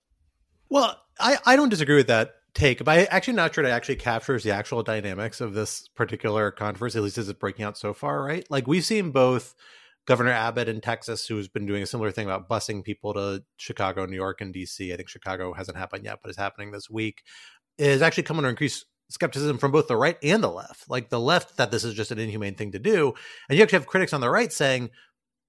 Well, 0.68 1.00
I, 1.18 1.38
I 1.44 1.56
don't 1.56 1.68
disagree 1.68 1.96
with 1.96 2.06
that 2.06 2.36
take, 2.56 2.84
but 2.84 2.98
I 2.98 3.04
actually 3.04 3.34
not 3.34 3.54
sure 3.54 3.64
it 3.64 3.70
actually 3.70 3.96
captures 3.96 4.42
the 4.42 4.50
actual 4.50 4.82
dynamics 4.82 5.40
of 5.40 5.54
this 5.54 5.88
particular 5.94 6.50
controversy, 6.50 6.98
at 6.98 7.04
least 7.04 7.18
as 7.18 7.28
it's 7.28 7.38
breaking 7.38 7.64
out 7.64 7.78
so 7.78 7.92
far, 7.92 8.22
right? 8.22 8.46
Like 8.50 8.66
we've 8.66 8.84
seen 8.84 9.10
both 9.10 9.54
Governor 10.06 10.30
Abbott 10.32 10.68
in 10.68 10.80
Texas, 10.80 11.26
who's 11.26 11.48
been 11.48 11.66
doing 11.66 11.82
a 11.82 11.86
similar 11.86 12.10
thing 12.10 12.26
about 12.26 12.48
busing 12.48 12.82
people 12.82 13.12
to 13.14 13.42
Chicago, 13.56 14.06
New 14.06 14.16
York, 14.16 14.40
and 14.40 14.54
DC. 14.54 14.92
I 14.92 14.96
think 14.96 15.08
Chicago 15.08 15.52
hasn't 15.52 15.76
happened 15.76 16.04
yet, 16.04 16.20
but 16.22 16.30
is 16.30 16.36
happening 16.36 16.70
this 16.70 16.88
week. 16.88 17.22
Is 17.78 18.02
actually 18.02 18.22
coming 18.22 18.44
to 18.44 18.48
increased 18.48 18.86
skepticism 19.10 19.58
from 19.58 19.70
both 19.72 19.88
the 19.88 19.96
right 19.96 20.16
and 20.22 20.42
the 20.42 20.50
left. 20.50 20.88
Like 20.88 21.10
the 21.10 21.20
left 21.20 21.56
that 21.58 21.70
this 21.70 21.84
is 21.84 21.94
just 21.94 22.10
an 22.10 22.18
inhumane 22.18 22.54
thing 22.54 22.72
to 22.72 22.78
do, 22.78 23.14
and 23.48 23.58
you 23.58 23.62
actually 23.62 23.80
have 23.80 23.86
critics 23.86 24.12
on 24.12 24.20
the 24.20 24.30
right 24.30 24.52
saying, 24.52 24.90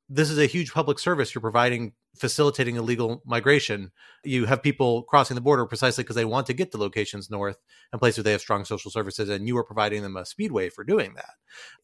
this 0.10 0.30
is 0.30 0.38
a 0.38 0.46
huge 0.46 0.72
public 0.72 1.00
service. 1.00 1.36
You're 1.36 1.42
providing 1.42 1.94
facilitating 2.18 2.76
illegal 2.76 3.22
migration. 3.26 3.92
You 4.24 4.46
have 4.46 4.64
people 4.64 5.04
crossing 5.04 5.36
the 5.36 5.42
border 5.42 5.66
precisely 5.66 6.04
because 6.04 6.16
they 6.16 6.26
want 6.26 6.48
to 6.48 6.54
get 6.54 6.72
to 6.72 6.78
locations 6.78 7.30
north 7.30 7.58
and 7.92 8.00
places 8.00 8.24
they 8.24 8.32
have 8.32 8.42
strong 8.42 8.66
social 8.66 8.90
services 8.90 9.30
and 9.30 9.48
you 9.48 9.58
are 9.58 9.64
providing 9.64 10.02
them 10.02 10.18
a 10.18 10.26
speedway 10.26 10.70
for 10.70 10.84
doing 10.84 11.14
that. 11.16 11.34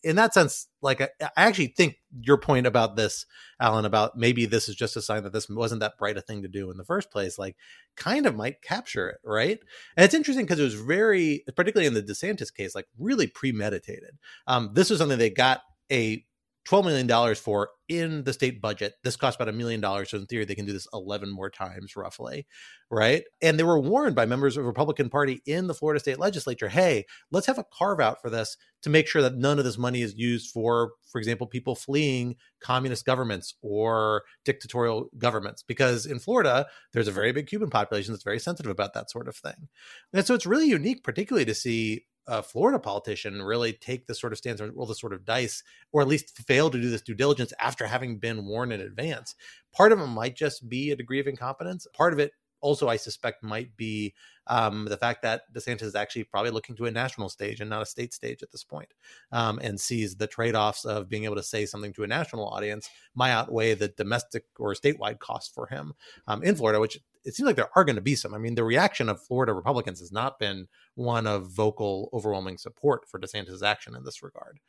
In 0.03 0.15
that 0.15 0.33
sense 0.33 0.67
like 0.81 1.01
i, 1.01 1.09
I 1.21 1.29
actually 1.47 1.67
think 1.67 1.97
your 2.21 2.37
point 2.37 2.67
about 2.67 2.95
this 2.95 3.25
alan 3.59 3.85
about 3.85 4.17
maybe 4.17 4.45
this 4.45 4.67
is 4.67 4.75
just 4.75 4.97
a 4.97 5.01
sign 5.01 5.23
that 5.23 5.33
this 5.33 5.49
wasn't 5.49 5.81
that 5.81 5.97
bright 5.97 6.17
a 6.17 6.21
thing 6.21 6.41
to 6.41 6.47
do 6.47 6.69
in 6.69 6.77
the 6.77 6.83
first 6.83 7.11
place 7.11 7.39
like 7.39 7.55
kind 7.95 8.25
of 8.25 8.35
might 8.35 8.61
capture 8.61 9.09
it 9.09 9.19
right? 9.23 9.59
And 9.95 10.03
it's 10.03 10.13
interesting 10.13 10.45
because 10.45 10.59
it 10.59 10.63
was 10.63 10.75
very 10.75 11.43
particularly 11.55 11.87
in 11.87 11.93
the 11.93 12.03
desantis 12.03 12.53
case 12.53 12.75
like 12.75 12.87
really 12.97 13.27
premeditated. 13.27 14.17
Um, 14.47 14.71
this 14.73 14.89
was 14.89 14.99
something 14.99 15.17
they 15.17 15.29
got 15.29 15.61
a 15.91 16.25
$12 16.69 16.85
million 16.85 17.35
for 17.35 17.69
in 17.89 18.23
the 18.23 18.33
state 18.33 18.61
budget. 18.61 18.93
This 19.03 19.17
costs 19.17 19.35
about 19.35 19.49
a 19.49 19.57
million 19.57 19.81
dollars. 19.81 20.09
So 20.09 20.17
in 20.17 20.25
theory, 20.25 20.45
they 20.45 20.55
can 20.55 20.65
do 20.65 20.71
this 20.71 20.87
11 20.93 21.29
more 21.29 21.49
times 21.49 21.95
roughly. 21.95 22.47
Right. 22.89 23.23
And 23.41 23.59
they 23.59 23.63
were 23.63 23.79
warned 23.79 24.15
by 24.15 24.25
members 24.25 24.55
of 24.55 24.63
the 24.63 24.67
Republican 24.67 25.09
Party 25.09 25.41
in 25.45 25.67
the 25.67 25.73
Florida 25.73 25.99
state 25.99 26.19
legislature, 26.19 26.69
hey, 26.69 27.05
let's 27.31 27.47
have 27.47 27.57
a 27.57 27.65
carve 27.73 27.99
out 27.99 28.21
for 28.21 28.29
this 28.29 28.55
to 28.83 28.89
make 28.89 29.07
sure 29.07 29.21
that 29.21 29.35
none 29.35 29.59
of 29.59 29.65
this 29.65 29.77
money 29.77 30.01
is 30.01 30.15
used 30.15 30.51
for, 30.51 30.91
for 31.11 31.17
example, 31.17 31.47
people 31.47 31.75
fleeing 31.75 32.35
communist 32.61 33.05
governments 33.05 33.55
or 33.61 34.23
dictatorial 34.45 35.09
governments. 35.17 35.63
Because 35.63 36.05
in 36.05 36.19
Florida, 36.19 36.67
there's 36.93 37.07
a 37.07 37.11
very 37.11 37.31
big 37.31 37.47
Cuban 37.47 37.69
population 37.69 38.13
that's 38.13 38.23
very 38.23 38.39
sensitive 38.39 38.71
about 38.71 38.93
that 38.93 39.11
sort 39.11 39.27
of 39.27 39.35
thing. 39.35 39.67
And 40.13 40.25
so 40.25 40.33
it's 40.33 40.45
really 40.45 40.67
unique, 40.67 41.03
particularly 41.03 41.45
to 41.45 41.55
see 41.55 42.05
a 42.27 42.41
Florida 42.41 42.79
politician 42.79 43.41
really 43.41 43.73
take 43.73 44.05
this 44.05 44.19
sort 44.19 44.33
of 44.33 44.37
stance 44.37 44.61
or 44.61 44.71
roll 44.71 44.85
this 44.85 44.99
sort 44.99 45.13
of 45.13 45.25
dice, 45.25 45.63
or 45.91 46.01
at 46.01 46.07
least 46.07 46.37
fail 46.47 46.69
to 46.69 46.79
do 46.79 46.89
this 46.89 47.01
due 47.01 47.15
diligence 47.15 47.53
after 47.59 47.85
having 47.87 48.17
been 48.17 48.45
warned 48.45 48.73
in 48.73 48.81
advance. 48.81 49.35
Part 49.73 49.91
of 49.91 49.99
it 49.99 50.07
might 50.07 50.35
just 50.35 50.69
be 50.69 50.91
a 50.91 50.95
degree 50.95 51.19
of 51.19 51.27
incompetence. 51.27 51.87
Part 51.93 52.13
of 52.13 52.19
it 52.19 52.31
also, 52.63 52.87
I 52.87 52.95
suspect, 52.95 53.43
might 53.43 53.75
be 53.75 54.13
um, 54.47 54.85
the 54.85 54.97
fact 54.97 55.21
that 55.23 55.53
DeSantis 55.53 55.83
is 55.83 55.95
actually 55.95 56.23
probably 56.23 56.51
looking 56.51 56.77
to 56.77 56.85
a 56.85 56.91
national 56.91 57.27
stage 57.27 57.59
and 57.59 57.69
not 57.69 57.81
a 57.81 57.85
state 57.85 58.13
stage 58.13 58.41
at 58.41 58.51
this 58.51 58.63
point, 58.63 58.87
um, 59.33 59.59
and 59.61 59.79
sees 59.79 60.15
the 60.15 60.27
trade 60.27 60.55
offs 60.55 60.85
of 60.85 61.09
being 61.09 61.25
able 61.25 61.35
to 61.35 61.43
say 61.43 61.65
something 61.65 61.91
to 61.93 62.03
a 62.03 62.07
national 62.07 62.47
audience 62.47 62.89
might 63.15 63.31
outweigh 63.31 63.73
the 63.73 63.89
domestic 63.89 64.45
or 64.57 64.73
statewide 64.73 65.19
cost 65.19 65.53
for 65.53 65.67
him 65.67 65.93
um, 66.27 66.41
in 66.41 66.55
Florida, 66.55 66.79
which 66.79 66.99
it 67.25 67.35
seems 67.35 67.47
like 67.47 67.55
there 67.55 67.69
are 67.75 67.85
going 67.85 67.95
to 67.95 68.01
be 68.01 68.15
some. 68.15 68.33
I 68.33 68.37
mean, 68.37 68.55
the 68.55 68.63
reaction 68.63 69.09
of 69.09 69.21
Florida 69.21 69.53
Republicans 69.53 69.99
has 69.99 70.11
not 70.11 70.39
been 70.39 70.67
one 70.95 71.25
of 71.25 71.51
vocal, 71.51 72.09
overwhelming 72.13 72.57
support 72.57 73.07
for 73.07 73.19
DeSantis' 73.19 73.63
action 73.63 73.95
in 73.95 74.03
this 74.03 74.21
regard, 74.21 74.59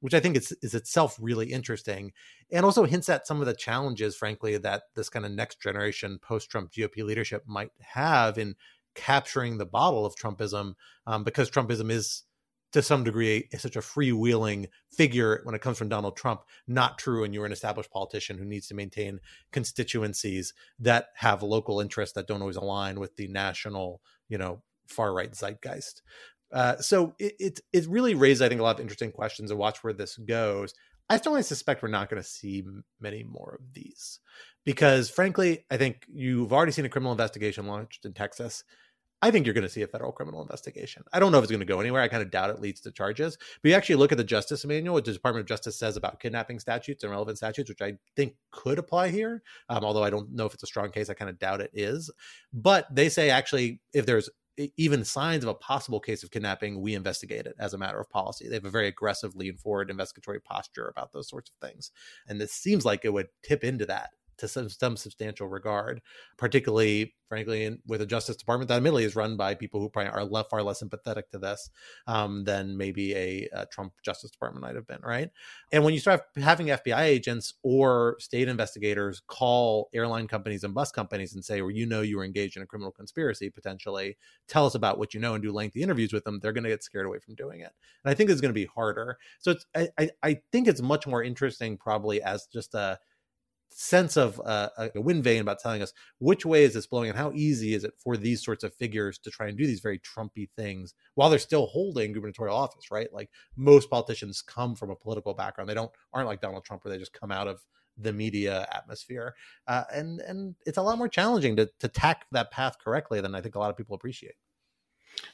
which 0.00 0.14
I 0.14 0.20
think 0.20 0.36
is, 0.36 0.56
is 0.62 0.74
itself 0.74 1.16
really 1.20 1.52
interesting 1.52 2.12
and 2.50 2.64
also 2.64 2.84
hints 2.84 3.08
at 3.08 3.26
some 3.26 3.40
of 3.40 3.46
the 3.46 3.54
challenges, 3.54 4.16
frankly, 4.16 4.56
that 4.58 4.84
this 4.94 5.08
kind 5.08 5.26
of 5.26 5.32
next 5.32 5.60
generation 5.60 6.18
post 6.22 6.50
Trump 6.50 6.72
GOP 6.72 7.04
leadership 7.04 7.42
might 7.46 7.70
have 7.80 8.38
in 8.38 8.54
capturing 8.94 9.58
the 9.58 9.66
bottle 9.66 10.06
of 10.06 10.14
Trumpism 10.14 10.74
um, 11.06 11.24
because 11.24 11.50
Trumpism 11.50 11.90
is 11.90 12.22
to 12.74 12.82
some 12.82 13.04
degree 13.04 13.48
such 13.56 13.76
a 13.76 13.80
freewheeling 13.80 14.66
figure 14.90 15.40
when 15.44 15.54
it 15.54 15.60
comes 15.60 15.78
from 15.78 15.88
Donald 15.88 16.16
Trump 16.16 16.40
not 16.66 16.98
true 16.98 17.22
and 17.22 17.32
you're 17.32 17.46
an 17.46 17.52
established 17.52 17.92
politician 17.92 18.36
who 18.36 18.44
needs 18.44 18.66
to 18.66 18.74
maintain 18.74 19.20
constituencies 19.52 20.52
that 20.80 21.06
have 21.14 21.44
local 21.44 21.80
interests 21.80 22.14
that 22.14 22.26
don't 22.26 22.40
always 22.40 22.56
align 22.56 22.98
with 22.98 23.14
the 23.14 23.28
national 23.28 24.00
you 24.28 24.36
know 24.36 24.60
far 24.88 25.14
right 25.14 25.30
zeitgeist. 25.30 26.02
Uh, 26.52 26.76
so 26.78 27.14
it, 27.20 27.34
it, 27.38 27.60
it 27.72 27.86
really 27.86 28.16
raised 28.16 28.42
I 28.42 28.48
think 28.48 28.60
a 28.60 28.64
lot 28.64 28.74
of 28.74 28.80
interesting 28.80 29.12
questions 29.12 29.52
and 29.52 29.58
watch 29.58 29.84
where 29.84 29.92
this 29.92 30.16
goes. 30.16 30.74
I 31.08 31.18
strongly 31.18 31.42
suspect 31.44 31.80
we're 31.80 31.90
not 31.90 32.10
going 32.10 32.20
to 32.20 32.28
see 32.28 32.64
many 33.00 33.22
more 33.22 33.60
of 33.60 33.72
these 33.72 34.18
because 34.64 35.08
frankly 35.08 35.64
I 35.70 35.76
think 35.76 36.06
you've 36.12 36.52
already 36.52 36.72
seen 36.72 36.86
a 36.86 36.88
criminal 36.88 37.12
investigation 37.12 37.68
launched 37.68 38.04
in 38.04 38.14
Texas 38.14 38.64
I 39.24 39.30
think 39.30 39.46
you're 39.46 39.54
going 39.54 39.62
to 39.62 39.70
see 39.70 39.80
a 39.80 39.86
federal 39.86 40.12
criminal 40.12 40.42
investigation. 40.42 41.02
I 41.10 41.18
don't 41.18 41.32
know 41.32 41.38
if 41.38 41.44
it's 41.44 41.50
going 41.50 41.60
to 41.60 41.64
go 41.64 41.80
anywhere. 41.80 42.02
I 42.02 42.08
kind 42.08 42.22
of 42.22 42.30
doubt 42.30 42.50
it 42.50 42.60
leads 42.60 42.82
to 42.82 42.90
charges. 42.90 43.38
But 43.62 43.70
you 43.70 43.74
actually 43.74 43.94
look 43.94 44.12
at 44.12 44.18
the 44.18 44.24
Justice 44.24 44.66
Manual, 44.66 44.92
what 44.92 45.06
the 45.06 45.14
Department 45.14 45.40
of 45.44 45.48
Justice 45.48 45.78
says 45.78 45.96
about 45.96 46.20
kidnapping 46.20 46.58
statutes 46.58 47.02
and 47.02 47.10
relevant 47.10 47.38
statutes, 47.38 47.70
which 47.70 47.80
I 47.80 47.94
think 48.16 48.34
could 48.50 48.78
apply 48.78 49.08
here. 49.08 49.42
Um, 49.70 49.82
although 49.82 50.04
I 50.04 50.10
don't 50.10 50.30
know 50.32 50.44
if 50.44 50.52
it's 50.52 50.62
a 50.62 50.66
strong 50.66 50.90
case, 50.90 51.08
I 51.08 51.14
kind 51.14 51.30
of 51.30 51.38
doubt 51.38 51.62
it 51.62 51.70
is. 51.72 52.10
But 52.52 52.86
they 52.94 53.08
say 53.08 53.30
actually, 53.30 53.80
if 53.94 54.04
there's 54.04 54.28
even 54.76 55.06
signs 55.06 55.42
of 55.42 55.48
a 55.48 55.54
possible 55.54 56.00
case 56.00 56.22
of 56.22 56.30
kidnapping, 56.30 56.82
we 56.82 56.94
investigate 56.94 57.46
it 57.46 57.56
as 57.58 57.72
a 57.72 57.78
matter 57.78 57.98
of 57.98 58.10
policy. 58.10 58.46
They 58.46 58.56
have 58.56 58.66
a 58.66 58.70
very 58.70 58.88
aggressive 58.88 59.34
lean 59.34 59.56
forward 59.56 59.90
investigatory 59.90 60.40
posture 60.40 60.88
about 60.88 61.12
those 61.12 61.30
sorts 61.30 61.50
of 61.50 61.66
things. 61.66 61.92
And 62.28 62.38
this 62.38 62.52
seems 62.52 62.84
like 62.84 63.06
it 63.06 63.12
would 63.14 63.28
tip 63.42 63.64
into 63.64 63.86
that 63.86 64.10
to 64.38 64.48
some, 64.48 64.68
some 64.68 64.96
substantial 64.96 65.48
regard, 65.48 66.00
particularly, 66.36 67.14
frankly, 67.28 67.64
in, 67.64 67.78
with 67.86 68.00
a 68.00 68.06
Justice 68.06 68.36
Department 68.36 68.68
that 68.68 68.76
admittedly 68.76 69.04
is 69.04 69.16
run 69.16 69.36
by 69.36 69.54
people 69.54 69.80
who 69.80 69.88
probably 69.88 70.10
are 70.10 70.24
left, 70.24 70.50
far 70.50 70.62
less 70.62 70.78
sympathetic 70.78 71.30
to 71.30 71.38
this 71.38 71.70
um, 72.06 72.44
than 72.44 72.76
maybe 72.76 73.14
a, 73.14 73.48
a, 73.52 73.66
Trump 73.66 73.92
Justice 74.04 74.30
Department 74.30 74.62
might 74.62 74.74
have 74.74 74.86
been, 74.86 75.00
right? 75.02 75.30
And 75.72 75.84
when 75.84 75.94
you 75.94 76.00
start 76.00 76.22
having 76.36 76.68
FBI 76.68 77.02
agents 77.02 77.54
or 77.62 78.16
state 78.20 78.48
investigators 78.48 79.22
call 79.26 79.88
airline 79.94 80.28
companies 80.28 80.64
and 80.64 80.74
bus 80.74 80.90
companies 80.90 81.34
and 81.34 81.44
say, 81.44 81.60
well, 81.62 81.70
you 81.70 81.86
know, 81.86 82.02
you 82.02 82.16
were 82.16 82.24
engaged 82.24 82.56
in 82.56 82.62
a 82.62 82.66
criminal 82.66 82.92
conspiracy 82.92 83.50
potentially, 83.50 84.16
tell 84.48 84.66
us 84.66 84.74
about 84.74 84.98
what 84.98 85.14
you 85.14 85.20
know 85.20 85.34
and 85.34 85.42
do 85.42 85.52
lengthy 85.52 85.82
interviews 85.82 86.12
with 86.12 86.24
them, 86.24 86.40
they're 86.40 86.52
going 86.52 86.64
to 86.64 86.70
get 86.70 86.82
scared 86.82 87.06
away 87.06 87.18
from 87.18 87.34
doing 87.34 87.60
it. 87.60 87.72
And 88.04 88.10
I 88.10 88.14
think 88.14 88.30
it's 88.30 88.40
going 88.40 88.50
to 88.50 88.54
be 88.54 88.66
harder. 88.66 89.18
So 89.38 89.54
I, 89.74 89.88
I, 89.98 90.10
I 90.22 90.40
think 90.52 90.68
it's 90.68 90.82
much 90.82 91.06
more 91.06 91.22
interesting 91.22 91.76
probably 91.76 92.22
as 92.22 92.46
just 92.52 92.74
a, 92.74 92.98
sense 93.70 94.16
of 94.16 94.40
uh, 94.44 94.68
a 94.94 95.00
wind 95.00 95.24
vane 95.24 95.40
about 95.40 95.58
telling 95.58 95.82
us 95.82 95.92
which 96.18 96.46
way 96.46 96.64
is 96.64 96.74
this 96.74 96.86
blowing 96.86 97.10
and 97.10 97.18
how 97.18 97.32
easy 97.34 97.74
is 97.74 97.84
it 97.84 97.92
for 97.98 98.16
these 98.16 98.42
sorts 98.44 98.62
of 98.62 98.74
figures 98.74 99.18
to 99.18 99.30
try 99.30 99.48
and 99.48 99.58
do 99.58 99.66
these 99.66 99.80
very 99.80 99.98
Trumpy 100.00 100.48
things 100.56 100.94
while 101.14 101.28
they're 101.28 101.38
still 101.38 101.66
holding 101.66 102.12
gubernatorial 102.12 102.56
office, 102.56 102.90
right? 102.90 103.12
Like 103.12 103.30
most 103.56 103.90
politicians 103.90 104.42
come 104.42 104.74
from 104.74 104.90
a 104.90 104.96
political 104.96 105.34
background; 105.34 105.68
they 105.68 105.74
don't 105.74 105.90
aren't 106.12 106.28
like 106.28 106.40
Donald 106.40 106.64
Trump 106.64 106.84
where 106.84 106.92
they 106.92 106.98
just 106.98 107.12
come 107.12 107.32
out 107.32 107.48
of 107.48 107.60
the 107.96 108.12
media 108.12 108.66
atmosphere, 108.72 109.34
uh, 109.66 109.84
and 109.92 110.20
and 110.20 110.54
it's 110.66 110.78
a 110.78 110.82
lot 110.82 110.98
more 110.98 111.08
challenging 111.08 111.56
to 111.56 111.68
to 111.80 111.88
tack 111.88 112.26
that 112.32 112.50
path 112.50 112.76
correctly 112.82 113.20
than 113.20 113.34
I 113.34 113.40
think 113.40 113.54
a 113.54 113.58
lot 113.58 113.70
of 113.70 113.76
people 113.76 113.94
appreciate. 113.94 114.34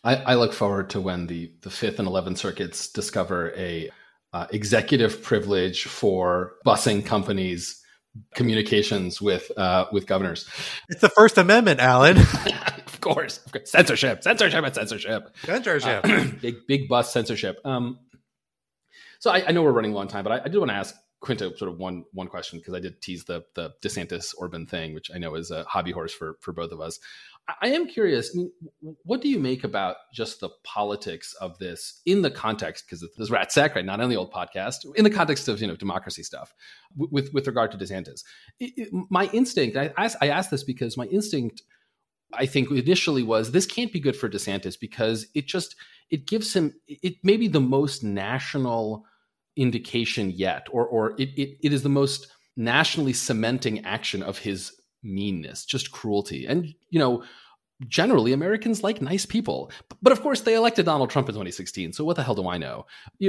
I, 0.05 0.17
I 0.17 0.35
look 0.35 0.53
forward 0.53 0.91
to 0.91 1.01
when 1.01 1.27
the 1.27 1.53
the 1.63 1.71
Fifth 1.71 1.99
and 1.99 2.09
Eleventh 2.09 2.39
Circuits 2.39 2.89
discover 2.89 3.53
a 3.57 3.91
uh, 4.33 4.47
executive 4.51 5.23
privilege 5.23 5.85
for 5.85 6.55
busing 6.65 7.05
companies 7.05 7.80
communications 8.35 9.21
with 9.21 9.51
uh, 9.57 9.87
with 9.93 10.07
governors. 10.07 10.49
It's 10.89 11.01
the 11.01 11.09
First 11.09 11.39
Amendment, 11.39 11.81
Alan. 11.81 12.19
of 12.87 13.01
course, 13.01 13.41
censorship, 13.65 14.23
censorship, 14.23 14.65
and 14.65 14.75
censorship, 14.75 15.35
censorship, 15.45 16.05
uh, 16.05 16.25
big 16.41 16.67
big 16.67 16.89
bus 16.89 17.13
censorship. 17.13 17.59
Um, 17.65 17.99
so 19.19 19.31
I, 19.31 19.49
I, 19.49 19.53
know 19.53 19.63
we're 19.63 19.73
running 19.73 19.93
a 19.93 19.95
long 19.95 20.09
time, 20.09 20.25
but 20.25 20.33
I, 20.33 20.41
I 20.45 20.49
did 20.49 20.59
want 20.59 20.71
to 20.71 20.77
ask 20.77 20.95
Quinta 21.21 21.57
sort 21.57 21.71
of 21.71 21.79
one 21.79 22.05
one 22.13 22.27
question 22.27 22.59
because 22.59 22.75
I 22.75 22.81
did 22.81 23.01
tease 23.01 23.25
the 23.25 23.45
the 23.55 23.75
DeSantis 23.83 24.35
Orban 24.37 24.67
thing, 24.67 24.95
which 24.95 25.11
I 25.15 25.19
know 25.19 25.35
is 25.35 25.51
a 25.51 25.65
hobby 25.65 25.93
horse 25.93 26.13
for 26.13 26.37
for 26.41 26.53
both 26.53 26.73
of 26.73 26.81
us. 26.81 26.99
I 27.61 27.69
am 27.69 27.87
curious. 27.87 28.37
What 29.05 29.21
do 29.21 29.29
you 29.29 29.39
make 29.39 29.65
about 29.65 29.97
just 30.13 30.41
the 30.41 30.51
politics 30.65 31.35
of 31.35 31.59
this 31.59 32.01
in 32.07 32.23
the 32.23 32.31
context? 32.31 32.85
Because 32.85 33.07
this 33.17 33.31
rat 33.31 33.53
sack, 33.53 33.75
right? 33.75 33.85
Not 33.85 34.01
on 34.01 34.11
the 34.11 34.17
old 34.17 34.33
podcast. 34.33 34.77
In 34.97 35.05
the 35.05 35.11
context 35.11 35.49
of 35.49 35.61
you 35.61 35.67
know 35.67 35.77
democracy 35.77 36.23
stuff, 36.23 36.55
with 36.97 37.33
with 37.33 37.47
regard 37.47 37.71
to 37.73 37.79
DeSantis, 37.79 38.23
it, 38.59 38.73
it, 38.77 38.89
my 39.11 39.27
instinct. 39.33 39.77
I 39.77 39.93
asked, 39.97 40.17
I 40.21 40.43
this 40.51 40.65
because 40.65 40.97
my 40.97 41.07
instinct, 41.07 41.63
I 42.33 42.47
think 42.47 42.71
initially 42.71 43.23
was 43.23 43.53
this 43.53 43.67
can't 43.67 43.93
be 43.93 44.01
good 44.01 44.17
for 44.17 44.29
DeSantis 44.29 44.79
because 44.79 45.27
it 45.35 45.47
just 45.47 45.77
it 46.11 46.27
gives 46.27 46.55
him 46.55 46.75
it 46.89 47.17
may 47.23 47.37
be 47.37 47.49
the 47.49 47.61
most 47.61 48.03
national 48.03 49.05
indication 49.57 50.31
yet, 50.31 50.67
or 50.71 50.87
or 50.87 51.13
it, 51.19 51.31
it, 51.37 51.59
it 51.63 51.73
is 51.73 51.83
the 51.83 51.89
most 51.89 52.29
nationally 52.57 53.13
cementing 53.13 53.85
action 53.85 54.23
of 54.23 54.39
his 54.39 54.73
meanness, 55.03 55.65
just 55.65 55.93
cruelty. 55.93 56.47
And 56.47 56.75
you 56.91 56.99
know, 56.99 57.25
generally 57.89 58.33
Americans 58.33 58.83
like 58.83 59.01
nice 59.01 59.27
people. 59.27 59.71
But 60.03 60.13
of 60.13 60.23
course, 60.23 60.43
they 60.43 60.55
elected 60.55 60.87
Donald 60.87 61.11
Trump 61.11 61.29
in 61.29 61.35
2016. 61.35 61.93
So 61.93 62.05
what 62.05 62.17
the 62.17 62.23
hell 62.23 62.35
do 62.35 62.49
I 62.49 62.59
know? 62.59 62.87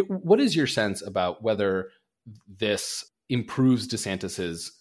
What 0.07 0.39
is 0.39 0.55
your 0.55 0.67
sense 0.67 1.01
about 1.01 1.41
whether 1.41 1.89
this 2.47 3.05
improves 3.29 3.87
DeSantis's 3.87 4.71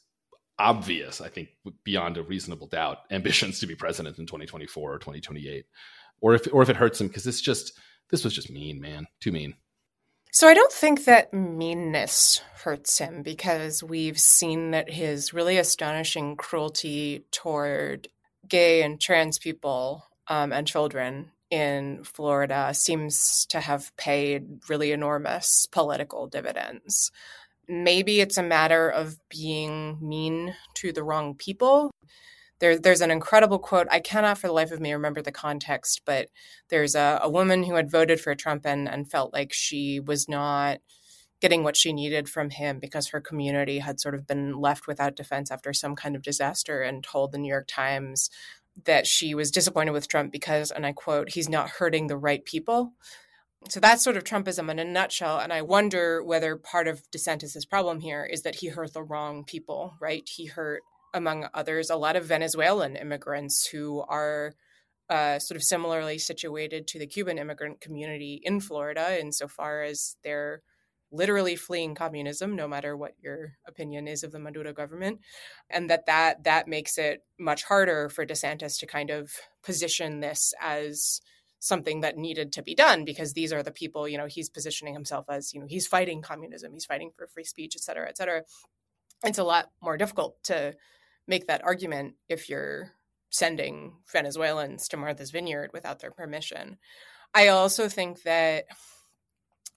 obvious, 0.59 1.21
I 1.21 1.29
think, 1.29 1.49
beyond 1.85 2.19
a 2.19 2.23
reasonable 2.23 2.67
doubt, 2.67 2.99
ambitions 3.11 3.61
to 3.61 3.67
be 3.67 3.75
president 3.75 4.19
in 4.19 4.27
2024 4.27 4.95
or 4.95 4.99
2028, 4.99 5.65
or 6.21 6.35
if 6.35 6.47
or 6.53 6.63
if 6.63 6.69
it 6.69 6.77
hurts 6.77 7.01
him 7.01 7.09
because 7.09 7.27
it's 7.27 7.41
just 7.41 7.73
this 8.11 8.25
was 8.25 8.35
just 8.35 8.51
mean, 8.51 8.81
man, 8.81 9.07
too 9.21 9.33
mean. 9.33 9.55
So 10.33 10.47
I 10.47 10.55
don't 10.55 10.73
think 10.73 11.05
that 11.05 11.35
meanness 11.35 12.41
hurts 12.63 12.99
him 12.99 13.23
because 13.23 13.83
we've 13.83 14.19
seen 14.19 14.71
that 14.71 14.89
his 14.89 15.35
really 15.35 15.59
astonishing 15.59 16.37
cruelty 16.37 17.25
toward 17.33 18.07
gay 18.49 18.83
and 18.83 19.01
trans 19.01 19.39
people 19.39 20.05
um, 20.29 20.53
and 20.53 20.67
children 20.67 21.31
in 21.51 22.05
Florida 22.05 22.73
seems 22.73 23.47
to 23.47 23.61
have 23.61 23.95
paid 23.97 24.61
really 24.69 24.93
enormous 24.93 25.67
political 25.73 26.27
dividends. 26.27 27.11
Maybe 27.69 28.21
it's 28.21 28.39
a 28.39 28.43
matter 28.43 28.89
of 28.89 29.17
being 29.29 29.99
mean 30.01 30.55
to 30.75 30.93
the 30.93 31.03
wrong 31.03 31.35
people. 31.35 31.91
There, 32.61 32.79
there's 32.79 33.01
an 33.01 33.11
incredible 33.11 33.59
quote. 33.59 33.89
I 33.91 34.01
cannot 34.01 34.39
for 34.39 34.47
the 34.47 34.53
life 34.53 34.71
of 34.71 34.81
me 34.81 34.93
remember 34.93 35.23
the 35.23 35.33
context, 35.33 36.03
but 36.05 36.29
there's 36.69 36.95
a, 36.95 37.19
a 37.23 37.31
woman 37.31 37.65
who 37.65 37.75
had 37.75 37.91
voted 37.91 38.21
for 38.21 38.35
Trump 38.35 38.67
and, 38.67 38.89
and 38.89 39.11
felt 39.11 39.33
like 39.33 39.53
she 39.53 39.99
was 39.99 40.29
not 40.29 40.79
getting 41.41 41.65
what 41.65 41.77
she 41.77 41.93
needed 41.93 42.29
from 42.29 42.51
him 42.51 42.79
because 42.79 43.09
her 43.09 43.21
community 43.21 43.79
had 43.79 44.01
sort 44.01 44.15
of 44.15 44.27
been 44.27 44.61
left 44.61 44.87
without 44.87 45.17
defense 45.17 45.51
after 45.51 45.73
some 45.73 45.97
kind 45.97 46.15
of 46.15 46.23
disaster 46.23 46.83
and 46.83 47.03
told 47.03 47.33
the 47.33 47.39
New 47.39 47.49
York 47.49 47.67
Times 47.69 48.31
that 48.85 49.07
she 49.07 49.35
was 49.35 49.51
disappointed 49.51 49.93
with 49.93 50.09
Trump 50.09 50.33
because, 50.33 50.71
and 50.71 50.87
I 50.87 50.93
quote, 50.93 51.31
he's 51.31 51.49
not 51.49 51.71
hurting 51.71 52.07
the 52.07 52.17
right 52.17 52.45
people. 52.45 52.93
So 53.69 53.81
that's 53.81 54.03
sort 54.03 54.17
of 54.17 54.25
Trumpism 54.25 54.71
in 54.71 54.79
a 54.79 54.85
nutshell. 54.85 55.39
And 55.39 55.53
I 55.53 55.63
wonder 55.63 56.23
whether 56.23 56.57
part 56.57 56.89
of 56.89 57.03
DeSantis's 57.11 57.67
problem 57.67 58.01
here 58.01 58.25
is 58.25 58.43
that 58.43 58.57
he 58.57 58.69
hurt 58.69 58.95
the 58.95 59.03
wrong 59.03 59.45
people, 59.45 59.95
right? 60.01 60.27
He 60.27 60.47
hurt, 60.47 60.83
among 61.13 61.49
others, 61.53 61.91
a 61.91 61.97
lot 61.97 62.17
of 62.17 62.25
Venezuelan 62.25 62.97
immigrants 62.97 63.67
who 63.67 64.01
are 64.09 64.55
uh, 65.11 65.39
sort 65.41 65.57
of 65.57 65.63
similarly 65.63 66.19
situated 66.19 66.87
to 66.87 66.99
the 66.99 67.07
Cuban 67.07 67.37
immigrant 67.37 67.81
community 67.81 68.41
in 68.45 68.61
Florida, 68.61 69.21
insofar 69.21 69.83
as 69.83 70.17
they're 70.23 70.63
literally 71.13 71.57
fleeing 71.57 71.95
communism 71.95 72.55
no 72.55 72.69
matter 72.69 72.97
what 72.97 73.15
your 73.21 73.55
opinion 73.67 74.07
is 74.07 74.23
of 74.23 74.33
the 74.33 74.39
maduro 74.39 74.73
government 74.73 75.21
and 75.69 75.91
that 75.91 76.07
that 76.07 76.45
that 76.45 76.69
makes 76.69 76.99
it 76.99 77.25
much 77.39 77.65
harder 77.65 78.09
for 78.09 78.25
desantis 78.25 78.79
to 78.79 78.87
kind 78.87 79.11
of 79.11 79.33
position 79.63 80.21
this 80.21 80.55
as 80.61 81.21
something 81.59 82.01
that 82.01 82.17
needed 82.17 82.53
to 82.53 82.63
be 82.63 82.75
done 82.75 83.05
because 83.05 83.33
these 83.33 83.53
are 83.53 83.63
the 83.63 83.71
people 83.71 84.09
you 84.09 84.17
know 84.17 84.27
he's 84.27 84.49
positioning 84.49 84.95
himself 84.95 85.27
as 85.29 85.53
you 85.53 85.61
know 85.61 85.67
he's 85.69 85.87
fighting 85.87 86.23
communism 86.23 86.73
he's 86.73 86.87
fighting 86.87 87.11
for 87.17 87.27
free 87.27 87.45
speech 87.45 87.75
et 87.77 87.83
cetera 87.83 88.09
et 88.09 88.17
cetera. 88.17 88.43
It's 89.23 89.39
a 89.39 89.45
lot 89.45 89.71
more 89.83 89.99
difficult 89.99 90.43
to 90.45 90.75
make 91.27 91.47
that 91.49 91.63
argument 91.63 92.15
if 92.29 92.49
you're 92.49 92.93
sending 93.29 93.93
venezuelans 94.11 94.89
to 94.89 94.97
martha's 94.97 95.31
vineyard 95.31 95.71
without 95.73 96.01
their 96.01 96.11
permission. 96.11 96.79
I 97.35 97.49
also 97.49 97.89
think 97.89 98.23
that 98.23 98.65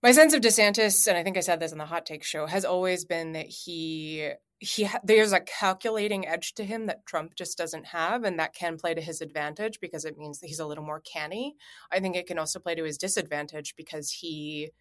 my 0.03 0.11
sense 0.11 0.33
of 0.33 0.41
DeSantis, 0.41 1.07
and 1.07 1.17
I 1.17 1.23
think 1.23 1.37
I 1.37 1.39
said 1.39 1.61
this 1.61 1.71
in 1.71 1.77
the 1.77 1.85
hot 1.85 2.05
take 2.05 2.25
show, 2.25 2.45
has 2.45 2.65
always 2.65 3.05
been 3.05 3.31
that 3.31 3.47
he 3.47 4.31
he 4.59 4.87
there's 5.03 5.31
a 5.31 5.39
calculating 5.39 6.27
edge 6.27 6.53
to 6.55 6.65
him 6.65 6.87
that 6.87 7.05
Trump 7.05 7.35
just 7.35 7.57
doesn't 7.57 7.87
have, 7.87 8.25
and 8.25 8.37
that 8.37 8.53
can 8.53 8.77
play 8.77 8.93
to 8.93 9.01
his 9.01 9.21
advantage 9.21 9.79
because 9.79 10.03
it 10.03 10.17
means 10.17 10.39
that 10.39 10.47
he's 10.47 10.59
a 10.59 10.65
little 10.65 10.83
more 10.83 10.99
canny. 10.99 11.55
I 11.89 12.01
think 12.01 12.17
it 12.17 12.27
can 12.27 12.37
also 12.37 12.59
play 12.59 12.75
to 12.75 12.83
his 12.83 12.97
disadvantage 12.97 13.75
because 13.77 14.11
he 14.11 14.71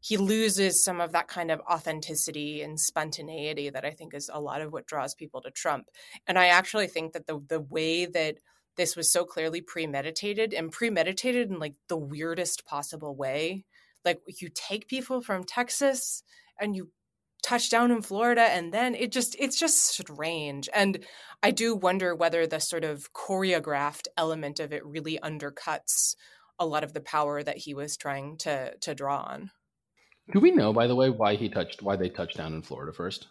he 0.00 0.16
loses 0.16 0.82
some 0.84 1.00
of 1.00 1.12
that 1.12 1.28
kind 1.28 1.50
of 1.50 1.60
authenticity 1.70 2.62
and 2.62 2.78
spontaneity 2.78 3.70
that 3.70 3.84
I 3.84 3.90
think 3.90 4.14
is 4.14 4.30
a 4.32 4.40
lot 4.40 4.62
of 4.62 4.72
what 4.72 4.86
draws 4.86 5.14
people 5.14 5.42
to 5.42 5.50
Trump. 5.50 5.88
And 6.28 6.38
I 6.38 6.46
actually 6.46 6.86
think 6.86 7.12
that 7.14 7.26
the 7.26 7.42
the 7.48 7.60
way 7.60 8.06
that 8.06 8.36
this 8.76 8.96
was 8.96 9.12
so 9.12 9.24
clearly 9.24 9.60
premeditated 9.60 10.54
and 10.54 10.70
premeditated 10.70 11.50
in 11.50 11.58
like 11.58 11.74
the 11.88 11.96
weirdest 11.96 12.64
possible 12.66 13.16
way 13.16 13.64
like 14.04 14.20
you 14.40 14.48
take 14.54 14.88
people 14.88 15.20
from 15.20 15.44
Texas 15.44 16.22
and 16.60 16.74
you 16.74 16.90
touch 17.42 17.70
down 17.70 17.90
in 17.90 18.02
Florida 18.02 18.42
and 18.42 18.72
then 18.72 18.94
it 18.94 19.12
just 19.12 19.34
it's 19.38 19.58
just 19.58 19.78
strange 19.78 20.68
and 20.74 21.04
I 21.42 21.50
do 21.50 21.74
wonder 21.74 22.14
whether 22.14 22.46
the 22.46 22.60
sort 22.60 22.84
of 22.84 23.12
choreographed 23.12 24.08
element 24.16 24.60
of 24.60 24.72
it 24.72 24.84
really 24.84 25.18
undercuts 25.22 26.16
a 26.58 26.66
lot 26.66 26.84
of 26.84 26.92
the 26.92 27.00
power 27.00 27.42
that 27.42 27.56
he 27.56 27.74
was 27.74 27.96
trying 27.96 28.36
to 28.38 28.76
to 28.78 28.94
draw 28.94 29.22
on. 29.22 29.50
Do 30.32 30.40
we 30.40 30.50
know 30.50 30.72
by 30.72 30.86
the 30.86 30.94
way 30.94 31.10
why 31.10 31.36
he 31.36 31.48
touched 31.48 31.82
why 31.82 31.96
they 31.96 32.10
touched 32.10 32.36
down 32.36 32.54
in 32.54 32.62
Florida 32.62 32.92
first? 32.92 33.26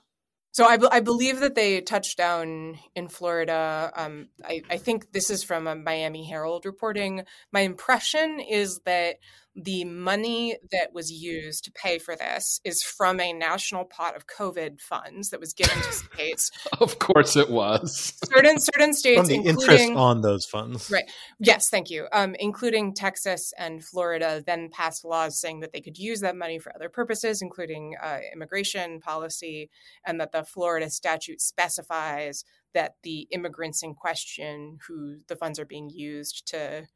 So 0.51 0.65
I, 0.65 0.77
I 0.91 0.99
believe 0.99 1.41
that 1.41 1.53
they 1.53 1.79
touched 1.81 2.17
down 2.17 2.79
in 2.95 3.07
Florida. 3.07 3.91
Um, 3.95 4.29
I, 4.43 4.63
I 4.69 4.77
think 4.77 5.11
this 5.11 5.29
is 5.29 5.43
from 5.43 5.67
a 5.67 5.75
Miami 5.75 6.25
Herald 6.25 6.65
reporting. 6.65 7.23
My 7.51 7.61
impression 7.61 8.39
is 8.39 8.79
that 8.85 9.17
the 9.55 9.83
money 9.83 10.57
that 10.71 10.93
was 10.93 11.11
used 11.11 11.63
to 11.65 11.71
pay 11.71 11.99
for 11.99 12.15
this 12.15 12.61
is 12.63 12.83
from 12.83 13.19
a 13.19 13.33
national 13.33 13.85
pot 13.85 14.15
of 14.15 14.27
COVID 14.27 14.79
funds 14.79 15.29
that 15.29 15.39
was 15.39 15.53
given 15.53 15.77
to 15.77 15.91
states. 15.91 16.51
of 16.79 16.99
course, 16.99 17.35
it 17.35 17.49
was 17.49 18.13
certain 18.25 18.59
certain 18.59 18.93
states 18.93 19.19
from 19.19 19.27
the 19.27 19.49
interest 19.49 19.91
on 19.91 20.21
those 20.21 20.45
funds. 20.45 20.89
Right. 20.91 21.09
Yes. 21.39 21.69
Thank 21.69 21.89
you. 21.89 22.07
Um, 22.13 22.35
including 22.39 22.93
Texas 22.93 23.53
and 23.57 23.83
Florida, 23.83 24.43
then 24.45 24.69
passed 24.69 25.03
laws 25.03 25.39
saying 25.39 25.61
that 25.61 25.73
they 25.73 25.81
could 25.81 25.97
use 25.97 26.21
that 26.21 26.35
money 26.35 26.59
for 26.59 26.73
other 26.75 26.89
purposes, 26.89 27.41
including 27.41 27.95
uh, 28.01 28.19
immigration 28.33 28.99
policy, 28.99 29.69
and 30.05 30.21
that 30.21 30.31
the 30.31 30.43
Florida 30.43 30.89
statute 30.89 31.41
specifies 31.41 32.45
that 32.73 32.93
the 33.03 33.27
immigrants 33.31 33.81
in 33.81 33.95
question, 33.95 34.77
who 34.87 35.17
the 35.27 35.35
funds 35.35 35.59
are 35.59 35.65
being 35.65 35.89
used 35.89 36.47
to 36.47 36.87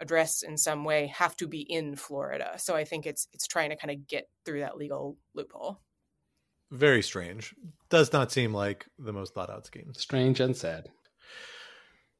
address 0.00 0.42
in 0.42 0.56
some 0.56 0.84
way 0.84 1.06
have 1.08 1.36
to 1.36 1.46
be 1.46 1.60
in 1.60 1.96
Florida. 1.96 2.54
So 2.56 2.74
I 2.74 2.84
think 2.84 3.06
it's 3.06 3.28
it's 3.32 3.46
trying 3.46 3.70
to 3.70 3.76
kind 3.76 3.90
of 3.90 4.06
get 4.06 4.28
through 4.44 4.60
that 4.60 4.76
legal 4.76 5.16
loophole. 5.34 5.80
Very 6.70 7.02
strange. 7.02 7.54
Does 7.90 8.12
not 8.12 8.32
seem 8.32 8.52
like 8.52 8.86
the 8.98 9.12
most 9.12 9.34
thought 9.34 9.50
out 9.50 9.66
scheme. 9.66 9.92
Strange 9.94 10.40
and 10.40 10.56
sad. 10.56 10.88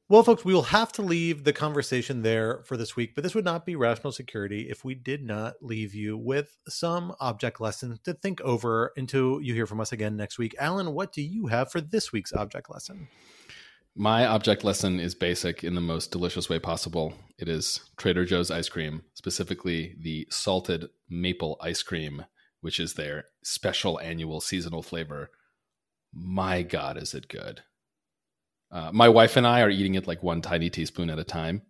Well, 0.09 0.23
folks, 0.23 0.45
we 0.45 0.53
will 0.53 0.61
have 0.61 0.93
to 0.93 1.01
leave 1.01 1.43
the 1.43 1.51
conversation 1.51 2.21
there 2.21 2.61
for 2.63 2.77
this 2.77 2.95
week, 2.95 3.13
but 3.13 3.25
this 3.25 3.35
would 3.35 3.43
not 3.43 3.65
be 3.65 3.75
rational 3.75 4.13
security 4.13 4.69
if 4.69 4.85
we 4.85 4.95
did 4.95 5.21
not 5.21 5.55
leave 5.61 5.93
you 5.93 6.17
with 6.17 6.57
some 6.69 7.13
object 7.19 7.59
lessons 7.59 7.99
to 8.05 8.13
think 8.13 8.39
over 8.39 8.93
until 8.95 9.41
you 9.41 9.53
hear 9.53 9.65
from 9.65 9.81
us 9.81 9.91
again 9.91 10.15
next 10.15 10.37
week. 10.37 10.55
Alan, 10.59 10.93
what 10.93 11.11
do 11.11 11.21
you 11.21 11.47
have 11.47 11.69
for 11.69 11.81
this 11.81 12.13
week's 12.13 12.31
object 12.31 12.69
lesson? 12.69 13.09
My 13.99 14.27
object 14.27 14.63
lesson 14.63 14.99
is 14.99 15.15
basic 15.15 15.63
in 15.63 15.73
the 15.73 15.81
most 15.81 16.11
delicious 16.11 16.49
way 16.49 16.59
possible. 16.59 17.15
It 17.39 17.49
is 17.49 17.81
Trader 17.97 18.25
Joe's 18.25 18.51
ice 18.51 18.69
cream, 18.69 19.01
specifically 19.15 19.95
the 19.99 20.27
salted 20.29 20.89
maple 21.09 21.57
ice 21.61 21.81
cream, 21.81 22.25
which 22.61 22.79
is 22.79 22.93
their 22.93 23.25
special 23.43 23.99
annual 23.99 24.39
seasonal 24.39 24.83
flavor. 24.83 25.31
My 26.13 26.61
God, 26.61 27.01
is 27.01 27.15
it 27.15 27.27
good! 27.27 27.61
Uh, 28.71 28.91
my 28.93 29.09
wife 29.09 29.35
and 29.35 29.47
I 29.47 29.61
are 29.61 29.69
eating 29.71 29.95
it 29.95 30.05
like 30.05 30.21
one 30.21 30.43
tiny 30.43 30.69
teaspoon 30.69 31.09
at 31.09 31.17
a 31.17 31.23
time, 31.23 31.63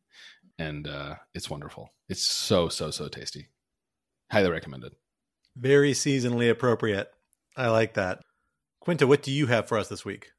and 0.59 0.85
uh, 0.85 1.15
it's 1.33 1.49
wonderful. 1.49 1.93
It's 2.09 2.27
so, 2.27 2.67
so, 2.67 2.91
so 2.91 3.07
tasty. 3.07 3.47
Highly 4.29 4.51
recommended. 4.51 4.91
Very 5.55 5.93
seasonally 5.93 6.49
appropriate. 6.49 7.09
I 7.55 7.69
like 7.69 7.93
that. 7.93 8.19
Quinta, 8.81 9.07
what 9.07 9.23
do 9.23 9.31
you 9.31 9.45
have 9.45 9.69
for 9.69 9.77
us 9.77 9.87
this 9.87 10.03
week? 10.03 10.31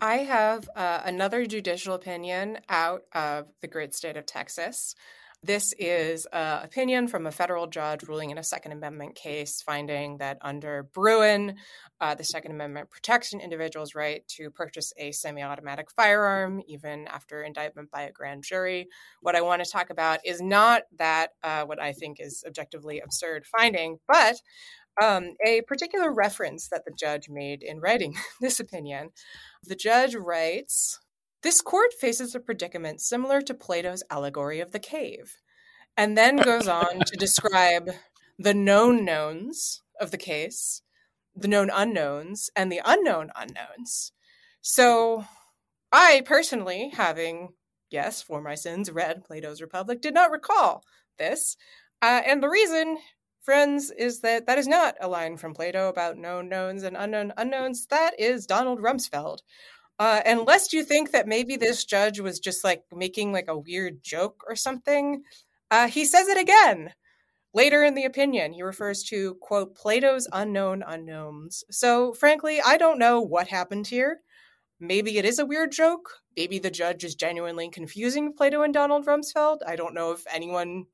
I 0.00 0.16
have 0.16 0.68
uh, 0.74 1.02
another 1.04 1.46
judicial 1.46 1.94
opinion 1.94 2.58
out 2.68 3.02
of 3.12 3.46
the 3.60 3.68
great 3.68 3.94
state 3.94 4.16
of 4.16 4.26
Texas. 4.26 4.94
This 5.42 5.74
is 5.78 6.26
an 6.32 6.64
opinion 6.64 7.06
from 7.06 7.26
a 7.26 7.30
federal 7.30 7.66
judge 7.66 8.02
ruling 8.04 8.30
in 8.30 8.38
a 8.38 8.42
Second 8.42 8.72
Amendment 8.72 9.14
case, 9.14 9.60
finding 9.60 10.16
that 10.16 10.38
under 10.40 10.84
Bruen, 10.94 11.56
uh, 12.00 12.14
the 12.14 12.24
Second 12.24 12.52
Amendment 12.52 12.88
protects 12.88 13.34
an 13.34 13.40
individual's 13.40 13.94
right 13.94 14.26
to 14.28 14.50
purchase 14.50 14.94
a 14.96 15.12
semi 15.12 15.42
automatic 15.42 15.90
firearm, 15.90 16.62
even 16.66 17.06
after 17.08 17.42
indictment 17.42 17.90
by 17.90 18.02
a 18.02 18.12
grand 18.12 18.42
jury. 18.42 18.88
What 19.20 19.36
I 19.36 19.42
want 19.42 19.62
to 19.62 19.70
talk 19.70 19.90
about 19.90 20.20
is 20.24 20.40
not 20.40 20.84
that, 20.96 21.32
uh, 21.42 21.64
what 21.64 21.80
I 21.80 21.92
think 21.92 22.20
is 22.20 22.42
objectively 22.46 23.00
absurd 23.00 23.44
finding, 23.46 23.98
but 24.08 24.40
um, 25.02 25.34
a 25.44 25.62
particular 25.62 26.12
reference 26.12 26.68
that 26.68 26.84
the 26.84 26.92
judge 26.92 27.28
made 27.28 27.62
in 27.62 27.80
writing 27.80 28.14
this 28.40 28.60
opinion. 28.60 29.10
The 29.62 29.74
judge 29.74 30.14
writes 30.14 30.98
This 31.42 31.60
court 31.60 31.92
faces 31.98 32.34
a 32.34 32.40
predicament 32.40 33.00
similar 33.00 33.40
to 33.42 33.54
Plato's 33.54 34.02
allegory 34.10 34.60
of 34.60 34.72
the 34.72 34.78
cave, 34.78 35.36
and 35.96 36.16
then 36.16 36.36
goes 36.36 36.68
on 36.68 37.00
to 37.00 37.16
describe 37.16 37.90
the 38.38 38.54
known 38.54 39.04
knowns 39.04 39.82
of 40.00 40.10
the 40.10 40.18
case, 40.18 40.82
the 41.34 41.48
known 41.48 41.70
unknowns, 41.72 42.50
and 42.56 42.70
the 42.70 42.80
unknown 42.84 43.30
unknowns. 43.36 44.12
So 44.60 45.24
I 45.92 46.22
personally, 46.24 46.90
having, 46.94 47.50
yes, 47.90 48.22
for 48.22 48.40
my 48.40 48.54
sins, 48.54 48.90
read 48.90 49.24
Plato's 49.24 49.60
Republic, 49.60 50.00
did 50.00 50.14
not 50.14 50.30
recall 50.30 50.82
this. 51.18 51.56
Uh, 52.02 52.22
and 52.26 52.42
the 52.42 52.48
reason, 52.48 52.98
friends, 53.44 53.90
is 53.90 54.20
that 54.20 54.46
that 54.46 54.58
is 54.58 54.66
not 54.66 54.96
a 55.00 55.08
line 55.08 55.36
from 55.36 55.54
Plato 55.54 55.88
about 55.88 56.16
known 56.16 56.48
knowns 56.48 56.82
and 56.82 56.96
unknown 56.96 57.32
unknowns. 57.36 57.86
That 57.86 58.18
is 58.18 58.46
Donald 58.46 58.80
Rumsfeld. 58.80 59.38
Uh, 59.98 60.20
and 60.24 60.46
lest 60.46 60.72
you 60.72 60.82
think 60.82 61.12
that 61.12 61.28
maybe 61.28 61.56
this 61.56 61.84
judge 61.84 62.18
was 62.18 62.40
just 62.40 62.64
like 62.64 62.82
making 62.94 63.32
like 63.32 63.48
a 63.48 63.58
weird 63.58 64.02
joke 64.02 64.42
or 64.48 64.56
something, 64.56 65.22
uh, 65.70 65.86
he 65.88 66.04
says 66.04 66.28
it 66.28 66.38
again. 66.38 66.92
Later 67.52 67.84
in 67.84 67.94
the 67.94 68.04
opinion, 68.04 68.52
he 68.52 68.62
refers 68.64 69.04
to, 69.04 69.34
quote, 69.34 69.76
Plato's 69.76 70.26
unknown 70.32 70.82
unknowns. 70.84 71.62
So, 71.70 72.12
frankly, 72.12 72.60
I 72.60 72.76
don't 72.76 72.98
know 72.98 73.20
what 73.20 73.46
happened 73.46 73.86
here. 73.86 74.20
Maybe 74.80 75.18
it 75.18 75.24
is 75.24 75.38
a 75.38 75.46
weird 75.46 75.70
joke. 75.70 76.10
Maybe 76.36 76.58
the 76.58 76.70
judge 76.70 77.04
is 77.04 77.14
genuinely 77.14 77.70
confusing 77.70 78.32
Plato 78.32 78.62
and 78.62 78.74
Donald 78.74 79.06
Rumsfeld. 79.06 79.58
I 79.64 79.76
don't 79.76 79.94
know 79.94 80.10
if 80.10 80.24
anyone 80.32 80.86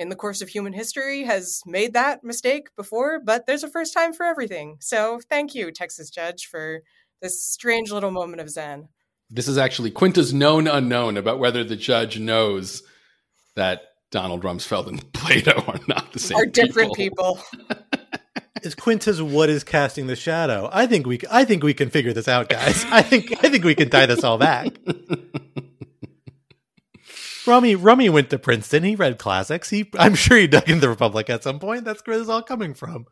in 0.00 0.08
the 0.08 0.16
course 0.16 0.40
of 0.40 0.48
human 0.48 0.72
history 0.72 1.24
has 1.24 1.60
made 1.66 1.92
that 1.92 2.24
mistake 2.24 2.74
before, 2.74 3.20
but 3.20 3.44
there's 3.44 3.62
a 3.62 3.68
first 3.68 3.92
time 3.92 4.14
for 4.14 4.24
everything. 4.24 4.78
So, 4.80 5.20
thank 5.28 5.54
you, 5.54 5.70
Texas 5.70 6.08
judge, 6.08 6.46
for 6.46 6.80
this 7.20 7.44
strange 7.44 7.92
little 7.92 8.10
moment 8.10 8.40
of 8.40 8.48
zen. 8.48 8.88
This 9.28 9.46
is 9.46 9.58
actually 9.58 9.90
Quinta's 9.90 10.32
known 10.32 10.66
unknown 10.66 11.18
about 11.18 11.38
whether 11.38 11.62
the 11.62 11.76
judge 11.76 12.18
knows 12.18 12.82
that 13.56 13.82
Donald 14.10 14.42
Rumsfeld 14.42 14.86
and 14.86 15.12
Plato 15.12 15.62
are 15.68 15.80
not 15.86 16.14
the 16.14 16.18
same. 16.18 16.38
Are 16.38 16.46
different 16.46 16.94
people. 16.94 17.38
people. 17.50 17.76
is 18.62 18.74
Quinta's 18.74 19.20
what 19.20 19.50
is 19.50 19.64
casting 19.64 20.06
the 20.06 20.16
shadow? 20.16 20.70
I 20.72 20.86
think 20.86 21.06
we 21.06 21.20
I 21.30 21.44
think 21.44 21.62
we 21.62 21.74
can 21.74 21.90
figure 21.90 22.14
this 22.14 22.26
out, 22.26 22.48
guys. 22.48 22.86
I 22.90 23.02
think 23.02 23.32
I 23.44 23.50
think 23.50 23.64
we 23.64 23.74
can 23.74 23.90
tie 23.90 24.06
this 24.06 24.24
all 24.24 24.38
back. 24.38 24.68
Rummy 27.50 27.74
Rummy 27.74 28.08
went 28.08 28.30
to 28.30 28.38
Princeton. 28.38 28.84
He 28.84 28.94
read 28.94 29.18
classics. 29.18 29.70
He 29.70 29.90
I'm 29.98 30.14
sure 30.14 30.38
he 30.38 30.46
dug 30.46 30.68
into 30.68 30.82
the 30.82 30.88
Republic 30.88 31.28
at 31.28 31.42
some 31.42 31.58
point. 31.58 31.84
That's 31.84 32.00
where 32.06 32.16
this 32.16 32.24
is 32.24 32.30
all 32.30 32.42
coming 32.42 32.74
from. 32.74 33.06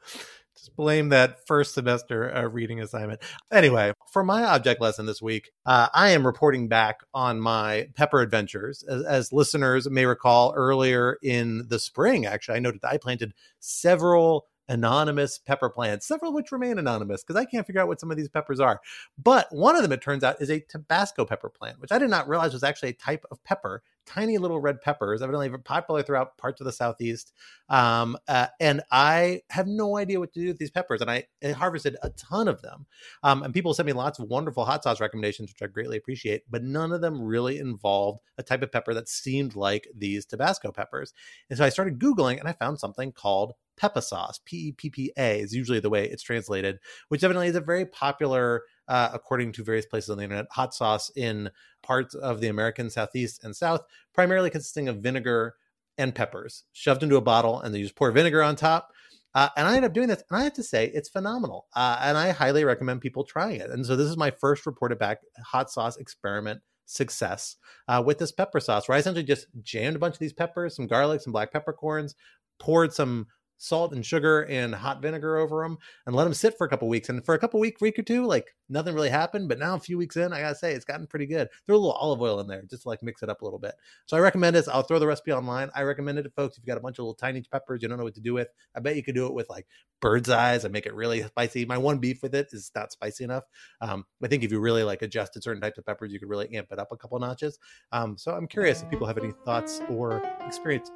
Just 0.56 0.77
blame 0.77 1.09
that 1.09 1.44
first 1.48 1.74
semester 1.74 2.32
uh, 2.32 2.43
reading 2.44 2.81
assignment. 2.81 3.20
Anyway, 3.52 3.93
for 4.12 4.23
my 4.23 4.44
object 4.44 4.81
lesson 4.81 5.06
this 5.06 5.20
week, 5.20 5.51
uh, 5.66 5.89
I 5.93 6.10
am 6.10 6.24
reporting 6.24 6.69
back 6.69 7.01
on 7.12 7.40
my 7.40 7.89
pepper 7.97 8.20
adventures. 8.20 8.85
As, 8.89 9.02
as, 9.05 9.32
listeners 9.32 9.90
may 9.90 10.06
recall, 10.06 10.52
earlier 10.56 11.19
in 11.20 11.66
the 11.69 11.81
spring, 11.81 12.24
actually, 12.24 12.56
I 12.56 12.60
noted 12.60 12.81
that 12.82 12.93
I 12.93 12.98
planted 12.98 13.35
several 13.59 14.47
anonymous 14.69 15.39
pepper 15.39 15.70
plants, 15.70 16.06
several 16.06 16.31
of 16.31 16.35
which 16.35 16.52
remain 16.52 16.78
anonymous 16.78 17.24
because 17.24 17.40
I 17.40 17.44
can't 17.44 17.66
figure 17.66 17.81
out 17.81 17.89
what 17.89 18.01
some 18.01 18.10
of 18.10 18.16
these 18.16 18.28
peppers 18.28 18.60
are. 18.60 18.81
But 19.16 19.48
one 19.51 19.77
of 19.77 19.82
them, 19.82 19.93
it 19.93 20.02
turns 20.02 20.23
out, 20.23 20.40
is 20.40 20.51
a 20.51 20.60
Tabasco 20.60 21.24
pepper 21.24 21.48
plant, 21.48 21.81
which 21.81 21.93
I 21.93 21.98
did 21.98 22.10
not 22.10 22.28
realize 22.28 22.52
was 22.52 22.65
actually 22.65 22.90
a 22.90 22.94
type 22.94 23.24
of 23.31 23.43
pepper. 23.44 23.82
Tiny 24.09 24.39
little 24.39 24.59
red 24.59 24.80
peppers, 24.80 25.20
evidently 25.20 25.51
popular 25.64 26.02
throughout 26.02 26.39
parts 26.39 26.62
of 26.62 26.64
the 26.64 26.72
southeast. 26.72 27.30
Um, 27.68 28.16
uh, 28.26 28.47
and 28.59 28.80
I 28.90 29.43
have 29.51 29.66
no 29.66 29.98
idea 29.98 30.18
what 30.18 30.32
to 30.32 30.40
do 30.40 30.47
with 30.47 30.56
these 30.56 30.70
peppers. 30.70 31.02
And 31.02 31.10
I, 31.10 31.26
I 31.44 31.51
harvested 31.51 31.97
a 32.02 32.09
ton 32.10 32.48
of 32.48 32.62
them. 32.62 32.86
Um, 33.22 33.43
and 33.43 33.52
people 33.52 33.74
sent 33.74 33.86
me 33.86 33.93
lots 33.93 34.18
of 34.18 34.28
wonderful 34.28 34.64
hot 34.64 34.82
sauce 34.82 34.98
recommendations, 34.98 35.52
which 35.52 35.62
I 35.62 35.70
greatly 35.70 35.98
appreciate. 35.98 36.44
But 36.51 36.62
none 36.62 36.93
of 36.93 37.02
them 37.02 37.20
really 37.20 37.59
involved 37.59 38.20
a 38.39 38.43
type 38.43 38.62
of 38.62 38.72
pepper 38.72 38.94
that 38.94 39.10
seemed 39.10 39.55
like 39.55 39.86
these 39.94 40.24
Tabasco 40.24 40.72
peppers. 40.72 41.12
And 41.51 41.59
so 41.59 41.64
I 41.66 41.68
started 41.68 41.98
Googling 41.98 42.40
and 42.40 42.48
I 42.48 42.52
found 42.55 42.80
something 42.80 43.12
called 43.12 43.52
Peppa 43.76 44.01
sauce. 44.01 44.40
P 44.44 44.56
E 44.68 44.72
P 44.72 44.90
P 44.90 45.12
A 45.18 45.40
is 45.40 45.55
usually 45.55 45.80
the 45.80 45.90
way 45.90 46.09
it's 46.09 46.22
translated, 46.22 46.78
which 47.09 47.22
evidently 47.22 47.48
is 47.48 47.56
a 47.56 47.60
very 47.60 47.85
popular, 47.85 48.62
uh, 48.89 49.10
according 49.12 49.52
to 49.52 49.62
various 49.62 49.86
places 49.86 50.10
on 50.10 50.19
the 50.19 50.24
internet, 50.24 50.47
hot 50.51 50.74
sauce 50.74 51.10
in 51.15 51.51
parts 51.82 52.15
of 52.15 52.40
the 52.40 52.48
American 52.48 52.90
Southeast 52.90 53.44
and 53.44 53.55
South, 53.55 53.82
primarily 54.15 54.51
consisting 54.51 54.89
of 54.89 54.98
vinegar 54.98 55.55
and 55.97 56.15
peppers 56.15 56.65
shoved 56.73 57.02
into 57.02 57.16
a 57.16 57.20
bottle, 57.20 57.60
and 57.60 57.74
they 57.74 57.82
just 57.82 57.97
pour 57.97 58.10
vinegar 58.10 58.43
on 58.43 58.56
top. 58.56 58.93
Uh, 59.35 59.48
and 59.56 59.69
I 59.69 59.77
ended 59.77 59.90
up 59.90 59.94
doing 59.94 60.09
this, 60.09 60.23
and 60.31 60.40
I 60.40 60.44
have 60.44 60.55
to 60.55 60.62
say 60.62 60.90
it's 60.94 61.09
phenomenal. 61.09 61.66
Uh, 61.74 61.98
and 62.01 62.16
I 62.16 62.31
highly 62.31 62.65
recommend 62.65 63.01
people 63.01 63.24
trying 63.24 63.60
it. 63.60 63.70
And 63.70 63.85
so 63.85 63.94
this 63.94 64.09
is 64.09 64.16
my 64.16 64.31
first 64.31 64.65
reported 64.65 64.98
back 64.98 65.19
hot 65.44 65.70
sauce 65.70 65.97
experiment 65.97 66.60
success 66.86 67.56
uh, 67.86 68.02
with 68.05 68.19
this 68.19 68.32
pepper 68.32 68.60
sauce, 68.60 68.89
where 68.89 68.97
I 68.97 69.01
essentially 69.01 69.24
just 69.24 69.47
jammed 69.62 69.97
a 69.97 69.98
bunch 69.98 70.15
of 70.15 70.19
these 70.20 70.32
peppers, 70.32 70.74
some 70.74 70.86
garlic, 70.86 71.20
some 71.20 71.32
black 71.32 71.52
peppercorns, 71.52 72.15
poured 72.59 72.93
some 72.93 73.27
salt 73.59 73.93
and 73.93 74.06
sugar 74.06 74.43
and 74.48 74.74
hot 74.74 75.02
vinegar 75.02 75.36
over 75.36 75.62
them 75.62 75.76
and 76.06 76.16
let 76.16 76.24
them 76.24 76.35
sit 76.35 76.56
for 76.56 76.66
a 76.66 76.70
couple 76.70 76.89
weeks. 76.89 77.09
And 77.09 77.24
for 77.24 77.35
a 77.35 77.39
couple 77.39 77.60
week, 77.60 77.80
week 77.80 77.98
or 77.98 78.02
two, 78.02 78.24
like 78.24 78.55
nothing 78.68 78.94
really 78.94 79.10
happened. 79.10 79.48
But 79.48 79.59
now 79.59 79.74
a 79.74 79.80
few 79.80 79.98
weeks 79.98 80.16
in, 80.16 80.32
I 80.32 80.40
gotta 80.40 80.55
say 80.55 80.72
it's 80.72 80.85
gotten 80.85 81.06
pretty 81.06 81.26
good. 81.26 81.48
Throw 81.66 81.76
a 81.76 81.78
little 81.78 81.93
olive 81.93 82.22
oil 82.22 82.40
in 82.40 82.47
there 82.47 82.62
just 82.62 82.86
like 82.86 83.02
mix 83.02 83.22
it 83.22 83.28
up 83.28 83.43
a 83.43 83.44
little 83.44 83.59
bit. 83.59 83.74
So 84.06 84.16
I 84.16 84.20
recommend 84.20 84.56
it. 84.56 84.66
I'll 84.72 84.82
throw 84.82 84.98
the 84.98 85.06
recipe 85.06 85.32
online. 85.32 85.70
I 85.74 85.82
recommend 85.82 86.18
it 86.18 86.22
to 86.22 86.30
folks 86.30 86.56
if 86.56 86.64
you 86.64 86.72
got 86.72 86.78
a 86.78 86.82
bunch 86.82 86.98
of 86.98 87.05
little 87.05 87.14
tiny 87.14 87.43
peppers 87.43 87.82
you 87.82 87.89
don't 87.89 87.98
know 87.98 88.05
what 88.05 88.14
to 88.14 88.20
do 88.20 88.35
with. 88.35 88.48
I 88.74 88.80
bet 88.80 88.97
you 88.97 89.02
could 89.02 89.14
do 89.14 89.26
it 89.26 89.35
with 89.35 89.51
like 89.51 89.66
bird's 90.01 90.30
eyes 90.30 90.64
and 90.64 90.72
make 90.72 90.86
it 90.86 90.94
really 90.94 91.22
spicy. 91.22 91.64
My 91.64 91.78
one 91.78 91.98
beef 91.98 92.22
with 92.22 92.35
it 92.35 92.48
is 92.52 92.70
not 92.74 92.93
spicy 92.93 93.24
enough. 93.24 93.44
Um, 93.80 94.05
I 94.22 94.28
think 94.28 94.44
if 94.44 94.52
you 94.52 94.60
really 94.60 94.85
like 94.85 95.02
adjusted 95.02 95.43
certain 95.43 95.60
types 95.60 95.78
of 95.78 95.86
peppers, 95.86 96.12
you 96.12 96.20
could 96.20 96.28
really 96.28 96.55
amp 96.55 96.68
it 96.70 96.78
up 96.78 96.93
a 96.93 96.97
couple 96.97 97.18
notches. 97.18 97.59
Um, 97.93 98.16
so 98.16 98.32
I'm 98.32 98.47
curious 98.47 98.82
if 98.82 98.90
people 98.90 99.06
have 99.06 99.18
any 99.18 99.32
thoughts 99.44 99.80
or 99.89 100.22
experience 100.47 100.90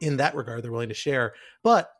in 0.00 0.18
that 0.18 0.34
regard 0.34 0.62
they're 0.62 0.72
willing 0.72 0.88
to 0.88 0.94
share. 0.94 1.34
But 1.62 1.90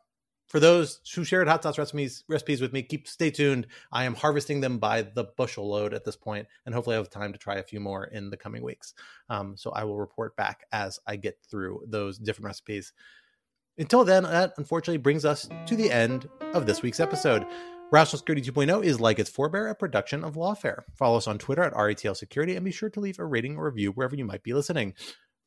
for 0.49 0.59
those 0.59 0.99
who 1.13 1.23
shared 1.23 1.47
hot 1.47 1.61
sauce 1.61 1.77
recipes 1.77 2.23
recipes 2.27 2.59
with 2.59 2.73
me, 2.73 2.81
keep 2.81 3.07
stay 3.07 3.29
tuned. 3.29 3.67
I 3.91 4.05
am 4.05 4.15
harvesting 4.15 4.61
them 4.61 4.79
by 4.79 5.03
the 5.03 5.25
bushel 5.37 5.69
load 5.69 5.93
at 5.93 6.03
this 6.03 6.15
point, 6.15 6.47
and 6.65 6.73
hopefully 6.73 6.95
I 6.95 6.99
have 6.99 7.09
time 7.09 7.31
to 7.33 7.39
try 7.39 7.55
a 7.55 7.63
few 7.63 7.79
more 7.79 8.05
in 8.05 8.31
the 8.31 8.37
coming 8.37 8.63
weeks. 8.63 8.95
Um, 9.29 9.55
so 9.55 9.71
I 9.71 9.83
will 9.83 9.99
report 9.99 10.35
back 10.35 10.65
as 10.71 10.99
I 11.05 11.17
get 11.17 11.37
through 11.49 11.83
those 11.87 12.17
different 12.17 12.47
recipes. 12.47 12.93
Until 13.77 14.03
then, 14.03 14.23
that 14.23 14.53
unfortunately 14.57 14.97
brings 14.97 15.23
us 15.23 15.47
to 15.67 15.75
the 15.75 15.91
end 15.91 16.27
of 16.53 16.65
this 16.65 16.81
week's 16.81 16.99
episode. 16.99 17.45
Rational 17.91 18.19
Security 18.19 18.51
2.0 18.51 18.83
is 18.83 18.99
like 18.99 19.17
its 19.17 19.31
forebear, 19.31 19.69
a 19.69 19.75
production 19.75 20.23
of 20.23 20.35
Lawfare. 20.35 20.81
Follow 20.95 21.17
us 21.17 21.27
on 21.27 21.39
Twitter 21.39 21.63
at 21.63 21.73
RETL 21.73 22.15
Security 22.15 22.55
and 22.55 22.65
be 22.65 22.71
sure 22.71 22.89
to 22.89 22.99
leave 22.99 23.17
a 23.17 23.25
rating 23.25 23.57
or 23.57 23.65
review 23.65 23.91
wherever 23.91 24.15
you 24.15 24.25
might 24.25 24.43
be 24.43 24.53
listening. 24.53 24.93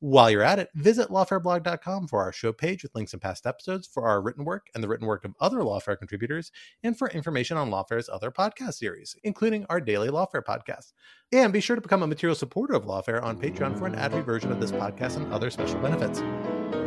While 0.05 0.33
you're 0.33 0.43
at 0.43 0.59
it, 0.59 0.69
visit 0.75 1.11
lawfareblog.com 1.11 2.09
for 2.09 2.23
our 2.23 2.33
show 2.33 2.53
page 2.53 2.83
with 2.83 2.93
links 2.93 3.13
and 3.13 3.23
past 3.23 3.47
episodes, 3.47 3.87
for 3.87 4.09
our 4.09 4.21
written 4.21 4.45
work 4.45 4.67
and 4.75 4.83
the 4.83 4.89
written 4.89 5.07
work 5.07 5.25
of 5.25 5.37
other 5.39 5.59
Lawfare 5.59 5.97
contributors, 5.97 6.51
and 6.83 6.99
for 6.99 7.09
information 7.11 7.57
on 7.57 7.71
Lawfare's 7.71 8.09
other 8.09 8.33
podcast 8.33 8.75
series, 8.75 9.15
including 9.23 9.65
our 9.71 9.81
daily 9.81 10.09
Lawfare 10.09 10.43
podcast. 10.43 10.93
And 11.31 11.53
be 11.53 11.61
sure 11.61 11.77
to 11.77 11.83
become 11.83 12.03
a 12.03 12.09
material 12.09 12.35
supporter 12.35 12.75
of 12.75 12.85
Lawfare 12.85 13.23
on 13.23 13.41
Patreon 13.41 13.79
for 13.79 13.87
an 13.87 13.95
ad-free 13.95 14.23
version 14.23 14.51
of 14.51 14.61
this 14.61 14.73
podcast 14.73 15.19
and 15.19 15.33
other 15.33 15.51
special 15.51 15.79
benefits. 15.79 16.19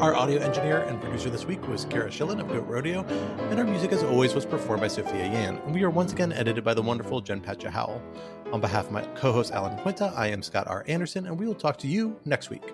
Our 0.01 0.13
audio 0.13 0.41
engineer 0.41 0.79
and 0.79 0.99
producer 0.99 1.29
this 1.29 1.45
week 1.45 1.65
was 1.69 1.85
Cara 1.85 2.09
Shillenn 2.09 2.41
of 2.41 2.49
Goat 2.49 2.67
Rodeo, 2.67 3.05
and 3.49 3.57
our 3.57 3.65
music, 3.65 3.93
as 3.93 4.03
always, 4.03 4.35
was 4.35 4.45
performed 4.45 4.81
by 4.81 4.89
Sophia 4.89 5.23
Yan. 5.23 5.55
And 5.59 5.73
we 5.73 5.83
are 5.83 5.89
once 5.89 6.11
again 6.11 6.33
edited 6.33 6.65
by 6.65 6.73
the 6.73 6.81
wonderful 6.81 7.21
Jen 7.21 7.39
Patja 7.39 7.69
Howell. 7.69 8.01
On 8.51 8.59
behalf 8.59 8.87
of 8.87 8.91
my 8.91 9.05
co-host 9.15 9.53
Alan 9.53 9.77
Quinta, 9.77 10.11
I 10.17 10.27
am 10.27 10.43
Scott 10.43 10.67
R. 10.67 10.83
Anderson, 10.89 11.27
and 11.27 11.39
we 11.39 11.47
will 11.47 11.55
talk 11.55 11.77
to 11.77 11.87
you 11.87 12.19
next 12.25 12.49
week. 12.49 12.73